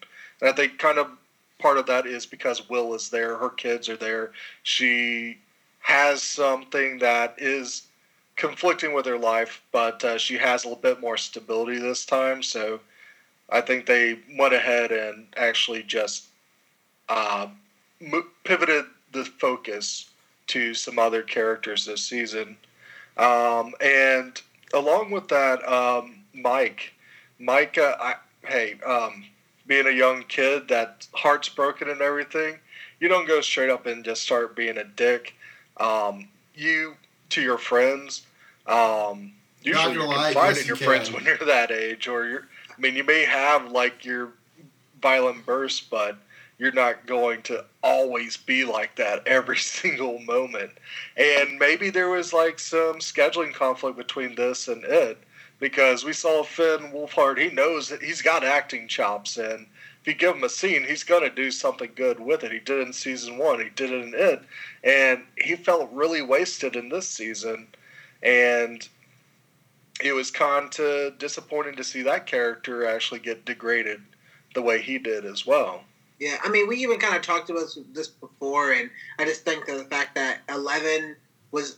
And 0.42 0.50
I 0.50 0.54
think 0.54 0.80
kind 0.80 0.98
of 0.98 1.10
part 1.60 1.78
of 1.78 1.86
that 1.88 2.06
is 2.06 2.26
because 2.26 2.70
Will 2.70 2.94
is 2.94 3.10
there, 3.10 3.38
her 3.38 3.50
kids 3.50 3.90
are 3.90 3.98
there. 3.98 4.32
She 4.64 5.38
has 5.80 6.22
something 6.22 7.00
that 7.00 7.36
is 7.38 7.88
conflicting 8.36 8.94
with 8.94 9.06
her 9.06 9.18
life, 9.18 9.62
but 9.72 10.04
uh, 10.04 10.18
she 10.18 10.38
has 10.38 10.64
a 10.64 10.68
little 10.68 10.82
bit 10.82 11.00
more 11.00 11.18
stability 11.18 11.80
this 11.80 12.06
time. 12.06 12.44
So 12.44 12.80
I 13.50 13.62
think 13.62 13.86
they 13.86 14.20
went 14.38 14.54
ahead 14.54 14.92
and 14.92 15.28
actually 15.38 15.84
just 15.84 16.28
uh, 17.10 17.48
pivoted 18.44 18.86
the 19.12 19.26
focus 19.26 20.10
to 20.48 20.74
some 20.74 21.00
other 21.00 21.22
characters 21.22 21.86
this 21.86 22.04
season. 22.04 22.58
Um, 23.18 23.74
and 23.82 24.40
along 24.74 25.12
with 25.12 25.28
that, 25.30 25.68
um, 25.68 26.24
Mike, 26.34 26.94
Mike, 27.40 27.78
uh, 27.78 27.96
I, 28.00 28.16
hey, 28.46 28.76
um, 28.86 29.26
being 29.68 29.88
a 29.88 29.92
young 29.92 30.24
kid 30.24 30.68
that 30.68 31.08
heart's 31.14 31.50
broken 31.50 31.90
and 31.90 32.02
everything, 32.02 32.60
you 33.00 33.08
don't 33.08 33.28
go 33.28 33.42
straight 33.42 33.70
up 33.70 33.86
and 33.86 34.04
just 34.04 34.22
start 34.22 34.56
being 34.56 34.78
a 34.78 34.84
dick. 34.84 35.34
Um, 35.78 36.28
you 36.54 36.96
to 37.30 37.42
your 37.42 37.58
friends, 37.58 38.26
um, 38.68 39.34
usually 39.62 39.96
you 39.96 40.02
confide 40.02 40.58
in 40.58 40.66
your 40.66 40.76
friends 40.76 41.12
when 41.12 41.26
you're 41.26 41.38
that 41.38 41.72
age, 41.72 42.08
or 42.08 42.28
you're. 42.28 42.48
I 42.78 42.82
mean, 42.82 42.96
you 42.96 43.04
may 43.04 43.26
have 43.26 43.72
like 43.72 44.06
your 44.06 44.34
violent 45.02 45.46
bursts, 45.46 45.82
but 45.82 46.18
you're 46.58 46.72
not 46.72 47.06
going 47.06 47.42
to 47.44 47.66
always 47.84 48.38
be 48.38 48.64
like 48.64 48.96
that 48.96 49.28
every 49.28 49.58
single 49.78 50.20
moment. 50.20 50.72
And 51.18 51.60
maybe 51.60 51.90
there 51.90 52.10
was 52.10 52.34
like 52.34 52.60
some 52.60 53.00
scheduling 53.00 53.54
conflict 53.54 53.98
between 53.98 54.36
this 54.36 54.68
and 54.68 54.84
it 54.84 55.18
because 55.60 56.04
we 56.04 56.14
saw 56.14 56.44
Finn 56.44 56.92
Wolfhard. 56.92 57.38
He 57.38 57.50
knows 57.50 57.90
that 57.90 58.02
he's 58.02 58.22
got 58.22 58.44
acting 58.44 58.88
chops, 58.88 59.38
and 59.38 59.68
if 60.02 60.08
you 60.08 60.14
give 60.14 60.36
him 60.36 60.44
a 60.44 60.50
scene, 60.50 60.84
he's 60.84 61.04
going 61.04 61.24
to 61.24 61.34
do 61.34 61.50
something 61.52 61.92
good 61.96 62.20
with 62.20 62.44
it. 62.44 62.52
He 62.52 62.60
did 62.60 62.80
it 62.80 62.88
in 62.88 62.94
season 62.94 63.38
one, 63.38 63.60
he 63.60 63.70
did 63.70 63.92
it 63.92 64.04
in 64.04 64.14
it, 64.16 64.42
and 64.84 65.24
he 65.38 65.56
felt 65.56 65.92
really 65.92 66.22
wasted 66.22 66.76
in 66.76 66.90
this 66.90 67.08
season. 67.08 67.68
And 68.22 68.88
it 70.04 70.14
was 70.14 70.30
kind 70.30 70.78
of 70.80 71.18
disappointing 71.18 71.76
to 71.76 71.84
see 71.84 72.02
that 72.02 72.26
character 72.26 72.86
actually 72.86 73.20
get 73.20 73.46
degraded 73.46 74.02
the 74.54 74.62
way 74.62 74.82
he 74.82 74.98
did 74.98 75.26
as 75.26 75.46
well. 75.46 75.84
Yeah, 76.20 76.38
I 76.44 76.50
mean, 76.50 76.68
we 76.68 76.78
even 76.78 76.98
kind 76.98 77.16
of 77.16 77.22
talked 77.22 77.50
about 77.50 77.68
this 77.92 78.08
before, 78.08 78.72
and 78.72 78.90
I 79.20 79.26
just 79.26 79.44
think 79.44 79.66
that 79.66 79.78
the 79.78 79.84
fact 79.84 80.16
that 80.16 80.40
Eleven 80.48 81.18
was 81.52 81.78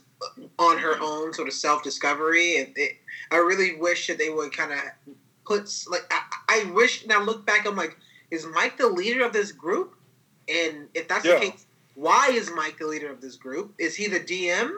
on 0.59 0.77
her 0.77 0.99
own 1.01 1.33
sort 1.33 1.47
of 1.47 1.53
self 1.53 1.83
discovery, 1.83 2.59
and 2.59 2.73
it, 2.75 2.97
I 3.31 3.37
really 3.37 3.75
wish 3.75 4.07
that 4.07 4.17
they 4.17 4.29
would 4.29 4.55
kind 4.55 4.71
of 4.71 4.79
put 5.45 5.71
like 5.89 6.11
I, 6.11 6.21
I, 6.49 6.71
wish 6.71 7.05
now 7.07 7.21
look 7.23 7.45
back, 7.45 7.65
I'm 7.65 7.75
like, 7.75 7.97
is 8.31 8.45
Mike 8.45 8.77
the 8.77 8.87
leader 8.87 9.25
of 9.25 9.33
this 9.33 9.51
group? 9.51 9.95
And 10.47 10.87
if 10.93 11.07
that's 11.07 11.25
yeah. 11.25 11.35
the 11.35 11.51
case, 11.51 11.65
why 11.95 12.29
is 12.31 12.51
Mike 12.55 12.77
the 12.77 12.87
leader 12.87 13.11
of 13.11 13.21
this 13.21 13.35
group? 13.35 13.73
Is 13.79 13.95
he 13.95 14.07
the 14.07 14.19
DM? 14.19 14.71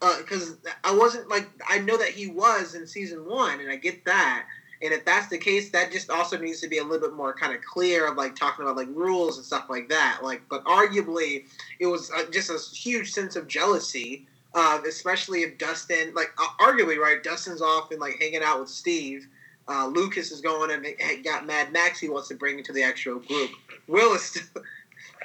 Because 0.00 0.52
uh, 0.66 0.70
I 0.84 0.94
wasn't 0.94 1.28
like 1.28 1.48
I 1.68 1.78
know 1.78 1.96
that 1.96 2.10
he 2.10 2.28
was 2.28 2.74
in 2.74 2.86
season 2.86 3.26
one, 3.26 3.60
and 3.60 3.70
I 3.70 3.76
get 3.76 4.04
that 4.04 4.46
and 4.82 4.92
if 4.92 5.04
that's 5.04 5.28
the 5.28 5.38
case, 5.38 5.70
that 5.70 5.92
just 5.92 6.10
also 6.10 6.36
needs 6.36 6.60
to 6.60 6.68
be 6.68 6.78
a 6.78 6.82
little 6.82 7.08
bit 7.08 7.16
more 7.16 7.32
kind 7.32 7.54
of 7.54 7.62
clear 7.62 8.08
of 8.08 8.16
like 8.16 8.34
talking 8.34 8.64
about 8.64 8.76
like 8.76 8.88
rules 8.88 9.36
and 9.36 9.46
stuff 9.46 9.66
like 9.70 9.88
that. 9.88 10.20
Like, 10.22 10.42
but 10.50 10.64
arguably, 10.64 11.44
it 11.78 11.86
was 11.86 12.10
uh, 12.10 12.24
just 12.32 12.50
a 12.50 12.58
huge 12.74 13.12
sense 13.12 13.36
of 13.36 13.46
jealousy, 13.46 14.26
uh, 14.54 14.80
especially 14.86 15.42
if 15.42 15.56
Dustin, 15.56 16.12
like, 16.14 16.32
uh, 16.36 16.46
arguably, 16.60 16.98
right? 16.98 17.22
Dustin's 17.22 17.62
off 17.62 17.92
and 17.92 18.00
like 18.00 18.16
hanging 18.20 18.42
out 18.42 18.58
with 18.58 18.68
Steve. 18.68 19.28
Uh, 19.68 19.86
Lucas 19.86 20.32
is 20.32 20.40
going 20.40 20.72
and 20.72 21.24
got 21.24 21.46
Mad 21.46 21.72
Max 21.72 22.00
he 22.00 22.08
wants 22.08 22.26
to 22.28 22.34
bring 22.34 22.58
into 22.58 22.72
the 22.72 22.82
actual 22.82 23.20
group. 23.20 23.50
Will 23.86 24.14
is 24.14 24.22
still. 24.22 24.42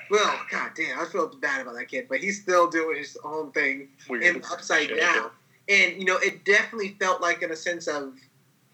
Well, 0.10 0.39
god 0.49 0.72
damn, 0.74 0.97
I 0.97 1.03
feel 1.03 1.28
bad 1.28 1.60
about 1.60 1.76
that 1.76 1.89
kid, 1.89 2.05
but 2.08 2.20
he's 2.20 2.41
still 2.41 2.70
doing 2.70 2.97
his 2.97 3.18
own 3.26 3.51
thing 3.51 3.89
Weird. 4.08 4.24
in 4.24 4.41
upside 4.49 4.88
down. 4.88 5.32
And 5.68 5.97
you 5.97 6.05
know, 6.05 6.16
it 6.18 6.45
definitely 6.45 6.95
felt 6.97 7.22
like 7.22 7.41
in 7.41 7.51
a 7.51 7.58
sense 7.58 7.88
of 7.88 8.14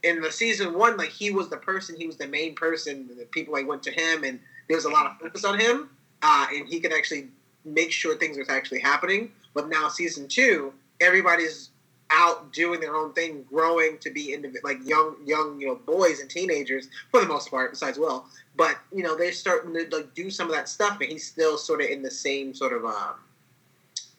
in 0.03 0.21
the 0.21 0.31
season 0.31 0.77
one, 0.77 0.97
like 0.97 1.09
he 1.09 1.31
was 1.31 1.49
the 1.49 1.57
person, 1.57 1.95
he 1.95 2.05
was 2.05 2.17
the 2.17 2.27
main 2.27 2.55
person. 2.55 3.09
The 3.17 3.25
people 3.25 3.53
like 3.53 3.67
went 3.67 3.83
to 3.83 3.91
him, 3.91 4.23
and 4.23 4.39
there 4.67 4.77
was 4.77 4.85
a 4.85 4.89
lot 4.89 5.05
of 5.05 5.17
focus 5.17 5.45
on 5.45 5.59
him, 5.59 5.89
uh, 6.21 6.47
and 6.53 6.67
he 6.67 6.79
could 6.79 6.93
actually 6.93 7.29
make 7.65 7.91
sure 7.91 8.15
things 8.17 8.37
was 8.37 8.49
actually 8.49 8.79
happening. 8.79 9.31
But 9.53 9.69
now 9.69 9.87
season 9.87 10.27
two, 10.27 10.73
everybody's 10.99 11.69
out 12.11 12.51
doing 12.51 12.79
their 12.81 12.95
own 12.95 13.13
thing, 13.13 13.43
growing 13.49 13.97
to 13.99 14.11
be 14.11 14.35
indiv- 14.37 14.63
like 14.63 14.77
young, 14.85 15.15
young, 15.25 15.59
you 15.59 15.67
know, 15.67 15.75
boys 15.75 16.19
and 16.19 16.29
teenagers 16.29 16.89
for 17.09 17.21
the 17.21 17.27
most 17.27 17.49
part. 17.49 17.71
Besides 17.71 17.97
Will, 17.97 18.25
but 18.55 18.77
you 18.93 19.03
know, 19.03 19.15
they're 19.17 19.31
starting 19.31 19.73
to 19.73 19.95
like 19.95 20.13
do 20.13 20.29
some 20.29 20.47
of 20.47 20.53
that 20.53 20.67
stuff, 20.67 20.99
and 20.99 21.09
he's 21.09 21.25
still 21.25 21.57
sort 21.57 21.81
of 21.81 21.87
in 21.87 22.01
the 22.01 22.11
same 22.11 22.53
sort 22.53 22.73
of. 22.73 22.85
Uh, 22.85 23.13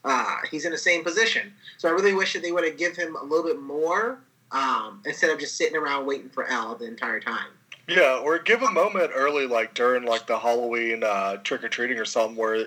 uh, 0.06 0.36
he's 0.50 0.66
in 0.66 0.70
the 0.70 0.76
same 0.76 1.02
position. 1.02 1.50
So 1.78 1.88
I 1.88 1.92
really 1.92 2.12
wish 2.12 2.34
that 2.34 2.42
they 2.42 2.52
would 2.52 2.62
have 2.62 2.76
give 2.76 2.94
him 2.94 3.16
a 3.16 3.24
little 3.24 3.42
bit 3.42 3.58
more 3.58 4.18
um, 4.52 5.02
instead 5.04 5.30
of 5.30 5.38
just 5.38 5.56
sitting 5.56 5.76
around 5.76 6.06
waiting 6.06 6.28
for 6.28 6.46
El 6.46 6.74
the 6.76 6.86
entire 6.86 7.20
time. 7.20 7.48
Yeah, 7.86 8.20
or 8.22 8.38
give 8.38 8.62
a 8.62 8.70
moment 8.70 9.10
early, 9.14 9.46
like 9.46 9.74
during 9.74 10.04
like 10.04 10.26
the 10.26 10.38
Halloween 10.38 11.04
uh, 11.04 11.36
trick 11.38 11.62
or 11.62 11.68
treating 11.68 11.98
or 11.98 12.06
something, 12.06 12.36
where 12.36 12.66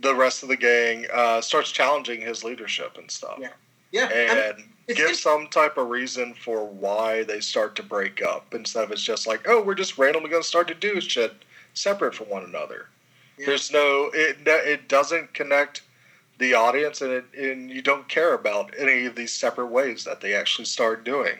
the 0.00 0.14
rest 0.14 0.42
of 0.42 0.48
the 0.50 0.56
gang 0.56 1.06
uh, 1.12 1.40
starts 1.40 1.72
challenging 1.72 2.20
his 2.20 2.44
leadership 2.44 2.98
and 2.98 3.10
stuff. 3.10 3.38
Yeah, 3.40 3.48
yeah, 3.92 4.08
and 4.08 4.38
I 4.38 4.52
mean, 4.56 4.66
give 4.88 5.16
some 5.16 5.46
type 5.48 5.78
of 5.78 5.88
reason 5.88 6.34
for 6.34 6.66
why 6.66 7.22
they 7.22 7.40
start 7.40 7.76
to 7.76 7.82
break 7.82 8.22
up 8.22 8.52
instead 8.52 8.84
of 8.84 8.90
it's 8.90 9.02
just 9.02 9.26
like, 9.26 9.48
oh, 9.48 9.62
we're 9.62 9.74
just 9.74 9.96
randomly 9.96 10.28
going 10.28 10.42
to 10.42 10.48
start 10.48 10.68
to 10.68 10.74
do 10.74 11.00
shit 11.00 11.32
separate 11.72 12.14
from 12.14 12.28
one 12.28 12.44
another. 12.44 12.88
Yeah. 13.38 13.46
There's 13.46 13.72
no 13.72 14.10
it. 14.12 14.36
It 14.46 14.88
doesn't 14.88 15.32
connect 15.32 15.82
the 16.42 16.54
audience, 16.54 17.00
and 17.00 17.12
it, 17.12 17.24
and 17.38 17.70
you 17.70 17.80
don't 17.80 18.08
care 18.08 18.34
about 18.34 18.74
any 18.76 19.06
of 19.06 19.14
these 19.14 19.32
separate 19.32 19.68
ways 19.68 20.04
that 20.04 20.20
they 20.20 20.34
actually 20.34 20.66
start 20.66 21.04
doing. 21.04 21.38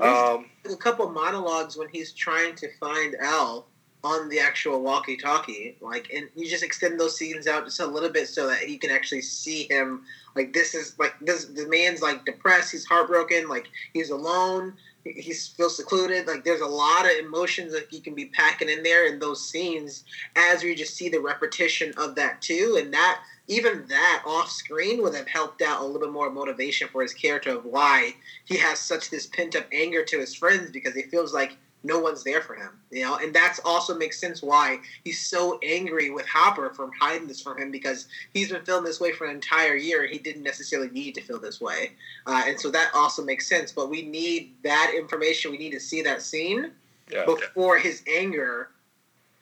Um, 0.00 0.46
a 0.70 0.76
couple 0.76 1.10
monologues 1.10 1.76
when 1.76 1.88
he's 1.88 2.12
trying 2.12 2.54
to 2.56 2.68
find 2.78 3.16
El 3.20 3.66
on 4.02 4.28
the 4.30 4.38
actual 4.38 4.80
walkie-talkie, 4.82 5.76
like, 5.80 6.10
and 6.14 6.28
you 6.36 6.48
just 6.48 6.62
extend 6.62 6.98
those 6.98 7.18
scenes 7.18 7.46
out 7.46 7.64
just 7.64 7.80
a 7.80 7.86
little 7.86 8.08
bit 8.08 8.28
so 8.28 8.46
that 8.46 8.68
you 8.68 8.78
can 8.78 8.90
actually 8.90 9.20
see 9.20 9.66
him. 9.68 10.04
Like, 10.36 10.52
this 10.52 10.74
is 10.74 10.96
like 10.98 11.14
this. 11.20 11.46
The 11.46 11.66
man's 11.66 12.00
like 12.00 12.24
depressed. 12.24 12.70
He's 12.70 12.86
heartbroken. 12.86 13.48
Like, 13.48 13.66
he's 13.92 14.10
alone. 14.10 14.74
He 15.04 15.32
feels 15.32 15.76
secluded. 15.76 16.26
Like, 16.26 16.44
there's 16.44 16.60
a 16.60 16.66
lot 16.66 17.06
of 17.06 17.12
emotions 17.18 17.72
that 17.72 17.88
he 17.90 18.00
can 18.00 18.14
be 18.14 18.26
packing 18.26 18.68
in 18.68 18.82
there 18.82 19.06
in 19.06 19.18
those 19.18 19.48
scenes 19.48 20.04
as 20.36 20.62
we 20.62 20.74
just 20.74 20.94
see 20.94 21.08
the 21.08 21.20
repetition 21.20 21.94
of 21.96 22.14
that 22.16 22.42
too, 22.42 22.76
and 22.78 22.92
that 22.92 23.22
even 23.48 23.84
that 23.88 24.22
off 24.24 24.50
screen 24.50 25.02
would 25.02 25.14
have 25.14 25.26
helped 25.26 25.60
out 25.60 25.80
a 25.80 25.84
little 25.84 26.00
bit 26.00 26.12
more 26.12 26.30
motivation 26.30 26.88
for 26.88 27.02
his 27.02 27.12
character 27.12 27.50
of 27.50 27.64
why 27.64 28.14
he 28.44 28.56
has 28.56 28.78
such 28.78 29.10
this 29.10 29.26
pent 29.26 29.56
up 29.56 29.66
anger 29.72 30.04
to 30.04 30.20
his 30.20 30.34
friends 30.34 30.70
because 30.70 30.94
he 30.94 31.02
feels 31.02 31.34
like 31.34 31.56
no 31.82 31.98
one's 31.98 32.22
there 32.22 32.42
for 32.42 32.54
him, 32.54 32.70
you 32.90 33.02
know, 33.02 33.16
and 33.16 33.34
that's 33.34 33.60
also 33.64 33.96
makes 33.96 34.20
sense 34.20 34.42
why 34.42 34.78
he's 35.04 35.24
so 35.24 35.58
angry 35.62 36.10
with 36.10 36.26
Hopper 36.26 36.70
for 36.70 36.90
hiding 37.00 37.26
this 37.26 37.40
from 37.40 37.58
him 37.58 37.70
because 37.70 38.06
he's 38.34 38.50
been 38.50 38.62
feeling 38.64 38.84
this 38.84 39.00
way 39.00 39.12
for 39.12 39.26
an 39.26 39.34
entire 39.34 39.74
year. 39.76 40.06
He 40.06 40.18
didn't 40.18 40.42
necessarily 40.42 40.90
need 40.90 41.14
to 41.14 41.22
feel 41.22 41.38
this 41.38 41.60
way, 41.60 41.92
uh, 42.26 42.42
and 42.46 42.60
so 42.60 42.70
that 42.70 42.90
also 42.94 43.24
makes 43.24 43.48
sense. 43.48 43.72
But 43.72 43.88
we 43.88 44.02
need 44.02 44.52
that 44.62 44.92
information. 44.96 45.50
We 45.50 45.58
need 45.58 45.72
to 45.72 45.80
see 45.80 46.02
that 46.02 46.22
scene 46.22 46.72
Yeah. 47.10 47.24
before 47.24 47.78
his 47.78 48.02
anger 48.06 48.68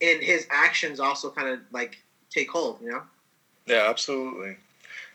and 0.01 0.23
his 0.23 0.47
actions 0.51 1.01
also 1.01 1.31
kind 1.31 1.49
of 1.49 1.61
like 1.73 1.99
take 2.31 2.51
hold, 2.51 2.81
you 2.81 2.91
know. 2.91 3.03
Yeah, 3.67 3.89
absolutely. 3.89 4.57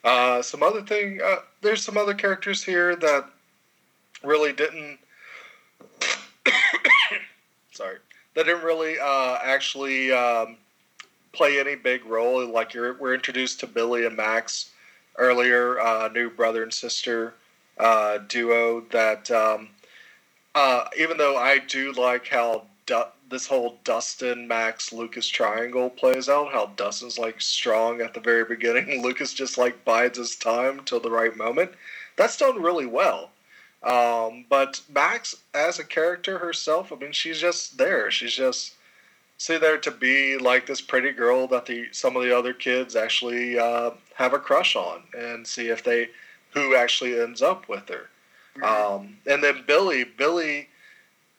Uh, 0.03 0.41
some 0.41 0.61
other 0.61 0.81
thing, 0.81 1.21
uh, 1.23 1.37
there's 1.61 1.83
some 1.83 1.97
other 1.97 2.13
characters 2.13 2.63
here 2.63 2.95
that 2.97 3.25
really 4.23 4.51
didn't. 4.51 4.99
Sorry, 7.73 7.97
that 8.35 8.45
didn't 8.45 8.63
really 8.63 8.97
uh, 8.99 9.37
actually 9.43 10.11
um, 10.11 10.57
play 11.33 11.59
any 11.59 11.75
big 11.75 12.05
role. 12.05 12.45
Like 12.45 12.73
we're 12.75 13.13
introduced 13.13 13.59
to 13.61 13.67
Billy 13.67 14.05
and 14.05 14.15
Max 14.15 14.71
earlier, 15.17 15.79
uh, 15.79 16.09
new 16.09 16.29
brother 16.29 16.63
and 16.63 16.73
sister 16.73 17.33
uh, 17.77 18.19
duo. 18.29 18.81
That 18.91 19.29
um, 19.31 19.69
uh, 20.55 20.85
even 20.97 21.17
though 21.17 21.37
I 21.37 21.59
do 21.59 21.91
like 21.93 22.27
how 22.27 22.63
du- 22.85 23.07
this 23.29 23.47
whole 23.47 23.79
Dustin 23.83 24.47
Max 24.47 24.93
Lucas 24.93 25.27
triangle 25.27 25.89
plays 25.89 26.29
out, 26.29 26.51
how 26.51 26.67
Dustin's 26.75 27.17
like 27.17 27.41
strong 27.41 28.01
at 28.01 28.13
the 28.13 28.19
very 28.19 28.45
beginning, 28.45 29.01
Lucas 29.03 29.33
just 29.33 29.57
like 29.57 29.83
bides 29.83 30.17
his 30.17 30.35
time 30.35 30.81
till 30.85 30.99
the 30.99 31.11
right 31.11 31.35
moment. 31.35 31.71
That's 32.15 32.37
done 32.37 32.61
really 32.61 32.85
well. 32.85 33.31
Um, 33.83 34.45
but 34.49 34.81
Max, 34.93 35.35
as 35.53 35.79
a 35.79 35.83
character 35.83 36.37
herself, 36.37 36.91
I 36.91 36.95
mean, 36.95 37.11
she's 37.11 37.39
just 37.39 37.77
there. 37.77 38.09
She's 38.11 38.33
just 38.33 38.75
see 39.37 39.57
there 39.57 39.77
to 39.77 39.91
be 39.91 40.37
like 40.37 40.65
this 40.65 40.79
pretty 40.79 41.11
girl 41.11 41.47
that 41.47 41.65
the 41.65 41.87
some 41.91 42.15
of 42.15 42.23
the 42.23 42.37
other 42.37 42.53
kids 42.53 42.95
actually 42.95 43.59
uh, 43.59 43.91
have 44.15 44.33
a 44.33 44.39
crush 44.39 44.75
on, 44.75 45.03
and 45.17 45.45
see 45.45 45.67
if 45.67 45.83
they 45.83 46.09
who 46.51 46.75
actually 46.75 47.19
ends 47.19 47.41
up 47.41 47.67
with 47.67 47.89
her. 47.89 48.09
Um, 48.65 49.17
and 49.25 49.43
then 49.43 49.63
Billy, 49.65 50.03
Billy, 50.03 50.69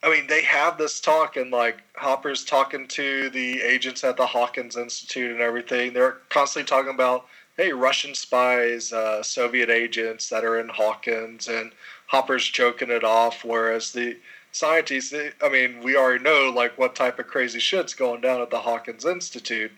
I 0.03 0.11
mean, 0.11 0.27
they 0.27 0.43
have 0.43 0.77
this 0.77 1.01
talk, 1.01 1.37
and 1.37 1.51
like 1.51 1.79
Hopper's 1.95 2.45
talking 2.45 2.87
to 2.89 3.31
the 3.31 3.63
agents 3.63 4.05
at 4.05 4.17
the 4.17 4.27
Hawkins 4.27 4.77
Institute 4.77 5.31
and 5.31 5.41
everything. 5.41 5.93
They're 5.93 6.19
constantly 6.29 6.69
talking 6.69 6.93
about, 6.93 7.27
hey, 7.57 7.73
Russian 7.73 8.15
spies, 8.15 8.93
uh, 8.93 9.23
Soviet 9.23 9.71
agents 9.71 10.29
that 10.29 10.45
are 10.45 10.59
in 10.59 10.69
Hawkins, 10.69 11.49
and 11.49 11.73
Hopper's 12.07 12.49
joking 12.49 12.91
it 12.91 13.05
off. 13.05 13.45
Whereas 13.45 13.93
the 13.93 14.17
scientists, 14.53 15.11
they, 15.11 15.31
I 15.43 15.49
mean, 15.49 15.81
we 15.83 15.97
already 15.97 16.23
know 16.23 16.53
like 16.55 16.79
what 16.79 16.95
type 16.95 17.19
of 17.19 17.27
crazy 17.27 17.61
shit's 17.61 17.95
going 17.95 18.21
down 18.21 18.41
at 18.41 18.51
the 18.51 18.61
Hawkins 18.61 19.05
Institute. 19.05 19.73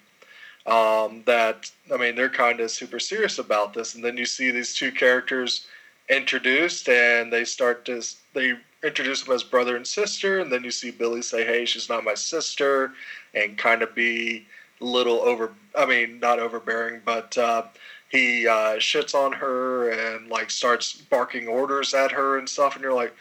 Um, 0.66 1.22
that 1.26 1.70
I 1.92 1.96
mean, 1.96 2.16
they're 2.16 2.28
kind 2.28 2.58
of 2.60 2.70
super 2.72 2.98
serious 2.98 3.38
about 3.38 3.72
this, 3.72 3.94
and 3.94 4.04
then 4.04 4.16
you 4.16 4.26
see 4.26 4.50
these 4.50 4.74
two 4.74 4.90
characters 4.90 5.66
introduced 6.08 6.88
and 6.88 7.32
they 7.32 7.44
start 7.44 7.84
to 7.84 8.00
they 8.32 8.54
introduce 8.84 9.22
them 9.22 9.34
as 9.34 9.42
brother 9.42 9.76
and 9.76 9.86
sister 9.86 10.38
and 10.38 10.52
then 10.52 10.62
you 10.62 10.70
see 10.70 10.90
billy 10.90 11.22
say 11.22 11.44
hey 11.44 11.64
she's 11.64 11.88
not 11.88 12.04
my 12.04 12.14
sister 12.14 12.92
and 13.34 13.58
kind 13.58 13.82
of 13.82 13.92
be 13.94 14.46
a 14.80 14.84
little 14.84 15.20
over 15.20 15.52
i 15.76 15.84
mean 15.84 16.20
not 16.20 16.38
overbearing 16.38 17.00
but 17.04 17.36
uh, 17.38 17.62
he 18.08 18.46
uh, 18.46 18.76
shits 18.76 19.14
on 19.14 19.32
her 19.32 19.90
and 19.90 20.28
like 20.28 20.50
starts 20.50 20.94
barking 20.94 21.48
orders 21.48 21.94
at 21.94 22.12
her 22.12 22.38
and 22.38 22.48
stuff 22.48 22.74
and 22.74 22.82
you're 22.82 22.92
like 22.92 23.14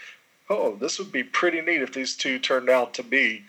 oh 0.50 0.76
this 0.76 1.00
would 1.00 1.12
be 1.12 1.24
pretty 1.24 1.62
neat 1.62 1.82
if 1.82 1.94
these 1.94 2.16
two 2.16 2.38
turned 2.38 2.70
out 2.70 2.94
to 2.94 3.04
be 3.04 3.44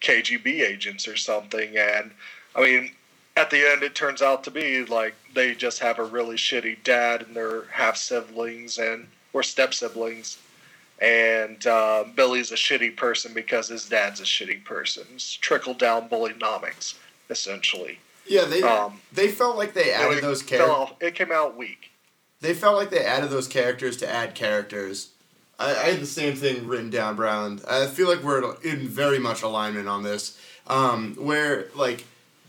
kgb 0.00 0.46
agents 0.46 1.06
or 1.06 1.16
something. 1.16 1.76
And 1.76 2.10
i 2.54 2.62
mean 2.62 2.92
at 3.36 3.50
the 3.50 3.70
end 3.70 3.82
it 3.82 3.94
turns 3.94 4.22
out 4.22 4.44
to 4.44 4.50
be 4.50 4.84
like 4.84 5.14
they 5.34 5.54
just 5.54 5.78
have 5.80 5.98
a 5.98 6.04
really 6.04 6.36
shitty 6.36 6.82
dad 6.82 7.22
and 7.22 7.36
they're 7.36 7.64
half 7.70 7.96
siblings 7.96 8.78
and 8.78 9.06
or 9.32 9.42
step 9.42 9.74
siblings. 9.74 10.38
And 11.00 11.66
uh, 11.66 12.04
billy's 12.14 12.52
a 12.52 12.56
shitty 12.56 12.94
person 12.96 13.32
because 13.32 13.68
his 13.68 13.88
dad's 13.88 14.20
a 14.20 14.24
shitty 14.24 14.64
person. 14.64 15.04
It's 15.14 15.32
trickle 15.32 15.72
down 15.72 16.08
bullynomics 16.08 16.94
essentially 17.30 17.98
Yeah, 18.30 18.44
they 18.44 18.62
Um, 18.62 19.00
they 19.12 19.28
felt 19.28 19.56
like 19.56 19.74
they 19.74 19.92
added 19.92 20.18
it 20.18 20.22
those 20.22 20.42
characters. 20.42 20.96
it 21.00 21.14
came 21.16 21.32
out 21.32 21.56
weak 21.56 21.90
They 22.40 22.54
felt 22.54 22.76
like 22.76 22.90
they 22.90 23.04
added 23.04 23.30
those 23.30 23.48
characters 23.48 23.96
to 23.98 24.08
add 24.08 24.36
characters. 24.36 25.08
I, 25.58 25.70
I 25.70 25.90
had 25.90 26.00
the 26.00 26.06
same 26.06 26.36
thing 26.36 26.68
written 26.68 26.90
down, 26.90 27.16
Brown. 27.16 27.60
I 27.68 27.86
feel 27.86 28.08
like 28.08 28.22
we're 28.22 28.54
in 28.62 28.86
very 28.86 29.18
much 29.18 29.42
alignment 29.42 29.88
on 29.88 30.04
this. 30.04 30.40
Um, 30.68 31.16
where 31.16 31.66
like 31.74 32.04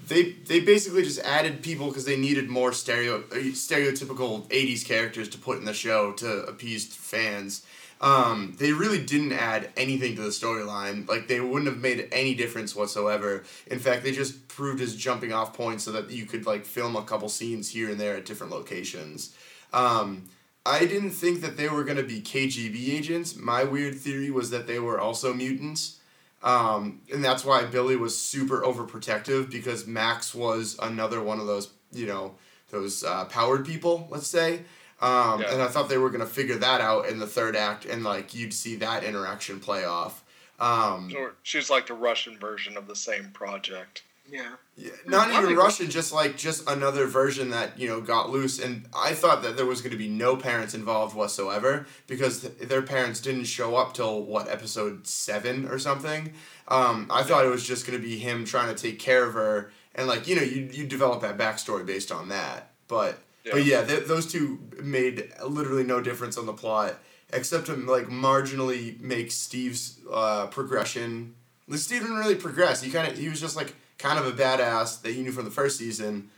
they 0.08 0.34
they 0.48 0.60
basically 0.60 1.02
just 1.04 1.20
added 1.22 1.64
people 1.64 1.88
because 1.88 2.06
they 2.06 2.18
needed 2.18 2.48
more 2.48 2.74
stereo 2.74 3.24
uh, 3.32 3.36
stereotypical 3.54 4.48
'80s 4.50 4.86
characters 4.86 5.30
to 5.30 5.40
put 5.40 5.58
in 5.58 5.66
the 5.66 5.74
show 5.74 6.12
to 6.14 6.44
appease 6.44 6.86
fans. 6.96 7.66
Um, 8.02 8.56
they 8.58 8.74
really 8.74 9.04
didn't 9.04 9.32
add 9.32 9.70
anything 9.78 10.16
to 10.16 10.24
the 10.24 10.30
storyline. 10.30 11.08
Like 11.08 11.28
they 11.28 11.40
wouldn't 11.40 11.68
have 11.68 11.80
made 11.80 12.08
any 12.12 12.34
difference 12.34 12.76
whatsoever. 12.76 13.44
In 13.68 13.78
fact, 13.78 14.04
they 14.04 14.12
just 14.12 14.48
proved 14.48 14.82
as 14.82 14.96
jumping 14.96 15.32
off 15.32 15.54
points 15.54 15.84
so 15.84 15.92
that 15.92 16.10
you 16.10 16.26
could 16.26 16.48
like 16.48 16.66
film 16.66 16.96
a 16.96 17.04
couple 17.04 17.30
scenes 17.30 17.70
here 17.70 17.92
and 17.92 18.00
there 18.00 18.18
at 18.18 18.26
different 18.26 18.52
locations. 18.52 19.36
Um, 19.72 20.24
I 20.66 20.86
didn't 20.86 21.12
think 21.12 21.42
that 21.42 21.58
they 21.58 21.70
were 21.70 21.84
going 21.84 21.98
to 21.98 22.04
be 22.04 22.22
KGB 22.22 22.90
agents. 22.90 23.36
My 23.36 23.64
weird 23.64 23.96
theory 23.96 24.32
was 24.32 24.50
that 24.50 24.68
they 24.68 24.80
were 24.80 25.00
also 25.00 25.34
mutants. 25.34 26.00
Um, 26.44 27.02
and 27.14 27.24
that's 27.24 27.46
why 27.46 27.66
Billy 27.66 27.96
was 27.96 28.18
super 28.18 28.62
overprotective 28.62 29.52
because 29.52 29.86
Max 29.86 30.34
was 30.34 30.76
another 30.82 31.22
one 31.22 31.40
of 31.40 31.46
those, 31.46 31.72
you 31.92 32.08
know, 32.08 32.34
those 32.72 33.04
uh, 33.04 33.26
powered 33.26 33.66
people, 33.66 34.08
let's 34.10 34.28
say. 34.28 34.62
Um, 35.02 35.42
Yeah. 35.42 35.54
And 35.54 35.62
I 35.62 35.68
thought 35.68 35.90
they 35.90 35.98
were 35.98 36.10
going 36.10 36.22
to 36.22 36.28
figure 36.34 36.58
that 36.58 36.82
out 36.82 37.08
in 37.08 37.20
the 37.20 37.28
third 37.28 37.56
act 37.56 37.86
and 37.86 38.04
like 38.04 38.34
you'd 38.34 38.54
see 38.54 38.76
that 38.78 39.04
interaction 39.04 39.60
play 39.60 39.84
off. 39.86 40.24
Um, 40.60 41.12
or 41.18 41.34
she's 41.42 41.72
like 41.72 41.88
the 41.88 41.96
russian 41.96 42.38
version 42.38 42.78
of 42.78 42.86
the 42.88 42.96
same 42.96 43.32
project 43.32 44.04
Yeah. 44.30 44.52
Yeah, 44.78 44.92
not 45.08 45.30
even 45.32 45.48
think- 45.48 45.58
Russian, 45.60 45.90
just 45.90 46.14
like 46.14 46.38
just 46.38 46.70
another 46.70 47.06
version 47.08 47.50
that 47.50 47.78
you 47.80 47.88
know 47.90 48.00
got 48.00 48.30
loose, 48.30 48.60
and 48.60 48.86
I 48.96 49.14
thought 49.14 49.42
that 49.44 49.58
there 49.58 49.66
was 49.66 49.82
going 49.82 49.92
to 49.92 49.98
be 49.98 50.08
no 50.08 50.36
parents 50.38 50.74
involved 50.76 51.16
whatsoever 51.16 51.86
because 52.08 52.42
th- 52.42 52.70
their 52.70 52.82
parents 52.84 53.20
didn't 53.20 53.44
show 53.46 53.76
up 53.76 53.94
till 53.94 54.22
what 54.24 54.48
episode 54.48 55.06
seven 55.08 55.68
or 55.68 55.78
something. 55.80 56.34
Um, 56.68 57.08
I 57.12 57.24
thought 57.24 57.44
it 57.46 57.50
was 57.50 57.66
just 57.68 57.86
going 57.86 58.00
to 58.00 58.04
be 58.08 58.18
him 58.18 58.46
trying 58.46 58.74
to 58.74 58.82
take 58.82 58.98
care 59.00 59.26
of 59.26 59.34
her, 59.34 59.72
and 59.96 60.08
like 60.08 60.28
you 60.28 60.36
know 60.36 60.44
you 60.44 60.70
you 60.72 60.86
develop 60.88 61.22
that 61.22 61.38
backstory 61.38 61.86
based 61.86 62.12
on 62.12 62.30
that. 62.30 62.72
But 62.88 63.20
but 63.50 63.66
yeah, 63.66 63.84
th- 63.84 64.06
those 64.06 64.32
two 64.32 64.60
made 64.82 65.32
literally 65.48 65.84
no 65.84 66.02
difference 66.02 66.38
on 66.38 66.46
the 66.46 66.54
plot 66.54 66.96
except 67.34 67.68
to 67.68 67.74
like 67.76 68.08
marginally 68.08 69.00
make 69.00 69.32
Steve's 69.32 70.00
uh, 70.12 70.48
progression. 70.48 71.34
Steve 71.76 72.02
didn't 72.02 72.18
really 72.18 72.36
progress. 72.36 72.82
He 72.82 72.92
kind 72.92 73.10
of 73.12 73.18
he 73.18 73.30
was 73.30 73.40
just 73.40 73.56
like 73.56 73.76
kind 73.98 74.20
of 74.20 74.26
a 74.28 74.32
badass 74.32 75.02
that 75.04 75.14
you 75.14 75.24
knew 75.24 75.32
from 75.32 75.46
the 75.46 75.52
first 75.52 75.78
season, 75.78 76.30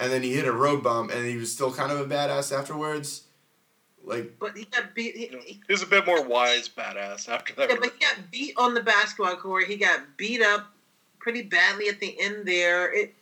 and 0.00 0.10
then 0.12 0.22
he 0.22 0.32
hit 0.34 0.46
a 0.46 0.52
road 0.52 0.82
bump, 0.82 1.10
and 1.12 1.26
he 1.26 1.36
was 1.36 1.52
still 1.52 1.72
kind 1.72 1.92
of 1.92 2.00
a 2.00 2.04
badass 2.06 2.56
afterwards. 2.56 3.24
Like 4.04 4.38
But 4.38 4.56
he 4.56 4.64
got 4.64 4.94
beat. 4.94 5.16
He, 5.16 5.28
You 5.30 5.40
he- 5.44 5.60
He's 5.68 5.82
a 5.82 5.86
bit 5.86 6.06
more 6.06 6.22
wise 6.26 6.68
badass 6.68 7.28
after 7.28 7.54
that. 7.56 7.68
yeah, 7.68 7.76
but 7.78 7.92
he 7.92 7.98
got 8.00 8.30
beat 8.30 8.54
on 8.56 8.72
the 8.72 8.82
basketball 8.82 9.36
court. 9.36 9.64
He 9.64 9.76
got 9.76 10.16
beat 10.16 10.40
up 10.40 10.72
pretty 11.18 11.42
badly 11.42 11.88
at 11.88 12.00
the 12.00 12.16
end 12.18 12.46
there. 12.46 12.90
It. 12.94 13.14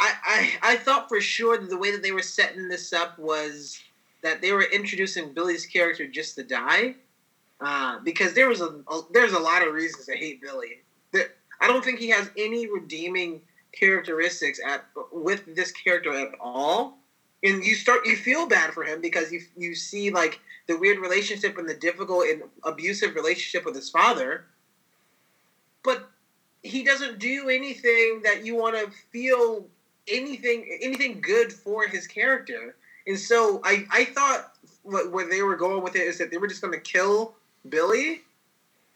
I, 0.00 0.14
I, 0.24 0.72
I 0.72 0.76
thought 0.76 1.08
for 1.08 1.20
sure 1.20 1.58
that 1.58 1.68
the 1.68 1.76
way 1.76 1.90
that 1.90 2.02
they 2.02 2.12
were 2.12 2.22
setting 2.22 2.68
this 2.68 2.92
up 2.92 3.18
was 3.18 3.78
that 4.22 4.40
they 4.40 4.52
were 4.52 4.62
introducing 4.62 5.32
Billy's 5.32 5.66
character 5.66 6.06
just 6.06 6.36
to 6.36 6.42
die, 6.42 6.94
uh, 7.60 7.98
because 8.02 8.32
there 8.32 8.48
was 8.48 8.62
a, 8.62 8.80
a 8.88 9.02
there's 9.12 9.34
a 9.34 9.38
lot 9.38 9.66
of 9.66 9.74
reasons 9.74 10.06
to 10.06 10.16
hate 10.16 10.40
Billy. 10.40 10.80
There, 11.12 11.26
I 11.60 11.66
don't 11.66 11.84
think 11.84 11.98
he 11.98 12.08
has 12.08 12.30
any 12.36 12.66
redeeming 12.66 13.42
characteristics 13.78 14.58
at 14.66 14.86
with 15.12 15.54
this 15.54 15.70
character 15.70 16.12
at 16.12 16.30
all. 16.40 16.96
And 17.42 17.64
you 17.64 17.74
start 17.74 18.06
you 18.06 18.16
feel 18.16 18.46
bad 18.46 18.72
for 18.72 18.84
him 18.84 19.00
because 19.00 19.30
you 19.30 19.42
you 19.56 19.74
see 19.74 20.10
like 20.10 20.40
the 20.66 20.76
weird 20.78 20.98
relationship 20.98 21.58
and 21.58 21.68
the 21.68 21.74
difficult 21.74 22.26
and 22.26 22.42
abusive 22.64 23.14
relationship 23.14 23.66
with 23.66 23.74
his 23.74 23.90
father. 23.90 24.44
But 25.82 26.08
he 26.62 26.84
doesn't 26.84 27.18
do 27.18 27.48
anything 27.48 28.22
that 28.24 28.44
you 28.44 28.54
want 28.54 28.76
to 28.76 28.90
feel 29.10 29.66
anything 30.10 30.78
anything 30.82 31.20
good 31.20 31.52
for 31.52 31.86
his 31.86 32.06
character. 32.06 32.76
And 33.06 33.18
so 33.18 33.60
I 33.64 33.84
I 33.90 34.04
thought 34.06 34.52
what, 34.82 35.10
where 35.12 35.28
they 35.28 35.42
were 35.42 35.56
going 35.56 35.82
with 35.82 35.96
it 35.96 36.02
is 36.02 36.18
that 36.18 36.30
they 36.30 36.38
were 36.38 36.48
just 36.48 36.62
going 36.62 36.74
to 36.74 36.80
kill 36.80 37.34
Billy 37.68 38.22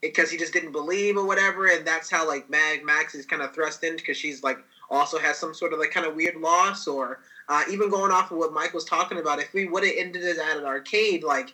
because 0.01 0.29
he 0.29 0.37
just 0.37 0.53
didn't 0.53 0.71
believe 0.71 1.17
or 1.17 1.25
whatever, 1.25 1.67
and 1.67 1.85
that's 1.85 2.09
how 2.09 2.27
like 2.27 2.49
Mag 2.49 2.83
Max 2.83 3.15
is 3.15 3.25
kind 3.25 3.41
of 3.41 3.53
thrust 3.53 3.83
in 3.83 3.95
because 3.95 4.17
she's 4.17 4.43
like 4.43 4.59
also 4.89 5.17
has 5.17 5.37
some 5.37 5.53
sort 5.53 5.73
of 5.73 5.79
like 5.79 5.91
kind 5.91 6.05
of 6.05 6.15
weird 6.15 6.35
loss 6.37 6.87
or 6.87 7.19
uh, 7.49 7.63
even 7.69 7.89
going 7.89 8.11
off 8.11 8.31
of 8.31 8.37
what 8.37 8.53
Mike 8.53 8.73
was 8.73 8.85
talking 8.85 9.19
about. 9.19 9.39
If 9.39 9.53
we 9.53 9.67
would 9.67 9.83
have 9.83 9.93
ended 9.97 10.23
it 10.23 10.37
at 10.37 10.57
an 10.57 10.65
arcade, 10.65 11.23
like 11.23 11.53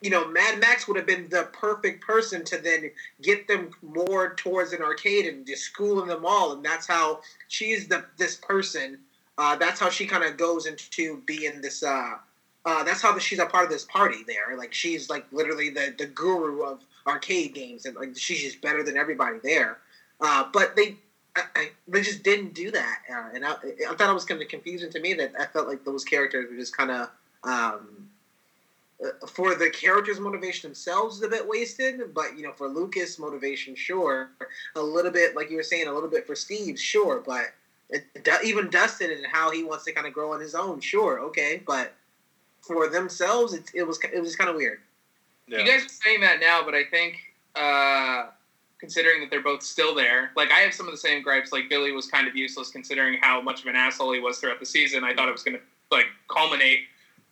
you 0.00 0.10
know, 0.10 0.26
Mad 0.28 0.58
Max 0.60 0.88
would 0.88 0.96
have 0.96 1.06
been 1.06 1.28
the 1.28 1.48
perfect 1.52 2.02
person 2.04 2.44
to 2.46 2.58
then 2.58 2.90
get 3.22 3.46
them 3.48 3.70
more 3.82 4.34
towards 4.34 4.72
an 4.72 4.82
arcade 4.82 5.26
and 5.26 5.46
just 5.46 5.64
schooling 5.64 6.08
them 6.08 6.24
all, 6.24 6.52
and 6.52 6.64
that's 6.64 6.86
how 6.86 7.20
she's 7.48 7.88
the 7.88 8.04
this 8.16 8.36
person. 8.36 8.98
Uh, 9.38 9.56
that's 9.56 9.80
how 9.80 9.90
she 9.90 10.06
kind 10.06 10.24
of 10.24 10.36
goes 10.36 10.66
into 10.66 11.22
being 11.26 11.60
this. 11.60 11.82
Uh, 11.82 12.14
uh, 12.64 12.82
that's 12.84 13.02
how 13.02 13.18
she's 13.18 13.38
a 13.38 13.46
part 13.46 13.64
of 13.64 13.70
this 13.70 13.84
party 13.84 14.18
there. 14.26 14.56
Like 14.56 14.72
she's 14.72 15.10
like 15.10 15.26
literally 15.32 15.70
the 15.70 15.94
the 15.98 16.06
guru 16.06 16.62
of 16.62 16.80
arcade 17.06 17.54
games, 17.54 17.84
and 17.84 17.94
like 17.96 18.16
she's 18.16 18.40
just 18.42 18.62
better 18.62 18.82
than 18.82 18.96
everybody 18.96 19.38
there. 19.42 19.78
Uh, 20.20 20.44
but 20.52 20.76
they 20.76 20.96
I, 21.36 21.42
I, 21.56 21.70
they 21.88 22.00
just 22.00 22.22
didn't 22.22 22.54
do 22.54 22.70
that, 22.70 22.98
uh, 23.12 23.28
and 23.34 23.44
I, 23.44 23.52
I 23.88 23.94
thought 23.94 24.10
it 24.10 24.14
was 24.14 24.24
kind 24.24 24.40
of 24.40 24.48
confusing 24.48 24.90
to 24.92 25.00
me 25.00 25.14
that 25.14 25.32
I 25.38 25.46
felt 25.46 25.68
like 25.68 25.84
those 25.84 26.04
characters 26.04 26.48
were 26.50 26.56
just 26.56 26.76
kind 26.76 26.90
of 26.90 27.10
um, 27.44 27.99
for 29.28 29.54
the 29.54 29.70
characters' 29.70 30.20
motivation 30.20 30.68
themselves 30.68 31.16
is 31.16 31.22
a 31.22 31.28
bit 31.28 31.46
wasted, 31.46 32.12
but 32.14 32.36
you 32.36 32.42
know, 32.42 32.52
for 32.52 32.68
Lucas' 32.68 33.18
motivation, 33.18 33.74
sure, 33.74 34.30
a 34.76 34.80
little 34.80 35.10
bit, 35.10 35.34
like 35.34 35.50
you 35.50 35.56
were 35.56 35.62
saying, 35.62 35.88
a 35.88 35.92
little 35.92 36.08
bit 36.08 36.26
for 36.26 36.34
Steve, 36.34 36.78
sure, 36.78 37.22
but 37.24 37.46
it, 37.88 38.04
even 38.44 38.68
Dustin 38.68 39.10
and 39.10 39.26
how 39.26 39.50
he 39.50 39.64
wants 39.64 39.84
to 39.84 39.92
kind 39.92 40.06
of 40.06 40.12
grow 40.12 40.32
on 40.32 40.40
his 40.40 40.54
own, 40.54 40.80
sure, 40.80 41.20
okay, 41.20 41.62
but 41.66 41.94
for 42.60 42.88
themselves, 42.88 43.54
it, 43.54 43.70
it 43.74 43.82
was 43.84 43.98
it 44.12 44.20
was 44.20 44.36
kind 44.36 44.50
of 44.50 44.56
weird. 44.56 44.80
Yeah. 45.48 45.60
You 45.60 45.66
guys 45.66 45.86
are 45.86 45.88
saying 45.88 46.20
that 46.20 46.38
now, 46.40 46.62
but 46.64 46.74
I 46.74 46.84
think 46.84 47.16
uh, 47.56 48.26
considering 48.78 49.20
that 49.22 49.30
they're 49.30 49.42
both 49.42 49.62
still 49.62 49.94
there, 49.94 50.30
like 50.36 50.50
I 50.52 50.60
have 50.60 50.74
some 50.74 50.86
of 50.86 50.92
the 50.92 50.98
same 50.98 51.22
gripes. 51.22 51.52
Like 51.52 51.70
Billy 51.70 51.92
was 51.92 52.06
kind 52.06 52.28
of 52.28 52.36
useless 52.36 52.70
considering 52.70 53.18
how 53.20 53.40
much 53.40 53.62
of 53.62 53.66
an 53.66 53.76
asshole 53.76 54.12
he 54.12 54.20
was 54.20 54.38
throughout 54.38 54.60
the 54.60 54.66
season. 54.66 55.04
I 55.04 55.14
thought 55.14 55.28
it 55.28 55.32
was 55.32 55.42
going 55.42 55.56
to 55.56 55.62
like 55.90 56.06
culminate, 56.28 56.80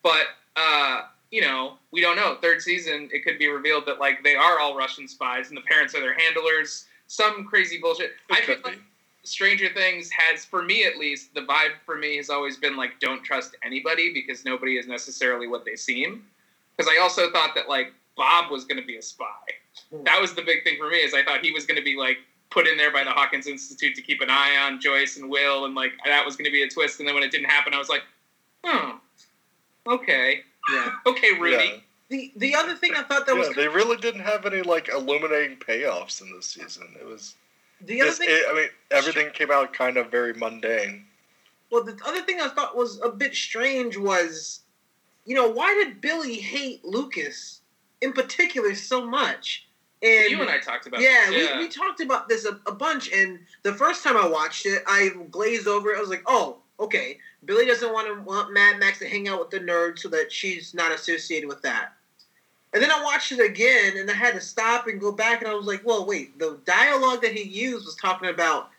but. 0.03 0.29
Uh, 0.57 1.03
you 1.31 1.43
know, 1.43 1.75
we 1.91 2.01
don't 2.01 2.17
know. 2.17 2.37
Third 2.41 2.63
season, 2.63 3.09
it 3.13 3.25
could 3.25 3.39
be 3.39 3.49
revealed 3.49 3.85
that 3.87 3.99
like 3.99 4.23
they 4.23 4.35
are 4.35 4.59
all 4.61 4.77
Russian 4.77 5.07
spies 5.07 5.49
and 5.49 5.57
the 5.57 5.63
parents 5.63 5.95
are 5.95 6.01
their 6.01 6.19
handlers. 6.19 6.87
Some 7.07 7.45
crazy 7.45 7.79
bullshit. 7.81 8.11
It 8.31 8.37
I 8.39 8.41
feel 8.43 8.57
like 8.65 8.81
Stranger 9.25 9.69
Things 9.73 10.11
has, 10.11 10.45
for 10.45 10.63
me 10.63 10.85
at 10.85 10.97
least, 10.97 11.35
the 11.35 11.43
vibe 11.43 11.73
for 11.85 11.97
me 11.97 12.17
has 12.17 12.31
always 12.31 12.57
been 12.57 12.77
like, 12.77 12.99
don't 13.01 13.23
trust 13.23 13.57
anybody 13.63 14.13
because 14.13 14.45
nobody 14.45 14.77
is 14.79 14.87
necessarily 14.87 15.47
what 15.47 15.65
they 15.65 15.77
seem. 15.77 16.25
Because 16.77 16.91
I 16.91 17.01
also 17.03 17.31
thought 17.31 17.55
that 17.55 17.69
like 17.69 17.93
Bob 18.17 18.51
was 18.51 18.65
going 18.65 18.81
to 18.81 18.87
be 18.87 18.97
a 18.97 19.03
spy. 19.03 19.27
That 20.05 20.21
was 20.21 20.35
the 20.35 20.43
big 20.43 20.65
thing 20.65 20.77
for 20.79 20.89
me. 20.89 20.97
Is 20.97 21.15
I 21.15 21.23
thought 21.25 21.45
he 21.45 21.53
was 21.53 21.67
going 21.67 21.79
to 21.79 21.85
be 21.85 21.97
like 21.97 22.19
put 22.51 22.67
in 22.67 22.77
there 22.77 22.93
by 22.93 23.05
the 23.05 23.11
Hawkins 23.11 23.47
Institute 23.47 23.95
to 23.95 24.03
keep 24.03 24.21
an 24.23 24.31
eye 24.31 24.57
on 24.63 24.81
Joyce 24.81 25.19
and 25.19 25.31
Will, 25.31 25.67
and 25.67 25.75
like 25.75 25.93
that 26.05 26.25
was 26.25 26.37
going 26.37 26.47
to 26.47 26.51
be 26.51 26.63
a 26.63 26.69
twist. 26.69 26.99
And 26.99 27.09
then 27.09 27.15
when 27.15 27.23
it 27.23 27.31
didn't 27.31 27.51
happen, 27.51 27.75
I 27.75 27.79
was 27.79 27.89
like, 27.89 28.03
oh, 28.65 29.01
okay. 29.87 30.41
Yeah. 30.73 30.93
okay, 31.07 31.39
Rudy. 31.39 31.55
Yeah. 31.55 31.81
The 32.11 32.33
the 32.37 32.55
other 32.55 32.75
thing 32.75 32.95
I 32.97 33.03
thought 33.03 33.27
that 33.27 33.35
yeah, 33.35 33.41
was 33.41 33.55
they 33.55 33.69
really 33.69 33.97
didn't 33.99 34.23
have 34.23 34.47
any 34.47 34.63
like 34.63 34.89
illuminating 34.89 35.59
payoffs 35.59 36.23
in 36.23 36.33
this 36.33 36.47
season. 36.47 36.95
It 36.99 37.07
was 37.07 37.35
the 37.83 38.01
other 38.01 38.13
thing. 38.13 38.29
It, 38.31 38.47
I 38.51 38.55
mean, 38.55 38.69
everything 38.91 39.31
came 39.31 39.51
out 39.51 39.73
kind 39.73 39.99
of 39.99 40.11
very 40.11 40.33
mundane. 40.33 41.05
Well, 41.71 41.85
the 41.85 41.99
other 42.07 42.23
thing 42.23 42.41
I 42.41 42.49
thought 42.49 42.77
was 42.77 43.01
a 43.03 43.11
bit 43.11 43.35
strange 43.35 43.97
was, 43.99 44.61
you 45.27 45.35
know, 45.35 45.49
why 45.49 45.75
did 45.75 46.01
Billy 46.01 46.37
hate 46.37 46.83
Lucas 46.85 47.61
in 48.01 48.13
particular 48.15 48.75
so 48.75 49.07
much? 49.07 49.67
And 50.03 50.31
you 50.31 50.41
and 50.41 50.49
I 50.49 50.59
talked 50.59 50.87
about 50.87 51.01
yeah, 51.01 51.27
this. 51.29 51.51
yeah. 51.51 51.59
We, 51.59 51.65
we 51.65 51.69
talked 51.69 52.01
about 52.01 52.29
this 52.29 52.47
a, 52.47 52.59
a 52.67 52.73
bunch. 52.73 53.13
And 53.13 53.41
the 53.65 53.75
first 53.75 54.05
time 54.05 54.17
I 54.17 54.27
watched 54.27 54.65
it, 54.65 54.83
I 54.87 55.11
glazed 55.31 55.67
over. 55.67 55.91
It. 55.91 55.99
I 55.99 56.01
was 56.01 56.09
like, 56.09 56.23
oh, 56.27 56.59
okay. 56.81 57.19
Billy 57.45 57.67
doesn't 57.67 57.93
want 57.93 58.07
to 58.09 58.23
want 58.23 58.53
Mad 58.53 58.79
Max 58.79 58.99
to 58.99 59.09
hang 59.09 59.29
out 59.29 59.41
with 59.41 59.51
the 59.51 59.61
nerd 59.61 59.99
so 59.99 60.09
that 60.09 60.33
she's 60.33 60.75
not 60.75 60.93
associated 60.93 61.49
with 61.49 61.63
that. 61.63 61.93
And 62.75 62.83
then 62.83 62.91
I 62.91 63.03
watched 63.03 63.33
it 63.33 63.41
again 63.41 63.97
and 63.97 64.11
I 64.11 64.15
had 64.15 64.35
to 64.35 64.41
stop 64.41 64.87
and 64.87 65.01
go 65.01 65.11
back 65.11 65.41
and 65.41 65.51
I 65.51 65.55
was 65.55 65.67
like, 65.67 65.85
well, 65.85 66.05
wait, 66.05 66.39
the 66.39 66.59
dialogue 66.67 67.23
that 67.23 67.33
he 67.33 67.43
used 67.43 67.87
was 67.87 67.97
talking 67.97 68.29
about 68.29 68.71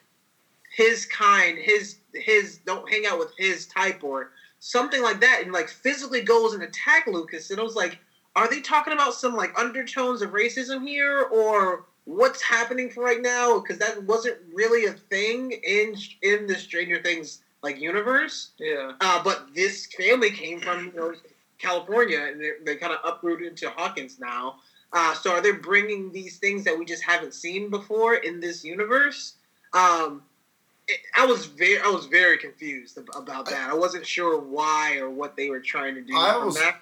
his 0.75 1.05
kind, 1.05 1.57
his 1.57 1.97
his 2.13 2.57
don't 2.65 2.89
hang 2.89 3.05
out 3.05 3.19
with 3.19 3.31
his 3.37 3.65
type 3.67 4.03
or 4.03 4.31
something 4.59 5.01
like 5.01 5.21
that 5.21 5.41
and 5.43 5.51
like 5.51 5.69
physically 5.69 6.21
goes 6.21 6.53
and 6.53 6.63
attack 6.63 7.07
Lucas 7.07 7.49
and 7.49 7.59
I 7.59 7.63
was 7.63 7.75
like, 7.75 7.97
are 8.35 8.49
they 8.49 8.61
talking 8.61 8.93
about 8.93 9.13
some 9.13 9.35
like 9.35 9.57
undertones 9.57 10.21
of 10.21 10.31
racism 10.31 10.87
here 10.87 11.23
or 11.31 11.85
what's 12.05 12.41
happening 12.41 12.89
for 12.89 13.03
right 13.03 13.21
now 13.21 13.59
because 13.59 13.77
that 13.77 14.03
wasn't 14.03 14.37
really 14.53 14.85
a 14.85 14.93
thing 14.93 15.51
in 15.51 15.95
in 16.21 16.45
the 16.45 16.55
Stranger 16.55 17.01
Things 17.01 17.41
like 17.61 17.79
universe. 17.79 18.51
Yeah. 18.57 18.93
Uh, 19.01 19.23
but 19.23 19.53
this 19.53 19.87
family 19.87 20.31
came 20.31 20.59
from 20.59 20.87
you 20.87 20.93
know, 20.93 21.13
California, 21.57 22.19
and 22.19 22.41
they 22.65 22.75
kind 22.75 22.93
of 22.93 22.99
uprooted 23.03 23.47
into 23.47 23.69
Hawkins 23.69 24.19
now. 24.19 24.55
Uh, 24.91 25.13
so 25.13 25.31
are 25.31 25.41
they 25.41 25.51
bringing 25.51 26.11
these 26.11 26.37
things 26.37 26.63
that 26.63 26.77
we 26.77 26.85
just 26.85 27.03
haven't 27.03 27.33
seen 27.33 27.69
before 27.69 28.15
in 28.15 28.39
this 28.39 28.63
universe? 28.63 29.35
Um, 29.73 30.23
it, 30.87 30.99
I 31.15 31.25
was 31.25 31.45
very, 31.45 31.79
I 31.79 31.89
was 31.89 32.07
very 32.07 32.37
confused 32.37 32.97
about 33.15 33.45
that. 33.49 33.69
I 33.69 33.75
wasn't 33.75 34.05
sure 34.05 34.39
why 34.39 34.97
or 34.97 35.09
what 35.09 35.35
they 35.35 35.49
were 35.49 35.59
trying 35.59 35.95
to 35.95 36.01
do 36.01 36.17
I 36.17 36.43
was, 36.43 36.55
that. 36.55 36.75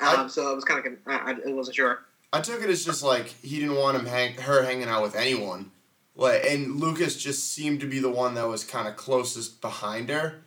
Um, 0.00 0.24
I, 0.24 0.26
so 0.26 0.50
I 0.50 0.54
was 0.54 0.64
kind 0.64 0.84
of, 0.84 0.92
I, 1.06 1.36
I 1.48 1.52
wasn't 1.52 1.76
sure. 1.76 2.00
I 2.32 2.40
took 2.40 2.60
it 2.62 2.68
as 2.68 2.84
just 2.84 3.04
like 3.04 3.26
he 3.26 3.60
didn't 3.60 3.76
want 3.76 3.96
him 3.96 4.06
hang, 4.06 4.34
her 4.34 4.64
hanging 4.64 4.88
out 4.88 5.02
with 5.02 5.14
anyone. 5.14 5.70
Like, 6.16 6.44
and 6.44 6.76
Lucas 6.76 7.16
just 7.16 7.52
seemed 7.52 7.80
to 7.80 7.86
be 7.86 7.98
the 7.98 8.10
one 8.10 8.34
that 8.34 8.46
was 8.46 8.62
kind 8.64 8.86
of 8.86 8.96
closest 8.96 9.60
behind 9.60 10.08
her. 10.10 10.42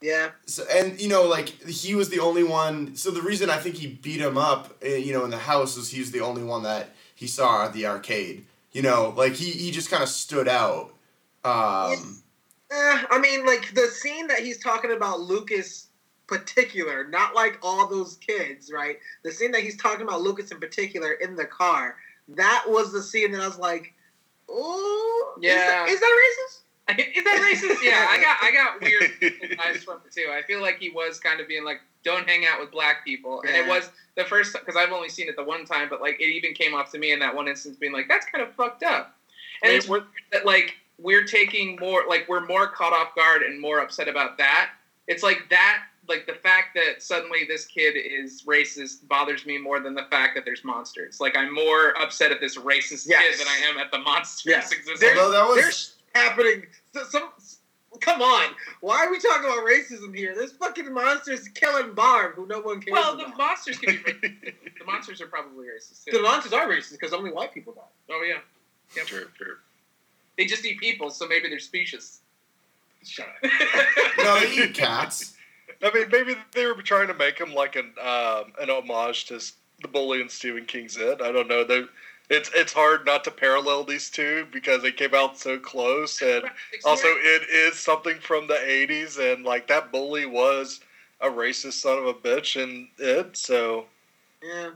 Yeah. 0.00 0.30
So, 0.46 0.64
and 0.70 1.00
you 1.00 1.08
know, 1.08 1.24
like 1.24 1.48
he 1.48 1.94
was 1.94 2.10
the 2.10 2.20
only 2.20 2.44
one. 2.44 2.94
So 2.96 3.10
the 3.10 3.22
reason 3.22 3.48
I 3.48 3.56
think 3.56 3.76
he 3.76 3.86
beat 3.86 4.20
him 4.20 4.36
up, 4.36 4.76
eh, 4.82 4.96
you 4.96 5.12
know, 5.12 5.24
in 5.24 5.30
the 5.30 5.38
house 5.38 5.76
is 5.76 5.90
he 5.90 6.00
was 6.00 6.10
the 6.10 6.20
only 6.20 6.42
one 6.42 6.62
that 6.64 6.90
he 7.14 7.26
saw 7.26 7.64
at 7.64 7.72
the 7.72 7.86
arcade. 7.86 8.44
You 8.72 8.82
know, 8.82 9.14
like 9.16 9.32
he 9.32 9.50
he 9.50 9.70
just 9.70 9.90
kind 9.90 10.02
of 10.02 10.08
stood 10.08 10.48
out. 10.48 10.92
Um, 11.44 12.22
eh, 12.70 13.02
I 13.10 13.18
mean, 13.20 13.46
like 13.46 13.72
the 13.74 13.86
scene 13.88 14.26
that 14.28 14.40
he's 14.40 14.58
talking 14.58 14.92
about 14.92 15.20
Lucas 15.20 15.88
particular, 16.26 17.06
not 17.08 17.34
like 17.34 17.58
all 17.62 17.86
those 17.86 18.16
kids, 18.16 18.70
right? 18.72 18.96
The 19.22 19.32
scene 19.32 19.52
that 19.52 19.62
he's 19.62 19.76
talking 19.76 20.02
about 20.02 20.22
Lucas 20.22 20.50
in 20.50 20.60
particular 20.60 21.12
in 21.12 21.36
the 21.36 21.44
car. 21.44 21.96
That 22.28 22.64
was 22.66 22.92
the 22.92 23.02
scene 23.02 23.32
that 23.32 23.42
I 23.42 23.46
was 23.46 23.58
like, 23.58 23.94
Oh, 24.48 25.34
yeah. 25.40 25.50
Is 25.50 25.60
that, 25.60 25.88
is 25.88 26.00
that 26.00 26.18
racist? 26.22 26.60
Is 26.98 27.24
that 27.24 27.38
racist? 27.40 27.82
Yeah, 27.82 28.06
I 28.10 28.20
got 28.20 28.36
I 28.42 28.52
got 28.52 28.80
weird 28.82 29.58
eyes 29.64 29.82
from 29.82 30.02
it 30.04 30.12
too. 30.12 30.30
I 30.30 30.42
feel 30.42 30.60
like 30.60 30.78
he 30.78 30.90
was 30.90 31.18
kind 31.18 31.40
of 31.40 31.48
being 31.48 31.64
like, 31.64 31.80
"Don't 32.04 32.28
hang 32.28 32.44
out 32.44 32.60
with 32.60 32.70
black 32.70 33.06
people," 33.06 33.42
and 33.46 33.56
it 33.56 33.66
was 33.66 33.88
the 34.16 34.24
first 34.24 34.52
because 34.52 34.76
I've 34.76 34.92
only 34.92 35.08
seen 35.08 35.26
it 35.30 35.36
the 35.36 35.44
one 35.44 35.64
time, 35.64 35.88
but 35.88 36.02
like 36.02 36.20
it 36.20 36.26
even 36.26 36.52
came 36.52 36.74
off 36.74 36.92
to 36.92 36.98
me 36.98 37.12
in 37.12 37.18
that 37.20 37.34
one 37.34 37.48
instance, 37.48 37.78
being 37.78 37.94
like, 37.94 38.06
"That's 38.06 38.26
kind 38.26 38.46
of 38.46 38.54
fucked 38.54 38.82
up." 38.82 39.16
And 39.62 39.70
Wait, 39.72 39.76
it's 39.78 40.06
that 40.32 40.44
like 40.44 40.74
we're 40.98 41.24
taking 41.24 41.78
more 41.80 42.04
like 42.06 42.26
we're 42.28 42.44
more 42.44 42.68
caught 42.68 42.92
off 42.92 43.14
guard 43.14 43.40
and 43.42 43.58
more 43.58 43.78
upset 43.78 44.06
about 44.06 44.36
that. 44.36 44.72
It's 45.06 45.22
like 45.22 45.38
that 45.48 45.84
like 46.08 46.26
the 46.26 46.34
fact 46.34 46.74
that 46.74 47.02
suddenly 47.02 47.40
this 47.48 47.66
kid 47.66 47.94
is 47.96 48.42
racist 48.42 49.06
bothers 49.08 49.46
me 49.46 49.58
more 49.58 49.80
than 49.80 49.94
the 49.94 50.04
fact 50.10 50.34
that 50.34 50.44
there's 50.44 50.64
monsters. 50.64 51.20
Like 51.20 51.36
I'm 51.36 51.52
more 51.54 51.98
upset 52.00 52.32
at 52.32 52.40
this 52.40 52.56
racist 52.56 53.06
yes. 53.08 53.36
kid 53.36 53.40
than 53.40 53.48
I 53.48 53.70
am 53.70 53.78
at 53.78 53.90
the 53.90 53.98
monsters 53.98 54.50
yes. 54.50 54.72
existing. 54.72 54.98
There's, 55.00 55.16
that 55.32 55.46
was... 55.46 55.56
there's 55.56 55.94
happening. 56.14 56.64
Some, 57.10 57.30
come 58.00 58.22
on, 58.22 58.54
why 58.80 59.04
are 59.04 59.10
we 59.10 59.18
talking 59.18 59.44
about 59.44 59.64
racism 59.64 60.14
here? 60.14 60.34
There's 60.34 60.52
fucking 60.52 60.92
monsters 60.92 61.48
killing 61.48 61.94
Barb, 61.94 62.34
who 62.34 62.46
no 62.46 62.60
one 62.60 62.80
cares. 62.80 62.92
Well, 62.92 63.14
about. 63.14 63.30
the 63.30 63.36
monsters 63.36 63.78
can 63.78 63.96
be. 63.96 63.98
racist. 64.12 64.54
the 64.78 64.84
monsters 64.86 65.20
are 65.20 65.26
probably 65.26 65.66
racist. 65.66 66.04
Too. 66.04 66.16
The 66.16 66.22
monsters 66.22 66.52
are 66.52 66.68
racist 66.68 66.92
because 66.92 67.12
only 67.12 67.32
white 67.32 67.52
people 67.52 67.72
die. 67.72 67.82
Oh 68.10 68.22
yeah, 68.26 68.38
yep. 68.96 69.06
True, 69.06 69.26
true. 69.36 69.56
They 70.36 70.46
just 70.46 70.64
eat 70.64 70.78
people, 70.80 71.10
so 71.10 71.28
maybe 71.28 71.48
they're 71.48 71.58
specious. 71.58 72.20
Shut 73.04 73.26
up. 73.26 73.50
no, 74.18 74.40
they 74.40 74.50
eat 74.50 74.74
cats. 74.74 75.33
I 75.82 75.92
mean, 75.92 76.08
maybe 76.10 76.36
they 76.52 76.66
were 76.66 76.74
trying 76.82 77.08
to 77.08 77.14
make 77.14 77.38
him 77.38 77.54
like 77.54 77.76
an 77.76 77.92
um, 78.00 78.52
an 78.60 78.70
homage 78.70 79.26
to 79.26 79.40
the 79.82 79.88
bully 79.88 80.20
and 80.20 80.30
Stephen 80.30 80.64
King's 80.64 80.96
It. 80.96 81.20
I 81.20 81.32
don't 81.32 81.48
know. 81.48 81.64
They, 81.64 81.84
it's 82.30 82.50
it's 82.54 82.72
hard 82.72 83.04
not 83.04 83.24
to 83.24 83.30
parallel 83.30 83.84
these 83.84 84.10
two 84.10 84.46
because 84.52 84.82
they 84.82 84.92
came 84.92 85.14
out 85.14 85.38
so 85.38 85.58
close, 85.58 86.22
and 86.22 86.44
also 86.84 87.08
it 87.08 87.48
is 87.50 87.78
something 87.78 88.18
from 88.18 88.46
the 88.46 88.54
'80s, 88.54 89.18
and 89.18 89.44
like 89.44 89.66
that 89.68 89.92
bully 89.92 90.26
was 90.26 90.80
a 91.20 91.28
racist 91.28 91.74
son 91.74 91.98
of 91.98 92.06
a 92.06 92.14
bitch 92.14 92.60
in 92.62 92.88
it. 92.98 93.36
So 93.36 93.86
yeah, 94.42 94.70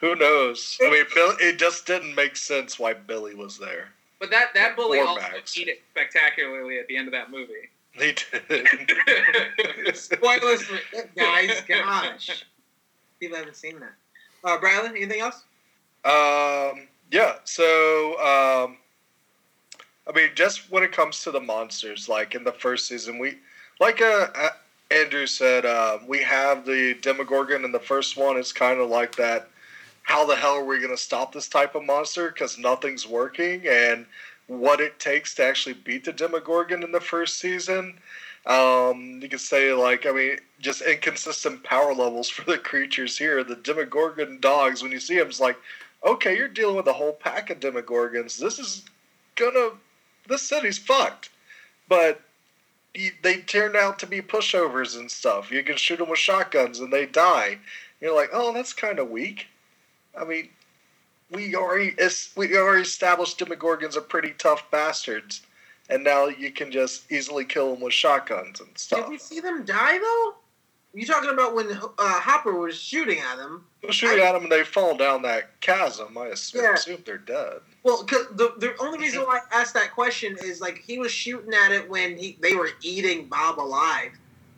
who 0.00 0.16
knows? 0.16 0.78
I 0.82 0.90
mean, 0.90 1.04
Bill, 1.14 1.34
it 1.40 1.58
just 1.58 1.86
didn't 1.86 2.14
make 2.14 2.36
sense 2.36 2.78
why 2.78 2.94
Billy 2.94 3.34
was 3.34 3.58
there. 3.58 3.88
But 4.18 4.30
that 4.30 4.54
that 4.54 4.76
bully 4.76 5.00
also 5.00 5.20
ate 5.20 5.68
it 5.68 5.82
spectacularly 5.90 6.78
at 6.78 6.86
the 6.88 6.96
end 6.96 7.08
of 7.08 7.12
that 7.12 7.30
movie. 7.30 7.68
They 8.00 8.14
did. 8.48 9.94
Spoilers, 9.94 10.62
for, 10.62 10.78
guys. 11.14 11.62
Gosh, 11.68 12.46
people 13.20 13.36
haven't 13.36 13.56
seen 13.56 13.78
that. 13.80 13.92
Uh, 14.42 14.58
Bradley, 14.58 15.02
anything 15.02 15.20
else? 15.20 15.44
Um. 16.06 16.88
Yeah. 17.12 17.34
So, 17.44 18.12
um, 18.12 18.78
I 20.08 20.12
mean, 20.14 20.30
just 20.34 20.70
when 20.72 20.82
it 20.82 20.92
comes 20.92 21.22
to 21.24 21.30
the 21.30 21.40
monsters, 21.40 22.08
like 22.08 22.34
in 22.34 22.42
the 22.42 22.52
first 22.52 22.88
season, 22.88 23.18
we, 23.18 23.36
like 23.80 24.00
uh, 24.00 24.28
uh 24.34 24.48
Andrew 24.90 25.26
said, 25.26 25.66
uh, 25.66 25.98
we 26.08 26.22
have 26.22 26.64
the 26.64 26.94
Demogorgon 27.02 27.66
in 27.66 27.72
the 27.72 27.78
first 27.78 28.16
one. 28.16 28.38
It's 28.38 28.52
kind 28.52 28.80
of 28.80 28.88
like 28.88 29.14
that 29.16 29.50
how 30.02 30.24
the 30.24 30.34
hell 30.34 30.54
are 30.54 30.64
we 30.64 30.78
going 30.78 30.90
to 30.90 30.96
stop 30.96 31.32
this 31.32 31.48
type 31.48 31.74
of 31.74 31.84
monster 31.84 32.30
because 32.30 32.58
nothing's 32.58 33.06
working 33.06 33.66
and 33.68 34.06
what 34.50 34.80
it 34.80 34.98
takes 34.98 35.32
to 35.32 35.44
actually 35.44 35.74
beat 35.74 36.04
the 36.04 36.12
Demogorgon 36.12 36.82
in 36.82 36.90
the 36.90 37.00
first 37.00 37.38
season. 37.38 37.94
Um, 38.46 39.20
you 39.22 39.28
could 39.28 39.40
say 39.40 39.72
like 39.72 40.06
I 40.06 40.12
mean 40.12 40.38
just 40.58 40.82
inconsistent 40.82 41.62
power 41.62 41.94
levels 41.94 42.28
for 42.28 42.44
the 42.50 42.58
creatures 42.58 43.16
here. 43.16 43.44
The 43.44 43.54
Demogorgon 43.54 44.40
dogs 44.40 44.82
when 44.82 44.90
you 44.90 44.98
see 44.98 45.16
them, 45.16 45.28
it's 45.28 45.38
like 45.38 45.56
okay, 46.04 46.36
you're 46.36 46.48
dealing 46.48 46.76
with 46.76 46.88
a 46.88 46.92
whole 46.92 47.12
pack 47.12 47.50
of 47.50 47.60
Demogorgons. 47.60 48.38
This 48.38 48.58
is 48.58 48.82
gonna 49.36 49.70
this 50.26 50.42
city's 50.42 50.78
fucked, 50.78 51.30
but 51.88 52.20
they 53.22 53.36
turned 53.42 53.76
out 53.76 54.00
to 54.00 54.06
be 54.06 54.20
pushovers 54.20 54.98
and 54.98 55.08
stuff. 55.08 55.52
You 55.52 55.62
can 55.62 55.76
shoot 55.76 55.98
them 55.98 56.08
with 56.08 56.18
shotguns 56.18 56.80
and 56.80 56.92
they 56.92 57.06
die. 57.06 57.58
You're 58.00 58.16
like, 58.16 58.30
oh, 58.32 58.52
that's 58.52 58.72
kind 58.72 58.98
of 58.98 59.10
weak. 59.10 59.46
I 60.18 60.24
mean, 60.24 60.48
we 61.30 61.54
already 61.54 61.94
we 62.36 62.56
already 62.56 62.82
established 62.82 63.38
Demogorgons 63.38 63.96
are 63.96 64.02
pretty 64.02 64.34
tough 64.38 64.70
bastards, 64.70 65.42
and 65.88 66.04
now 66.04 66.26
you 66.26 66.50
can 66.50 66.70
just 66.70 67.10
easily 67.10 67.44
kill 67.44 67.72
them 67.72 67.82
with 67.82 67.92
shotguns 67.92 68.60
and 68.60 68.76
stuff. 68.76 69.00
Did 69.00 69.08
we 69.08 69.18
see 69.18 69.40
them 69.40 69.64
die 69.64 69.98
though? 69.98 70.34
You 70.92 71.06
talking 71.06 71.30
about 71.30 71.54
when 71.54 71.70
uh, 71.70 71.78
Hopper 71.98 72.52
was 72.52 72.76
shooting 72.76 73.20
at 73.20 73.36
them? 73.36 73.64
Well, 73.82 73.92
shooting 73.92 74.24
I, 74.24 74.26
at 74.26 74.32
them 74.32 74.42
and 74.42 74.52
they 74.52 74.64
fall 74.64 74.96
down 74.96 75.22
that 75.22 75.60
chasm. 75.60 76.18
I 76.18 76.26
assume, 76.26 76.62
yeah. 76.64 76.74
assume 76.74 77.02
they're 77.06 77.18
dead. 77.18 77.60
Well, 77.84 78.02
cause 78.04 78.26
the 78.32 78.54
the 78.58 78.74
only 78.80 78.98
reason 78.98 79.22
why 79.22 79.40
I 79.52 79.60
asked 79.60 79.74
that 79.74 79.92
question 79.92 80.36
is 80.42 80.60
like 80.60 80.78
he 80.78 80.98
was 80.98 81.12
shooting 81.12 81.54
at 81.54 81.70
it 81.70 81.88
when 81.88 82.16
he 82.16 82.36
they 82.40 82.54
were 82.54 82.70
eating 82.82 83.26
Bob 83.26 83.60
alive, 83.60 84.10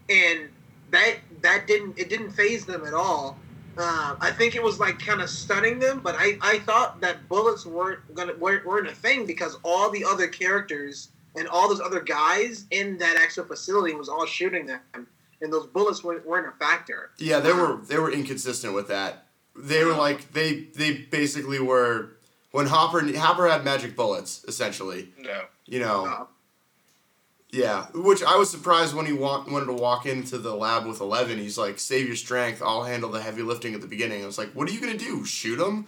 and 0.09 0.49
that 0.91 1.17
that 1.43 1.67
didn't 1.67 1.99
it 1.99 2.09
didn't 2.09 2.31
phase 2.31 2.65
them 2.65 2.87
at 2.87 2.95
all. 2.95 3.37
Uh, 3.79 4.17
I 4.21 4.31
think 4.31 4.55
it 4.55 4.63
was 4.63 4.79
like 4.79 4.99
kind 4.99 5.23
of 5.23 5.31
stunning 5.31 5.79
them, 5.79 6.01
but 6.01 6.15
I, 6.19 6.37
I 6.43 6.59
thought 6.61 7.01
that 7.01 7.29
bullets 7.29 7.65
weren't 7.65 8.01
gonna 8.15 8.35
weren't, 8.35 8.67
weren't 8.67 8.89
a 8.89 8.95
thing 8.95 9.27
because 9.27 9.57
all 9.63 9.91
the 9.91 10.05
other 10.05 10.29
characters 10.29 11.09
and 11.37 11.49
all 11.49 11.69
those 11.69 11.81
other 11.81 12.01
guys 12.01 12.67
in 12.71 12.99
that 12.99 13.17
actual 13.17 13.45
facility 13.45 13.95
was 13.95 14.09
all 14.09 14.27
shooting 14.27 14.67
them, 14.67 14.81
and 15.41 15.53
those 15.53 15.67
bullets 15.67 16.05
weren't, 16.05 16.27
weren't 16.27 16.47
a 16.47 16.59
factor. 16.59 17.11
Yeah, 17.19 17.41
they 17.41 17.53
were 17.53 17.81
they 17.89 17.99
were 17.99 18.11
inconsistent 18.11 18.75
with 18.75 18.89
that. 18.89 19.27
They 19.57 19.85
were 19.85 19.95
like 19.95 20.33
they 20.33 20.67
they 20.77 20.93
basically 21.11 21.59
were 21.59 22.11
when 22.51 22.67
Hopper 22.67 23.01
Hopper 23.17 23.49
had 23.49 23.65
magic 23.65 23.97
bullets 23.97 24.45
essentially. 24.47 25.09
No. 25.19 25.45
You 25.67 25.81
know. 25.81 26.07
Uh, 26.07 26.25
yeah, 27.53 27.87
which 27.95 28.23
I 28.23 28.37
was 28.37 28.51
surprised 28.51 28.95
when 28.95 29.05
he 29.05 29.13
wa- 29.13 29.45
wanted 29.47 29.67
to 29.67 29.75
walk 29.75 30.07
into 30.07 30.39
the 30.39 30.55
lab 30.55 30.87
with 30.87 31.01
Eleven. 31.01 31.39
He's 31.39 31.59
like, 31.59 31.79
"Save 31.79 32.07
your 32.07 32.17
strength. 32.17 32.63
I'll 32.63 32.85
handle 32.85 33.11
the 33.11 33.21
heavy 33.21 33.43
lifting 33.43 33.75
at 33.75 33.83
the 33.83 33.87
beginning." 33.87 34.23
I 34.23 34.27
was 34.27 34.39
like, 34.39 34.53
"What 34.53 34.69
are 34.69 34.73
you 34.73 34.81
gonna 34.81 34.97
do? 34.97 35.25
Shoot 35.25 35.61
him?" 35.61 35.87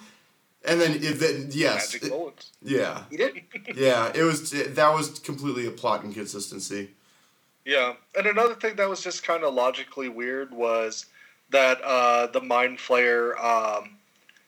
And 0.67 0.81
then, 0.81 0.93
if 1.03 1.19
then 1.21 1.49
yes, 1.51 1.93
Magic 1.95 2.11
bullets. 2.11 2.53
yeah, 2.63 3.05
he 3.11 3.17
did. 3.17 3.43
yeah, 3.77 4.13
it 4.15 4.23
was 4.23 4.53
it, 4.53 4.75
that 4.77 4.95
was 4.95 5.19
completely 5.21 5.67
a 5.67 5.71
plot 5.71 6.05
inconsistency. 6.05 6.91
Yeah, 7.65 7.95
and 8.17 8.27
another 8.27 8.55
thing 8.55 8.77
that 8.77 8.89
was 8.89 9.01
just 9.01 9.25
kind 9.25 9.43
of 9.43 9.55
logically 9.55 10.11
weird 10.11 10.53
was 10.53 11.07
that 11.51 11.81
uh, 11.83 12.27
the 12.27 12.41
mind 12.43 12.79
flayer, 12.79 13.39
um, 13.43 13.97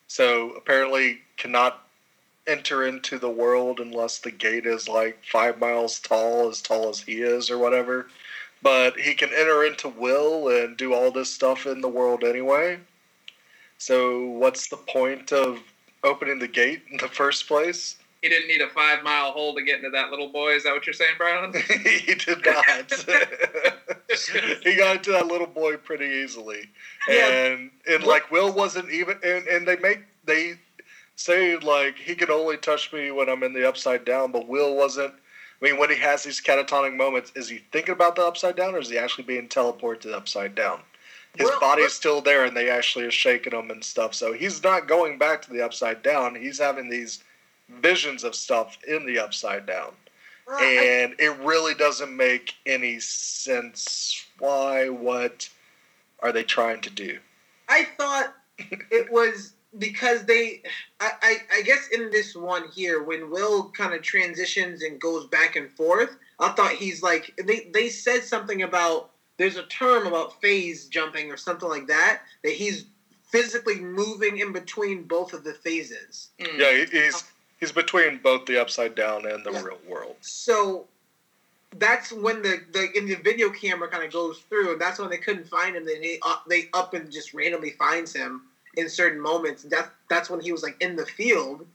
so 0.07 0.51
apparently 0.51 1.21
cannot 1.39 1.86
enter 2.47 2.87
into 2.87 3.19
the 3.19 3.31
world 3.31 3.81
unless 3.81 4.19
the 4.19 4.31
gate 4.31 4.67
is 4.67 4.89
like 4.89 5.19
five 5.31 5.59
miles 5.59 5.99
tall, 6.01 6.49
as 6.49 6.63
tall 6.63 6.89
as 6.89 7.01
he 7.01 7.23
is, 7.23 7.51
or 7.51 7.59
whatever. 7.59 8.09
But 8.63 8.99
he 8.99 9.15
can 9.15 9.31
enter 9.31 9.65
into 9.65 9.89
will 9.89 10.49
and 10.49 10.77
do 10.77 10.95
all 10.95 11.11
this 11.11 11.33
stuff 11.33 11.67
in 11.67 11.81
the 11.81 11.89
world 11.89 12.25
anyway. 12.25 12.79
So, 13.79 14.25
what's 14.25 14.69
the 14.69 14.77
point 14.77 15.33
of 15.33 15.61
opening 16.03 16.39
the 16.39 16.49
gate 16.49 16.83
in 16.91 16.97
the 16.97 17.09
first 17.09 17.47
place? 17.47 17.97
He 18.23 18.29
didn't 18.31 18.49
need 18.49 18.63
a 18.63 18.69
five 18.71 19.05
mile 19.05 19.33
hole 19.33 19.55
to 19.55 19.63
get 19.63 19.77
into 19.77 19.91
that 19.91 20.11
little 20.11 20.29
boy. 20.29 20.55
Is 20.55 20.65
that 20.65 20.73
what 20.73 20.87
you're 20.87 20.95
saying, 20.95 21.15
Brian? 21.19 21.53
he 21.85 22.15
did 22.15 22.45
not. 22.45 22.93
he 24.65 24.77
got 24.77 24.97
into 24.97 25.13
that 25.13 25.27
little 25.27 25.47
boy 25.47 25.77
pretty 25.77 26.07
easily, 26.07 26.69
yeah. 27.09 27.29
and 27.29 27.71
and 27.87 28.05
like 28.05 28.31
Will 28.31 28.53
wasn't 28.53 28.91
even, 28.91 29.19
and, 29.23 29.47
and 29.47 29.69
they 29.69 29.77
make 29.77 30.01
they 30.25 30.55
say 31.17 31.57
like 31.57 31.99
he 31.99 32.15
can 32.15 32.31
only 32.31 32.57
touch 32.57 32.93
me 32.93 33.11
when 33.11 33.29
I'm 33.29 33.43
in 33.43 33.53
the 33.53 33.69
upside 33.69 34.05
down, 34.05 34.31
but 34.31 34.47
Will 34.47 34.77
wasn't. 34.77 35.15
I 35.61 35.65
mean, 35.65 35.79
when 35.79 35.91
he 35.91 35.97
has 35.97 36.23
these 36.23 36.41
catatonic 36.41 36.95
moments, 36.95 37.33
is 37.35 37.49
he 37.49 37.63
thinking 37.73 37.95
about 37.95 38.15
the 38.15 38.27
upside 38.27 38.57
down, 38.57 38.75
or 38.75 38.79
is 38.79 38.91
he 38.91 38.99
actually 38.99 39.25
being 39.25 39.49
teleported 39.49 40.01
to 40.03 40.09
the 40.09 40.17
upside 40.17 40.55
down? 40.55 40.81
His 41.37 41.49
well, 41.49 41.61
body 41.61 41.83
is 41.83 41.95
still 41.95 42.21
there, 42.21 42.45
and 42.45 42.57
they 42.57 42.71
actually 42.71 43.05
are 43.07 43.11
shaking 43.11 43.53
him 43.53 43.71
and 43.71 43.83
stuff. 43.83 44.15
So 44.15 44.33
he's 44.33 44.63
not 44.63 44.87
going 44.87 45.19
back 45.19 45.43
to 45.43 45.51
the 45.51 45.63
upside 45.63 46.03
down. 46.03 46.35
He's 46.35 46.59
having 46.59 46.89
these 46.89 47.25
visions 47.81 48.23
of 48.23 48.35
stuff 48.35 48.79
in 48.87 49.07
the 49.07 49.19
upside 49.19 49.67
down, 49.67 49.93
well, 50.47 50.59
and 50.59 51.15
I, 51.19 51.25
it 51.25 51.39
really 51.39 51.75
doesn't 51.75 52.15
make 52.15 52.55
any 52.67 53.01
sense. 53.01 54.27
Why? 54.39 54.91
What 54.91 55.49
are 56.21 56.33
they 56.33 56.43
trying 56.43 56.83
to 56.83 56.91
do? 56.91 57.19
I 57.69 57.85
thought 57.97 58.35
it 58.59 59.11
was 59.11 59.53
because 59.79 60.25
they 60.25 60.63
I, 61.01 61.11
I, 61.23 61.37
I 61.59 61.63
guess 61.63 61.89
in 61.93 62.11
this 62.11 62.35
one 62.35 62.69
here 62.75 63.03
when 63.03 63.31
will 63.31 63.71
kind 63.71 63.95
of 63.95 64.03
transitions 64.03 64.83
and 64.83 65.01
goes 65.01 65.27
back 65.27 65.57
and 65.57 65.71
forth 65.73 66.17
i 66.41 66.49
thought 66.51 66.73
he's 66.73 67.03
like 67.03 67.39
they, 67.45 67.69
they 67.73 67.89
said 67.89 68.23
something 68.23 68.63
about 68.63 69.11
there's 69.37 69.57
a 69.57 69.65
term 69.65 70.07
about 70.07 70.41
phase 70.41 70.87
jumping 70.87 71.31
or 71.31 71.37
something 71.37 71.69
like 71.69 71.87
that 71.87 72.23
that 72.43 72.53
he's 72.53 72.87
physically 73.25 73.81
moving 73.81 74.39
in 74.39 74.53
between 74.53 75.03
both 75.03 75.33
of 75.33 75.45
the 75.45 75.55
phases 75.55 76.31
mm. 76.39 76.59
yeah 76.59 76.85
he's 76.91 77.25
he's 77.61 77.73
between 77.73 78.19
both 78.19 78.47
the 78.47 78.61
upside 78.61 78.95
down 78.95 79.27
and 79.27 79.45
the 79.45 79.53
yeah. 79.53 79.63
real 79.63 79.79
world 79.89 80.17
so 80.21 80.87
that's 81.79 82.13
when 82.13 82.41
the, 82.43 82.61
the 82.73 82.89
in 82.97 83.07
the 83.07 83.17
video 83.17 83.51
camera 83.51 83.89
kind 83.89 84.05
of 84.05 84.13
goes 84.13 84.39
through 84.49 84.73
and 84.73 84.81
that's 84.81 84.99
when 84.99 85.11
they 85.11 85.19
couldn't 85.19 85.47
find 85.47 85.77
him 85.77 85.85
then 85.85 86.01
they, 86.01 86.19
uh, 86.23 86.37
they 86.49 86.69
up 86.73 86.95
and 86.95 87.11
just 87.11 87.35
randomly 87.35 87.71
finds 87.71 88.15
him 88.15 88.43
in 88.77 88.89
certain 88.89 89.21
moments. 89.21 89.63
That 89.65 89.91
that's 90.09 90.31
when 90.31 90.41
he 90.41 90.53
was 90.53 90.63
like 90.63 90.81
in 90.81 90.97
the 90.97 91.07
field. 91.07 91.67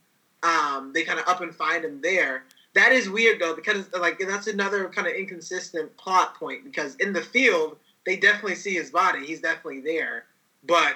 Um, 0.43 0.91
they 0.93 1.03
kind 1.03 1.19
of 1.19 1.27
up 1.27 1.41
and 1.41 1.53
find 1.53 1.85
him 1.85 2.01
there. 2.01 2.43
That 2.73 2.91
is 2.91 3.09
weird 3.09 3.39
though 3.39 3.55
because 3.55 3.91
like 3.93 4.19
that's 4.19 4.47
another 4.47 4.87
kind 4.89 5.07
of 5.07 5.13
inconsistent 5.13 5.95
plot 5.97 6.35
point 6.35 6.63
because 6.63 6.95
in 6.95 7.13
the 7.13 7.21
field 7.21 7.77
they 8.05 8.15
definitely 8.15 8.55
see 8.55 8.73
his 8.73 8.89
body. 8.89 9.25
He's 9.25 9.41
definitely 9.41 9.81
there, 9.81 10.25
but 10.63 10.95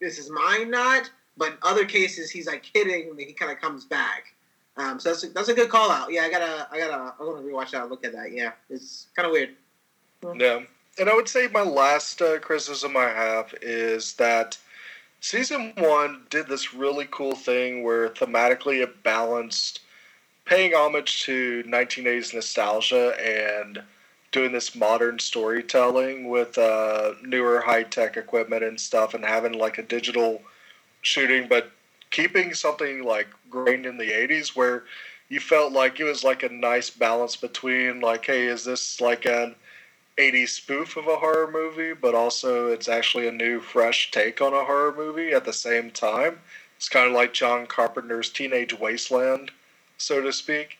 this 0.00 0.18
is 0.18 0.30
mine 0.30 0.70
not. 0.70 1.10
But 1.36 1.58
other 1.62 1.84
cases 1.84 2.30
he's 2.30 2.46
like 2.46 2.64
hitting 2.72 3.10
and 3.10 3.18
he 3.18 3.32
kind 3.32 3.50
of 3.50 3.60
comes 3.60 3.84
back. 3.84 4.34
Um, 4.76 5.00
so 5.00 5.10
that's 5.10 5.24
a, 5.24 5.28
that's 5.28 5.48
a 5.48 5.54
good 5.54 5.68
call 5.68 5.90
out. 5.90 6.12
Yeah, 6.12 6.22
I 6.22 6.30
gotta 6.30 6.68
I 6.70 6.78
gotta 6.78 7.14
I'm 7.18 7.26
gonna 7.26 7.42
rewatch 7.42 7.70
that. 7.70 7.88
Look 7.88 8.04
at 8.04 8.12
that. 8.12 8.32
Yeah, 8.32 8.52
it's 8.68 9.06
kind 9.16 9.26
of 9.26 9.32
weird. 9.32 9.50
Yeah, 10.36 10.60
and 10.98 11.08
I 11.08 11.14
would 11.14 11.28
say 11.28 11.48
my 11.48 11.62
last 11.62 12.20
uh, 12.20 12.38
criticism 12.38 12.96
I 12.96 13.08
have 13.08 13.54
is 13.62 14.14
that 14.14 14.58
season 15.24 15.72
one 15.78 16.20
did 16.28 16.46
this 16.48 16.74
really 16.74 17.08
cool 17.10 17.34
thing 17.34 17.82
where 17.82 18.10
thematically 18.10 18.82
it 18.82 19.02
balanced 19.02 19.80
paying 20.44 20.74
homage 20.74 21.22
to 21.22 21.64
1980s 21.66 22.34
nostalgia 22.34 23.14
and 23.18 23.82
doing 24.32 24.52
this 24.52 24.74
modern 24.74 25.18
storytelling 25.18 26.28
with 26.28 26.58
uh, 26.58 27.14
newer 27.22 27.58
high 27.62 27.84
tech 27.84 28.18
equipment 28.18 28.62
and 28.62 28.78
stuff 28.78 29.14
and 29.14 29.24
having 29.24 29.54
like 29.54 29.78
a 29.78 29.82
digital 29.82 30.42
shooting, 31.00 31.48
but 31.48 31.72
keeping 32.10 32.52
something 32.52 33.02
like 33.02 33.28
grained 33.48 33.86
in 33.86 33.96
the 33.96 34.10
80s 34.10 34.54
where 34.54 34.84
you 35.30 35.40
felt 35.40 35.72
like 35.72 36.00
it 36.00 36.04
was 36.04 36.22
like 36.22 36.42
a 36.42 36.50
nice 36.50 36.90
balance 36.90 37.34
between 37.34 38.00
like, 38.00 38.26
hey, 38.26 38.46
is 38.46 38.66
this 38.66 39.00
like 39.00 39.24
an 39.24 39.54
80s 40.18 40.48
spoof 40.48 40.96
of 40.96 41.06
a 41.06 41.16
horror 41.16 41.50
movie, 41.50 41.92
but 41.92 42.14
also 42.14 42.68
it's 42.68 42.88
actually 42.88 43.26
a 43.26 43.32
new, 43.32 43.60
fresh 43.60 44.10
take 44.10 44.40
on 44.40 44.52
a 44.52 44.64
horror 44.64 44.94
movie 44.96 45.32
at 45.32 45.44
the 45.44 45.52
same 45.52 45.90
time. 45.90 46.38
It's 46.76 46.88
kind 46.88 47.06
of 47.06 47.12
like 47.12 47.32
John 47.32 47.66
Carpenter's 47.66 48.30
Teenage 48.30 48.78
Wasteland, 48.78 49.50
so 49.98 50.20
to 50.20 50.32
speak. 50.32 50.78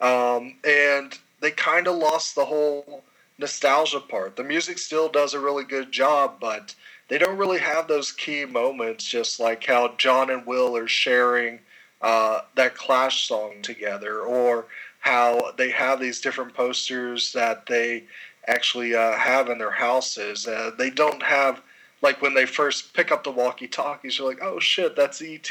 Um, 0.00 0.56
and 0.64 1.18
they 1.40 1.50
kind 1.50 1.86
of 1.86 1.96
lost 1.96 2.34
the 2.34 2.44
whole 2.44 3.04
nostalgia 3.38 4.00
part. 4.00 4.36
The 4.36 4.44
music 4.44 4.78
still 4.78 5.08
does 5.08 5.34
a 5.34 5.40
really 5.40 5.64
good 5.64 5.90
job, 5.90 6.36
but 6.40 6.74
they 7.08 7.18
don't 7.18 7.38
really 7.38 7.58
have 7.58 7.88
those 7.88 8.12
key 8.12 8.44
moments, 8.44 9.04
just 9.04 9.40
like 9.40 9.64
how 9.64 9.94
John 9.96 10.30
and 10.30 10.46
Will 10.46 10.76
are 10.76 10.88
sharing 10.88 11.60
uh, 12.00 12.40
that 12.54 12.74
Clash 12.74 13.28
song 13.28 13.62
together, 13.62 14.20
or 14.20 14.66
how 15.00 15.52
they 15.56 15.70
have 15.70 16.00
these 16.00 16.20
different 16.20 16.54
posters 16.54 17.32
that 17.32 17.66
they 17.66 18.04
actually 18.46 18.94
uh, 18.94 19.12
have 19.12 19.48
in 19.48 19.58
their 19.58 19.70
houses. 19.70 20.46
Uh, 20.46 20.70
they 20.76 20.90
don't 20.90 21.22
have 21.22 21.62
like 22.02 22.20
when 22.20 22.34
they 22.34 22.44
first 22.44 22.92
pick 22.92 23.10
up 23.10 23.24
the 23.24 23.30
walkie-talkies, 23.30 24.18
you're 24.18 24.28
like, 24.28 24.42
oh 24.42 24.60
shit, 24.60 24.94
that's 24.94 25.22
ET, 25.22 25.50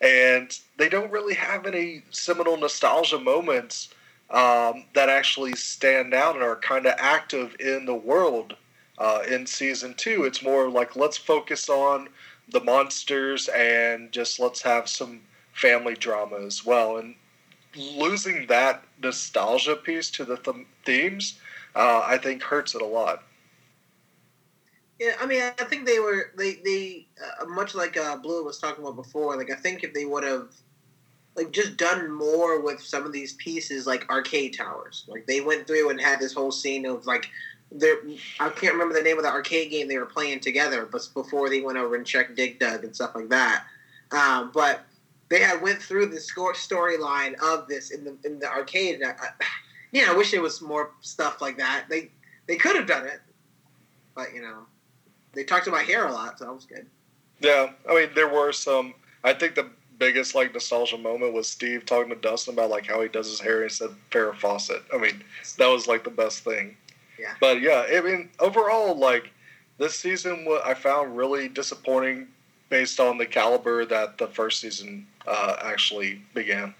and 0.00 0.58
they 0.78 0.88
don't 0.88 1.10
really 1.10 1.34
have 1.34 1.66
any 1.66 2.02
seminal 2.10 2.56
nostalgia 2.56 3.18
moments 3.18 3.88
um, 4.30 4.84
that 4.94 5.08
actually 5.08 5.54
stand 5.54 6.14
out 6.14 6.36
and 6.36 6.44
are 6.44 6.56
kind 6.56 6.86
of 6.86 6.94
active 6.96 7.56
in 7.58 7.84
the 7.86 7.94
world. 7.94 8.56
Uh, 8.96 9.22
in 9.28 9.44
season 9.44 9.92
two, 9.94 10.22
it's 10.22 10.44
more 10.44 10.70
like 10.70 10.94
let's 10.94 11.16
focus 11.16 11.68
on 11.68 12.08
the 12.48 12.60
monsters 12.60 13.48
and 13.48 14.12
just 14.12 14.38
let's 14.38 14.62
have 14.62 14.88
some 14.88 15.20
family 15.52 15.94
drama 15.94 16.36
as 16.36 16.64
well. 16.64 16.98
And 16.98 17.16
losing 17.76 18.46
that 18.46 18.84
nostalgia 19.02 19.76
piece 19.76 20.10
to 20.12 20.24
the 20.24 20.36
th- 20.36 20.66
themes, 20.84 21.38
uh, 21.74 22.02
I 22.04 22.18
think 22.18 22.42
hurts 22.42 22.74
it 22.74 22.82
a 22.82 22.86
lot. 22.86 23.22
Yeah, 24.98 25.14
I 25.20 25.26
mean, 25.26 25.42
I 25.42 25.64
think 25.64 25.86
they 25.86 25.98
were 25.98 26.32
they 26.36 26.54
they 26.64 27.08
uh, 27.20 27.46
much 27.46 27.74
like 27.74 27.96
uh, 27.96 28.16
Blue 28.16 28.44
was 28.44 28.58
talking 28.58 28.84
about 28.84 28.96
before. 28.96 29.36
Like, 29.36 29.50
I 29.50 29.56
think 29.56 29.82
if 29.82 29.92
they 29.92 30.04
would 30.04 30.22
have 30.22 30.50
like 31.34 31.50
just 31.50 31.76
done 31.76 32.12
more 32.12 32.60
with 32.60 32.80
some 32.80 33.04
of 33.04 33.12
these 33.12 33.32
pieces, 33.34 33.86
like 33.86 34.08
arcade 34.08 34.56
towers, 34.56 35.04
like 35.08 35.26
they 35.26 35.40
went 35.40 35.66
through 35.66 35.90
and 35.90 36.00
had 36.00 36.20
this 36.20 36.32
whole 36.32 36.52
scene 36.52 36.86
of 36.86 37.06
like 37.06 37.28
there. 37.72 37.96
I 38.38 38.50
can't 38.50 38.74
remember 38.74 38.94
the 38.94 39.02
name 39.02 39.18
of 39.18 39.24
the 39.24 39.30
arcade 39.30 39.72
game 39.72 39.88
they 39.88 39.98
were 39.98 40.06
playing 40.06 40.40
together, 40.40 40.86
but 40.90 41.08
before 41.12 41.50
they 41.50 41.60
went 41.60 41.76
over 41.76 41.96
and 41.96 42.06
checked 42.06 42.36
Dig 42.36 42.60
Dug 42.60 42.84
and 42.84 42.94
stuff 42.94 43.16
like 43.16 43.30
that. 43.30 43.64
Um, 44.12 44.52
but 44.54 44.86
they 45.28 45.40
had 45.40 45.62
went 45.62 45.80
through 45.80 46.06
the 46.06 46.20
score 46.20 46.54
storyline 46.54 47.34
of 47.42 47.66
this 47.68 47.90
in 47.90 48.04
the 48.04 48.16
in 48.24 48.38
the 48.38 48.48
arcade. 48.48 49.00
And 49.00 49.04
I, 49.06 49.10
I, 49.10 49.28
yeah, 49.92 50.06
I 50.08 50.16
wish 50.16 50.30
there 50.30 50.42
was 50.42 50.60
more 50.60 50.92
stuff 51.00 51.40
like 51.40 51.56
that. 51.58 51.86
They 51.88 52.10
they 52.46 52.56
could 52.56 52.76
have 52.76 52.86
done 52.86 53.06
it, 53.06 53.20
but 54.14 54.34
you 54.34 54.42
know 54.42 54.66
they 55.32 55.44
talked 55.44 55.66
about 55.66 55.82
hair 55.82 56.06
a 56.06 56.12
lot, 56.12 56.38
so 56.38 56.44
that 56.44 56.52
was 56.52 56.64
good. 56.64 56.86
Yeah, 57.40 57.70
I 57.88 57.94
mean, 57.94 58.10
there 58.14 58.28
were 58.28 58.52
some. 58.52 58.94
I 59.22 59.32
think 59.32 59.54
the 59.54 59.68
biggest 59.98 60.34
like 60.34 60.52
nostalgia 60.52 60.98
moment 60.98 61.32
was 61.32 61.48
Steve 61.48 61.86
talking 61.86 62.10
to 62.10 62.16
Dustin 62.16 62.54
about 62.54 62.70
like 62.70 62.86
how 62.86 63.00
he 63.00 63.08
does 63.08 63.28
his 63.28 63.40
hair. 63.40 63.62
He 63.62 63.68
said 63.68 63.90
Farrah 64.10 64.36
Fawcett. 64.36 64.82
I 64.92 64.98
mean, 64.98 65.22
that 65.58 65.66
was 65.66 65.86
like 65.86 66.04
the 66.04 66.10
best 66.10 66.44
thing. 66.44 66.76
Yeah. 67.18 67.34
But 67.40 67.60
yeah, 67.60 67.86
I 67.90 68.00
mean, 68.00 68.30
overall, 68.40 68.96
like 68.96 69.30
this 69.78 69.98
season, 69.98 70.44
what 70.44 70.64
I 70.64 70.74
found 70.74 71.16
really 71.16 71.48
disappointing 71.48 72.28
based 72.68 73.00
on 73.00 73.18
the 73.18 73.26
caliber 73.26 73.84
that 73.84 74.18
the 74.18 74.26
first 74.26 74.60
season 74.60 75.06
uh, 75.26 75.56
actually 75.62 76.22
began. 76.34 76.74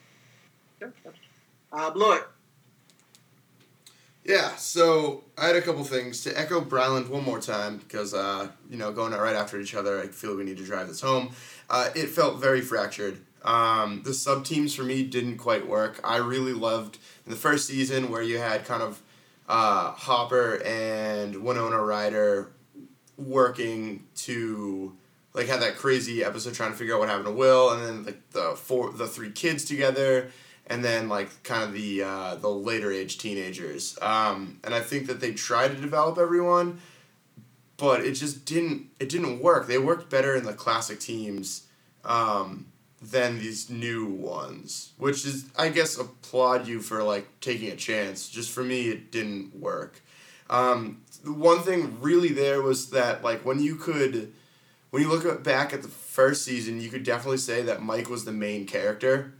Uh, 1.72 1.90
Blewett. 1.90 2.24
Yeah, 4.24 4.56
so 4.56 5.24
I 5.36 5.48
had 5.48 5.56
a 5.56 5.60
couple 5.60 5.84
things 5.84 6.22
to 6.22 6.38
echo 6.38 6.62
Bryland 6.62 7.08
one 7.08 7.24
more 7.24 7.40
time 7.40 7.76
because 7.76 8.14
uh, 8.14 8.48
you 8.70 8.78
know 8.78 8.90
going 8.90 9.12
out 9.12 9.20
right 9.20 9.36
after 9.36 9.60
each 9.60 9.74
other. 9.74 10.00
I 10.00 10.06
feel 10.08 10.34
we 10.34 10.44
need 10.44 10.56
to 10.56 10.64
drive 10.64 10.88
this 10.88 11.02
home. 11.02 11.34
Uh, 11.68 11.90
it 11.94 12.08
felt 12.08 12.40
very 12.40 12.62
fractured. 12.62 13.20
Um, 13.44 14.00
the 14.04 14.14
sub 14.14 14.46
teams 14.46 14.74
for 14.74 14.82
me 14.82 15.02
didn't 15.02 15.36
quite 15.36 15.68
work. 15.68 16.00
I 16.02 16.16
really 16.16 16.54
loved 16.54 16.98
in 17.26 17.30
the 17.30 17.36
first 17.36 17.66
season 17.66 18.10
where 18.10 18.22
you 18.22 18.38
had 18.38 18.64
kind 18.64 18.82
of 18.82 19.02
uh, 19.46 19.90
Hopper 19.92 20.62
and 20.64 21.44
Winona 21.44 21.82
Ryder 21.82 22.50
working 23.18 24.04
to 24.16 24.96
like 25.34 25.48
had 25.48 25.60
that 25.60 25.76
crazy 25.76 26.24
episode 26.24 26.54
trying 26.54 26.70
to 26.70 26.76
figure 26.76 26.94
out 26.94 27.00
what 27.00 27.08
happened 27.08 27.26
to 27.26 27.32
Will, 27.32 27.70
and 27.70 27.82
then 27.82 28.04
like 28.04 28.30
the 28.30 28.54
four 28.56 28.92
the 28.92 29.06
three 29.06 29.30
kids 29.30 29.64
together 29.64 30.30
and 30.66 30.84
then 30.84 31.08
like 31.08 31.42
kind 31.42 31.62
of 31.62 31.72
the 31.72 32.02
uh, 32.02 32.34
the 32.36 32.48
later 32.48 32.90
age 32.90 33.18
teenagers. 33.18 33.98
Um, 34.00 34.60
and 34.64 34.74
I 34.74 34.80
think 34.80 35.06
that 35.06 35.20
they 35.20 35.32
tried 35.32 35.68
to 35.68 35.80
develop 35.80 36.18
everyone, 36.18 36.80
but 37.76 38.04
it 38.04 38.12
just 38.12 38.44
didn't 38.44 38.88
it 38.98 39.08
didn't 39.08 39.40
work. 39.40 39.66
They 39.66 39.78
worked 39.78 40.10
better 40.10 40.34
in 40.34 40.44
the 40.44 40.54
classic 40.54 41.00
teams 41.00 41.66
um, 42.04 42.66
than 43.02 43.38
these 43.38 43.68
new 43.68 44.06
ones, 44.06 44.92
which 44.96 45.26
is 45.26 45.46
I 45.56 45.68
guess 45.68 45.98
applaud 45.98 46.66
you 46.66 46.80
for 46.80 47.02
like 47.02 47.28
taking 47.40 47.70
a 47.70 47.76
chance. 47.76 48.28
Just 48.28 48.50
for 48.50 48.64
me, 48.64 48.88
it 48.88 49.12
didn't 49.12 49.54
work. 49.60 50.00
Um, 50.48 51.02
the 51.22 51.32
one 51.32 51.60
thing 51.60 52.00
really 52.00 52.28
there 52.28 52.62
was 52.62 52.90
that 52.90 53.22
like 53.22 53.44
when 53.44 53.60
you 53.60 53.76
could 53.76 54.32
when 54.94 55.02
you 55.02 55.08
look 55.08 55.42
back 55.42 55.72
at 55.72 55.82
the 55.82 55.88
first 55.88 56.44
season, 56.44 56.80
you 56.80 56.88
could 56.88 57.02
definitely 57.02 57.38
say 57.38 57.62
that 57.62 57.82
Mike 57.82 58.08
was 58.08 58.24
the 58.24 58.32
main 58.32 58.66
character 58.66 59.34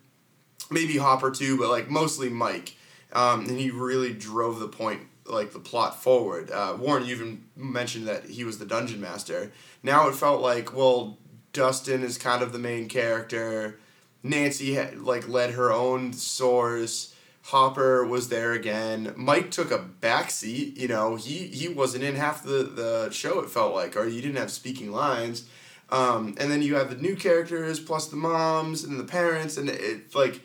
maybe 0.71 0.97
Hopper 0.97 1.31
too, 1.31 1.59
but 1.59 1.71
like 1.71 1.89
mostly 1.89 2.29
Mike. 2.29 2.77
Um, 3.13 3.47
and 3.49 3.59
he 3.59 3.71
really 3.71 4.13
drove 4.13 4.59
the 4.59 4.69
point, 4.69 5.03
like 5.25 5.53
the 5.53 5.61
plot 5.61 6.03
forward. 6.03 6.51
Uh, 6.51 6.77
Warren, 6.79 7.05
you 7.05 7.15
even 7.15 7.45
mentioned 7.57 8.09
that 8.09 8.25
he 8.25 8.45
was 8.45 8.59
the 8.59 8.67
dungeon 8.67 9.01
master. 9.01 9.53
Now 9.83 10.09
it 10.09 10.15
felt 10.15 10.41
like, 10.41 10.75
well, 10.75 11.19
Dustin 11.53 12.03
is 12.03 12.19
kind 12.19 12.43
of 12.43 12.53
the 12.53 12.59
main 12.59 12.89
character. 12.89 13.79
Nancy 14.23 14.75
had, 14.75 15.01
like 15.01 15.29
led 15.29 15.53
her 15.53 15.73
own 15.73 16.13
source. 16.13 17.14
Hopper 17.49 18.07
was 18.07 18.31
there 18.31 18.53
again. 18.53 19.13
Mike 19.17 19.51
took 19.51 19.71
a 19.71 19.87
backseat. 20.01 20.79
You 20.79 20.89
know, 20.89 21.17
he 21.17 21.47
he 21.49 21.69
wasn't 21.69 22.03
in 22.03 22.17
half 22.17 22.43
the 22.43 22.63
the 22.65 23.11
show. 23.11 23.41
It 23.41 23.51
felt 23.51 23.75
like, 23.75 23.97
or 23.97 24.07
he 24.07 24.21
didn't 24.21 24.39
have 24.39 24.51
speaking 24.51 24.91
lines. 24.91 25.47
Um, 25.91 26.35
and 26.39 26.51
then 26.51 26.63
you 26.63 26.77
have 26.77 26.89
the 26.89 26.97
new 26.97 27.15
characters 27.15 27.79
plus 27.79 28.07
the 28.07 28.17
moms 28.17 28.83
and 28.83 28.99
the 28.99 29.05
parents, 29.05 29.59
and 29.59 29.69
it 29.69 30.15
like 30.15 30.41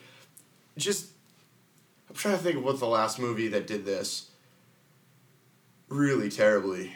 just 0.76 1.06
I'm 2.10 2.16
trying 2.16 2.36
to 2.36 2.42
think 2.42 2.56
of 2.58 2.64
what 2.64 2.78
the 2.78 2.86
last 2.86 3.18
movie 3.18 3.48
that 3.48 3.66
did 3.66 3.86
this 3.86 4.30
really 5.88 6.28
terribly. 6.28 6.92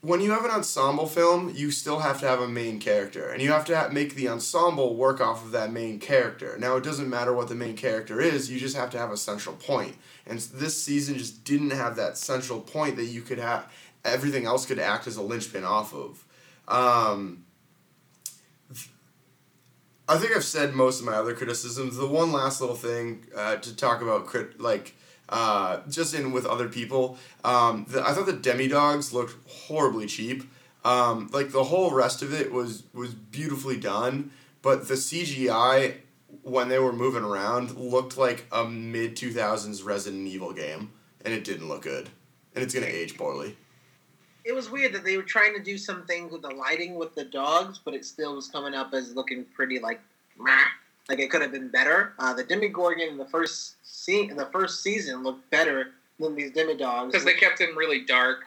When 0.00 0.20
you 0.20 0.30
have 0.30 0.44
an 0.44 0.52
ensemble 0.52 1.06
film, 1.06 1.52
you 1.56 1.72
still 1.72 1.98
have 1.98 2.20
to 2.20 2.28
have 2.28 2.40
a 2.40 2.46
main 2.46 2.78
character, 2.78 3.30
and 3.30 3.42
you 3.42 3.50
have 3.50 3.64
to 3.64 3.90
make 3.92 4.14
the 4.14 4.28
ensemble 4.28 4.94
work 4.94 5.20
off 5.20 5.44
of 5.44 5.50
that 5.52 5.72
main 5.72 5.98
character. 5.98 6.56
Now, 6.56 6.76
it 6.76 6.84
doesn't 6.84 7.10
matter 7.10 7.34
what 7.34 7.48
the 7.48 7.56
main 7.56 7.76
character 7.76 8.20
is; 8.20 8.48
you 8.48 8.60
just 8.60 8.76
have 8.76 8.90
to 8.90 8.98
have 8.98 9.10
a 9.10 9.16
central 9.16 9.56
point. 9.56 9.96
And 10.24 10.38
this 10.38 10.80
season 10.80 11.18
just 11.18 11.42
didn't 11.42 11.70
have 11.70 11.96
that 11.96 12.16
central 12.16 12.60
point 12.60 12.94
that 12.96 13.06
you 13.06 13.22
could 13.22 13.38
have. 13.38 13.72
Everything 14.04 14.46
else 14.46 14.66
could 14.66 14.78
act 14.78 15.08
as 15.08 15.16
a 15.16 15.22
linchpin 15.22 15.64
off 15.64 15.92
of. 15.92 16.24
Um, 16.68 17.44
I 20.08 20.16
think 20.16 20.34
I've 20.34 20.44
said 20.44 20.74
most 20.74 21.00
of 21.00 21.06
my 21.06 21.14
other 21.14 21.34
criticisms. 21.34 21.96
The 21.96 22.06
one 22.06 22.30
last 22.30 22.60
little 22.60 22.76
thing 22.76 23.26
uh, 23.36 23.56
to 23.56 23.74
talk 23.74 24.00
about, 24.00 24.26
crit 24.26 24.60
like 24.60 24.94
uh, 25.28 25.80
just 25.88 26.14
in 26.14 26.32
with 26.32 26.46
other 26.46 26.68
people. 26.68 27.18
Um, 27.44 27.86
the, 27.88 28.06
I 28.06 28.12
thought 28.12 28.26
the 28.26 28.32
demodogs 28.32 29.12
looked 29.12 29.36
horribly 29.48 30.06
cheap. 30.06 30.44
Um, 30.84 31.28
like 31.32 31.50
the 31.50 31.64
whole 31.64 31.92
rest 31.92 32.22
of 32.22 32.32
it 32.32 32.52
was 32.52 32.84
was 32.94 33.12
beautifully 33.12 33.76
done, 33.76 34.30
but 34.62 34.88
the 34.88 34.94
CGI 34.94 35.96
when 36.42 36.68
they 36.68 36.78
were 36.78 36.92
moving 36.92 37.24
around 37.24 37.76
looked 37.76 38.16
like 38.16 38.46
a 38.52 38.64
mid 38.64 39.16
two 39.16 39.32
thousands 39.32 39.82
Resident 39.82 40.26
Evil 40.26 40.52
game, 40.52 40.92
and 41.24 41.34
it 41.34 41.44
didn't 41.44 41.68
look 41.68 41.82
good, 41.82 42.08
and 42.54 42.62
it's 42.64 42.72
gonna 42.72 42.86
age 42.86 43.16
poorly. 43.16 43.56
It 44.44 44.54
was 44.54 44.70
weird 44.70 44.94
that 44.94 45.04
they 45.04 45.16
were 45.16 45.24
trying 45.24 45.54
to 45.54 45.62
do 45.62 45.76
some 45.76 46.06
things 46.06 46.32
with 46.32 46.42
the 46.42 46.48
lighting 46.48 46.94
with 46.94 47.14
the 47.14 47.24
dogs, 47.24 47.78
but 47.84 47.92
it 47.92 48.04
still 48.04 48.36
was 48.36 48.48
coming 48.48 48.72
up 48.72 48.94
as 48.94 49.14
looking 49.14 49.44
pretty 49.54 49.78
like, 49.78 50.00
meh. 50.38 50.64
Like 51.08 51.20
it 51.20 51.30
could 51.30 51.40
have 51.42 51.52
been 51.52 51.68
better. 51.68 52.12
Uh, 52.18 52.34
the 52.34 52.44
Demogorgon 52.44 53.08
in 53.08 53.16
the 53.16 53.24
first 53.24 53.76
scene 53.82 54.30
in 54.30 54.36
the 54.36 54.46
first 54.46 54.82
season 54.82 55.22
looked 55.22 55.48
better 55.50 55.92
than 56.20 56.34
these 56.34 56.52
Demodogs 56.52 57.06
because 57.12 57.24
they 57.24 57.34
kept 57.34 57.60
him 57.60 57.76
really 57.76 58.04
dark 58.04 58.44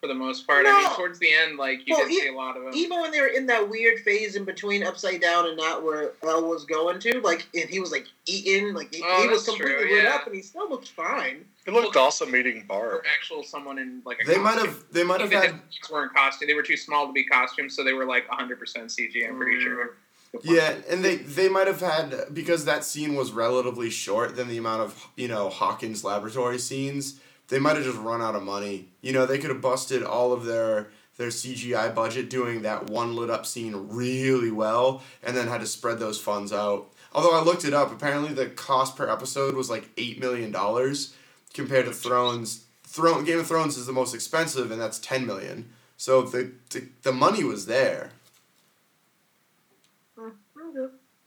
for 0.00 0.06
the 0.06 0.14
most 0.14 0.46
part. 0.46 0.64
I 0.66 0.82
mean, 0.82 0.96
towards 0.96 1.18
the 1.18 1.32
end, 1.32 1.58
like 1.58 1.86
you 1.86 1.94
Well, 1.96 2.04
did 2.06 2.12
e- 2.12 2.20
see 2.20 2.28
a 2.28 2.32
lot 2.34 2.56
of 2.56 2.62
them. 2.64 2.72
even 2.74 3.00
when 3.00 3.10
they 3.12 3.20
were 3.20 3.28
in 3.28 3.46
that 3.46 3.68
weird 3.68 4.00
phase 4.00 4.36
in 4.36 4.44
between 4.44 4.82
upside 4.84 5.20
down 5.20 5.46
and 5.46 5.56
not 5.56 5.82
where 5.82 6.12
El 6.22 6.48
was 6.48 6.64
going 6.64 7.00
to, 7.00 7.20
like 7.20 7.46
and 7.54 7.68
he 7.68 7.80
was 7.80 7.90
like 7.90 8.06
eating, 8.26 8.74
like 8.74 8.94
he, 8.94 9.02
Oh, 9.04 9.22
he 9.22 9.28
was 9.28 9.44
that's 9.44 9.56
true, 9.56 9.66
completely 9.68 9.96
lit 9.96 10.04
yeah. 10.04 10.14
up, 10.14 10.26
and 10.26 10.34
he 10.36 10.42
still 10.42 10.68
looked 10.68 10.88
fine. 10.90 11.44
It 11.66 11.72
looked 11.72 11.96
awesome 11.96 12.34
eating 12.34 12.64
or 12.68 12.90
Barb. 12.90 13.02
actual 13.12 13.42
someone 13.44 13.78
in 13.78 14.02
like 14.04 14.18
a 14.22 14.26
They 14.26 14.38
might 14.38 14.58
have 14.58 14.84
they 14.92 15.02
might 15.04 15.20
have 15.20 15.32
had 15.32 15.60
if 15.82 15.90
weren't 15.90 16.12
costume. 16.14 16.46
They 16.48 16.54
were 16.54 16.62
too 16.64 16.76
small 16.76 17.06
to 17.08 17.12
be 17.12 17.24
costumes, 17.24 17.74
so 17.74 17.82
they 17.84 17.92
were 17.92 18.04
like 18.04 18.28
100% 18.28 18.56
CG. 18.58 19.28
I'm 19.28 19.36
pretty 19.36 19.60
sure. 19.60 19.96
Yeah, 20.40 20.74
and 20.88 21.04
they 21.04 21.16
they 21.16 21.48
might 21.48 21.66
have 21.66 21.80
had 21.80 22.32
because 22.32 22.64
that 22.64 22.84
scene 22.84 23.14
was 23.14 23.32
relatively 23.32 23.90
short 23.90 24.34
than 24.34 24.48
the 24.48 24.56
amount 24.56 24.82
of 24.82 25.06
you 25.16 25.28
know 25.28 25.50
Hawkins 25.50 26.04
laboratory 26.04 26.58
scenes. 26.58 27.20
They 27.48 27.58
might 27.58 27.76
have 27.76 27.84
just 27.84 27.98
run 27.98 28.22
out 28.22 28.34
of 28.34 28.42
money. 28.42 28.88
You 29.02 29.12
know, 29.12 29.26
they 29.26 29.38
could 29.38 29.50
have 29.50 29.60
busted 29.60 30.02
all 30.02 30.32
of 30.32 30.44
their 30.44 30.88
their 31.18 31.30
CGI 31.30 31.94
budget 31.94 32.30
doing 32.30 32.62
that 32.62 32.88
one 32.88 33.14
lit 33.14 33.28
up 33.30 33.44
scene 33.44 33.74
really 33.90 34.50
well, 34.50 35.02
and 35.22 35.36
then 35.36 35.48
had 35.48 35.60
to 35.60 35.66
spread 35.66 35.98
those 35.98 36.18
funds 36.20 36.52
out. 36.52 36.90
Although 37.12 37.38
I 37.38 37.42
looked 37.42 37.66
it 37.66 37.74
up, 37.74 37.92
apparently 37.92 38.32
the 38.32 38.46
cost 38.46 38.96
per 38.96 39.08
episode 39.10 39.54
was 39.54 39.68
like 39.68 39.90
eight 39.98 40.18
million 40.18 40.50
dollars 40.50 41.14
compared 41.52 41.84
to 41.86 41.92
Thrones. 41.92 42.64
Throne 42.84 43.24
Game 43.24 43.38
of 43.38 43.46
Thrones 43.46 43.76
is 43.76 43.86
the 43.86 43.92
most 43.92 44.14
expensive, 44.14 44.70
and 44.70 44.80
that's 44.80 44.98
ten 44.98 45.26
million. 45.26 45.70
So 45.98 46.22
the 46.22 46.52
the, 46.70 46.88
the 47.02 47.12
money 47.12 47.44
was 47.44 47.66
there. 47.66 48.12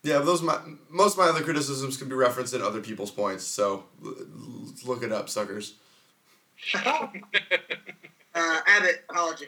Yeah, 0.06 0.20
those 0.20 0.44
my 0.44 0.60
most 0.90 1.14
of 1.14 1.18
my 1.18 1.26
other 1.26 1.42
criticisms 1.44 1.98
can 1.98 2.08
be 2.08 2.14
referenced 2.16 2.54
in 2.54 2.62
other 2.62 2.80
people's 2.80 3.10
points. 3.10 3.44
So 3.44 3.86
l- 4.04 4.14
l- 4.20 4.68
look 4.86 5.02
it 5.02 5.12
up, 5.12 5.30
suckers. 5.30 5.74
Uh, 8.38 8.60
Abbott, 8.68 9.06
apology. 9.10 9.46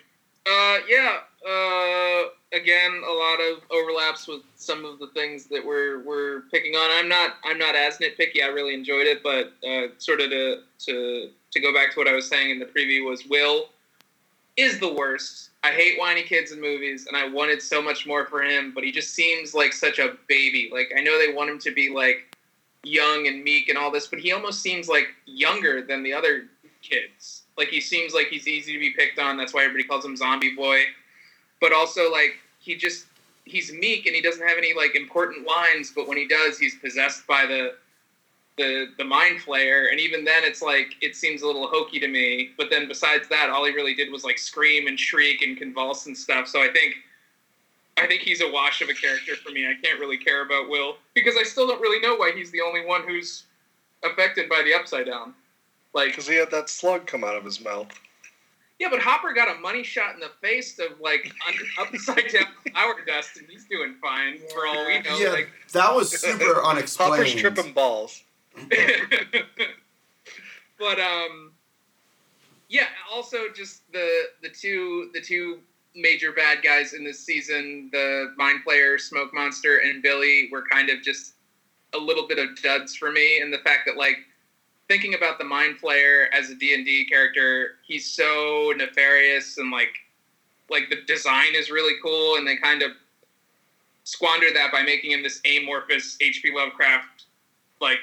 Uh, 0.49 0.77
yeah. 0.87 1.17
Uh, 1.45 2.29
again, 2.53 3.01
a 3.05 3.11
lot 3.11 3.37
of 3.41 3.61
overlaps 3.69 4.29
with 4.29 4.43
some 4.55 4.85
of 4.85 4.97
the 4.97 5.07
things 5.07 5.43
that 5.47 5.63
we're 5.65 5.99
we're 6.03 6.43
picking 6.51 6.73
on. 6.75 6.89
I'm 6.93 7.09
not 7.09 7.33
I'm 7.43 7.57
not 7.59 7.75
as 7.75 7.97
nitpicky. 7.97 8.41
I 8.41 8.47
really 8.47 8.73
enjoyed 8.73 9.05
it, 9.05 9.21
but 9.23 9.51
uh, 9.67 9.87
sort 9.97 10.21
of 10.21 10.29
to 10.29 10.61
to 10.85 11.29
to 11.51 11.59
go 11.59 11.73
back 11.73 11.91
to 11.93 11.99
what 11.99 12.07
I 12.07 12.13
was 12.13 12.29
saying 12.29 12.49
in 12.49 12.59
the 12.59 12.65
preview 12.65 13.05
was 13.09 13.25
Will 13.25 13.65
is 14.55 14.79
the 14.79 14.93
worst. 14.93 15.49
I 15.63 15.71
hate 15.71 15.99
whiny 15.99 16.23
kids 16.23 16.51
in 16.51 16.61
movies, 16.61 17.07
and 17.07 17.17
I 17.17 17.27
wanted 17.27 17.61
so 17.61 17.81
much 17.81 18.05
more 18.05 18.25
for 18.25 18.41
him, 18.41 18.71
but 18.73 18.83
he 18.83 18.91
just 18.91 19.13
seems 19.13 19.53
like 19.53 19.73
such 19.73 19.99
a 19.99 20.15
baby. 20.27 20.69
Like 20.71 20.91
I 20.97 21.01
know 21.01 21.17
they 21.17 21.33
want 21.33 21.49
him 21.49 21.59
to 21.59 21.73
be 21.73 21.89
like 21.89 22.35
young 22.83 23.27
and 23.27 23.43
meek 23.43 23.69
and 23.69 23.77
all 23.77 23.91
this, 23.91 24.07
but 24.07 24.19
he 24.19 24.31
almost 24.31 24.61
seems 24.61 24.87
like 24.87 25.07
younger 25.25 25.81
than 25.81 26.03
the 26.03 26.13
other 26.13 26.45
kids. 26.81 27.43
Like 27.57 27.69
he 27.69 27.81
seems 27.81 28.13
like 28.13 28.27
he's 28.27 28.47
easy 28.47 28.73
to 28.73 28.79
be 28.79 28.91
picked 28.91 29.19
on. 29.19 29.37
That's 29.37 29.53
why 29.53 29.63
everybody 29.63 29.83
calls 29.83 30.05
him 30.05 30.15
Zombie 30.15 30.55
Boy. 30.55 30.83
But 31.59 31.73
also 31.73 32.11
like 32.11 32.35
he 32.59 32.75
just 32.75 33.05
he's 33.45 33.73
meek 33.73 34.05
and 34.05 34.15
he 34.15 34.21
doesn't 34.21 34.45
have 34.45 34.57
any 34.57 34.73
like 34.73 34.95
important 34.95 35.47
lines, 35.47 35.91
but 35.95 36.07
when 36.07 36.17
he 36.17 36.27
does, 36.27 36.57
he's 36.57 36.75
possessed 36.75 37.25
by 37.27 37.45
the 37.45 37.75
the 38.57 38.87
the 38.97 39.03
mind 39.05 39.39
flayer. 39.39 39.89
And 39.91 39.99
even 39.99 40.25
then 40.25 40.43
it's 40.43 40.61
like 40.61 40.95
it 41.01 41.15
seems 41.15 41.41
a 41.41 41.45
little 41.47 41.67
hokey 41.67 41.99
to 41.99 42.07
me. 42.07 42.49
But 42.57 42.69
then 42.69 42.87
besides 42.87 43.27
that 43.29 43.49
all 43.49 43.65
he 43.65 43.71
really 43.71 43.93
did 43.93 44.11
was 44.11 44.23
like 44.23 44.37
scream 44.37 44.87
and 44.87 44.99
shriek 44.99 45.41
and 45.41 45.57
convulse 45.57 46.05
and 46.07 46.17
stuff. 46.17 46.47
So 46.47 46.61
i 46.61 46.67
think 46.69 46.95
i 47.97 48.05
think 48.05 48.21
he's 48.21 48.41
a 48.41 48.51
wash 48.51 48.81
of 48.81 48.89
a 48.89 48.93
character 48.93 49.35
for 49.35 49.51
me. 49.51 49.67
I 49.67 49.73
can't 49.83 49.99
really 49.99 50.17
care 50.17 50.43
about 50.45 50.69
will 50.69 50.97
because 51.13 51.35
i 51.39 51.43
still 51.43 51.67
don't 51.67 51.81
really 51.81 51.99
know 51.99 52.15
why 52.15 52.31
he's 52.35 52.51
the 52.51 52.61
only 52.61 52.85
one 52.85 53.03
who's 53.07 53.43
affected 54.03 54.49
by 54.49 54.61
the 54.63 54.73
upside 54.73 55.05
down. 55.07 55.33
Like 55.93 56.09
Because 56.09 56.27
he 56.27 56.35
had 56.35 56.51
that 56.51 56.69
slug 56.69 57.07
come 57.07 57.23
out 57.23 57.35
of 57.35 57.43
his 57.45 57.59
mouth. 57.63 57.87
yeah 58.79 58.87
but 58.91 58.99
hopper 58.99 59.33
got 59.33 59.55
a 59.55 59.59
money 59.59 59.83
shot 59.83 60.13
in 60.13 60.19
the 60.19 60.31
face 60.41 60.77
of 60.79 60.99
like 60.99 61.31
un- 61.47 61.55
upside 61.87 62.27
down 62.31 62.45
flower 62.71 62.95
dust 63.07 63.37
and 63.37 63.47
he's 63.49 63.65
doing 63.65 63.95
fine 64.01 64.37
for 64.53 64.67
all 64.67 64.85
we 64.85 64.99
know 64.99 65.17
yeah, 65.17 65.29
like 65.29 65.49
that 65.73 65.93
was 65.95 66.11
super 66.19 66.61
Hopper's 66.63 67.33
tripping 67.35 67.73
balls. 67.73 68.23
but 70.79 70.99
um 70.99 71.51
yeah 72.69 72.87
also 73.11 73.45
just 73.55 73.89
the 73.91 74.23
the 74.41 74.49
two 74.49 75.09
the 75.13 75.21
two 75.21 75.59
major 75.95 76.31
bad 76.31 76.63
guys 76.63 76.93
in 76.93 77.03
this 77.03 77.19
season 77.19 77.89
the 77.91 78.33
mind 78.37 78.59
flayer 78.67 78.99
smoke 78.99 79.33
monster 79.33 79.77
and 79.77 80.03
billy 80.03 80.49
were 80.51 80.63
kind 80.69 80.89
of 80.89 81.01
just 81.01 81.33
a 81.93 81.97
little 81.97 82.27
bit 82.27 82.39
of 82.39 82.61
duds 82.61 82.95
for 82.95 83.11
me. 83.11 83.39
And 83.39 83.51
the 83.51 83.59
fact 83.59 83.81
that 83.85 83.97
like 83.97 84.17
thinking 84.87 85.13
about 85.15 85.37
the 85.37 85.43
mind 85.43 85.77
Flayer 85.81 86.27
as 86.33 86.49
a 86.49 86.55
d&d 86.55 87.07
character 87.09 87.75
he's 87.85 88.09
so 88.09 88.73
nefarious 88.77 89.57
and 89.57 89.71
like 89.71 89.93
like 90.69 90.89
the 90.89 91.01
design 91.07 91.55
is 91.55 91.71
really 91.71 91.95
cool. 92.03 92.35
And 92.35 92.47
they 92.47 92.57
kind 92.57 92.81
of 92.81 92.91
squandered 94.03 94.55
that 94.55 94.71
by 94.71 94.83
making 94.83 95.11
him 95.11 95.21
this 95.21 95.41
amorphous 95.45 96.17
hp 96.21 96.41
lovecraft 96.55 97.25
like 97.81 97.99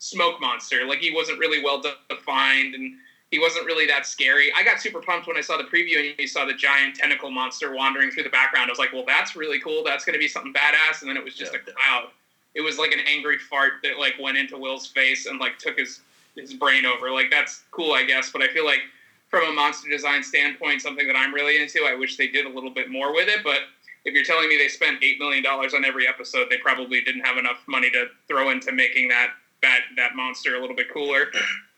smoke 0.00 0.40
monster. 0.40 0.84
Like 0.86 0.98
he 0.98 1.12
wasn't 1.12 1.38
really 1.38 1.62
well 1.62 1.80
defined 2.08 2.74
and 2.74 2.94
he 3.30 3.38
wasn't 3.38 3.66
really 3.66 3.86
that 3.86 4.06
scary. 4.06 4.50
I 4.56 4.64
got 4.64 4.80
super 4.80 5.00
pumped 5.00 5.28
when 5.28 5.36
I 5.36 5.40
saw 5.40 5.56
the 5.56 5.64
preview 5.64 6.00
and 6.10 6.18
you 6.18 6.26
saw 6.26 6.44
the 6.44 6.54
giant 6.54 6.96
tentacle 6.96 7.30
monster 7.30 7.72
wandering 7.72 8.10
through 8.10 8.24
the 8.24 8.30
background. 8.30 8.68
I 8.68 8.72
was 8.72 8.78
like, 8.78 8.92
well, 8.92 9.04
that's 9.06 9.36
really 9.36 9.60
cool. 9.60 9.84
That's 9.84 10.04
going 10.04 10.14
to 10.14 10.18
be 10.18 10.26
something 10.26 10.52
badass. 10.52 11.02
And 11.02 11.08
then 11.08 11.16
it 11.16 11.22
was 11.22 11.34
just 11.36 11.52
Yeah. 11.52 11.60
a 11.60 11.72
cloud. 11.72 12.08
It 12.54 12.62
was 12.62 12.78
like 12.78 12.90
an 12.90 12.98
angry 13.06 13.38
fart 13.38 13.74
that 13.84 13.98
like 13.98 14.14
went 14.18 14.36
into 14.36 14.58
Will's 14.58 14.86
face 14.88 15.26
and 15.26 15.38
like 15.38 15.58
took 15.58 15.78
his 15.78 16.00
his 16.34 16.54
brain 16.54 16.86
over. 16.86 17.10
Like 17.12 17.30
that's 17.30 17.62
cool, 17.70 17.92
I 17.92 18.04
guess. 18.04 18.30
But 18.30 18.42
I 18.42 18.48
feel 18.48 18.64
like 18.64 18.80
from 19.28 19.48
a 19.48 19.52
monster 19.52 19.88
design 19.88 20.22
standpoint, 20.22 20.80
something 20.82 21.06
that 21.06 21.14
I'm 21.14 21.32
really 21.32 21.60
into. 21.60 21.84
I 21.84 21.94
wish 21.94 22.16
they 22.16 22.26
did 22.26 22.46
a 22.46 22.48
little 22.48 22.70
bit 22.70 22.90
more 22.90 23.12
with 23.14 23.28
it, 23.28 23.44
but 23.44 23.60
if 24.04 24.14
you're 24.14 24.24
telling 24.24 24.48
me 24.48 24.56
they 24.56 24.66
spent 24.68 25.04
eight 25.04 25.18
million 25.20 25.44
dollars 25.44 25.74
on 25.74 25.84
every 25.84 26.08
episode, 26.08 26.48
they 26.50 26.56
probably 26.56 27.02
didn't 27.02 27.20
have 27.24 27.36
enough 27.36 27.58
money 27.68 27.90
to 27.90 28.06
throw 28.26 28.50
into 28.50 28.72
making 28.72 29.08
that 29.08 29.28
that 29.62 29.80
that 29.96 30.14
monster 30.16 30.56
a 30.56 30.60
little 30.60 30.76
bit 30.76 30.92
cooler. 30.92 31.26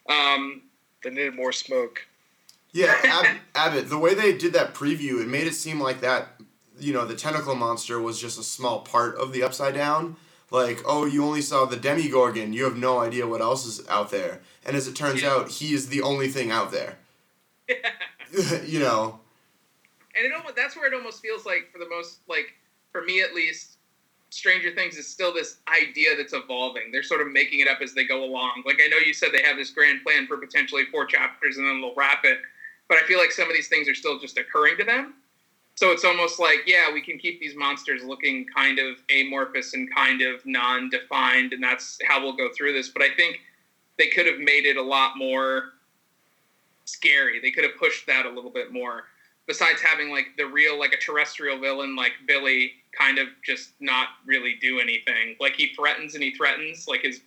Um, 0.08 0.62
They 1.02 1.10
needed 1.10 1.34
more 1.34 1.52
smoke. 1.52 2.06
Yeah, 2.72 2.94
Ab- 3.04 3.38
Abbott, 3.54 3.88
the 3.90 3.98
way 3.98 4.14
they 4.14 4.32
did 4.36 4.52
that 4.54 4.74
preview, 4.74 5.20
it 5.20 5.28
made 5.28 5.46
it 5.46 5.54
seem 5.54 5.78
like 5.80 6.00
that, 6.00 6.40
you 6.78 6.92
know, 6.92 7.04
the 7.04 7.14
tentacle 7.14 7.54
monster 7.54 8.00
was 8.00 8.20
just 8.20 8.38
a 8.38 8.42
small 8.42 8.80
part 8.80 9.16
of 9.16 9.32
the 9.32 9.42
Upside 9.42 9.74
Down. 9.74 10.16
Like, 10.50 10.80
oh, 10.86 11.04
you 11.06 11.24
only 11.24 11.40
saw 11.42 11.64
the 11.64 11.76
Demogorgon, 11.76 12.52
you 12.52 12.64
have 12.64 12.76
no 12.76 12.98
idea 13.00 13.26
what 13.26 13.40
else 13.40 13.66
is 13.66 13.86
out 13.88 14.10
there. 14.10 14.40
And 14.64 14.76
as 14.76 14.86
it 14.88 14.94
turns 14.96 15.22
Yeah. 15.22 15.30
out, 15.32 15.48
he 15.50 15.74
is 15.74 15.88
the 15.88 16.02
only 16.02 16.28
thing 16.28 16.50
out 16.50 16.70
there. 16.72 16.96
you 18.66 18.78
know, 18.78 19.18
and 20.16 20.26
it 20.26 20.32
almost 20.34 20.56
that's 20.56 20.76
where 20.76 20.86
it 20.86 20.94
almost 20.94 21.20
feels 21.22 21.44
like 21.46 21.70
for 21.72 21.78
the 21.78 21.88
most 21.88 22.18
like 22.28 22.54
for 22.90 23.02
me 23.02 23.20
at 23.22 23.34
least 23.34 23.71
stranger 24.32 24.74
things 24.74 24.96
is 24.96 25.06
still 25.06 25.32
this 25.32 25.58
idea 25.68 26.16
that's 26.16 26.32
evolving. 26.32 26.90
They're 26.90 27.02
sort 27.02 27.20
of 27.20 27.30
making 27.30 27.60
it 27.60 27.68
up 27.68 27.78
as 27.82 27.92
they 27.92 28.04
go 28.04 28.24
along. 28.24 28.62
Like 28.64 28.78
i 28.82 28.88
know 28.88 28.96
you 28.96 29.12
said 29.12 29.28
they 29.32 29.42
have 29.42 29.56
this 29.56 29.70
grand 29.70 30.02
plan 30.02 30.26
for 30.26 30.38
potentially 30.38 30.84
four 30.90 31.04
chapters 31.04 31.58
and 31.58 31.66
then 31.66 31.80
they'll 31.80 31.94
wrap 31.94 32.24
it 32.24 32.38
but 32.88 32.98
i 32.98 33.06
feel 33.06 33.18
like 33.18 33.30
some 33.30 33.48
of 33.48 33.54
these 33.54 33.68
things 33.68 33.88
are 33.88 33.94
still 33.94 34.18
just 34.18 34.38
occurring 34.38 34.76
to 34.78 34.84
them. 34.84 35.14
So 35.74 35.90
it's 35.90 36.04
almost 36.04 36.38
like 36.38 36.60
yeah 36.66 36.92
we 36.92 37.02
can 37.02 37.18
keep 37.18 37.40
these 37.40 37.54
monsters 37.54 38.02
looking 38.02 38.46
kind 38.54 38.78
of 38.78 38.96
amorphous 39.14 39.74
and 39.74 39.92
kind 39.94 40.22
of 40.22 40.44
non-defined 40.46 41.52
and 41.52 41.62
that's 41.62 41.98
how 42.08 42.22
we'll 42.22 42.36
go 42.36 42.48
through 42.56 42.72
this. 42.72 42.88
But 42.88 43.02
i 43.02 43.08
think 43.16 43.40
they 43.98 44.08
could 44.08 44.26
have 44.26 44.38
made 44.38 44.64
it 44.64 44.78
a 44.78 44.82
lot 44.82 45.18
more 45.18 45.74
scary. 46.86 47.38
They 47.40 47.50
could 47.50 47.64
have 47.64 47.76
pushed 47.78 48.06
that 48.06 48.26
a 48.26 48.30
little 48.30 48.50
bit 48.50 48.72
more 48.72 49.04
besides 49.46 49.80
having 49.80 50.10
like 50.10 50.26
the 50.36 50.44
real 50.44 50.78
like 50.78 50.92
a 50.92 50.98
terrestrial 50.98 51.58
villain 51.58 51.96
like 51.96 52.12
Billy 52.26 52.72
kind 52.96 53.18
of 53.18 53.28
just 53.44 53.72
not 53.80 54.08
really 54.24 54.56
do 54.60 54.80
anything. 54.80 55.36
Like 55.40 55.54
he 55.54 55.74
threatens 55.74 56.14
and 56.14 56.22
he 56.22 56.34
threatens, 56.34 56.86
like 56.88 57.02
his 57.02 57.20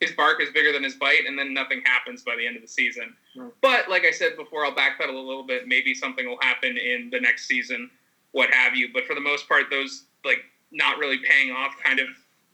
his 0.00 0.12
bark 0.12 0.40
is 0.40 0.48
bigger 0.50 0.72
than 0.72 0.82
his 0.82 0.94
bite, 0.94 1.26
and 1.26 1.38
then 1.38 1.52
nothing 1.52 1.82
happens 1.84 2.22
by 2.22 2.34
the 2.34 2.46
end 2.46 2.56
of 2.56 2.62
the 2.62 2.68
season. 2.68 3.14
Right. 3.36 3.52
But 3.60 3.90
like 3.90 4.04
I 4.04 4.10
said 4.10 4.36
before, 4.36 4.64
I'll 4.64 4.74
backpedal 4.74 5.10
a 5.10 5.12
little 5.12 5.46
bit. 5.46 5.68
Maybe 5.68 5.94
something 5.94 6.26
will 6.26 6.40
happen 6.40 6.76
in 6.78 7.10
the 7.12 7.20
next 7.20 7.46
season, 7.46 7.90
what 8.32 8.50
have 8.50 8.74
you. 8.74 8.88
But 8.92 9.04
for 9.04 9.14
the 9.14 9.20
most 9.20 9.46
part, 9.46 9.64
those 9.70 10.04
like 10.24 10.38
not 10.72 10.98
really 10.98 11.18
paying 11.18 11.50
off 11.50 11.74
kind 11.82 12.00
of 12.00 12.06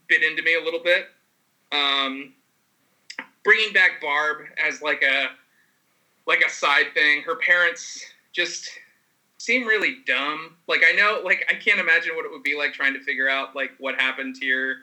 bit 0.09 0.22
into 0.22 0.43
me 0.43 0.56
a 0.56 0.64
little 0.64 0.82
bit. 0.82 1.06
Um, 1.72 2.32
bringing 3.44 3.72
back 3.72 4.01
Barb 4.02 4.38
as 4.62 4.82
like 4.82 5.02
a 5.02 5.28
like 6.26 6.43
a 6.44 6.51
side 6.51 6.86
thing. 6.94 7.22
Her 7.22 7.36
parents 7.36 8.05
just 8.32 8.68
seem 9.39 9.67
really 9.67 9.99
dumb. 10.07 10.57
Like 10.69 10.83
I 10.87 10.93
know, 10.93 11.21
like 11.25 11.47
I 11.51 11.55
can't 11.55 11.81
imagine 11.81 12.15
what 12.17 12.25
it 12.25 12.31
would 12.31 12.43
be 12.43 12.57
like 12.57 12.73
trying 12.73 12.95
to 12.95 13.01
figure 13.01 13.29
out 13.29 13.55
like 13.55 13.71
what 13.79 13.95
happened 13.97 14.37
to 14.37 14.47
your 14.47 14.77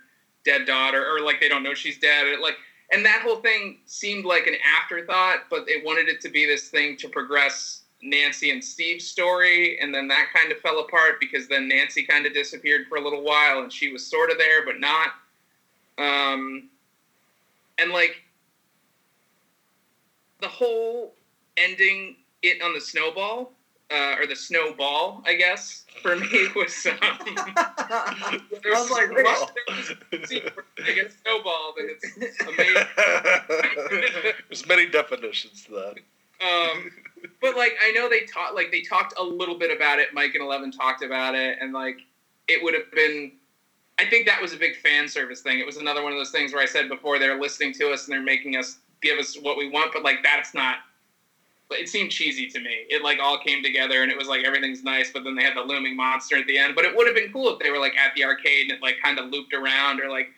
dead 0.46 0.66
daughter, 0.66 1.06
or 1.06 1.22
like 1.22 1.40
they 1.40 1.50
don't 1.50 1.64
know 1.64 1.74
she's 1.74 1.98
dead, 1.98 2.40
like. 2.42 2.56
And 2.92 3.04
that 3.06 3.22
whole 3.22 3.38
thing 3.38 3.80
seemed 3.86 4.24
like 4.24 4.46
an 4.46 4.54
afterthought, 4.80 5.46
but 5.50 5.66
they 5.66 5.82
wanted 5.84 6.10
it 6.10 6.22
to 6.22 6.30
be 6.30 6.46
this 6.46 6.68
thing 6.68 6.96
to 6.98 7.08
progress 7.10 7.84
Nancy 8.04 8.52
and 8.52 8.64
Steve's 8.64 9.06
story, 9.06 9.80
and 9.80 9.96
then 9.96 10.08
that 10.10 10.28
kind 10.36 10.52
of 10.52 10.60
fell 10.60 10.80
apart 10.80 11.20
because 11.20 11.48
then 11.48 11.68
Nancy 11.68 12.04
kind 12.04 12.26
of 12.26 12.34
disappeared 12.34 12.86
for 12.88 12.98
a 12.98 13.02
little 13.02 13.24
while, 13.24 13.62
and 13.64 13.72
she 13.72 13.92
was 13.92 14.06
sort 14.06 14.30
of 14.30 14.38
there 14.38 14.64
but 14.66 14.80
not. 14.80 15.08
Um, 15.98 16.70
and 17.80 17.92
like 17.92 18.24
the 20.42 20.48
whole 20.48 21.14
ending 21.58 22.18
it 22.42 22.62
on 22.62 22.74
the 22.74 22.82
snowball 22.82 23.54
uh, 23.94 24.16
or 24.20 24.26
the 24.26 24.36
snowball, 24.36 25.22
I 25.26 25.36
guess, 25.36 25.86
for 26.02 26.16
me 26.16 26.48
was. 26.56 26.86
Um, 26.86 26.96
I 27.02 28.40
was 28.66 28.90
like, 28.90 29.12
what? 29.12 29.52
I 30.12 30.92
get 30.94 31.14
snowball, 31.22 31.74
then 31.78 31.90
it's 32.18 32.42
amazing. 32.42 34.34
There's 34.50 34.68
many 34.68 34.88
definitions 34.88 35.64
to 35.66 35.72
that. 35.74 35.96
Um, 36.46 36.92
but 37.42 37.56
like, 37.56 37.74
I 37.84 37.92
know 37.92 38.10
they 38.10 38.22
talked, 38.22 38.56
like 38.56 38.72
they 38.72 38.82
talked 38.82 39.14
a 39.18 39.24
little 39.24 39.58
bit 39.58 39.76
about 39.76 40.00
it. 40.00 40.10
Mike 40.14 40.34
and 40.34 40.44
Eleven 40.44 40.72
talked 40.72 41.04
about 41.04 41.36
it, 41.36 41.60
and 41.62 41.72
like, 41.74 42.00
it 42.48 42.64
would 42.64 42.74
have 42.74 42.92
been. 42.92 43.34
I 44.00 44.06
think 44.06 44.26
that 44.26 44.42
was 44.42 44.54
a 44.54 44.58
big 44.58 44.76
fan 44.78 45.08
service 45.08 45.42
thing. 45.42 45.60
It 45.60 45.68
was 45.68 45.78
another 45.78 46.02
one 46.02 46.12
of 46.12 46.18
those 46.18 46.32
things 46.32 46.52
where 46.52 46.64
I 46.64 46.66
said 46.66 46.90
before 46.90 47.20
they're 47.20 47.40
listening 47.40 47.74
to 47.76 47.92
us 47.92 48.06
and 48.06 48.14
they're 48.14 48.24
making 48.24 48.58
us 48.58 48.80
give 49.04 49.20
us 49.20 49.38
what 49.40 49.56
we 49.56 49.70
want, 49.70 49.94
but 49.94 50.04
like 50.04 50.24
that's 50.24 50.56
not. 50.56 50.78
It 51.74 51.90
seemed 51.90 52.12
cheesy 52.12 52.48
to 52.48 52.60
me. 52.60 52.86
It 52.90 53.04
like 53.04 53.20
all 53.22 53.38
came 53.38 53.64
together 53.64 54.04
and 54.04 54.12
it 54.12 54.18
was 54.18 54.28
like 54.28 54.46
everything's 54.46 54.84
nice, 54.84 55.12
but 55.12 55.24
then 55.24 55.36
they 55.36 55.44
had 55.44 55.56
the 55.56 55.62
looming 55.62 55.96
monster 55.96 56.38
at 56.38 56.48
the 56.48 56.58
end. 56.58 56.76
But 56.76 56.86
it 56.86 56.96
would 56.96 57.08
have 57.08 57.16
been 57.16 57.32
cool 57.32 57.50
if 57.54 57.60
they 57.60 57.70
were 57.72 57.80
like 57.80 57.98
at 57.98 58.14
the 58.16 58.24
arcade 58.24 58.70
and 58.70 58.78
it 58.78 58.82
like 58.82 58.96
kind 59.04 59.20
of 59.20 59.30
looped 59.30 59.54
around, 59.54 60.00
or 60.00 60.10
like 60.10 60.30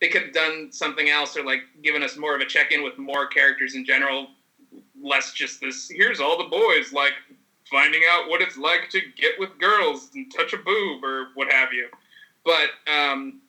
they 0.00 0.08
could 0.08 0.22
have 0.22 0.32
done 0.32 0.70
something 0.72 1.08
else, 1.08 1.36
or 1.36 1.44
like 1.44 1.60
given 1.82 2.02
us 2.02 2.16
more 2.16 2.34
of 2.34 2.40
a 2.40 2.46
check 2.46 2.72
in 2.72 2.82
with 2.82 2.98
more 2.98 3.26
characters 3.26 3.74
in 3.74 3.84
general, 3.84 4.28
less 5.02 5.32
just 5.32 5.60
this. 5.60 5.88
Here's 5.88 6.20
all 6.20 6.38
the 6.38 6.48
boys 6.48 6.92
like 6.92 7.12
finding 7.70 8.02
out 8.10 8.28
what 8.28 8.42
it's 8.42 8.56
like 8.56 8.90
to 8.90 9.00
get 9.16 9.38
with 9.38 9.56
girls 9.58 10.10
and 10.14 10.32
touch 10.32 10.52
a 10.52 10.56
boob 10.58 11.04
or 11.04 11.28
what 11.34 11.52
have 11.52 11.72
you. 11.72 11.88
But 12.44 12.70
um, 12.92 13.40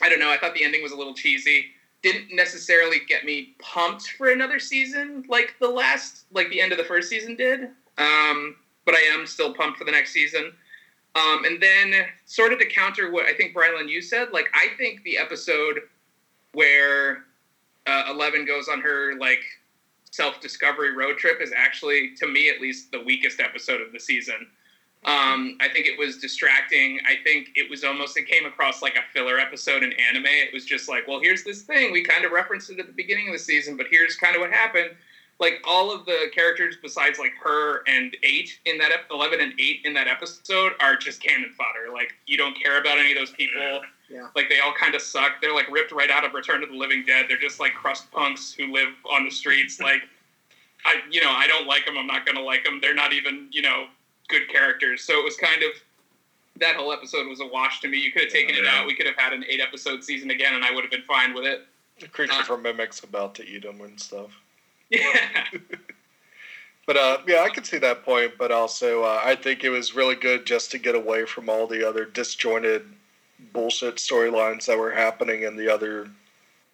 I 0.00 0.08
don't 0.08 0.18
know. 0.18 0.30
I 0.30 0.38
thought 0.38 0.54
the 0.54 0.64
ending 0.64 0.82
was 0.82 0.92
a 0.92 0.96
little 0.96 1.14
cheesy. 1.14 1.66
Didn't 2.02 2.34
necessarily 2.34 2.98
get 3.08 3.24
me 3.24 3.54
pumped 3.58 4.08
for 4.12 4.30
another 4.30 4.58
season 4.58 5.24
like 5.28 5.54
the 5.60 5.68
last, 5.68 6.24
like 6.32 6.50
the 6.50 6.60
end 6.60 6.72
of 6.72 6.78
the 6.78 6.84
first 6.84 7.08
season 7.08 7.36
did. 7.36 7.68
Um, 7.98 8.56
but 8.84 8.94
I 8.94 9.00
am 9.12 9.26
still 9.26 9.54
pumped 9.54 9.78
for 9.78 9.84
the 9.84 9.92
next 9.92 10.12
season. 10.12 10.52
Um, 11.14 11.44
and 11.44 11.62
then, 11.62 12.06
sort 12.24 12.52
of 12.52 12.58
to 12.58 12.66
counter 12.66 13.12
what 13.12 13.26
I 13.26 13.34
think 13.34 13.54
Brylan 13.54 13.88
you 13.88 14.00
said, 14.00 14.28
like 14.32 14.46
I 14.54 14.68
think 14.78 15.02
the 15.02 15.18
episode 15.18 15.80
where 16.52 17.24
uh, 17.86 18.04
Eleven 18.08 18.46
goes 18.46 18.68
on 18.68 18.80
her 18.80 19.14
like 19.18 19.42
self 20.10 20.40
discovery 20.40 20.94
road 20.96 21.18
trip 21.18 21.40
is 21.40 21.52
actually, 21.56 22.14
to 22.16 22.26
me 22.26 22.48
at 22.48 22.60
least, 22.60 22.92
the 22.92 23.02
weakest 23.02 23.40
episode 23.40 23.80
of 23.80 23.92
the 23.92 24.00
season. 24.00 24.46
Um, 25.04 25.58
I 25.60 25.68
think 25.68 25.86
it 25.86 25.98
was 25.98 26.18
distracting. 26.18 27.00
I 27.08 27.16
think 27.24 27.50
it 27.56 27.68
was 27.68 27.82
almost 27.82 28.16
it 28.16 28.28
came 28.28 28.46
across 28.46 28.82
like 28.82 28.94
a 28.94 29.02
filler 29.12 29.38
episode 29.38 29.82
in 29.82 29.92
anime. 29.94 30.26
It 30.26 30.54
was 30.54 30.64
just 30.64 30.88
like, 30.88 31.08
well, 31.08 31.18
here's 31.20 31.42
this 31.42 31.62
thing 31.62 31.90
we 31.90 32.04
kind 32.04 32.24
of 32.24 32.30
referenced 32.30 32.70
it 32.70 32.78
at 32.78 32.86
the 32.86 32.92
beginning 32.92 33.26
of 33.26 33.32
the 33.32 33.38
season, 33.40 33.76
but 33.76 33.86
here's 33.90 34.14
kind 34.14 34.36
of 34.36 34.40
what 34.40 34.52
happened. 34.52 34.90
Like 35.40 35.60
all 35.66 35.92
of 35.92 36.06
the 36.06 36.26
characters 36.32 36.76
besides 36.80 37.18
like 37.18 37.32
her 37.42 37.82
and 37.88 38.16
eight 38.22 38.60
in 38.64 38.78
that 38.78 38.92
ep- 38.92 39.10
eleven 39.10 39.40
and 39.40 39.52
eight 39.58 39.80
in 39.84 39.92
that 39.94 40.06
episode 40.06 40.74
are 40.78 40.94
just 40.94 41.20
cannon 41.20 41.50
fodder. 41.58 41.92
Like 41.92 42.14
you 42.26 42.36
don't 42.36 42.54
care 42.54 42.80
about 42.80 42.98
any 42.98 43.10
of 43.10 43.18
those 43.18 43.32
people. 43.32 43.80
Yeah. 44.08 44.28
Like 44.36 44.48
they 44.48 44.60
all 44.60 44.72
kind 44.72 44.94
of 44.94 45.02
suck. 45.02 45.40
They're 45.40 45.54
like 45.54 45.68
ripped 45.68 45.90
right 45.90 46.10
out 46.10 46.24
of 46.24 46.32
Return 46.32 46.62
of 46.62 46.68
the 46.68 46.76
Living 46.76 47.02
Dead. 47.04 47.26
They're 47.28 47.38
just 47.38 47.58
like 47.58 47.74
crust 47.74 48.08
punks 48.12 48.52
who 48.52 48.72
live 48.72 48.90
on 49.10 49.24
the 49.24 49.30
streets. 49.30 49.80
Like 49.92 50.02
I, 50.84 50.96
you 51.10 51.20
know, 51.20 51.30
I 51.30 51.46
don't 51.46 51.66
like 51.66 51.86
them. 51.86 51.96
I'm 51.98 52.06
not 52.06 52.24
gonna 52.24 52.40
like 52.40 52.64
them. 52.64 52.78
They're 52.80 52.94
not 52.94 53.12
even, 53.12 53.48
you 53.50 53.62
know, 53.62 53.86
good 54.32 54.48
characters. 54.48 55.04
So 55.04 55.18
it 55.20 55.24
was 55.24 55.36
kind 55.36 55.62
of 55.62 55.70
that 56.58 56.74
whole 56.76 56.92
episode 56.92 57.28
was 57.28 57.40
a 57.40 57.46
wash 57.46 57.80
to 57.80 57.88
me. 57.88 57.98
You 57.98 58.10
could 58.12 58.22
have 58.24 58.32
taken 58.32 58.54
it 58.56 58.64
Yeah. 58.64 58.80
out. 58.80 58.86
We 58.86 58.94
could 58.94 59.06
have 59.06 59.16
had 59.16 59.32
an 59.32 59.44
eight 59.48 59.60
episode 59.60 60.02
season 60.02 60.30
again, 60.30 60.54
and 60.54 60.64
I 60.64 60.70
would 60.72 60.82
have 60.84 60.90
been 60.90 61.02
fine 61.02 61.32
with 61.34 61.44
it. 61.44 61.66
The 62.00 62.08
creature 62.08 62.42
from 62.44 62.62
Mimic's 62.62 63.00
about 63.04 63.34
to 63.36 63.46
eat 63.46 63.64
him 63.64 63.80
and 63.80 64.00
stuff. 64.00 64.30
Yeah, 64.90 65.44
But 66.86 66.96
uh, 66.96 67.18
yeah, 67.26 67.42
I 67.42 67.48
could 67.48 67.64
see 67.64 67.78
that 67.78 68.04
point. 68.04 68.32
But 68.38 68.50
also, 68.50 69.04
uh, 69.04 69.22
I 69.24 69.36
think 69.36 69.62
it 69.64 69.70
was 69.70 69.94
really 69.94 70.16
good 70.16 70.44
just 70.44 70.70
to 70.72 70.78
get 70.78 70.94
away 70.94 71.24
from 71.24 71.48
all 71.48 71.66
the 71.66 71.88
other 71.88 72.04
disjointed 72.04 72.84
bullshit 73.52 73.96
storylines 73.96 74.66
that 74.66 74.76
were 74.78 74.90
happening 74.92 75.44
in 75.44 75.56
the 75.56 75.72
other 75.72 76.10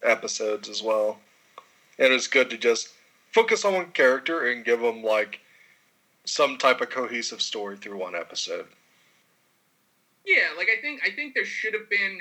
episodes 0.02 0.68
as 0.68 0.82
well. 0.82 1.20
And 1.98 2.12
it's 2.12 2.26
good 2.26 2.51
to 2.51 2.56
just 2.56 2.89
focus 3.32 3.64
on 3.64 3.74
one 3.74 3.90
character 3.93 4.48
and 4.51 4.64
give 4.64 4.80
them 4.80 5.02
like 5.05 5.40
some 6.29 6.59
type 6.59 6.81
of 6.81 6.91
cohesive 6.91 7.41
story 7.41 7.77
through 7.77 7.99
one 7.99 8.15
episode. 8.15 8.67
yeah. 10.25 10.49
Like 10.57 10.69
I 10.77 10.81
think 10.81 11.01
I 11.05 11.11
think 11.15 11.35
there 11.35 11.45
should 11.45 11.75
have 11.75 11.89
been 11.89 12.21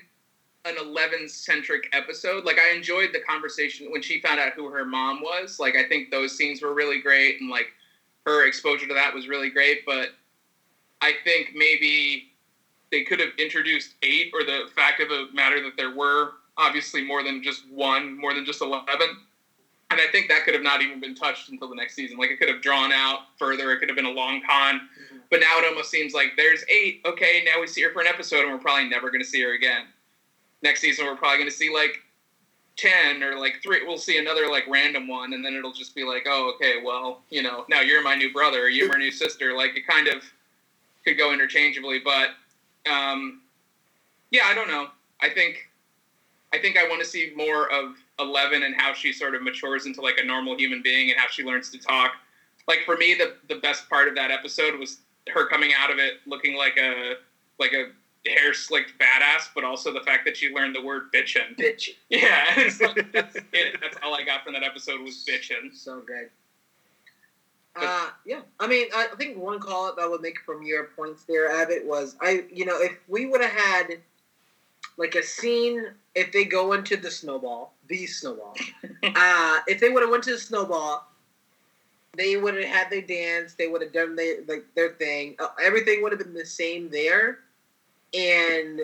an 0.66 0.76
eleven 0.80 1.28
centric 1.30 1.90
episode. 1.94 2.46
Like 2.46 2.58
I 2.60 2.76
enjoyed 2.76 3.10
the 3.14 3.20
conversation 3.20 3.92
when 3.92 4.02
she 4.02 4.22
found 4.22 4.40
out 4.40 4.54
who 4.54 4.70
her 4.70 4.86
mom 4.86 5.22
was. 5.22 5.60
Like 5.60 5.76
I 5.76 5.88
think 5.88 6.12
those 6.12 6.38
scenes 6.38 6.62
were 6.62 6.74
really 6.74 7.02
great, 7.02 7.42
and 7.42 7.50
like 7.50 7.68
her 8.26 8.48
exposure 8.48 8.88
to 8.88 8.94
that 8.94 9.14
was 9.14 9.28
really 9.28 9.50
great. 9.50 9.86
But 9.86 10.10
I 11.02 11.14
think 11.24 11.52
maybe 11.54 12.32
they 12.92 13.04
could 13.04 13.20
have 13.20 13.30
introduced 13.38 13.96
eight, 14.04 14.32
or 14.34 14.44
the 14.44 14.70
fact 14.76 15.02
of 15.02 15.10
the 15.10 15.28
matter 15.34 15.62
that 15.64 15.78
there 15.78 15.96
were 15.96 16.32
obviously 16.58 17.06
more 17.06 17.24
than 17.24 17.44
just 17.44 17.70
one, 17.70 18.18
more 18.18 18.34
than 18.34 18.46
just 18.46 18.62
eleven. 18.62 19.18
And 19.89 20.01
I 20.01 20.07
think 20.11 20.27
that 20.27 20.43
could 20.43 20.53
have 20.53 20.64
not 20.64 20.81
even 20.81 20.99
been 20.99 21.15
touched 21.15 21.49
until 21.49 21.69
the 21.69 21.76
next 21.76 21.95
season. 21.95 22.18
Like 22.18 22.30
it 22.30 22.39
could 22.39 22.49
have 22.49 22.61
drawn 22.61 22.91
out 22.91 23.19
further. 23.38 23.72
It 23.72 23.80
could 23.80 23.89
have 23.89 23.95
been 23.95 24.05
a 24.05 24.11
long 24.11 24.41
con. 24.47 24.81
But 25.30 25.39
now 25.39 25.59
it 25.59 25.65
almost 25.65 25.91
seems 25.91 26.14
like 26.14 26.31
there's 26.35 26.64
eight. 26.69 27.01
Okay, 27.05 27.43
now 27.45 27.59
we 27.59 27.68
see 27.68 27.81
her 27.84 27.91
for 27.91 28.01
an 28.01 28.07
episode, 28.07 28.41
and 28.41 28.51
we're 28.51 28.59
probably 28.59 28.89
never 28.89 29.09
going 29.09 29.22
to 29.22 29.27
see 29.27 29.41
her 29.41 29.53
again. 29.53 29.85
Next 30.61 30.81
season, 30.81 31.05
we're 31.05 31.15
probably 31.15 31.38
going 31.38 31.49
to 31.49 31.55
see 31.55 31.73
like 31.73 31.99
ten 32.77 33.23
or 33.23 33.38
like 33.38 33.59
three. 33.61 33.85
We'll 33.85 33.97
see 33.97 34.18
another 34.18 34.49
like 34.49 34.64
random 34.68 35.07
one, 35.07 35.34
and 35.34 35.43
then 35.43 35.53
it'll 35.53 35.73
just 35.73 35.95
be 35.95 36.03
like, 36.03 36.26
oh, 36.27 36.53
okay, 36.55 36.76
well, 36.84 37.22
you 37.30 37.43
know, 37.43 37.65
now 37.69 37.81
you're 37.81 38.03
my 38.03 38.15
new 38.15 38.31
brother, 38.31 38.64
or 38.64 38.69
you're 38.69 38.88
my 38.88 38.97
new 38.97 39.11
sister. 39.11 39.55
Like 39.55 39.76
it 39.76 39.85
kind 39.85 40.07
of 40.07 40.23
could 41.03 41.18
go 41.18 41.34
interchangeably, 41.34 41.99
but 41.99 42.30
um, 42.89 43.41
yeah, 44.31 44.43
I 44.45 44.53
don't 44.53 44.68
know. 44.68 44.88
I 45.22 45.30
think 45.30 45.69
I 46.53 46.59
think 46.59 46.77
I 46.77 46.88
want 46.88 47.01
to 47.01 47.07
see 47.07 47.34
more 47.35 47.72
of 47.72 47.95
Eleven 48.19 48.64
and 48.64 48.76
how 48.76 48.94
she 48.94 49.14
sort 49.14 49.35
of 49.35 49.44
matures 49.44 49.85
into 49.85 50.02
like 50.02 50.18
a 50.18 50.26
normal 50.26 50.57
human 50.57 50.81
being 50.81 51.11
and 51.11 51.19
how 51.19 51.27
she 51.30 51.44
learns 51.44 51.69
to 51.72 51.77
talk. 51.77 52.14
Like 52.68 52.80
for 52.85 52.98
me, 52.98 53.14
the 53.14 53.35
the 53.48 53.60
best 53.61 53.89
part 53.89 54.07
of 54.07 54.15
that 54.15 54.31
episode 54.31 54.80
was 54.80 54.99
her 55.30 55.45
coming 55.48 55.72
out 55.77 55.91
of 55.91 55.99
it 55.99 56.15
looking 56.26 56.56
like 56.57 56.77
a 56.77 57.15
like 57.60 57.73
a 57.73 57.91
hair 58.30 58.53
slicked 58.53 58.94
badass, 58.99 59.49
but 59.56 59.64
also 59.64 59.94
the 59.94 60.02
fact 60.02 60.26
that 60.26 60.35
she 60.35 60.53
learned 60.53 60.76
the 60.76 60.81
word 60.81 61.11
bitchin. 61.14 61.57
Bitch. 61.57 61.89
Yeah, 62.10 62.45
like, 62.56 63.11
that's 63.11 63.35
it. 63.53 63.77
That's 63.81 63.98
all 64.03 64.15
I 64.15 64.23
got 64.23 64.44
from 64.44 64.53
that 64.53 64.64
episode 64.64 65.02
was 65.02 65.26
bitchin. 65.27 65.73
So 65.73 66.02
good. 66.02 66.30
Uh, 67.80 68.10
yeah, 68.26 68.41
I 68.60 68.65
mean, 68.65 68.88
I 68.95 69.07
think 69.18 69.38
one 69.38 69.60
call 69.60 69.88
out 69.88 69.98
that 69.98 70.03
I 70.03 70.07
would 70.07 70.22
make 70.22 70.39
from 70.39 70.64
your 70.64 70.85
points 70.95 71.26
there, 71.26 71.49
Abbott, 71.49 71.85
was 71.85 72.15
I, 72.22 72.45
you 72.52 72.65
know, 72.65 72.81
if 72.81 72.98
we 73.07 73.27
would 73.27 73.41
have 73.41 73.52
had 73.52 73.99
like 74.98 75.14
a 75.14 75.23
scene, 75.23 75.85
if 76.15 76.31
they 76.31 76.44
go 76.44 76.73
into 76.73 76.98
the 76.98 77.11
snowball, 77.11 77.73
the 77.88 78.05
snowball, 78.07 78.55
uh, 79.03 79.59
if 79.68 79.80
they 79.80 79.89
would 79.89 80.01
have 80.03 80.09
went 80.11 80.23
to 80.26 80.31
the 80.31 80.38
snowball, 80.38 81.07
they 82.15 82.35
would 82.38 82.55
have 82.55 82.65
had 82.65 82.89
their 82.89 83.01
dance, 83.01 83.53
they 83.53 83.68
would 83.68 83.81
have 83.81 83.93
done 83.93 84.15
their 84.15 84.38
like 84.47 84.65
their 84.76 84.91
thing, 84.93 85.35
uh, 85.39 85.47
everything 85.61 86.01
would 86.01 86.11
have 86.11 86.19
been 86.19 86.34
the 86.34 86.45
same 86.45 86.89
there, 86.89 87.39
and 88.14 88.81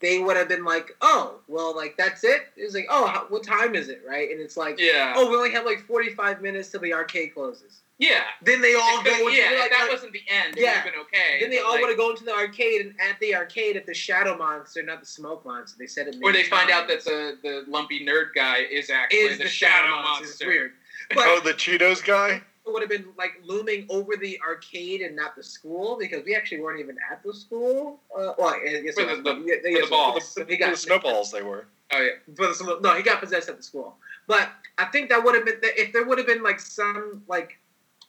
they 0.00 0.18
would 0.18 0.36
have 0.36 0.48
been 0.48 0.64
like, 0.64 0.96
oh, 1.00 1.40
well, 1.48 1.74
like 1.74 1.96
that's 1.96 2.22
it. 2.22 2.48
It's 2.56 2.74
like, 2.74 2.86
oh, 2.90 3.06
how, 3.06 3.26
what 3.28 3.42
time 3.42 3.74
is 3.74 3.88
it, 3.88 4.02
right? 4.06 4.30
And 4.30 4.40
it's 4.40 4.56
like, 4.56 4.78
Yeah, 4.78 5.14
oh, 5.16 5.30
we 5.30 5.36
only 5.36 5.52
have 5.52 5.64
like 5.64 5.86
45 5.86 6.42
minutes 6.42 6.70
till 6.70 6.80
the 6.80 6.92
arcade 6.92 7.34
closes. 7.34 7.80
Yeah. 7.98 8.24
Then 8.42 8.60
they 8.60 8.74
all 8.74 9.00
It 9.00 9.04
go. 9.04 9.10
could've- 9.10 9.26
Into, 9.28 9.32
yeah, 9.36 9.58
like, 9.58 9.70
that 9.70 9.80
like- 9.82 9.90
wasn't 9.92 10.12
the 10.12 10.22
end, 10.28 10.56
it 10.56 10.62
Yeah. 10.62 10.84
would 10.84 10.92
been 10.92 11.00
okay. 11.02 11.38
then 11.40 11.50
they 11.50 11.58
all 11.58 11.72
like- 11.72 11.80
want 11.82 11.92
to 11.92 11.96
go 11.96 12.10
into 12.10 12.24
the 12.24 12.32
arcade, 12.34 12.80
and 12.82 13.00
at 13.00 13.18
the 13.20 13.34
arcade, 13.34 13.76
at 13.76 13.86
the 13.86 13.94
shadow 13.94 14.36
monster, 14.36 14.82
not 14.82 15.00
the 15.00 15.06
smoke 15.06 15.44
monster, 15.44 15.76
they 15.78 15.86
said 15.86 16.08
it. 16.08 16.16
Or 16.22 16.32
they 16.32 16.38
many 16.38 16.48
find 16.48 16.70
out 16.70 16.88
that 16.88 17.04
the, 17.04 17.38
the 17.42 17.64
lumpy 17.68 18.04
nerd 18.04 18.34
guy 18.34 18.58
is 18.58 18.90
actually 18.90 19.18
is 19.20 19.38
the, 19.38 19.48
shadow 19.48 19.90
monster. 20.02 20.24
It's 20.26 20.44
weird. 20.44 20.72
But 21.14 21.24
oh, 21.28 21.40
the 21.40 21.54
Cheetos 21.54 22.04
guy? 22.04 22.42
it 22.66 22.72
would 22.72 22.82
have 22.82 22.90
been 22.90 23.06
like 23.16 23.30
looming 23.44 23.86
over 23.88 24.16
the 24.16 24.40
arcade 24.44 25.00
and 25.00 25.14
not 25.14 25.36
the 25.36 25.42
school 25.44 25.96
because 26.00 26.24
we 26.24 26.34
actually 26.34 26.58
weren't 26.60 26.80
even 26.80 26.96
at 27.12 27.22
the 27.22 27.32
school. 27.32 28.00
Uh, 28.12 28.32
well, 28.36 28.48
I 28.54 28.80
guess 28.80 28.94
For 28.96 29.02
the- 29.04 29.14
was- 29.14 29.22
the- 29.22 29.44
yeah, 29.46 29.60
for 29.62 29.68
yes, 29.68 29.84
the 29.84 29.90
balls. 29.90 30.34
The, 30.34 30.44
He 30.46 30.56
got- 30.56 30.72
the 30.72 30.76
snowballs 30.76 31.30
they 31.30 31.42
were. 31.42 31.66
Oh 31.92 32.00
yeah, 32.00 32.10
For 32.34 32.48
the 32.48 32.54
sm- 32.54 32.80
no, 32.82 32.94
he 32.94 33.04
got 33.04 33.20
possessed 33.20 33.48
at 33.48 33.56
the 33.56 33.62
school. 33.62 33.96
But 34.26 34.50
I 34.78 34.86
think 34.86 35.08
that 35.10 35.22
would 35.22 35.36
have 35.36 35.44
been 35.44 35.60
if 35.62 35.92
there 35.92 36.02
would 36.04 36.18
have 36.18 36.26
been 36.26 36.42
like 36.42 36.58
some 36.58 37.22
like 37.28 37.56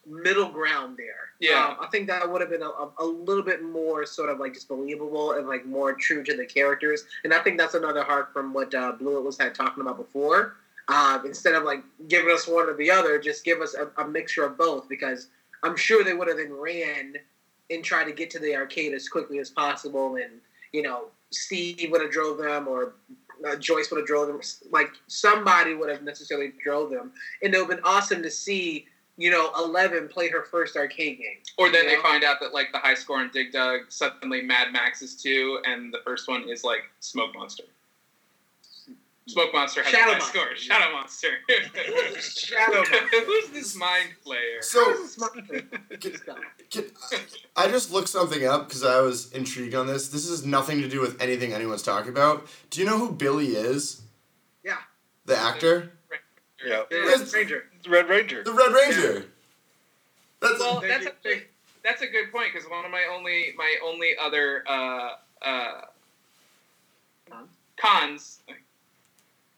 middle 0.08 0.48
ground 0.48 0.96
there. 0.96 1.30
Yeah. 1.40 1.66
um, 1.66 1.76
I 1.80 1.86
think 1.88 2.08
that 2.08 2.30
would 2.30 2.40
have 2.40 2.50
been 2.50 2.62
a, 2.62 2.70
a, 2.98 3.04
little 3.04 3.42
bit 3.42 3.62
more 3.62 4.06
sort 4.06 4.28
of 4.28 4.40
like 4.40 4.54
just 4.54 4.68
believable 4.68 5.32
and 5.32 5.46
like 5.46 5.64
more 5.66 5.92
true 5.92 6.24
to 6.24 6.36
the 6.36 6.46
characters. 6.46 7.04
And 7.24 7.32
I 7.32 7.38
think 7.40 7.58
that's 7.58 7.74
another 7.74 8.02
heart 8.02 8.32
from 8.32 8.52
what 8.52 8.74
uh, 8.74 8.92
Blewett 8.92 9.24
was 9.24 9.38
had 9.38 9.54
talking 9.54 9.82
about 9.82 9.96
before. 9.96 10.56
Um, 10.88 11.26
instead 11.26 11.54
of 11.54 11.64
like 11.64 11.82
giving 12.08 12.32
us 12.32 12.48
one 12.48 12.68
or 12.68 12.74
the 12.74 12.90
other, 12.90 13.18
just 13.18 13.44
give 13.44 13.60
us 13.60 13.74
a, 13.74 13.90
a 14.02 14.08
mixture 14.08 14.44
of 14.44 14.56
both 14.56 14.88
because 14.88 15.28
I'm 15.62 15.76
sure 15.76 16.02
they 16.02 16.14
would 16.14 16.28
have 16.28 16.38
then 16.38 16.52
ran 16.52 17.14
and 17.70 17.84
tried 17.84 18.04
to 18.04 18.12
get 18.12 18.30
to 18.30 18.38
the 18.38 18.56
arcade 18.56 18.94
as 18.94 19.08
quickly 19.08 19.38
as 19.38 19.50
possible. 19.50 20.16
And 20.16 20.40
you 20.72 20.82
know, 20.82 21.08
Steve 21.30 21.90
would 21.90 22.00
have 22.00 22.10
drove 22.10 22.38
them 22.38 22.66
or 22.68 22.94
uh, 23.46 23.56
Joyce 23.56 23.90
would 23.90 23.98
have 23.98 24.06
drove 24.06 24.28
them. 24.28 24.40
Like 24.70 24.90
somebody 25.06 25.74
would 25.74 25.90
have 25.90 26.02
necessarily 26.02 26.52
drove 26.62 26.90
them, 26.90 27.12
and 27.42 27.54
it 27.54 27.58
would 27.58 27.68
have 27.68 27.76
been 27.76 27.84
awesome 27.84 28.22
to 28.22 28.30
see. 28.30 28.86
You 29.18 29.30
know, 29.32 29.50
Eleven 29.58 30.06
play 30.08 30.28
her 30.28 30.44
first 30.44 30.76
arcade 30.76 31.18
game. 31.18 31.38
Or 31.58 31.70
then 31.70 31.84
You 31.84 31.90
they 31.90 31.96
know? 31.96 32.02
find 32.02 32.22
out 32.24 32.38
that 32.40 32.54
like 32.54 32.70
the 32.72 32.78
high 32.78 32.94
score 32.94 33.20
in 33.20 33.28
Dig 33.30 33.52
Dug 33.52 33.80
suddenly 33.90 34.40
Mad 34.42 34.72
Max 34.72 35.02
is 35.02 35.14
two, 35.20 35.60
and 35.66 35.92
the 35.92 35.98
first 36.04 36.28
one 36.28 36.48
is 36.48 36.62
like 36.64 36.82
Smoke 37.00 37.34
Monster. 37.34 37.64
Smoke 39.26 39.52
Monster 39.52 39.82
has 39.82 39.90
Shadow 39.92 40.12
a 40.12 40.14
high 40.14 40.18
Monster. 40.20 40.38
score. 40.38 40.56
Shadow 40.56 40.92
Monster. 40.92 41.28
Shadow 42.20 42.74
Monster. 42.90 43.20
Who's 43.26 43.48
this 43.50 43.76
mind 43.76 44.10
flayer? 44.24 44.62
So, 44.62 45.04
Smart. 45.04 45.32
can, 46.70 46.84
I 47.56 47.68
just 47.68 47.90
looked 47.92 48.08
something 48.08 48.46
up 48.46 48.68
because 48.68 48.84
I 48.84 49.00
was 49.00 49.30
intrigued 49.32 49.74
on 49.74 49.86
this. 49.86 50.08
This 50.08 50.30
has 50.30 50.46
nothing 50.46 50.80
to 50.80 50.88
do 50.88 51.00
with 51.00 51.20
anything 51.20 51.52
anyone's 51.52 51.82
talking 51.82 52.10
about. 52.10 52.46
Do 52.70 52.80
you 52.80 52.86
know 52.86 52.98
who 52.98 53.10
Billy 53.12 53.48
is? 53.48 54.00
Yeah. 54.64 54.76
The 55.26 55.36
actor? 55.36 55.92
Yeah. 56.64 56.82
The 56.90 57.24
Stranger. 57.26 57.64
The 57.84 57.90
Red 57.90 58.08
Ranger. 58.08 58.42
The 58.42 58.52
Red 58.52 58.72
Ranger. 58.72 59.26
That's 60.40 60.58
Well, 60.60 60.80
that's 60.80 61.06
actually 61.06 61.42
that's 61.84 62.02
a 62.02 62.06
good 62.06 62.30
point 62.32 62.52
because 62.52 62.68
one 62.68 62.84
of 62.84 62.90
my 62.90 63.04
only 63.12 63.54
my 63.56 63.74
only 63.84 64.10
other 64.20 64.64
uh, 64.68 65.10
uh, 65.42 65.80
Cons? 67.30 67.48
cons 67.76 68.40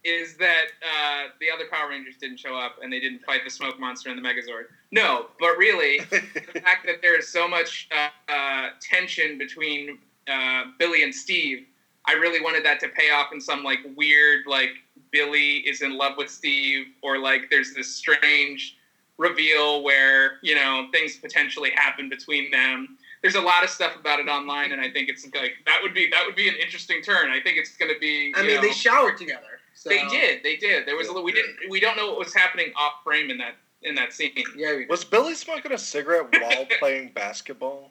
is 0.04 0.36
that 0.38 0.66
uh, 0.82 1.28
the 1.40 1.50
other 1.50 1.64
Power 1.70 1.90
Rangers 1.90 2.16
didn't 2.16 2.38
show 2.38 2.56
up 2.56 2.76
and 2.82 2.92
they 2.92 3.00
didn't 3.00 3.22
fight 3.24 3.42
the 3.44 3.50
Smoke 3.50 3.78
Monster 3.78 4.10
and 4.10 4.18
the 4.18 4.26
Megazord. 4.26 4.64
No, 4.90 5.26
but 5.38 5.56
really, 5.58 6.00
the 6.10 6.60
fact 6.60 6.86
that 6.86 7.02
there 7.02 7.18
is 7.18 7.28
so 7.28 7.46
much 7.46 7.88
uh, 7.94 8.32
uh, 8.32 8.68
tension 8.80 9.36
between 9.36 9.98
uh, 10.28 10.64
Billy 10.78 11.02
and 11.02 11.14
Steve, 11.14 11.66
I 12.06 12.12
really 12.12 12.40
wanted 12.40 12.64
that 12.64 12.80
to 12.80 12.88
pay 12.88 13.10
off 13.10 13.32
in 13.32 13.40
some 13.40 13.62
like 13.62 13.80
weird 13.94 14.46
like 14.46 14.70
Billy 15.12 15.58
is 15.58 15.82
in 15.82 15.96
love 15.96 16.14
with 16.16 16.30
Steve 16.30 16.86
or 17.02 17.18
like 17.18 17.48
there's 17.50 17.74
this 17.74 17.94
strange 17.94 18.76
reveal 19.18 19.82
where 19.82 20.38
you 20.42 20.54
know 20.54 20.88
things 20.92 21.16
potentially 21.16 21.70
happen 21.74 22.08
between 22.08 22.50
them. 22.50 22.96
There's 23.22 23.34
a 23.34 23.40
lot 23.40 23.62
of 23.62 23.70
stuff 23.70 23.94
about 23.96 24.18
it 24.18 24.28
online, 24.28 24.72
and 24.72 24.80
I 24.80 24.90
think 24.90 25.10
it's 25.10 25.24
like 25.34 25.52
that 25.66 25.80
would 25.82 25.94
be 25.94 26.08
that 26.10 26.22
would 26.26 26.36
be 26.36 26.48
an 26.48 26.54
interesting 26.56 27.02
turn. 27.02 27.30
I 27.30 27.40
think 27.40 27.58
it's 27.58 27.76
going 27.76 27.92
to 27.92 28.00
be. 28.00 28.32
I 28.34 28.42
mean, 28.42 28.56
know- 28.56 28.62
they 28.62 28.72
showered 28.72 29.18
together. 29.18 29.42
So. 29.74 29.88
they 29.88 30.04
did. 30.08 30.42
They 30.42 30.56
did. 30.56 30.86
There 30.86 30.96
was 30.96 31.06
a 31.06 31.10
little. 31.10 31.24
We 31.24 31.32
didn't. 31.32 31.56
We 31.70 31.80
don't 31.80 31.96
know 31.96 32.08
what 32.08 32.18
was 32.18 32.34
happening 32.34 32.72
off 32.76 32.94
frame 33.02 33.30
in 33.30 33.38
that 33.38 33.54
in 33.82 33.94
that 33.94 34.12
scene. 34.12 34.32
Yeah, 34.56 34.76
we 34.76 34.86
Was 34.86 35.04
Billy 35.04 35.34
smoking 35.34 35.72
a 35.72 35.78
cigarette 35.78 36.26
while 36.40 36.66
playing 36.78 37.12
basketball? 37.14 37.90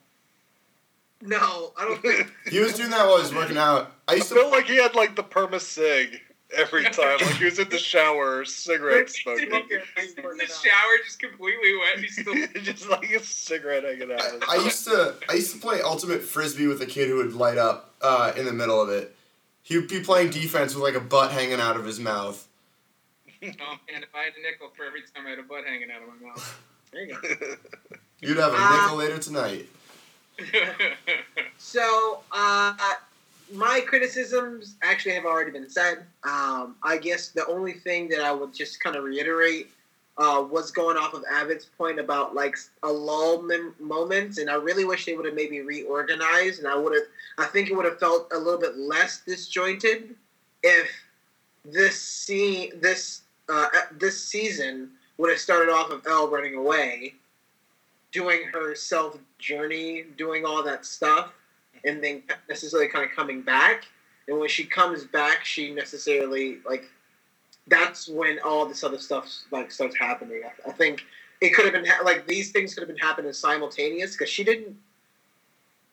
No, 1.22 1.74
I 1.78 1.86
don't 1.86 2.02
think. 2.02 2.32
He 2.48 2.60
was 2.60 2.74
doing 2.74 2.92
that 2.92 3.06
while 3.06 3.18
he 3.18 3.24
was 3.24 3.34
working 3.34 3.58
out. 3.58 3.92
I 4.08 4.14
I 4.14 4.16
used 4.16 4.30
to 4.30 4.36
feel 4.36 4.52
like 4.52 4.68
he 4.68 4.78
had 4.78 4.96
like 4.96 5.16
the 5.16 5.24
perma 5.24 5.60
cig 5.60 6.22
every 6.56 6.84
time. 6.92 7.18
Like 7.22 7.36
he 7.36 7.46
was 7.46 7.60
in 7.60 7.70
the 7.70 7.78
shower, 7.78 8.46
cigarette 8.46 9.10
smoking. 9.10 9.52
in 9.52 9.58
the 9.58 10.48
shower, 10.48 10.98
just 11.06 11.20
completely 11.20 11.76
wet. 11.78 12.00
He's 12.00 12.14
still 12.20 12.36
just 12.64 12.90
like 12.90 13.10
a 13.12 13.24
cigarette 13.24 13.84
hanging 13.84 14.12
out. 14.12 14.22
of 14.36 14.44
I 14.48 14.56
used 14.56 14.86
to 14.86 15.16
I 15.30 15.34
used 15.34 15.54
to 15.54 15.60
play 15.60 15.82
ultimate 15.82 16.22
frisbee 16.22 16.68
with 16.68 16.82
a 16.82 16.86
kid 16.86 17.10
who 17.10 17.16
would 17.18 17.34
light 17.34 17.58
up 17.58 17.94
uh, 18.02 18.34
in 18.38 18.46
the 18.46 18.54
middle 18.54 18.82
of 18.82 18.90
it. 18.90 19.16
He 19.64 19.78
would 19.78 19.88
be 19.88 20.00
playing 20.02 20.32
defense 20.32 20.74
with 20.74 20.84
like 20.84 20.96
a 20.96 21.00
butt 21.06 21.32
hanging 21.32 21.60
out 21.60 21.76
of 21.78 21.86
his 21.86 22.00
mouth. 22.00 22.48
Oh 23.42 23.46
man, 23.48 24.04
if 24.04 24.14
I 24.16 24.24
had 24.24 24.34
a 24.38 24.42
nickel 24.42 24.70
for 24.76 24.84
every 24.86 25.02
time 25.02 25.26
I 25.28 25.30
had 25.32 25.40
a 25.40 25.44
butt 25.44 25.64
hanging 25.66 25.90
out 25.92 26.02
of 26.02 26.08
my 26.10 26.28
mouth. 26.28 26.62
There 26.92 27.06
you 27.06 27.14
go. 27.22 27.56
You'd 28.22 28.38
have 28.38 28.52
a 28.52 28.58
Uh, 28.58 28.82
nickel 28.82 28.98
later 28.98 29.18
tonight. 29.20 29.68
So, 31.58 32.22
uh, 32.32 32.74
my 33.52 33.82
criticisms 33.86 34.76
actually 34.82 35.16
have 35.16 35.26
already 35.26 35.52
been 35.52 35.70
said. 35.70 36.00
Um, 36.24 36.76
I 36.84 36.98
guess 37.02 37.30
the 37.30 37.46
only 37.48 37.74
thing 37.74 38.08
that 38.10 38.22
I 38.22 38.32
would 38.32 38.54
just 38.54 38.82
kind 38.82 38.96
of 38.96 39.04
reiterate 39.04 39.70
uh, 40.18 40.46
was 40.50 40.70
going 40.72 40.98
off 40.98 41.14
of 41.14 41.24
Avid's 41.32 41.66
point 41.78 42.00
about 42.00 42.36
like 42.36 42.56
a 42.84 42.92
lull 42.92 43.42
mem- 43.42 43.74
moment, 43.80 44.38
and 44.38 44.50
I 44.50 44.56
really 44.56 44.84
wish 44.84 45.06
they 45.06 45.16
would 45.16 45.26
have 45.26 45.36
maybe 45.36 45.62
reorganized, 45.62 46.60
and 46.60 46.68
I 46.68 46.76
would 46.76 46.94
have. 46.94 47.04
I 47.38 47.46
think 47.46 47.70
it 47.70 47.76
would 47.76 47.86
have 47.86 48.00
felt 48.00 48.28
a 48.34 48.38
little 48.38 48.60
bit 48.60 48.78
less 48.78 49.22
disjointed 49.26 50.16
if 50.62 50.90
this 51.64 52.00
scene, 52.00 52.72
this 52.82 53.22
uh, 53.48 53.68
this 53.98 54.22
season 54.22 54.92
would 55.18 55.30
have 55.30 55.40
started 55.40 55.72
off 55.72 55.90
of 55.90 56.06
El 56.06 56.30
running 56.30 56.56
away, 56.56 57.14
doing 58.12 58.44
her 58.52 58.76
self 58.76 59.18
journey, 59.38 60.04
doing 60.18 60.46
all 60.46 60.64
that 60.64 60.86
stuff, 60.86 61.34
and 61.86 62.04
then 62.04 62.24
necessarily 62.48 62.90
kind 62.90 63.06
of 63.10 63.16
coming 63.16 63.42
back. 63.42 63.86
And 64.28 64.40
when 64.40 64.50
she 64.50 64.66
comes 64.66 65.06
back, 65.06 65.44
she 65.44 65.74
necessarily 65.74 66.60
like 66.68 66.84
that's 67.68 68.08
when 68.08 68.40
all 68.40 68.66
this 68.66 68.84
other 68.84 69.00
stuff 69.00 69.32
like 69.52 69.72
starts 69.72 69.98
happening. 69.98 70.42
I, 70.46 70.70
I 70.70 70.74
think 70.74 71.04
it 71.42 71.54
could 71.54 71.66
have 71.66 71.74
been 71.74 71.86
ha- 71.86 72.04
like 72.04 72.28
these 72.28 72.52
things 72.52 72.74
could 72.74 72.82
have 72.82 72.90
been 72.90 72.98
happening 72.98 73.34
simultaneous 73.34 74.14
because 74.14 74.30
she 74.30 74.44
didn't. 74.44 74.76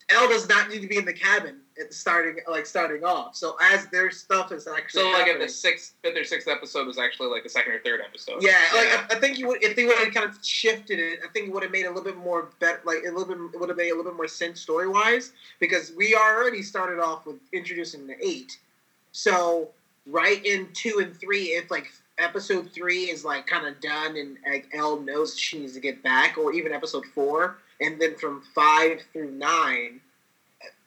El 0.09 0.29
does 0.29 0.49
not 0.49 0.69
need 0.69 0.83
to 0.83 0.87
be 0.87 0.99
in 0.99 1.05
the 1.05 1.13
cabin 1.13 1.61
at 1.81 1.93
starting 1.93 2.37
like 2.49 2.65
starting 2.65 3.05
off. 3.05 3.35
So 3.35 3.57
as 3.61 3.87
their 3.87 4.11
stuff 4.11 4.53
is 4.53 4.69
actually 4.69 5.03
so 5.03 5.11
like 5.11 5.27
if 5.27 5.41
the 5.41 5.49
sixth, 5.49 5.95
fifth 6.03 6.17
or 6.17 6.25
sixth 6.25 6.49
episode 6.49 6.87
was 6.87 6.99
actually 6.99 7.29
like 7.29 7.43
the 7.43 7.49
second 7.49 7.73
or 7.73 7.81
third 7.81 8.01
episode. 8.07 8.41
yeah, 8.41 8.63
like 8.75 8.89
I, 8.89 9.17
I 9.17 9.21
think 9.21 9.39
you 9.39 9.49
would 9.49 9.63
if 9.65 9.75
they 9.75 9.85
would 9.85 9.99
have 9.99 10.15
kind 10.15 10.29
of 10.29 10.39
shifted 10.45 11.01
it. 11.01 11.21
I 11.25 11.33
think 11.33 11.49
it 11.49 11.53
would 11.55 11.65
have 11.65 11.73
made 11.73 11.87
a 11.87 11.89
little 11.89 12.05
bit 12.05 12.17
more 12.17 12.51
better, 12.61 12.81
like 12.85 12.99
a 12.99 13.11
little 13.11 13.27
bit. 13.27 13.39
It 13.55 13.61
would 13.61 13.69
have 13.69 13.79
made 13.79 13.91
a 13.91 13.97
little 13.97 14.13
bit 14.13 14.17
more 14.17 14.29
sense 14.29 14.61
story 14.61 14.89
wise 14.89 15.33
because 15.59 15.93
we 15.97 16.15
already 16.15 16.63
started 16.63 17.01
off 17.01 17.27
with 17.27 17.37
introducing 17.53 18.07
the 18.07 18.15
eight. 18.25 18.59
So 19.11 19.71
right 20.07 20.45
in 20.45 20.69
two 20.73 21.01
and 21.03 21.17
three, 21.17 21.47
if 21.47 21.71
like 21.71 21.91
episode 22.19 22.71
three 22.73 23.11
is 23.11 23.25
like 23.25 23.47
kind 23.47 23.67
of 23.67 23.81
done 23.81 24.17
and 24.17 24.39
like 24.47 24.69
El 24.73 25.01
knows 25.01 25.39
she 25.39 25.59
needs 25.59 25.75
to 25.75 25.81
get 25.81 26.03
back, 26.03 26.39
or 26.39 26.53
even 26.53 26.73
episode 26.73 27.05
four, 27.07 27.59
and 27.81 28.01
then 28.01 28.17
from 28.17 28.43
five 28.55 29.01
through 29.13 29.33
nine, 29.33 30.01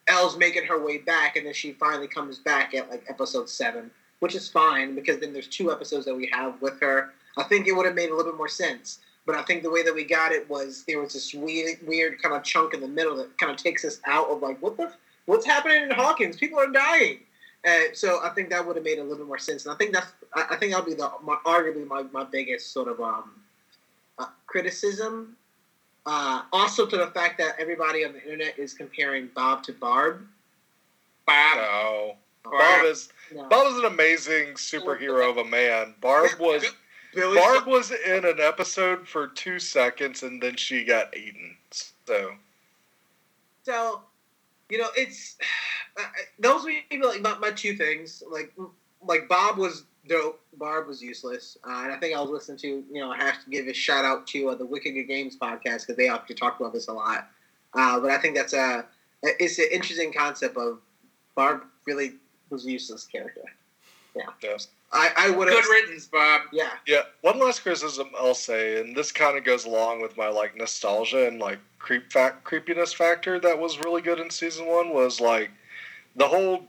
El's 0.08 0.38
making 0.38 0.66
her 0.66 0.84
way 0.84 0.98
back, 0.98 1.36
and 1.36 1.46
then 1.46 1.54
she 1.54 1.74
finally 1.74 2.08
comes 2.08 2.40
back 2.40 2.74
at 2.74 2.90
like 2.90 3.04
episode 3.10 3.50
seven, 3.50 3.92
which 4.20 4.36
is 4.36 4.50
fine 4.50 4.96
because 4.96 5.20
then 5.20 5.34
there's 5.34 5.48
two 5.48 5.72
episodes 5.72 6.06
that 6.06 6.16
we 6.16 6.30
have 6.34 6.62
with 6.62 6.80
her. 6.82 7.14
I 7.38 7.44
think 7.44 7.68
it 7.68 7.74
would 7.74 7.86
have 7.86 7.96
made 7.96 8.10
a 8.10 8.16
little 8.16 8.32
bit 8.32 8.38
more 8.38 8.48
sense. 8.48 9.00
But 9.26 9.36
I 9.38 9.44
think 9.44 9.62
the 9.62 9.70
way 9.70 9.84
that 9.84 9.94
we 9.94 10.06
got 10.06 10.32
it 10.32 10.50
was 10.50 10.84
there 10.88 11.00
was 11.00 11.14
this 11.14 11.36
weird, 11.36 11.78
weird 11.86 12.20
kind 12.20 12.34
of 12.34 12.44
chunk 12.44 12.74
in 12.74 12.82
the 12.82 12.88
middle 12.88 13.16
that 13.18 13.38
kind 13.38 13.52
of 13.52 13.58
takes 13.58 13.86
us 13.86 14.00
out 14.08 14.28
of 14.30 14.42
like, 14.42 14.60
what 14.60 14.76
the, 14.76 14.92
what's 15.26 15.46
happening 15.46 15.84
in 15.84 15.92
Hawkins? 15.92 16.36
People 16.36 16.58
are 16.58 16.72
dying. 16.72 17.20
Uh, 17.68 17.94
so 17.94 18.22
I 18.24 18.30
think 18.30 18.50
that 18.50 18.66
would 18.66 18.76
have 18.78 18.86
made 18.86 18.98
a 18.98 19.04
little 19.04 19.18
bit 19.18 19.28
more 19.28 19.38
sense, 19.38 19.66
and 19.66 19.74
I 19.74 19.78
think 19.78 19.94
that's, 19.94 20.14
I, 20.34 20.48
I 20.52 20.56
think 20.56 20.72
that'll 20.72 20.86
be 20.86 20.94
the 20.94 21.12
my, 21.22 21.38
arguably 21.46 21.86
my, 21.86 22.04
my 22.12 22.24
biggest 22.24 22.72
sort 22.72 22.88
of 22.88 23.02
um, 23.02 23.32
uh, 24.18 24.28
criticism. 24.48 25.36
Uh, 26.06 26.44
also 26.52 26.86
to 26.86 26.98
the 26.98 27.08
fact 27.08 27.38
that 27.38 27.56
everybody 27.60 28.06
on 28.06 28.14
the 28.14 28.24
internet 28.24 28.58
is 28.58 28.74
comparing 28.74 29.30
Bob 29.36 29.64
to 29.64 29.74
Barb. 29.74 30.26
Bob. 31.26 31.58
No. 31.58 32.16
Bob 32.44 32.86
is 32.86 33.10
no. 33.34 33.48
Bob 33.48 33.68
is 33.72 33.78
an 33.80 33.86
amazing 33.86 34.54
superhero 34.54 35.30
of 35.30 35.38
a 35.38 35.46
man. 35.46 35.94
Barb 36.02 36.32
was 36.40 36.64
Billy 37.14 37.36
Barb 37.36 37.68
was 37.68 37.92
in 37.92 38.26
an 38.26 38.40
episode 38.40 39.08
for 39.08 39.28
two 39.28 39.60
seconds 39.60 40.24
and 40.24 40.42
then 40.42 40.56
she 40.56 40.84
got 40.84 41.16
eaten. 41.16 41.56
So 42.06 42.32
So, 43.64 44.02
you 44.70 44.78
know, 44.78 44.90
it's 44.96 45.38
uh, 46.00 46.04
those 46.40 46.64
were 46.64 46.72
like 47.08 47.22
my, 47.22 47.38
my 47.38 47.52
two 47.52 47.76
things. 47.76 48.24
Like, 48.30 48.54
like 49.06 49.28
Bob 49.28 49.58
was 49.58 49.84
dope. 50.08 50.40
Barb 50.58 50.88
was 50.88 51.02
useless, 51.02 51.58
uh, 51.68 51.82
and 51.84 51.94
I 51.94 51.98
think 51.98 52.16
I 52.16 52.22
was 52.22 52.30
listening 52.30 52.58
to. 52.60 52.84
You 52.92 53.02
know, 53.02 53.12
I 53.12 53.18
have 53.18 53.44
to 53.44 53.50
give 53.50 53.68
a 53.68 53.74
shout 53.74 54.06
out 54.06 54.28
to 54.28 54.50
uh, 54.50 54.56
the 54.56 54.66
Wicked 54.66 54.94
Good 54.94 55.08
Games 55.08 55.38
podcast 55.38 55.82
because 55.82 55.96
they 55.98 56.10
often 56.10 56.36
talk 56.36 56.60
about 56.60 56.74
this 56.74 56.88
a 56.88 56.94
lot. 56.94 57.30
Uh, 57.74 58.00
but 58.00 58.12
I 58.12 58.18
think 58.18 58.36
that's 58.36 58.54
a 58.54 58.86
it's 59.24 59.60
an 59.60 59.68
interesting 59.72 60.12
concept 60.14 60.58
of 60.58 60.80
Barb 61.36 61.64
really 61.86 62.14
was 62.50 62.66
a 62.66 62.72
useless 62.72 63.06
character. 63.06 63.44
yes. 64.42 64.70
I, 64.92 65.12
I 65.16 65.30
would 65.30 65.48
have. 65.48 65.64
Good 65.64 65.70
riddance, 65.70 66.08
Bob. 66.08 66.42
Yeah. 66.52 66.72
Yeah, 66.88 67.04
one 67.22 67.40
last 67.40 67.62
criticism 67.62 68.10
I'll 68.20 68.34
say, 68.34 68.82
and 68.82 68.96
this 68.96 69.12
kind 69.12 69.38
of 69.38 69.44
goes 69.44 69.66
along 69.66 70.02
with 70.02 70.18
my 70.18 70.30
like 70.30 70.58
nostalgia 70.58 71.28
and 71.28 71.40
like 71.40 71.60
creep 71.78 72.12
fact 72.12 72.44
creepiness 72.44 72.92
factor 72.92 73.40
that 73.40 73.58
was 73.58 73.80
really 73.80 74.02
good 74.02 74.20
in 74.20 74.30
season 74.30 74.68
one 74.68 74.94
was 74.94 75.22
like 75.22 75.52
the 76.16 76.28
whole 76.28 76.66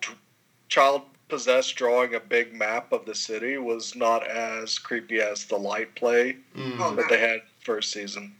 child 0.68 1.02
possessed 1.30 1.76
drawing 1.76 2.14
a 2.14 2.20
big 2.20 2.52
map 2.52 2.92
of 2.92 3.06
the 3.06 3.14
city 3.14 3.56
was 3.56 3.96
not 3.96 4.26
as 4.26 4.78
creepy 4.78 5.20
as 5.20 5.44
the 5.44 5.56
light 5.56 5.94
play 5.94 6.36
Mm. 6.54 6.80
Oh, 6.80 6.94
that 6.96 7.08
they 7.08 7.18
had 7.18 7.42
first 7.60 7.92
season. 7.92 8.34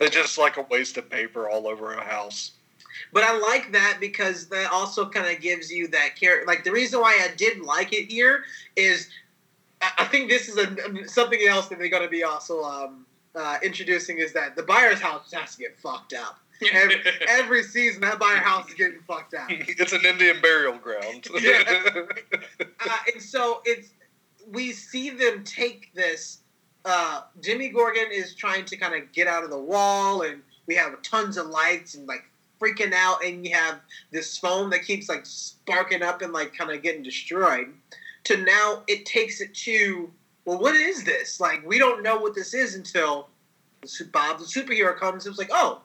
It's 0.00 0.14
just 0.14 0.38
like 0.38 0.56
a 0.56 0.62
waste 0.62 0.96
of 0.96 1.10
paper 1.10 1.48
all 1.50 1.68
over 1.68 1.92
a 1.92 2.04
house. 2.04 2.52
But 3.12 3.24
I 3.24 3.36
like 3.36 3.72
that 3.72 3.98
because 4.00 4.46
that 4.48 4.70
also 4.70 5.08
kind 5.08 5.34
of 5.34 5.42
gives 5.42 5.70
you 5.70 5.88
that 5.88 6.16
character. 6.16 6.46
Like 6.46 6.64
the 6.64 6.72
reason 6.72 7.00
why 7.00 7.20
I 7.22 7.34
didn't 7.34 7.64
like 7.64 7.92
it 7.92 8.10
here 8.10 8.44
is, 8.76 9.08
I 9.82 9.90
I 9.98 10.04
think 10.06 10.30
this 10.30 10.48
is 10.48 10.56
a, 10.56 11.08
something 11.08 11.40
else 11.46 11.68
that 11.68 11.78
they're 11.78 11.88
going 11.88 12.02
to 12.02 12.08
be 12.08 12.24
also 12.24 12.62
um, 12.62 13.06
uh, 13.34 13.58
introducing 13.62 14.18
is 14.18 14.32
that 14.32 14.56
the 14.56 14.62
Byers' 14.62 15.00
house 15.00 15.32
has 15.32 15.56
to 15.56 15.62
get 15.62 15.78
fucked 15.78 16.14
up. 16.14 16.38
Every, 16.72 16.96
every 17.28 17.62
season, 17.62 18.02
that 18.02 18.18
Byers 18.18 18.40
house 18.40 18.68
is 18.68 18.74
getting 18.74 19.00
fucked 19.06 19.34
up. 19.34 19.46
it's 19.50 19.92
an 19.92 20.04
Indian 20.04 20.40
burial 20.40 20.76
ground. 20.78 21.26
Yeah. 21.40 21.62
uh, 22.86 22.96
and 23.12 23.22
so 23.22 23.62
it's 23.64 23.90
we 24.50 24.72
see 24.72 25.10
them 25.10 25.44
take 25.44 25.92
this. 25.94 26.38
Uh, 26.84 27.22
Demogorgon 27.40 28.10
is 28.12 28.34
trying 28.34 28.64
to 28.66 28.76
kind 28.76 28.94
of 28.94 29.12
get 29.12 29.26
out 29.26 29.44
of 29.44 29.50
the 29.50 29.58
wall, 29.58 30.22
and 30.22 30.42
we 30.66 30.74
have 30.74 31.00
tons 31.02 31.36
of 31.36 31.46
lights 31.46 31.94
and 31.94 32.06
like 32.06 32.24
freaking 32.60 32.92
out, 32.92 33.24
and 33.24 33.46
you 33.46 33.54
have 33.54 33.80
this 34.12 34.36
phone 34.36 34.70
that 34.70 34.84
keeps 34.84 35.08
like 35.08 35.24
sparking 35.24 36.02
up 36.02 36.22
and 36.22 36.32
like 36.32 36.54
kind 36.54 36.70
of 36.70 36.82
getting 36.82 37.02
destroyed. 37.02 37.68
To 38.24 38.36
now, 38.36 38.82
it 38.86 39.06
takes 39.06 39.40
it 39.40 39.54
to 39.54 40.10
well, 40.44 40.58
what 40.58 40.74
is 40.74 41.04
this? 41.04 41.40
Like 41.40 41.66
we 41.66 41.78
don't 41.78 42.02
know 42.02 42.18
what 42.18 42.34
this 42.34 42.54
is 42.54 42.74
until 42.74 43.28
Bob 44.12 44.38
the 44.38 44.44
superhero 44.44 44.96
comes. 44.96 45.26
It 45.26 45.30
was 45.30 45.38
like, 45.38 45.50
oh, 45.52 45.82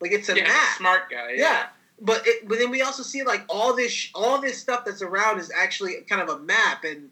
like 0.00 0.12
it's 0.12 0.28
a 0.28 0.36
yeah, 0.36 0.44
map. 0.44 0.76
smart 0.78 1.10
guy. 1.10 1.32
Yeah, 1.34 1.66
but 2.00 2.22
it, 2.26 2.48
but 2.48 2.58
then 2.58 2.70
we 2.70 2.82
also 2.82 3.02
see 3.02 3.22
like 3.22 3.44
all 3.48 3.74
this 3.74 3.92
sh- 3.92 4.10
all 4.14 4.40
this 4.40 4.58
stuff 4.58 4.84
that's 4.84 5.02
around 5.02 5.38
is 5.38 5.52
actually 5.54 5.94
kind 6.08 6.22
of 6.22 6.28
a 6.28 6.38
map, 6.40 6.84
and 6.84 7.10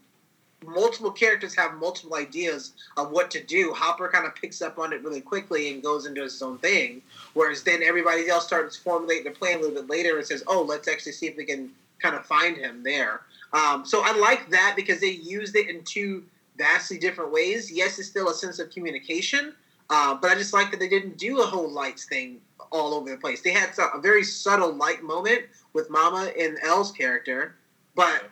multiple 0.67 1.11
characters 1.11 1.55
have 1.55 1.75
multiple 1.75 2.17
ideas 2.17 2.73
of 2.97 3.11
what 3.11 3.31
to 3.33 3.43
do. 3.43 3.73
Hopper 3.75 4.09
kind 4.09 4.27
of 4.27 4.35
picks 4.35 4.63
up 4.63 4.79
on 4.79 4.93
it 4.93 5.03
really 5.03 5.21
quickly 5.21 5.73
and 5.73 5.83
goes 5.83 6.07
into 6.07 6.23
his 6.23 6.41
own 6.41 6.59
thing, 6.59 7.03
whereas 7.35 7.63
then 7.63 7.83
everybody 7.83 8.29
else 8.29 8.47
starts 8.47 8.77
formulating 8.77 9.25
their 9.25 9.35
plan 9.35 9.59
a 9.59 9.61
little 9.61 9.83
bit 9.83 9.91
later 9.91 10.17
and 10.17 10.27
says, 10.27 10.43
"Oh, 10.47 10.63
let's 10.63 10.89
actually 10.89 11.13
see 11.13 11.27
if 11.27 11.37
we 11.37 11.45
can 11.45 11.71
kind 12.01 12.15
of 12.15 12.25
find 12.25 12.57
him 12.57 12.83
there." 12.83 13.23
Um, 13.53 13.85
so 13.85 14.03
I 14.05 14.17
like 14.17 14.51
that 14.51 14.75
because 14.77 15.01
they 15.01 15.11
used 15.11 15.57
it 15.57 15.69
in 15.69 15.83
two 15.85 16.25
vastly 16.57 16.99
different 16.99 17.33
ways. 17.33 17.71
Yes, 17.71 17.99
it's 17.99 18.09
still 18.09 18.29
a 18.29 18.35
sense 18.35 18.59
of 18.59 18.71
communication, 18.71 19.55
uh, 19.91 20.15
but 20.15 20.31
I 20.31 20.35
just 20.35 20.53
like 20.53 20.71
that 20.71 20.81
they 20.81 20.89
didn't 20.89 21.17
do 21.19 21.41
a 21.41 21.47
whole 21.47 21.71
lights 21.71 22.07
thing 22.07 22.41
all 22.71 22.95
over 22.95 23.11
the 23.11 23.17
place. 23.17 23.43
They 23.43 23.53
had 23.53 23.75
some, 23.75 23.91
a 23.95 24.01
very 24.01 24.23
subtle 24.25 24.73
light 24.73 25.03
moment 25.03 25.43
with 25.73 25.91
Mama 25.91 26.31
and 26.39 26.59
El's 26.65 26.93
character, 26.93 27.57
but 27.95 28.31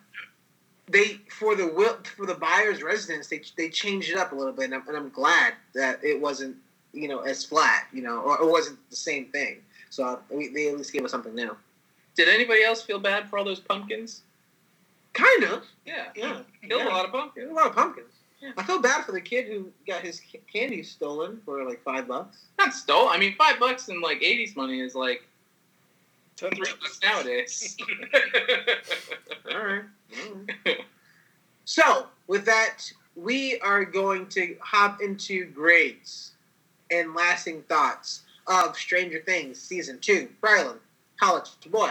they 0.88 1.20
for 1.30 1.54
the 1.56 1.66
will 1.66 1.96
for 2.16 2.26
the 2.26 2.34
Byers' 2.34 2.82
residence 2.82 3.26
they 3.28 3.42
they 3.56 3.68
changed 3.68 4.10
it 4.10 4.16
up 4.16 4.32
a 4.32 4.34
little 4.34 4.52
bit, 4.52 4.66
and 4.66 4.74
I'm, 4.74 4.86
and 4.88 4.96
I'm 4.96 5.10
glad 5.10 5.54
that 5.74 6.02
it 6.02 6.20
wasn't 6.20 6.56
you 6.92 7.08
know 7.08 7.20
as 7.20 7.44
flat, 7.44 7.86
you 7.92 8.02
know, 8.02 8.20
or 8.20 8.40
it 8.40 8.50
wasn't 8.50 8.78
the 8.90 8.96
same 8.96 9.26
thing. 9.26 9.58
So 9.90 10.04
uh, 10.04 10.18
we, 10.30 10.48
they 10.48 10.68
at 10.68 10.76
least 10.76 10.92
gave 10.92 11.04
us 11.04 11.10
something 11.10 11.34
new. 11.34 11.56
Did 12.16 12.28
anybody 12.28 12.62
else 12.62 12.82
feel 12.82 12.98
bad 12.98 13.28
for 13.28 13.38
all 13.38 13.44
those 13.44 13.60
pumpkins? 13.60 14.22
Kind 15.12 15.44
of, 15.44 15.64
Yeah. 15.84 16.06
yeah. 16.14 16.40
Killed 16.68 16.82
yeah. 16.82 16.88
a 16.88 16.94
lot 16.94 17.04
of 17.06 17.12
pumpkins. 17.12 17.50
a 17.50 17.54
lot 17.54 17.66
of 17.66 17.74
pumpkins. 17.74 18.12
I 18.56 18.62
feel 18.62 18.80
bad 18.80 19.04
for 19.04 19.12
the 19.12 19.20
kid 19.20 19.46
who 19.46 19.70
got 19.86 20.02
his 20.02 20.20
candy 20.52 20.82
stolen 20.82 21.40
for 21.44 21.64
like 21.64 21.82
five 21.82 22.06
bucks. 22.08 22.44
Not 22.58 22.72
stole. 22.72 23.08
I 23.08 23.18
mean, 23.18 23.34
five 23.36 23.58
bucks 23.58 23.88
in 23.88 24.00
like 24.00 24.20
'80s 24.20 24.56
money 24.56 24.80
is 24.80 24.94
like 24.94 25.26
Ten 26.36 26.50
three 26.50 26.70
bucks 26.80 27.00
nowadays. 27.02 27.76
All 29.54 29.64
right. 29.64 29.82
All 30.20 30.40
right. 30.66 30.80
so, 31.64 32.06
with 32.26 32.44
that, 32.44 32.78
we 33.14 33.58
are 33.60 33.84
going 33.84 34.26
to 34.28 34.56
hop 34.60 35.00
into 35.00 35.46
grades 35.46 36.32
and 36.90 37.14
lasting 37.14 37.62
thoughts 37.62 38.22
of 38.46 38.76
Stranger 38.76 39.22
Things 39.24 39.58
season 39.58 39.98
two. 39.98 40.28
Brylan, 40.42 40.76
college 41.18 41.48
boy. 41.70 41.90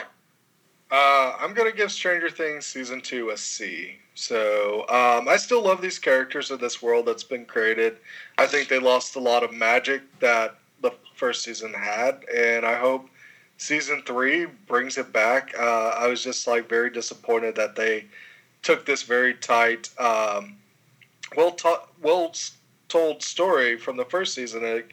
Uh, 0.92 1.36
I'm 1.40 1.54
gonna 1.54 1.72
give 1.72 1.92
Stranger 1.92 2.30
Things 2.30 2.66
season 2.66 3.02
two 3.02 3.32
a 3.32 3.38
C. 3.38 3.96
So 4.14 4.82
um, 4.88 5.28
I 5.28 5.36
still 5.38 5.64
love 5.64 5.82
these 5.82 6.00
characters 6.00 6.52
of 6.52 6.60
this 6.60 6.82
world 6.82 7.06
that's 7.06 7.24
been 7.24 7.46
created. 7.46 7.98
I 8.38 8.46
think 8.46 8.70
they 8.70 8.80
lost 8.80 9.16
a 9.16 9.20
lot 9.20 9.44
of 9.44 9.52
magic 9.52 10.02
that 10.20 10.56
the 10.82 10.92
first 11.16 11.44
season 11.44 11.74
had, 11.74 12.24
and 12.34 12.66
I 12.66 12.76
hope 12.76 13.10
season 13.58 14.04
three 14.06 14.46
brings 14.46 14.98
it 14.98 15.12
back. 15.12 15.54
Uh, 15.58 15.90
I 15.90 16.08
was 16.08 16.24
just 16.24 16.48
like 16.48 16.70
very 16.70 16.90
disappointed 16.90 17.56
that 17.56 17.76
they 17.76 18.06
took 18.62 18.86
this 18.86 19.04
very 19.04 19.34
tight, 19.34 19.90
um, 20.00 20.56
well, 21.36 21.52
ta- 21.52 21.86
well 22.02 22.34
told 22.88 23.22
story 23.22 23.78
from 23.78 23.98
the 23.98 24.06
first 24.06 24.34
season 24.34 24.64
and 24.64 24.84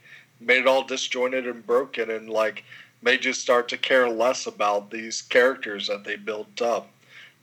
made 0.41 0.61
it 0.61 0.67
all 0.67 0.83
disjointed 0.83 1.47
and 1.47 1.67
broken 1.67 2.11
and 2.11 2.29
like 2.29 2.65
made 3.03 3.23
just 3.23 3.41
start 3.41 3.69
to 3.69 3.77
care 3.77 4.09
less 4.09 4.47
about 4.47 4.91
these 4.91 5.23
characters 5.23 5.89
that 5.89 6.05
they 6.05 6.17
built 6.17 6.63
up. 6.63 6.89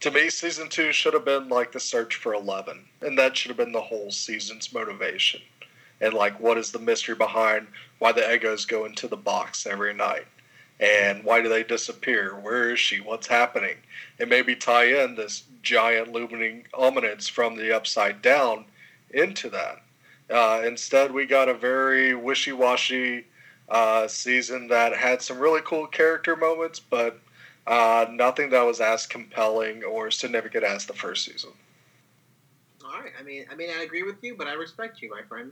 To 0.02 0.12
me, 0.12 0.30
season 0.30 0.70
two 0.70 0.94
should 0.94 1.14
have 1.14 1.26
been 1.26 1.50
like 1.50 1.74
the 1.74 1.80
search 1.80 2.16
for 2.16 2.34
Eleven, 2.34 2.86
and 3.02 3.18
that 3.20 3.36
should 3.36 3.50
have 3.50 3.58
been 3.58 3.74
the 3.74 3.82
whole 3.82 4.12
season's 4.12 4.74
motivation. 4.74 5.42
And 6.00 6.14
like, 6.14 6.40
what 6.40 6.58
is 6.58 6.72
the 6.72 6.80
mystery 6.80 7.16
behind 7.16 7.68
why 8.00 8.14
the 8.14 8.22
Eggos 8.22 8.66
go 8.66 8.86
into 8.86 9.10
the 9.10 9.18
box 9.18 9.68
every 9.68 9.94
night? 9.94 10.26
And 10.80 11.26
why 11.26 11.42
do 11.42 11.50
they 11.50 11.64
disappear? 11.64 12.40
Where 12.40 12.72
is 12.72 12.80
she? 12.80 13.02
What's 13.02 13.28
happening? 13.28 13.76
And 14.18 14.30
maybe 14.30 14.56
tie 14.56 15.04
in 15.04 15.16
this 15.16 15.44
giant 15.62 16.14
looming 16.14 16.68
ominence 16.74 17.28
from 17.28 17.58
the 17.58 17.76
upside 17.76 18.22
down 18.22 18.64
into 19.10 19.50
that. 19.50 19.82
Uh, 20.30 20.62
instead, 20.66 21.12
we 21.12 21.26
got 21.26 21.50
a 21.50 21.54
very 21.54 22.16
wishy 22.16 22.54
washy 22.54 23.26
uh, 23.70 24.08
season 24.08 24.68
that 24.68 24.96
had 24.96 25.22
some 25.22 25.40
really 25.40 25.62
cool 25.64 25.88
character 25.88 26.36
moments, 26.36 26.80
but 26.80 27.20
uh, 27.68 28.06
nothing 28.12 28.50
that 28.50 28.66
was 28.66 28.82
as 28.82 29.06
compelling 29.06 29.84
or 29.84 30.10
significant 30.12 30.64
as 30.64 30.86
the 30.86 30.94
first 30.94 31.26
season. 31.26 31.52
All 32.84 33.00
right. 33.00 33.12
I 33.20 33.24
mean, 33.24 33.46
I 33.52 33.56
mean, 33.56 33.70
I 33.70 33.84
agree 33.84 34.04
with 34.04 34.24
you, 34.24 34.36
but 34.36 34.48
I 34.48 34.54
respect 34.54 35.02
you, 35.02 35.10
my 35.12 35.22
friend. 35.22 35.52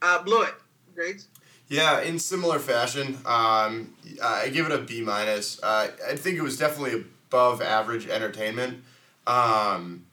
Uh, 0.00 0.22
it. 0.26 0.54
grades. 0.94 1.28
Yeah, 1.68 2.00
in 2.00 2.18
similar 2.18 2.58
fashion, 2.58 3.18
um, 3.24 3.94
I 4.22 4.48
give 4.48 4.66
it 4.66 4.72
a 4.72 4.78
B 4.78 5.00
minus. 5.00 5.62
Uh, 5.62 5.90
I 6.08 6.16
think 6.16 6.36
it 6.36 6.42
was 6.42 6.58
definitely 6.58 7.04
above 7.28 7.62
average 7.62 8.08
entertainment. 8.08 8.82
Um, 9.26 10.06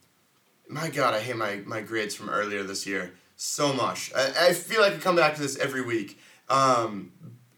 my 0.67 0.89
God, 0.89 1.15
I 1.15 1.19
hate 1.19 1.35
my, 1.35 1.57
my 1.65 1.81
grades 1.81 2.13
from 2.13 2.29
earlier 2.29 2.63
this 2.63 2.85
year 2.85 3.13
so 3.39 3.71
much. 3.71 4.11
I, 4.13 4.49
I 4.49 4.53
feel 4.53 4.81
like 4.81 4.93
I 4.93 4.97
come 4.97 5.15
back 5.15 5.35
to 5.35 5.41
this 5.41 5.57
every 5.57 5.81
week. 5.81 6.19
Um, 6.49 7.13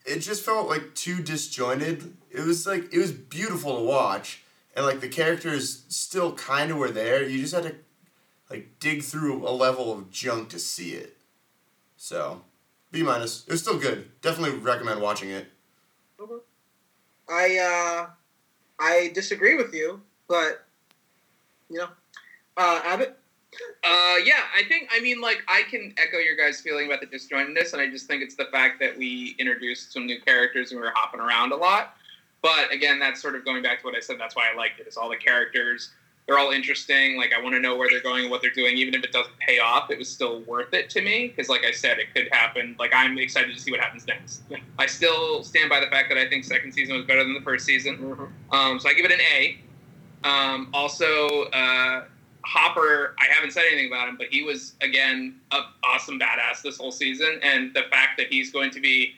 it 0.05 0.19
just 0.19 0.43
felt 0.43 0.69
like 0.69 0.93
too 0.93 1.21
disjointed. 1.23 2.13
It 2.29 2.41
was 2.41 2.67
like 2.67 2.93
it 2.93 2.99
was 2.99 3.11
beautiful 3.11 3.77
to 3.77 3.83
watch, 3.83 4.43
and 4.75 4.85
like 4.85 5.01
the 5.01 5.09
characters 5.09 5.83
still 5.89 6.33
kind 6.33 6.71
of 6.71 6.77
were 6.77 6.91
there. 6.91 7.27
You 7.27 7.41
just 7.41 7.53
had 7.53 7.63
to 7.63 7.75
like 8.49 8.79
dig 8.79 9.01
through 9.01 9.47
a 9.47 9.49
level 9.49 9.91
of 9.91 10.11
junk 10.11 10.49
to 10.49 10.59
see 10.59 10.91
it. 10.91 11.17
So 11.97 12.41
B 12.91 13.01
minus. 13.01 13.43
It 13.47 13.51
was 13.51 13.61
still 13.61 13.79
good. 13.79 14.09
Definitely 14.21 14.59
recommend 14.59 15.01
watching 15.01 15.31
it. 15.31 15.47
I 17.27 17.57
uh, 17.57 18.09
I 18.79 19.11
disagree 19.15 19.55
with 19.55 19.73
you, 19.73 20.01
but 20.27 20.63
you 21.69 21.79
know, 21.79 21.87
uh, 22.55 22.81
Abbott. 22.85 23.17
Uh, 23.83 24.15
yeah, 24.23 24.43
I 24.55 24.63
think 24.67 24.89
I 24.91 25.01
mean 25.01 25.19
like 25.19 25.43
I 25.47 25.63
can 25.69 25.93
echo 25.97 26.17
your 26.17 26.35
guys' 26.35 26.61
feeling 26.61 26.85
about 26.85 27.01
the 27.01 27.07
disjointedness, 27.07 27.73
and 27.73 27.81
I 27.81 27.89
just 27.89 28.07
think 28.07 28.23
it's 28.23 28.35
the 28.35 28.45
fact 28.45 28.79
that 28.79 28.97
we 28.97 29.35
introduced 29.39 29.91
some 29.91 30.05
new 30.05 30.21
characters 30.21 30.71
and 30.71 30.79
we 30.79 30.85
were 30.85 30.93
hopping 30.95 31.19
around 31.19 31.51
a 31.51 31.57
lot. 31.57 31.95
But 32.41 32.71
again, 32.71 32.97
that's 32.97 33.21
sort 33.21 33.35
of 33.35 33.45
going 33.45 33.61
back 33.61 33.81
to 33.81 33.85
what 33.85 33.95
I 33.95 33.99
said. 33.99 34.17
That's 34.19 34.35
why 34.35 34.49
I 34.51 34.55
liked 34.55 34.79
it. 34.79 34.83
it. 34.83 34.89
Is 34.89 34.97
all 34.97 35.09
the 35.09 35.17
characters 35.17 35.91
they're 36.31 36.39
all 36.39 36.51
interesting. 36.51 37.17
Like 37.17 37.33
I 37.33 37.41
want 37.41 37.55
to 37.55 37.59
know 37.59 37.75
where 37.75 37.89
they're 37.89 38.01
going 38.01 38.23
and 38.23 38.31
what 38.31 38.41
they're 38.41 38.51
doing, 38.51 38.77
even 38.77 38.93
if 38.93 39.03
it 39.03 39.11
doesn't 39.11 39.37
pay 39.39 39.59
off. 39.59 39.89
It 39.91 39.97
was 39.97 40.07
still 40.07 40.41
worth 40.41 40.73
it 40.73 40.89
to 40.91 41.01
me 41.01 41.27
because, 41.27 41.49
like 41.49 41.65
I 41.65 41.71
said, 41.71 41.99
it 41.99 42.13
could 42.15 42.29
happen. 42.31 42.75
Like 42.79 42.93
I'm 42.93 43.17
excited 43.17 43.53
to 43.53 43.61
see 43.61 43.71
what 43.71 43.79
happens 43.79 44.07
next. 44.07 44.43
I 44.77 44.85
still 44.85 45.43
stand 45.43 45.69
by 45.69 45.79
the 45.79 45.87
fact 45.87 46.09
that 46.09 46.17
I 46.17 46.29
think 46.29 46.43
second 46.43 46.71
season 46.71 46.95
was 46.95 47.05
better 47.05 47.23
than 47.23 47.33
the 47.33 47.41
first 47.41 47.65
season. 47.65 48.29
Um, 48.51 48.79
so 48.79 48.89
I 48.89 48.93
give 48.93 49.05
it 49.05 49.11
an 49.11 49.19
A. 49.35 49.59
Um, 50.23 50.69
also, 50.73 51.45
uh, 51.45 52.05
Hopper, 52.43 53.15
I 53.19 53.31
haven't 53.31 53.51
said 53.51 53.63
anything 53.72 53.88
about 53.88 54.09
him, 54.09 54.18
but 54.18 54.27
he 54.27 54.43
was 54.43 54.73
again 54.81 55.35
a 55.51 55.61
awesome 55.84 56.19
badass 56.19 56.61
this 56.63 56.77
whole 56.77 56.91
season, 56.91 57.39
and 57.43 57.73
the 57.73 57.84
fact 57.89 58.18
that 58.18 58.27
he's 58.27 58.51
going 58.51 58.72
to 58.72 58.80
be 58.80 59.15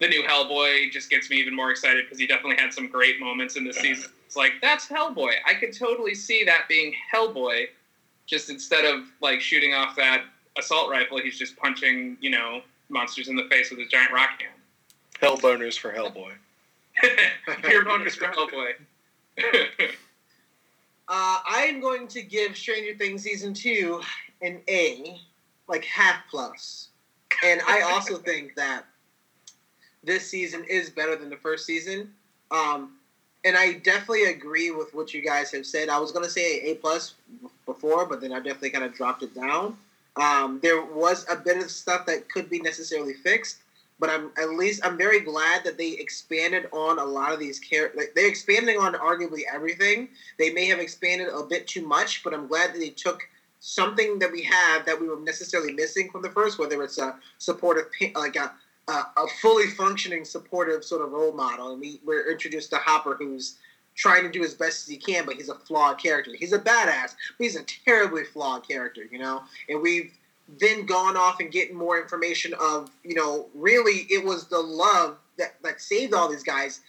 the 0.00 0.08
new 0.08 0.22
Hellboy 0.22 0.90
just 0.90 1.10
gets 1.10 1.30
me 1.30 1.36
even 1.36 1.54
more 1.54 1.70
excited 1.70 2.06
because 2.06 2.18
he 2.18 2.26
definitely 2.26 2.56
had 2.56 2.72
some 2.72 2.88
great 2.88 3.20
moments 3.20 3.56
in 3.56 3.64
this 3.64 3.76
season. 3.76 4.10
It's 4.26 4.36
like 4.36 4.52
that's 4.60 4.86
Hellboy. 4.86 5.32
I 5.46 5.54
could 5.54 5.76
totally 5.76 6.14
see 6.14 6.44
that 6.44 6.66
being 6.68 6.94
Hellboy, 7.14 7.66
just 8.26 8.50
instead 8.50 8.84
of 8.84 9.04
like 9.20 9.40
shooting 9.40 9.74
off 9.74 9.96
that 9.96 10.24
assault 10.58 10.90
rifle, 10.90 11.20
he's 11.20 11.38
just 11.38 11.56
punching 11.56 12.16
you 12.20 12.30
know 12.30 12.62
monsters 12.88 13.28
in 13.28 13.36
the 13.36 13.44
face 13.44 13.70
with 13.70 13.78
his 13.78 13.88
giant 13.88 14.12
rock 14.12 14.40
hand. 14.40 14.54
Hell 15.20 15.36
boners 15.36 15.78
for 15.78 15.92
Hellboy. 15.92 16.32
Your 17.70 17.84
bonus 17.84 18.16
for 18.16 18.26
Hellboy. 18.26 18.72
Uh, 21.10 21.40
I 21.44 21.62
am 21.62 21.80
going 21.80 22.06
to 22.06 22.22
give 22.22 22.56
Stranger 22.56 22.96
Things 22.96 23.24
season 23.24 23.52
two 23.52 24.00
an 24.42 24.60
A, 24.68 25.20
like 25.66 25.84
half 25.84 26.22
plus, 26.30 26.90
and 27.44 27.60
I 27.66 27.80
also 27.80 28.16
think 28.30 28.54
that 28.54 28.84
this 30.04 30.30
season 30.30 30.64
is 30.70 30.88
better 30.88 31.16
than 31.16 31.28
the 31.28 31.36
first 31.36 31.66
season. 31.66 32.12
Um, 32.52 32.92
and 33.44 33.56
I 33.56 33.74
definitely 33.74 34.26
agree 34.26 34.70
with 34.70 34.94
what 34.94 35.12
you 35.12 35.20
guys 35.20 35.50
have 35.50 35.66
said. 35.66 35.88
I 35.88 35.98
was 35.98 36.12
going 36.12 36.24
to 36.24 36.30
say 36.30 36.60
A 36.60 36.74
plus 36.76 37.14
before, 37.66 38.06
but 38.06 38.20
then 38.20 38.32
I 38.32 38.36
definitely 38.36 38.70
kind 38.70 38.84
of 38.84 38.94
dropped 38.94 39.24
it 39.24 39.34
down. 39.34 39.76
Um, 40.14 40.60
there 40.62 40.84
was 40.84 41.26
a 41.28 41.34
bit 41.34 41.56
of 41.56 41.72
stuff 41.72 42.06
that 42.06 42.30
could 42.30 42.48
be 42.48 42.60
necessarily 42.60 43.14
fixed, 43.14 43.58
but 44.00 44.10
I'm 44.10 44.30
at 44.38 44.50
least 44.50 44.80
I'm 44.84 44.96
very 44.96 45.20
glad 45.20 45.62
that 45.64 45.78
they 45.78 45.90
expanded 45.90 46.66
on 46.72 46.98
a 46.98 47.04
lot 47.04 47.32
of 47.32 47.38
these 47.38 47.58
characters. 47.58 47.98
Like, 47.98 48.12
they're 48.16 48.28
expanding 48.28 48.78
on 48.78 48.94
arguably 48.94 49.42
everything. 49.52 50.08
They 50.38 50.50
may 50.50 50.66
have 50.66 50.80
expanded 50.80 51.28
a 51.28 51.42
bit 51.44 51.66
too 51.66 51.86
much, 51.86 52.24
but 52.24 52.34
I'm 52.34 52.48
glad 52.48 52.72
that 52.74 52.78
they 52.80 52.90
took 52.90 53.28
something 53.60 54.18
that 54.18 54.32
we 54.32 54.42
have 54.42 54.86
that 54.86 54.98
we 54.98 55.06
were 55.06 55.20
necessarily 55.20 55.72
missing 55.72 56.10
from 56.10 56.22
the 56.22 56.30
first, 56.30 56.58
whether 56.58 56.82
it's 56.82 56.98
a 56.98 57.16
supportive, 57.38 57.84
like 58.14 58.36
a 58.36 58.52
a, 58.88 58.92
a 58.92 59.26
fully 59.40 59.68
functioning 59.68 60.24
supportive 60.24 60.82
sort 60.82 61.02
of 61.02 61.12
role 61.12 61.32
model, 61.32 61.72
and 61.72 61.80
we 61.80 62.00
we're 62.04 62.30
introduced 62.30 62.70
to 62.70 62.76
Hopper, 62.76 63.14
who's 63.14 63.56
trying 63.94 64.22
to 64.22 64.30
do 64.30 64.42
as 64.42 64.54
best 64.54 64.84
as 64.84 64.88
he 64.88 64.96
can, 64.96 65.26
but 65.26 65.34
he's 65.34 65.48
a 65.48 65.54
flawed 65.54 65.98
character. 65.98 66.32
He's 66.36 66.52
a 66.52 66.58
badass, 66.58 67.14
but 67.36 67.44
he's 67.44 67.56
a 67.56 67.64
terribly 67.84 68.24
flawed 68.24 68.66
character, 68.66 69.02
you 69.10 69.18
know. 69.18 69.42
And 69.68 69.82
we've 69.82 70.12
then 70.58 70.86
gone 70.86 71.16
off 71.16 71.40
and 71.40 71.50
getting 71.52 71.76
more 71.76 72.00
information 72.00 72.54
of, 72.60 72.90
you 73.04 73.14
know, 73.14 73.46
really 73.54 74.06
it 74.10 74.24
was 74.24 74.46
the 74.48 74.58
love 74.58 75.16
that 75.38 75.54
that 75.62 75.80
saved 75.80 76.14
all 76.14 76.28
these 76.28 76.42
guys. 76.42 76.80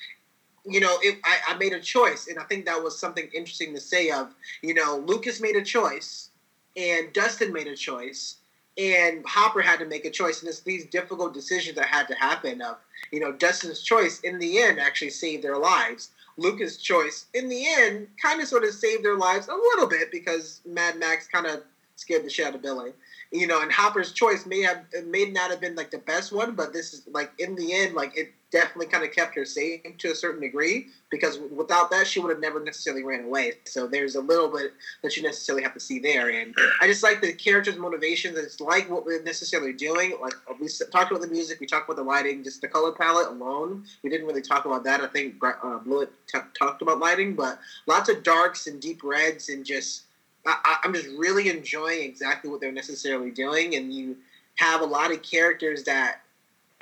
You 0.65 0.79
know, 0.79 0.97
it, 1.01 1.19
I, 1.23 1.53
I 1.53 1.57
made 1.57 1.73
a 1.73 1.79
choice, 1.79 2.27
and 2.27 2.37
I 2.37 2.43
think 2.43 2.65
that 2.65 2.81
was 2.83 2.97
something 2.99 3.27
interesting 3.33 3.73
to 3.73 3.81
say. 3.81 4.11
Of 4.11 4.33
you 4.61 4.73
know, 4.73 5.03
Lucas 5.05 5.41
made 5.41 5.55
a 5.55 5.63
choice, 5.63 6.29
and 6.75 7.11
Dustin 7.13 7.51
made 7.51 7.67
a 7.67 7.75
choice, 7.75 8.35
and 8.77 9.25
Hopper 9.25 9.61
had 9.61 9.79
to 9.79 9.85
make 9.85 10.05
a 10.05 10.11
choice, 10.11 10.41
and 10.41 10.49
it's 10.49 10.59
these 10.59 10.85
difficult 10.85 11.33
decisions 11.33 11.75
that 11.77 11.87
had 11.87 12.07
to 12.09 12.15
happen. 12.15 12.61
Of 12.61 12.77
you 13.11 13.19
know, 13.19 13.31
Dustin's 13.31 13.81
choice 13.81 14.19
in 14.21 14.39
the 14.39 14.59
end 14.59 14.79
actually 14.79 15.09
saved 15.09 15.43
their 15.43 15.57
lives. 15.57 16.11
Lucas' 16.37 16.77
choice 16.77 17.25
in 17.33 17.49
the 17.49 17.67
end 17.67 18.07
kind 18.21 18.41
of 18.41 18.47
sort 18.47 18.63
of 18.63 18.73
saved 18.73 19.03
their 19.03 19.17
lives 19.17 19.47
a 19.47 19.53
little 19.53 19.87
bit 19.87 20.11
because 20.11 20.61
Mad 20.65 20.97
Max 20.97 21.27
kind 21.27 21.45
of 21.45 21.63
scared 21.95 22.23
the 22.23 22.29
shit 22.29 22.47
out 22.47 22.55
of 22.55 22.61
Billy. 22.61 22.93
You 23.31 23.47
know, 23.47 23.61
and 23.61 23.71
Hopper's 23.71 24.11
choice 24.11 24.45
may 24.45 24.61
have 24.61 24.83
may 25.05 25.25
not 25.25 25.51
have 25.51 25.61
been 25.61 25.75
like 25.75 25.89
the 25.89 25.99
best 25.99 26.33
one, 26.33 26.53
but 26.53 26.73
this 26.73 26.93
is 26.93 27.03
like 27.07 27.31
in 27.39 27.55
the 27.55 27.73
end, 27.73 27.95
like 27.95 28.17
it 28.17 28.33
definitely 28.51 28.87
kind 28.87 29.03
of 29.03 29.11
kept 29.13 29.33
her 29.35 29.45
safe 29.45 29.79
to 29.97 30.11
a 30.11 30.15
certain 30.15 30.41
degree 30.41 30.87
because 31.09 31.39
without 31.55 31.89
that, 31.89 32.05
she 32.05 32.19
would 32.19 32.29
have 32.29 32.41
never 32.41 32.61
necessarily 32.61 33.03
ran 33.03 33.23
away. 33.23 33.53
So 33.65 33.87
there's 33.87 34.15
a 34.15 34.21
little 34.21 34.49
bit 34.49 34.73
that 35.01 35.15
you 35.15 35.23
necessarily 35.23 35.63
have 35.63 35.73
to 35.73 35.79
see 35.79 35.99
there, 35.99 36.29
and 36.29 36.53
I 36.81 36.87
just 36.87 37.03
like 37.03 37.21
the 37.21 37.31
characters' 37.33 37.77
motivations. 37.77 38.37
It's 38.37 38.59
like 38.59 38.89
what 38.89 39.05
we're 39.05 39.23
necessarily 39.23 39.73
doing. 39.73 40.17
Like 40.21 40.33
we 40.59 40.67
talked 40.91 41.11
about 41.11 41.21
the 41.21 41.27
music, 41.27 41.59
we 41.61 41.67
talked 41.67 41.89
about 41.89 41.97
the 41.97 42.03
lighting, 42.03 42.43
just 42.43 42.61
the 42.61 42.67
color 42.67 42.91
palette 42.91 43.29
alone. 43.29 43.85
We 44.03 44.09
didn't 44.09 44.27
really 44.27 44.41
talk 44.41 44.65
about 44.65 44.83
that. 44.83 45.01
I 45.01 45.07
think 45.07 45.35
uh, 45.41 45.77
Blewett 45.79 46.11
t- 46.27 46.39
talked 46.57 46.81
about 46.81 46.99
lighting, 46.99 47.35
but 47.35 47.59
lots 47.87 48.09
of 48.09 48.23
darks 48.23 48.67
and 48.67 48.81
deep 48.81 49.01
reds 49.03 49.47
and 49.49 49.65
just 49.65 50.03
I, 50.45 50.77
I'm 50.83 50.93
just 50.93 51.07
really 51.17 51.49
enjoying 51.49 52.03
exactly 52.03 52.49
what 52.49 52.61
they're 52.61 52.71
necessarily 52.71 53.31
doing, 53.31 53.75
and 53.75 53.93
you 53.93 54.17
have 54.55 54.81
a 54.81 54.85
lot 54.85 55.11
of 55.11 55.21
characters 55.21 55.83
that 55.83 56.21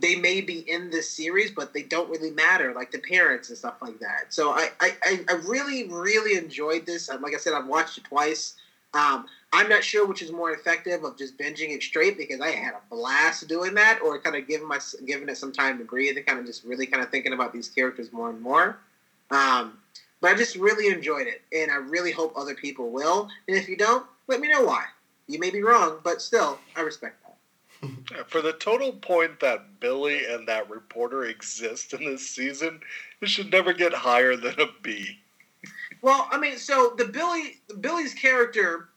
they 0.02 0.16
may 0.16 0.42
be 0.42 0.60
in 0.60 0.90
this 0.90 1.10
series, 1.10 1.52
but 1.52 1.74
they 1.74 1.84
don't 1.84 2.10
really 2.10 2.32
matter, 2.32 2.74
like 2.74 2.92
the 2.92 3.00
parents 3.00 3.50
and 3.50 3.58
stuff 3.58 3.76
like 3.82 4.00
that. 4.00 4.28
So 4.30 4.52
I, 4.52 4.70
I, 4.80 5.20
I 5.28 5.34
really, 5.46 5.90
really 5.90 6.38
enjoyed 6.38 6.86
this. 6.86 7.10
Like 7.10 7.34
I 7.34 7.38
said, 7.38 7.54
I've 7.54 7.68
watched 7.68 7.98
it 7.98 8.06
twice. 8.06 8.56
Um, 8.94 9.26
I'm 9.52 9.70
not 9.70 9.84
sure 9.84 10.08
which 10.08 10.22
is 10.22 10.32
more 10.32 10.52
effective 10.52 11.04
of 11.04 11.18
just 11.18 11.38
binging 11.38 11.76
it 11.76 11.84
straight 11.84 12.18
because 12.18 12.40
I 12.40 12.52
had 12.52 12.74
a 12.74 12.82
blast 12.90 13.48
doing 13.48 13.74
that, 13.76 14.00
or 14.04 14.20
kind 14.20 14.36
of 14.36 14.48
giving 14.48 14.68
my 14.68 14.80
giving 15.06 15.28
it 15.28 15.38
some 15.38 15.52
time 15.52 15.78
to 15.80 15.84
breathe 15.84 16.18
and 16.18 16.26
kind 16.26 16.40
of 16.40 16.46
just 16.46 16.64
really 16.64 16.86
kind 16.86 17.04
of 17.04 17.10
thinking 17.10 17.34
about 17.34 17.54
these 17.54 17.68
characters 17.68 18.12
more 18.14 18.30
and 18.30 18.42
more. 18.42 18.80
Um, 19.32 19.78
but 20.22 20.32
I 20.32 20.36
just 20.36 20.56
really 20.56 20.88
enjoyed 20.88 21.28
it, 21.28 21.42
and 21.54 21.72
I 21.72 21.76
really 21.76 22.12
hope 22.12 22.34
other 22.36 22.56
people 22.56 22.92
will. 22.92 23.30
And 23.48 23.56
if 23.58 23.70
you 23.70 23.78
don't, 23.78 24.06
let 24.28 24.40
me 24.40 24.50
know 24.50 24.64
why. 24.64 24.86
You 25.28 25.40
may 25.40 25.50
be 25.50 25.62
wrong, 25.62 26.00
but 26.04 26.22
still, 26.22 26.60
I 26.76 26.82
respect 26.82 27.24
that. 27.24 28.28
For 28.28 28.42
the 28.42 28.54
total 28.54 28.94
point 28.94 29.40
that 29.40 29.80
Billy 29.80 30.26
and 30.26 30.48
that 30.48 30.70
reporter 30.70 31.26
exist 31.26 31.94
in 31.94 32.04
this 32.04 32.28
season, 32.28 32.82
it 33.22 33.30
should 33.30 33.52
never 33.52 33.74
get 33.74 33.94
higher 33.94 34.36
than 34.36 34.60
a 34.60 34.68
B. 34.82 35.20
Well, 36.02 36.28
I 36.32 36.40
mean, 36.40 36.58
so 36.58 36.94
the 36.98 37.06
Billy 37.06 37.60
Billy's 37.80 38.14
character, 38.14 38.90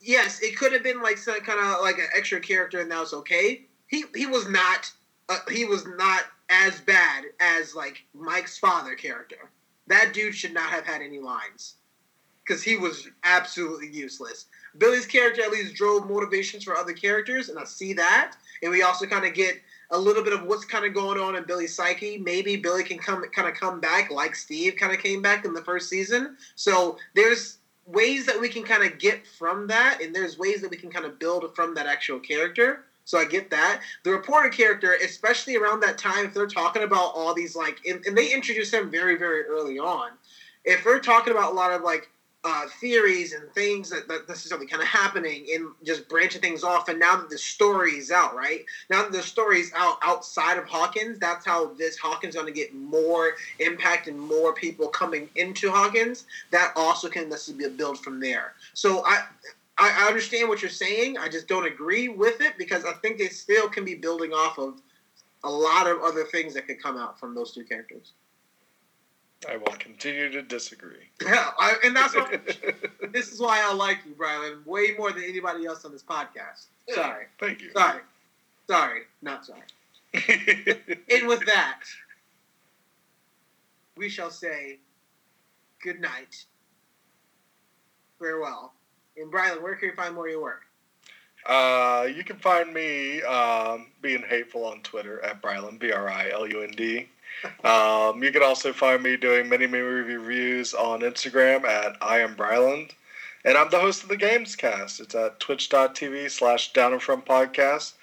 yes, 0.00 0.42
it 0.42 0.56
could 0.56 0.72
have 0.72 0.82
been 0.82 1.02
like 1.02 1.18
some 1.18 1.40
kind 1.40 1.60
of 1.60 1.82
like 1.82 1.98
an 1.98 2.08
extra 2.16 2.40
character, 2.40 2.80
and 2.80 2.90
that 2.90 3.00
was 3.00 3.14
okay. 3.14 3.62
He 3.86 4.04
he 4.14 4.26
was 4.26 4.48
not 4.48 4.90
uh, 5.28 5.38
he 5.50 5.64
was 5.64 5.86
not 5.86 6.24
as 6.48 6.80
bad 6.80 7.24
as 7.38 7.74
like 7.74 8.04
Mike's 8.12 8.58
father 8.58 8.94
character. 8.94 9.50
That 9.90 10.12
dude 10.14 10.34
should 10.34 10.54
not 10.54 10.70
have 10.70 10.86
had 10.86 11.02
any 11.02 11.18
lines 11.18 11.74
because 12.44 12.62
he 12.62 12.76
was 12.76 13.08
absolutely 13.24 13.88
useless. 13.88 14.46
Billy's 14.78 15.06
character 15.06 15.42
at 15.42 15.50
least 15.50 15.74
drove 15.74 16.08
motivations 16.08 16.64
for 16.64 16.76
other 16.76 16.92
characters, 16.92 17.48
and 17.48 17.58
I 17.58 17.64
see 17.64 17.92
that. 17.94 18.36
And 18.62 18.70
we 18.70 18.82
also 18.82 19.06
kind 19.06 19.26
of 19.26 19.34
get 19.34 19.56
a 19.90 19.98
little 19.98 20.22
bit 20.22 20.32
of 20.32 20.44
what's 20.44 20.64
kind 20.64 20.84
of 20.84 20.94
going 20.94 21.20
on 21.20 21.34
in 21.34 21.44
Billy's 21.44 21.74
psyche. 21.74 22.18
Maybe 22.18 22.54
Billy 22.56 22.84
can 22.84 22.98
come 22.98 23.24
kind 23.34 23.48
of 23.48 23.54
come 23.54 23.80
back 23.80 24.10
like 24.10 24.36
Steve 24.36 24.76
kind 24.76 24.92
of 24.92 25.00
came 25.00 25.22
back 25.22 25.44
in 25.44 25.52
the 25.52 25.64
first 25.64 25.88
season. 25.88 26.36
So 26.54 26.96
there's 27.14 27.58
ways 27.86 28.26
that 28.26 28.40
we 28.40 28.48
can 28.48 28.62
kind 28.62 28.84
of 28.84 28.98
get 29.00 29.26
from 29.26 29.66
that, 29.66 30.00
and 30.00 30.14
there's 30.14 30.38
ways 30.38 30.60
that 30.60 30.70
we 30.70 30.76
can 30.76 30.90
kind 30.90 31.04
of 31.04 31.18
build 31.18 31.44
from 31.56 31.74
that 31.74 31.86
actual 31.86 32.20
character. 32.20 32.84
So 33.10 33.18
I 33.18 33.24
get 33.24 33.50
that. 33.50 33.80
The 34.04 34.12
reporter 34.12 34.50
character, 34.50 34.94
especially 35.04 35.56
around 35.56 35.80
that 35.80 35.98
time, 35.98 36.26
if 36.26 36.32
they're 36.32 36.46
talking 36.46 36.84
about 36.84 37.12
all 37.12 37.34
these 37.34 37.56
like, 37.56 37.80
and, 37.84 38.06
and 38.06 38.16
they 38.16 38.32
introduce 38.32 38.72
him 38.72 38.88
very, 38.88 39.18
very 39.18 39.42
early 39.46 39.80
on. 39.80 40.10
If 40.64 40.84
they're 40.84 41.00
talking 41.00 41.32
about 41.32 41.50
a 41.50 41.54
lot 41.56 41.72
of 41.72 41.82
like 41.82 42.08
uh, 42.44 42.66
theories 42.80 43.32
and 43.32 43.52
things 43.52 43.90
that, 43.90 44.06
that 44.06 44.28
necessarily 44.28 44.68
kind 44.68 44.80
of 44.80 44.86
happening 44.86 45.44
and 45.52 45.66
just 45.84 46.08
branching 46.08 46.40
things 46.40 46.62
off. 46.62 46.88
And 46.88 47.00
now 47.00 47.16
that 47.16 47.28
the 47.28 47.36
story 47.36 47.94
is 47.94 48.12
out, 48.12 48.36
right? 48.36 48.64
Now 48.90 49.02
that 49.02 49.10
the 49.10 49.22
story 49.22 49.58
is 49.58 49.72
out 49.74 49.98
outside 50.04 50.56
of 50.56 50.66
Hawkins, 50.66 51.18
that's 51.18 51.44
how 51.44 51.74
this 51.74 51.98
Hawkins 51.98 52.36
is 52.36 52.40
going 52.40 52.54
to 52.54 52.56
get 52.56 52.72
more 52.72 53.32
impact 53.58 54.06
and 54.06 54.20
more 54.20 54.54
people 54.54 54.86
coming 54.86 55.28
into 55.34 55.68
Hawkins. 55.68 56.26
That 56.52 56.72
also 56.76 57.08
can 57.08 57.28
necessarily 57.28 57.64
be 57.64 57.74
a 57.74 57.76
build 57.76 57.98
from 57.98 58.20
there. 58.20 58.54
So 58.72 59.04
I. 59.04 59.24
I 59.80 60.06
understand 60.06 60.48
what 60.48 60.60
you're 60.60 60.70
saying. 60.70 61.16
I 61.16 61.28
just 61.28 61.48
don't 61.48 61.66
agree 61.66 62.08
with 62.08 62.42
it 62.42 62.58
because 62.58 62.84
I 62.84 62.92
think 62.92 63.16
they 63.16 63.28
still 63.28 63.68
can 63.68 63.84
be 63.84 63.94
building 63.94 64.32
off 64.32 64.58
of 64.58 64.80
a 65.42 65.50
lot 65.50 65.86
of 65.86 66.02
other 66.02 66.24
things 66.24 66.52
that 66.54 66.66
could 66.66 66.82
come 66.82 66.98
out 66.98 67.18
from 67.18 67.34
those 67.34 67.52
two 67.52 67.64
characters. 67.64 68.12
I 69.48 69.56
will 69.56 69.74
continue 69.78 70.30
to 70.32 70.42
disagree. 70.42 71.08
Yeah, 71.22 71.50
I, 71.58 71.76
and 71.82 71.96
that's 71.96 72.14
what, 72.14 72.30
this 73.12 73.32
is 73.32 73.40
why 73.40 73.62
I 73.64 73.72
like 73.72 73.98
you, 74.06 74.12
Brian, 74.16 74.60
way 74.66 74.94
more 74.98 75.12
than 75.12 75.24
anybody 75.24 75.64
else 75.64 75.86
on 75.86 75.92
this 75.92 76.02
podcast. 76.02 76.66
Sorry. 76.90 77.24
Thank 77.38 77.62
you. 77.62 77.70
Sorry. 77.72 78.02
Sorry. 78.68 79.00
Not 79.22 79.46
sorry. 79.46 79.62
and 81.10 81.26
with 81.26 81.46
that, 81.46 81.80
we 83.96 84.10
shall 84.10 84.30
say 84.30 84.78
good 85.82 86.00
night, 86.00 86.44
farewell. 88.18 88.74
And 89.20 89.32
where 89.32 89.74
can 89.76 89.90
you 89.90 89.94
find 89.94 90.14
more 90.14 90.26
of 90.26 90.32
your 90.32 90.42
work? 90.42 90.62
Uh, 91.46 92.06
you 92.14 92.24
can 92.24 92.36
find 92.36 92.72
me 92.72 93.22
um, 93.22 93.88
being 94.02 94.22
hateful 94.22 94.64
on 94.64 94.80
Twitter 94.82 95.22
at 95.24 95.40
Bryland, 95.42 95.78
B 95.78 95.92
R 95.92 96.08
I 96.08 96.30
L 96.30 96.46
U 96.46 96.62
N 96.62 96.70
D. 96.70 97.08
Um, 97.64 98.22
you 98.22 98.32
can 98.32 98.42
also 98.42 98.72
find 98.72 99.02
me 99.02 99.16
doing 99.16 99.48
many 99.48 99.66
movie 99.66 100.14
reviews 100.14 100.74
on 100.74 101.00
Instagram 101.00 101.64
at 101.64 101.96
I 102.02 102.20
am 102.20 102.34
Bryland. 102.34 102.92
And 103.44 103.56
I'm 103.56 103.70
the 103.70 103.80
host 103.80 104.02
of 104.02 104.10
the 104.10 104.18
Games 104.18 104.54
Cast. 104.54 105.00
It's 105.00 105.14
at 105.14 105.40
twitch.tv 105.40 106.30
slash 106.30 106.74
down 106.74 106.92
in 106.92 106.98
front 106.98 107.24
podcast. 107.24 107.94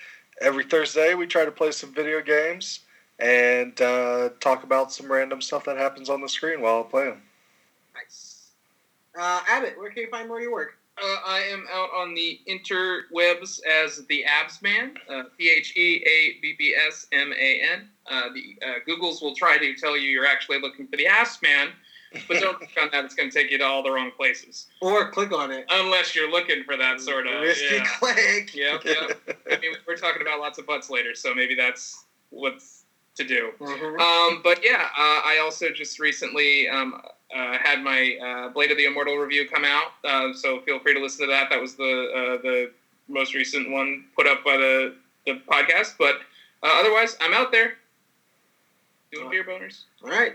Every 0.41 0.64
Thursday, 0.64 1.14
we 1.14 1.27
try 1.27 1.45
to 1.45 1.52
play 1.52 1.72
some 1.72 1.94
video 1.94 2.22
games 2.22 2.80
and 3.19 3.80
uh, 3.81 4.30
talk 4.39 4.64
about 4.64 4.91
some 4.91 5.11
random 5.11 5.41
stuff 5.41 5.65
that 5.65 5.77
happens 5.77 6.10
on 6.10 6.22
the 6.22 6.30
screen 6.30 6.61
while 6.61 6.80
I 6.80 6.89
play 6.89 7.03
them. 7.06 7.22
Nice. 7.94 8.49
Uh, 9.19 9.41
Abbott, 9.48 9.77
where 9.77 9.91
can 9.91 10.03
you 10.03 10.10
find 10.10 10.27
more 10.27 10.38
of 10.38 10.44
your 10.44 10.52
work? 10.52 10.77
Uh, 11.01 11.17
I 11.25 11.39
am 11.51 11.65
out 11.71 11.89
on 11.95 12.15
the 12.15 12.39
interwebs 12.47 13.59
as 13.65 14.05
the 14.07 14.25
Abs 14.25 14.61
Man, 14.61 14.95
P 15.37 15.49
H 15.49 15.77
E 15.77 16.03
A 16.03 16.41
B 16.41 16.55
B 16.57 16.75
S 16.87 17.05
M 17.11 17.31
A 17.33 17.61
N. 17.73 17.89
Uh, 18.09 18.29
the 18.33 18.57
uh, 18.65 18.73
Googles 18.87 19.21
will 19.21 19.35
try 19.35 19.57
to 19.57 19.75
tell 19.75 19.95
you 19.95 20.09
you're 20.09 20.25
actually 20.25 20.59
looking 20.59 20.87
for 20.87 20.97
the 20.97 21.05
Ass 21.05 21.39
Man, 21.43 21.69
but 22.27 22.39
don't 22.39 22.57
click 22.57 22.71
on 22.81 22.89
that; 22.91 23.05
it's 23.05 23.13
going 23.13 23.29
to 23.29 23.37
take 23.37 23.51
you 23.51 23.59
to 23.59 23.63
all 23.63 23.83
the 23.83 23.91
wrong 23.91 24.11
places. 24.17 24.67
Or 24.81 25.11
click 25.11 25.31
on 25.31 25.51
it. 25.51 25.65
Unless 25.69 26.15
you're 26.15 26.31
looking 26.31 26.63
for 26.63 26.77
that 26.77 26.99
sort 26.99 27.27
of 27.27 27.41
risky 27.41 27.75
yeah. 27.75 27.83
click. 27.99 28.55
Yep, 28.55 28.85
yep. 28.85 29.39
I 29.51 29.57
mean, 29.59 29.73
we're 29.87 29.97
talking 29.97 30.23
about 30.23 30.39
lots 30.39 30.57
of 30.57 30.65
butts 30.65 30.89
later, 30.89 31.13
so 31.13 31.35
maybe 31.35 31.53
that's 31.53 32.05
what's 32.31 32.85
to 33.17 33.23
do. 33.23 33.51
Mhm. 33.59 33.99
Um, 33.99 34.41
but 34.43 34.63
yeah, 34.63 34.89
uh, 34.97 35.21
I 35.25 35.39
also 35.43 35.69
just 35.69 35.99
recently 35.99 36.69
um, 36.69 37.01
uh, 37.35 37.57
had 37.57 37.83
my 37.83 38.17
uh, 38.21 38.49
Blade 38.49 38.71
of 38.71 38.77
the 38.77 38.85
Immortal 38.85 39.17
review 39.17 39.47
come 39.47 39.65
out, 39.65 39.91
uh, 40.03 40.33
so 40.33 40.61
feel 40.61 40.79
free 40.79 40.93
to 40.93 40.99
listen 40.99 41.27
to 41.27 41.31
that. 41.33 41.49
That 41.49 41.59
was 41.59 41.75
the 41.75 41.83
uh, 41.83 42.41
the 42.41 42.71
most 43.07 43.33
recent 43.33 43.69
one 43.69 44.05
put 44.15 44.27
up 44.27 44.43
by 44.43 44.57
the 44.57 44.95
the 45.25 45.41
podcast. 45.47 45.95
But 45.97 46.15
uh, 46.63 46.79
otherwise, 46.79 47.17
I'm 47.21 47.33
out 47.33 47.51
there 47.51 47.73
doing 49.11 49.29
beer 49.29 49.43
boners. 49.43 49.83
All 50.03 50.09
right. 50.09 50.33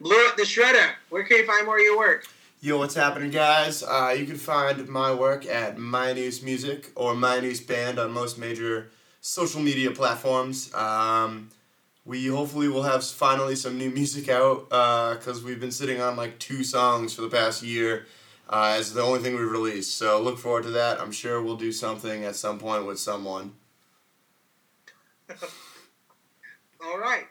Blew 0.00 0.16
it 0.28 0.36
the 0.36 0.44
shredder. 0.44 0.92
Where 1.10 1.24
can 1.24 1.38
you 1.38 1.46
find 1.46 1.66
more 1.66 1.76
of 1.76 1.82
your 1.82 1.98
work? 1.98 2.26
Yo, 2.62 2.78
what's 2.78 2.94
happening, 2.94 3.30
guys? 3.30 3.82
Uh, 3.82 4.14
you 4.18 4.26
can 4.26 4.36
find 4.36 4.86
my 4.88 5.14
work 5.14 5.46
at 5.46 5.78
My 5.78 6.12
News 6.12 6.42
Music 6.42 6.90
or 6.94 7.14
My 7.14 7.40
News 7.40 7.60
Band 7.60 7.98
on 7.98 8.10
most 8.12 8.38
major 8.38 8.90
social 9.20 9.60
media 9.60 9.90
platforms. 9.90 10.72
Um, 10.74 11.50
we 12.10 12.26
hopefully 12.26 12.66
will 12.66 12.82
have 12.82 13.04
finally 13.04 13.54
some 13.54 13.78
new 13.78 13.88
music 13.88 14.28
out 14.28 14.68
because 14.68 15.44
we've 15.44 15.60
been 15.60 15.70
sitting 15.70 16.00
on 16.00 16.16
like 16.16 16.36
two 16.40 16.64
songs 16.64 17.14
for 17.14 17.22
the 17.22 17.28
past 17.28 17.62
year 17.62 18.06
uh, 18.48 18.74
as 18.76 18.92
the 18.92 19.00
only 19.00 19.20
thing 19.20 19.36
we've 19.36 19.48
released. 19.48 19.96
So 19.96 20.20
look 20.20 20.36
forward 20.36 20.64
to 20.64 20.70
that. 20.70 21.00
I'm 21.00 21.12
sure 21.12 21.40
we'll 21.40 21.54
do 21.54 21.70
something 21.70 22.24
at 22.24 22.34
some 22.34 22.58
point 22.58 22.84
with 22.84 22.98
someone. 22.98 23.52
All 26.84 26.98
right. 26.98 27.26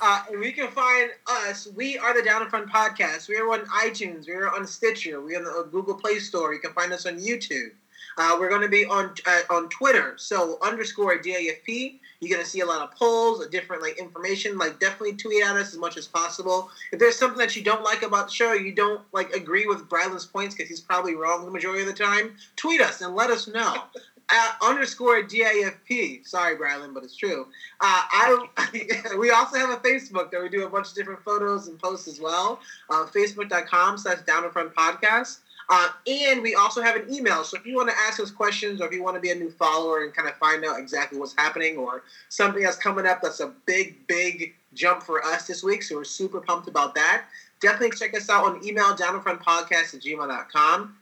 Uh, 0.00 0.24
and 0.28 0.40
we 0.40 0.50
can 0.50 0.72
find 0.72 1.10
us. 1.28 1.68
We 1.76 1.96
are 1.96 2.12
the 2.12 2.22
Down 2.22 2.42
in 2.42 2.48
Front 2.48 2.68
Podcast. 2.68 3.28
We 3.28 3.36
are 3.36 3.48
on 3.52 3.60
iTunes. 3.66 4.26
We 4.26 4.32
are 4.32 4.52
on 4.52 4.66
Stitcher. 4.66 5.20
We 5.20 5.36
are 5.36 5.38
on 5.38 5.44
the 5.44 5.68
Google 5.70 5.94
Play 5.94 6.18
Store. 6.18 6.52
You 6.52 6.58
can 6.58 6.72
find 6.72 6.92
us 6.92 7.06
on 7.06 7.20
YouTube. 7.20 7.70
Uh, 8.18 8.36
we're 8.40 8.48
going 8.48 8.62
to 8.62 8.68
be 8.68 8.86
on 8.86 9.14
uh, 9.24 9.40
on 9.50 9.68
Twitter. 9.68 10.14
So 10.16 10.58
underscore 10.62 11.16
DIFP. 11.18 12.00
You're 12.20 12.34
going 12.34 12.44
to 12.44 12.50
see 12.50 12.60
a 12.60 12.66
lot 12.66 12.82
of 12.82 12.96
polls, 12.96 13.44
a 13.44 13.48
different 13.48 13.82
like 13.82 13.98
information. 13.98 14.58
Like 14.58 14.80
definitely 14.80 15.14
tweet 15.14 15.44
at 15.44 15.56
us 15.56 15.72
as 15.72 15.78
much 15.78 15.96
as 15.96 16.06
possible. 16.06 16.70
If 16.92 16.98
there's 16.98 17.18
something 17.18 17.38
that 17.38 17.56
you 17.56 17.62
don't 17.62 17.82
like 17.82 18.02
about 18.02 18.28
the 18.28 18.32
show, 18.32 18.52
you 18.52 18.72
don't 18.72 19.02
like 19.12 19.30
agree 19.34 19.66
with 19.66 19.88
Bryland's 19.88 20.26
points 20.26 20.54
because 20.54 20.68
he's 20.68 20.80
probably 20.80 21.14
wrong 21.14 21.44
the 21.44 21.50
majority 21.50 21.82
of 21.82 21.88
the 21.88 21.94
time. 21.94 22.36
Tweet 22.56 22.80
us 22.80 23.00
and 23.00 23.14
let 23.14 23.30
us 23.30 23.46
know. 23.48 23.74
At 24.28 24.56
underscore 24.60 25.22
DIFP. 25.22 26.26
Sorry, 26.26 26.56
Bryland, 26.56 26.94
but 26.94 27.04
it's 27.04 27.14
true. 27.14 27.46
Uh, 27.80 28.02
I 28.10 29.14
we 29.20 29.30
also 29.30 29.56
have 29.56 29.70
a 29.70 29.76
Facebook 29.76 30.32
that 30.32 30.42
we 30.42 30.48
do 30.48 30.66
a 30.66 30.68
bunch 30.68 30.88
of 30.88 30.94
different 30.96 31.22
photos 31.22 31.68
and 31.68 31.78
posts 31.78 32.08
as 32.08 32.20
well. 32.20 32.58
Uh, 32.90 33.06
Facebook.com 33.06 33.98
slash 33.98 34.22
Down 34.22 34.44
in 34.44 34.50
Front 34.50 34.74
Podcast. 34.74 35.38
Uh, 35.68 35.88
and 36.06 36.42
we 36.42 36.54
also 36.54 36.80
have 36.80 36.94
an 36.94 37.12
email. 37.12 37.42
So 37.42 37.56
if 37.56 37.66
you 37.66 37.74
want 37.74 37.88
to 37.88 37.96
ask 37.96 38.20
us 38.20 38.30
questions 38.30 38.80
or 38.80 38.86
if 38.86 38.92
you 38.92 39.02
want 39.02 39.16
to 39.16 39.20
be 39.20 39.30
a 39.30 39.34
new 39.34 39.50
follower 39.50 40.04
and 40.04 40.14
kind 40.14 40.28
of 40.28 40.36
find 40.36 40.64
out 40.64 40.78
exactly 40.78 41.18
what's 41.18 41.34
happening 41.36 41.76
or 41.76 42.04
something 42.28 42.62
that's 42.62 42.76
coming 42.76 43.04
up 43.04 43.20
that's 43.20 43.40
a 43.40 43.52
big, 43.66 44.06
big 44.06 44.54
jump 44.74 45.02
for 45.02 45.24
us 45.24 45.46
this 45.46 45.64
week. 45.64 45.82
So 45.82 45.96
we're 45.96 46.04
super 46.04 46.40
pumped 46.40 46.68
about 46.68 46.94
that. 46.94 47.24
Definitely 47.60 47.96
check 47.98 48.14
us 48.16 48.30
out 48.30 48.44
on 48.44 48.64
email, 48.64 48.94
downinfrontpodcast 48.94 49.94
at 49.94 50.02
gmail.com. 50.02 50.96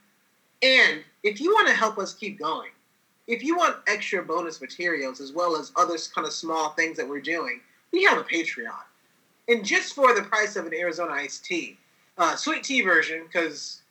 And 0.63 1.03
if 1.23 1.39
you 1.39 1.53
want 1.53 1.67
to 1.67 1.73
help 1.75 1.99
us 1.99 2.13
keep 2.13 2.39
going, 2.39 2.71
if 3.27 3.43
you 3.43 3.57
want 3.57 3.77
extra 3.87 4.23
bonus 4.23 4.61
materials 4.61 5.19
as 5.19 5.31
well 5.31 5.55
as 5.55 5.71
other 5.75 5.97
kind 6.13 6.25
of 6.25 6.33
small 6.33 6.69
things 6.71 6.97
that 6.97 7.07
we're 7.07 7.21
doing, 7.21 7.59
we 7.91 8.03
have 8.03 8.17
a 8.17 8.23
Patreon. 8.23 8.71
And 9.47 9.63
just 9.63 9.93
for 9.93 10.15
the 10.15 10.23
price 10.23 10.55
of 10.55 10.65
an 10.65 10.73
Arizona 10.73 11.13
iced 11.13 11.45
tea, 11.45 11.77
uh, 12.17 12.35
sweet 12.35 12.63
tea 12.63 12.81
version, 12.81 13.23
because 13.25 13.81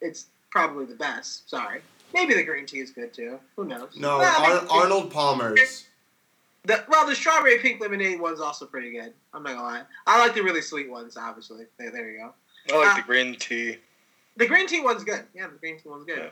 it's 0.00 0.26
probably 0.50 0.84
the 0.86 0.94
best. 0.94 1.48
Sorry. 1.48 1.80
Maybe 2.14 2.34
the 2.34 2.42
green 2.42 2.64
tea 2.66 2.78
is 2.78 2.90
good 2.90 3.12
too. 3.12 3.38
Who 3.56 3.64
knows? 3.66 3.90
No, 3.96 4.18
Well, 4.18 4.42
Ar- 4.42 4.58
think- 4.60 4.72
Arnold 4.72 5.10
Palmer's. 5.12 5.84
The, 6.64 6.84
well, 6.88 7.06
the 7.06 7.14
strawberry 7.14 7.58
pink 7.58 7.80
lemonade 7.80 8.20
one's 8.20 8.40
also 8.40 8.66
pretty 8.66 8.90
good. 8.92 9.12
I'm 9.32 9.42
not 9.42 9.54
gonna 9.54 9.62
lie. 9.62 9.82
I 10.06 10.18
like 10.18 10.34
the 10.34 10.42
really 10.42 10.60
sweet 10.60 10.90
ones, 10.90 11.16
obviously. 11.16 11.64
There, 11.78 11.90
there 11.90 12.10
you 12.10 12.18
go. 12.18 12.34
I 12.74 12.78
like 12.78 12.92
Uh, 12.92 12.96
the 12.96 13.02
green 13.02 13.36
tea. 13.36 13.78
The 14.36 14.46
green 14.46 14.66
tea 14.66 14.80
one's 14.80 15.04
good. 15.04 15.24
Yeah, 15.34 15.46
the 15.46 15.56
green 15.56 15.78
tea 15.78 15.88
one's 15.88 16.04
good. 16.04 16.18
Yeah. 16.18 16.30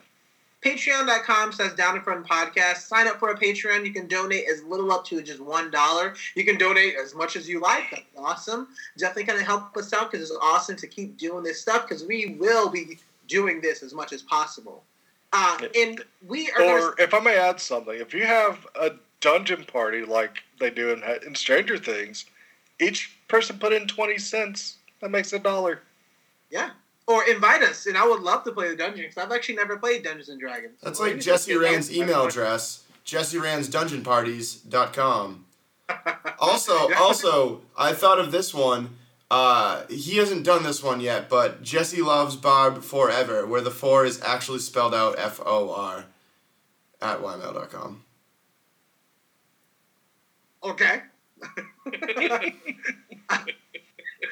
Patreon.com 0.62 1.52
says 1.52 1.74
Down 1.74 1.97
in 1.97 2.02
Front 2.02 2.26
Podcast. 2.26 2.78
Sign 2.88 3.06
up 3.06 3.18
for 3.20 3.30
a 3.30 3.38
Patreon. 3.38 3.86
You 3.86 3.93
can 3.93 4.09
donate 4.09 4.47
as 4.48 4.62
little 4.64 4.90
up 4.90 5.05
to 5.06 5.22
just 5.22 5.40
one 5.40 5.70
dollar. 5.70 6.14
You 6.34 6.44
can 6.44 6.56
donate 6.59 6.94
as 7.02 7.14
much 7.14 7.36
as 7.36 7.48
you 7.48 7.60
like. 7.60 7.90
That's 7.90 8.02
awesome. 8.16 8.68
Definitely 8.98 9.24
gonna 9.24 9.44
help 9.44 9.76
us 9.76 9.93
out 9.93 10.10
because 10.10 10.28
it's 10.28 10.38
awesome 10.43 10.76
to 10.76 10.86
keep 10.86 11.16
doing 11.18 11.44
this 11.44 11.60
stuff 11.60 11.86
because 11.88 12.05
we 12.05 12.36
will 12.40 12.68
be 12.68 12.98
doing 13.27 13.61
this 13.61 13.82
as 13.82 13.94
much 13.94 14.12
as 14.12 14.23
possible. 14.23 14.85
Uh, 15.32 15.59
and 15.77 16.03
we 16.27 16.51
are 16.51 16.59
gonna 16.59 16.73
Or 16.73 16.94
if 16.98 17.12
I 17.12 17.20
may 17.20 17.36
add 17.36 17.61
something, 17.61 17.98
if 17.98 18.15
you 18.15 18.24
have 18.24 18.66
a 18.81 18.93
dungeon 19.20 19.65
party 19.65 20.05
like 20.05 20.43
they 20.61 20.70
do 20.70 20.90
in, 20.90 21.03
in 21.27 21.35
Stranger 21.35 21.78
Things, 21.78 22.27
each 22.81 23.16
person 23.28 23.59
put 23.59 23.73
in 23.73 23.86
twenty 23.86 24.19
cents. 24.19 24.77
That 25.01 25.11
makes 25.11 25.32
a 25.32 25.39
dollar. 25.39 25.82
Yeah. 26.51 26.70
Or 27.07 27.23
invite 27.28 27.62
us, 27.62 27.86
and 27.86 27.97
I 27.97 28.07
would 28.07 28.23
love 28.23 28.43
to 28.44 28.53
play 28.53 28.69
the 28.69 28.77
dungeon 28.77 29.03
because 29.03 29.19
I've 29.19 29.31
actually 29.31 29.57
never 29.57 29.77
played 29.77 30.03
Dungeons 30.03 30.28
and 30.28 30.40
Dragons. 30.40 30.74
That's 30.82 30.98
like 30.98 31.20
Jesse 31.20 31.57
Rand's 31.57 31.94
email 31.94 32.27
address, 32.27 32.82
jesserandsdungeonparties.com. 33.05 35.44
Also, 36.39 36.93
also, 36.94 37.62
I 37.78 37.94
thought 37.94 38.19
of 38.19 38.31
this 38.31 38.53
one. 38.53 38.90
Uh, 39.31 39.85
he 39.89 40.19
hasn't 40.19 40.44
done 40.44 40.62
this 40.62 40.82
one 40.82 41.01
yet, 41.01 41.28
but 41.28 41.62
Jesse 41.62 42.01
loves 42.01 42.36
Barb 42.36 42.82
forever, 42.82 43.44
where 43.47 43.61
the 43.61 43.70
four 43.73 44.05
is 44.05 44.23
actually 44.23 44.61
spelled 44.61 44.94
out 44.94 45.19
F 45.19 45.40
O 45.44 45.73
R 45.73 46.05
at 47.03 47.19
ymail.com. 47.20 48.05
Okay. 50.62 51.03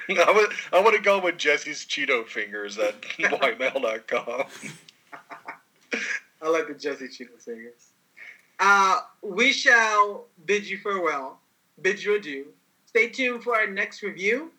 I 0.09 0.33
would 0.33 0.51
I 0.73 0.81
would 0.81 0.95
have 0.95 1.03
gone 1.03 1.23
with 1.23 1.39
Jesse's 1.39 1.85
Cheeto 1.85 2.27
fingers 2.27 2.79
at 2.79 3.01
whitemail.com. 3.19 4.45
I 6.43 6.49
like 6.49 6.69
the 6.69 6.75
Jesse 6.75 7.09
Cheeto 7.09 7.41
fingers. 7.41 7.91
Uh, 8.61 9.01
we 9.23 9.53
shall 9.53 10.27
bid 10.47 10.69
you 10.69 10.79
farewell, 10.79 11.41
bid 11.83 12.03
you 12.03 12.16
adieu. 12.16 12.47
Stay 12.87 13.09
tuned 13.09 13.43
for 13.43 13.57
our 13.57 13.66
next 13.66 14.03
review. 14.03 14.53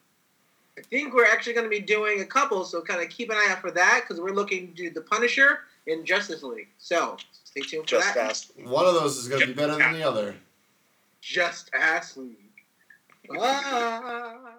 I 0.77 0.81
think 0.81 1.13
we're 1.13 1.25
actually 1.25 1.53
going 1.53 1.65
to 1.65 1.69
be 1.69 1.79
doing 1.79 2.21
a 2.21 2.25
couple, 2.25 2.65
so 2.65 2.81
kind 2.81 3.01
of 3.01 3.09
keep 3.09 3.29
an 3.29 3.37
eye 3.37 3.47
out 3.49 3.61
for 3.61 3.71
that 3.71 4.01
because 4.03 4.21
we're 4.21 4.33
looking 4.33 4.67
to 4.67 4.73
do 4.73 4.89
The 4.89 5.01
Punisher 5.01 5.59
and 5.87 6.05
Justice 6.05 6.43
League. 6.43 6.67
So 6.77 7.17
stay 7.31 7.61
tuned 7.61 7.83
for 7.83 7.91
Just 7.91 8.13
that. 8.15 8.29
ask. 8.29 8.49
One 8.63 8.85
of 8.85 8.93
those 8.93 9.17
is 9.17 9.27
going 9.27 9.41
to 9.41 9.47
be 9.47 9.53
better 9.53 9.75
than 9.77 9.93
the 9.93 10.03
other. 10.03 10.35
Just 11.21 11.71
Ass 11.73 12.17
League. 12.17 12.35
Ah. 13.39 14.37
Bye. 14.43 14.51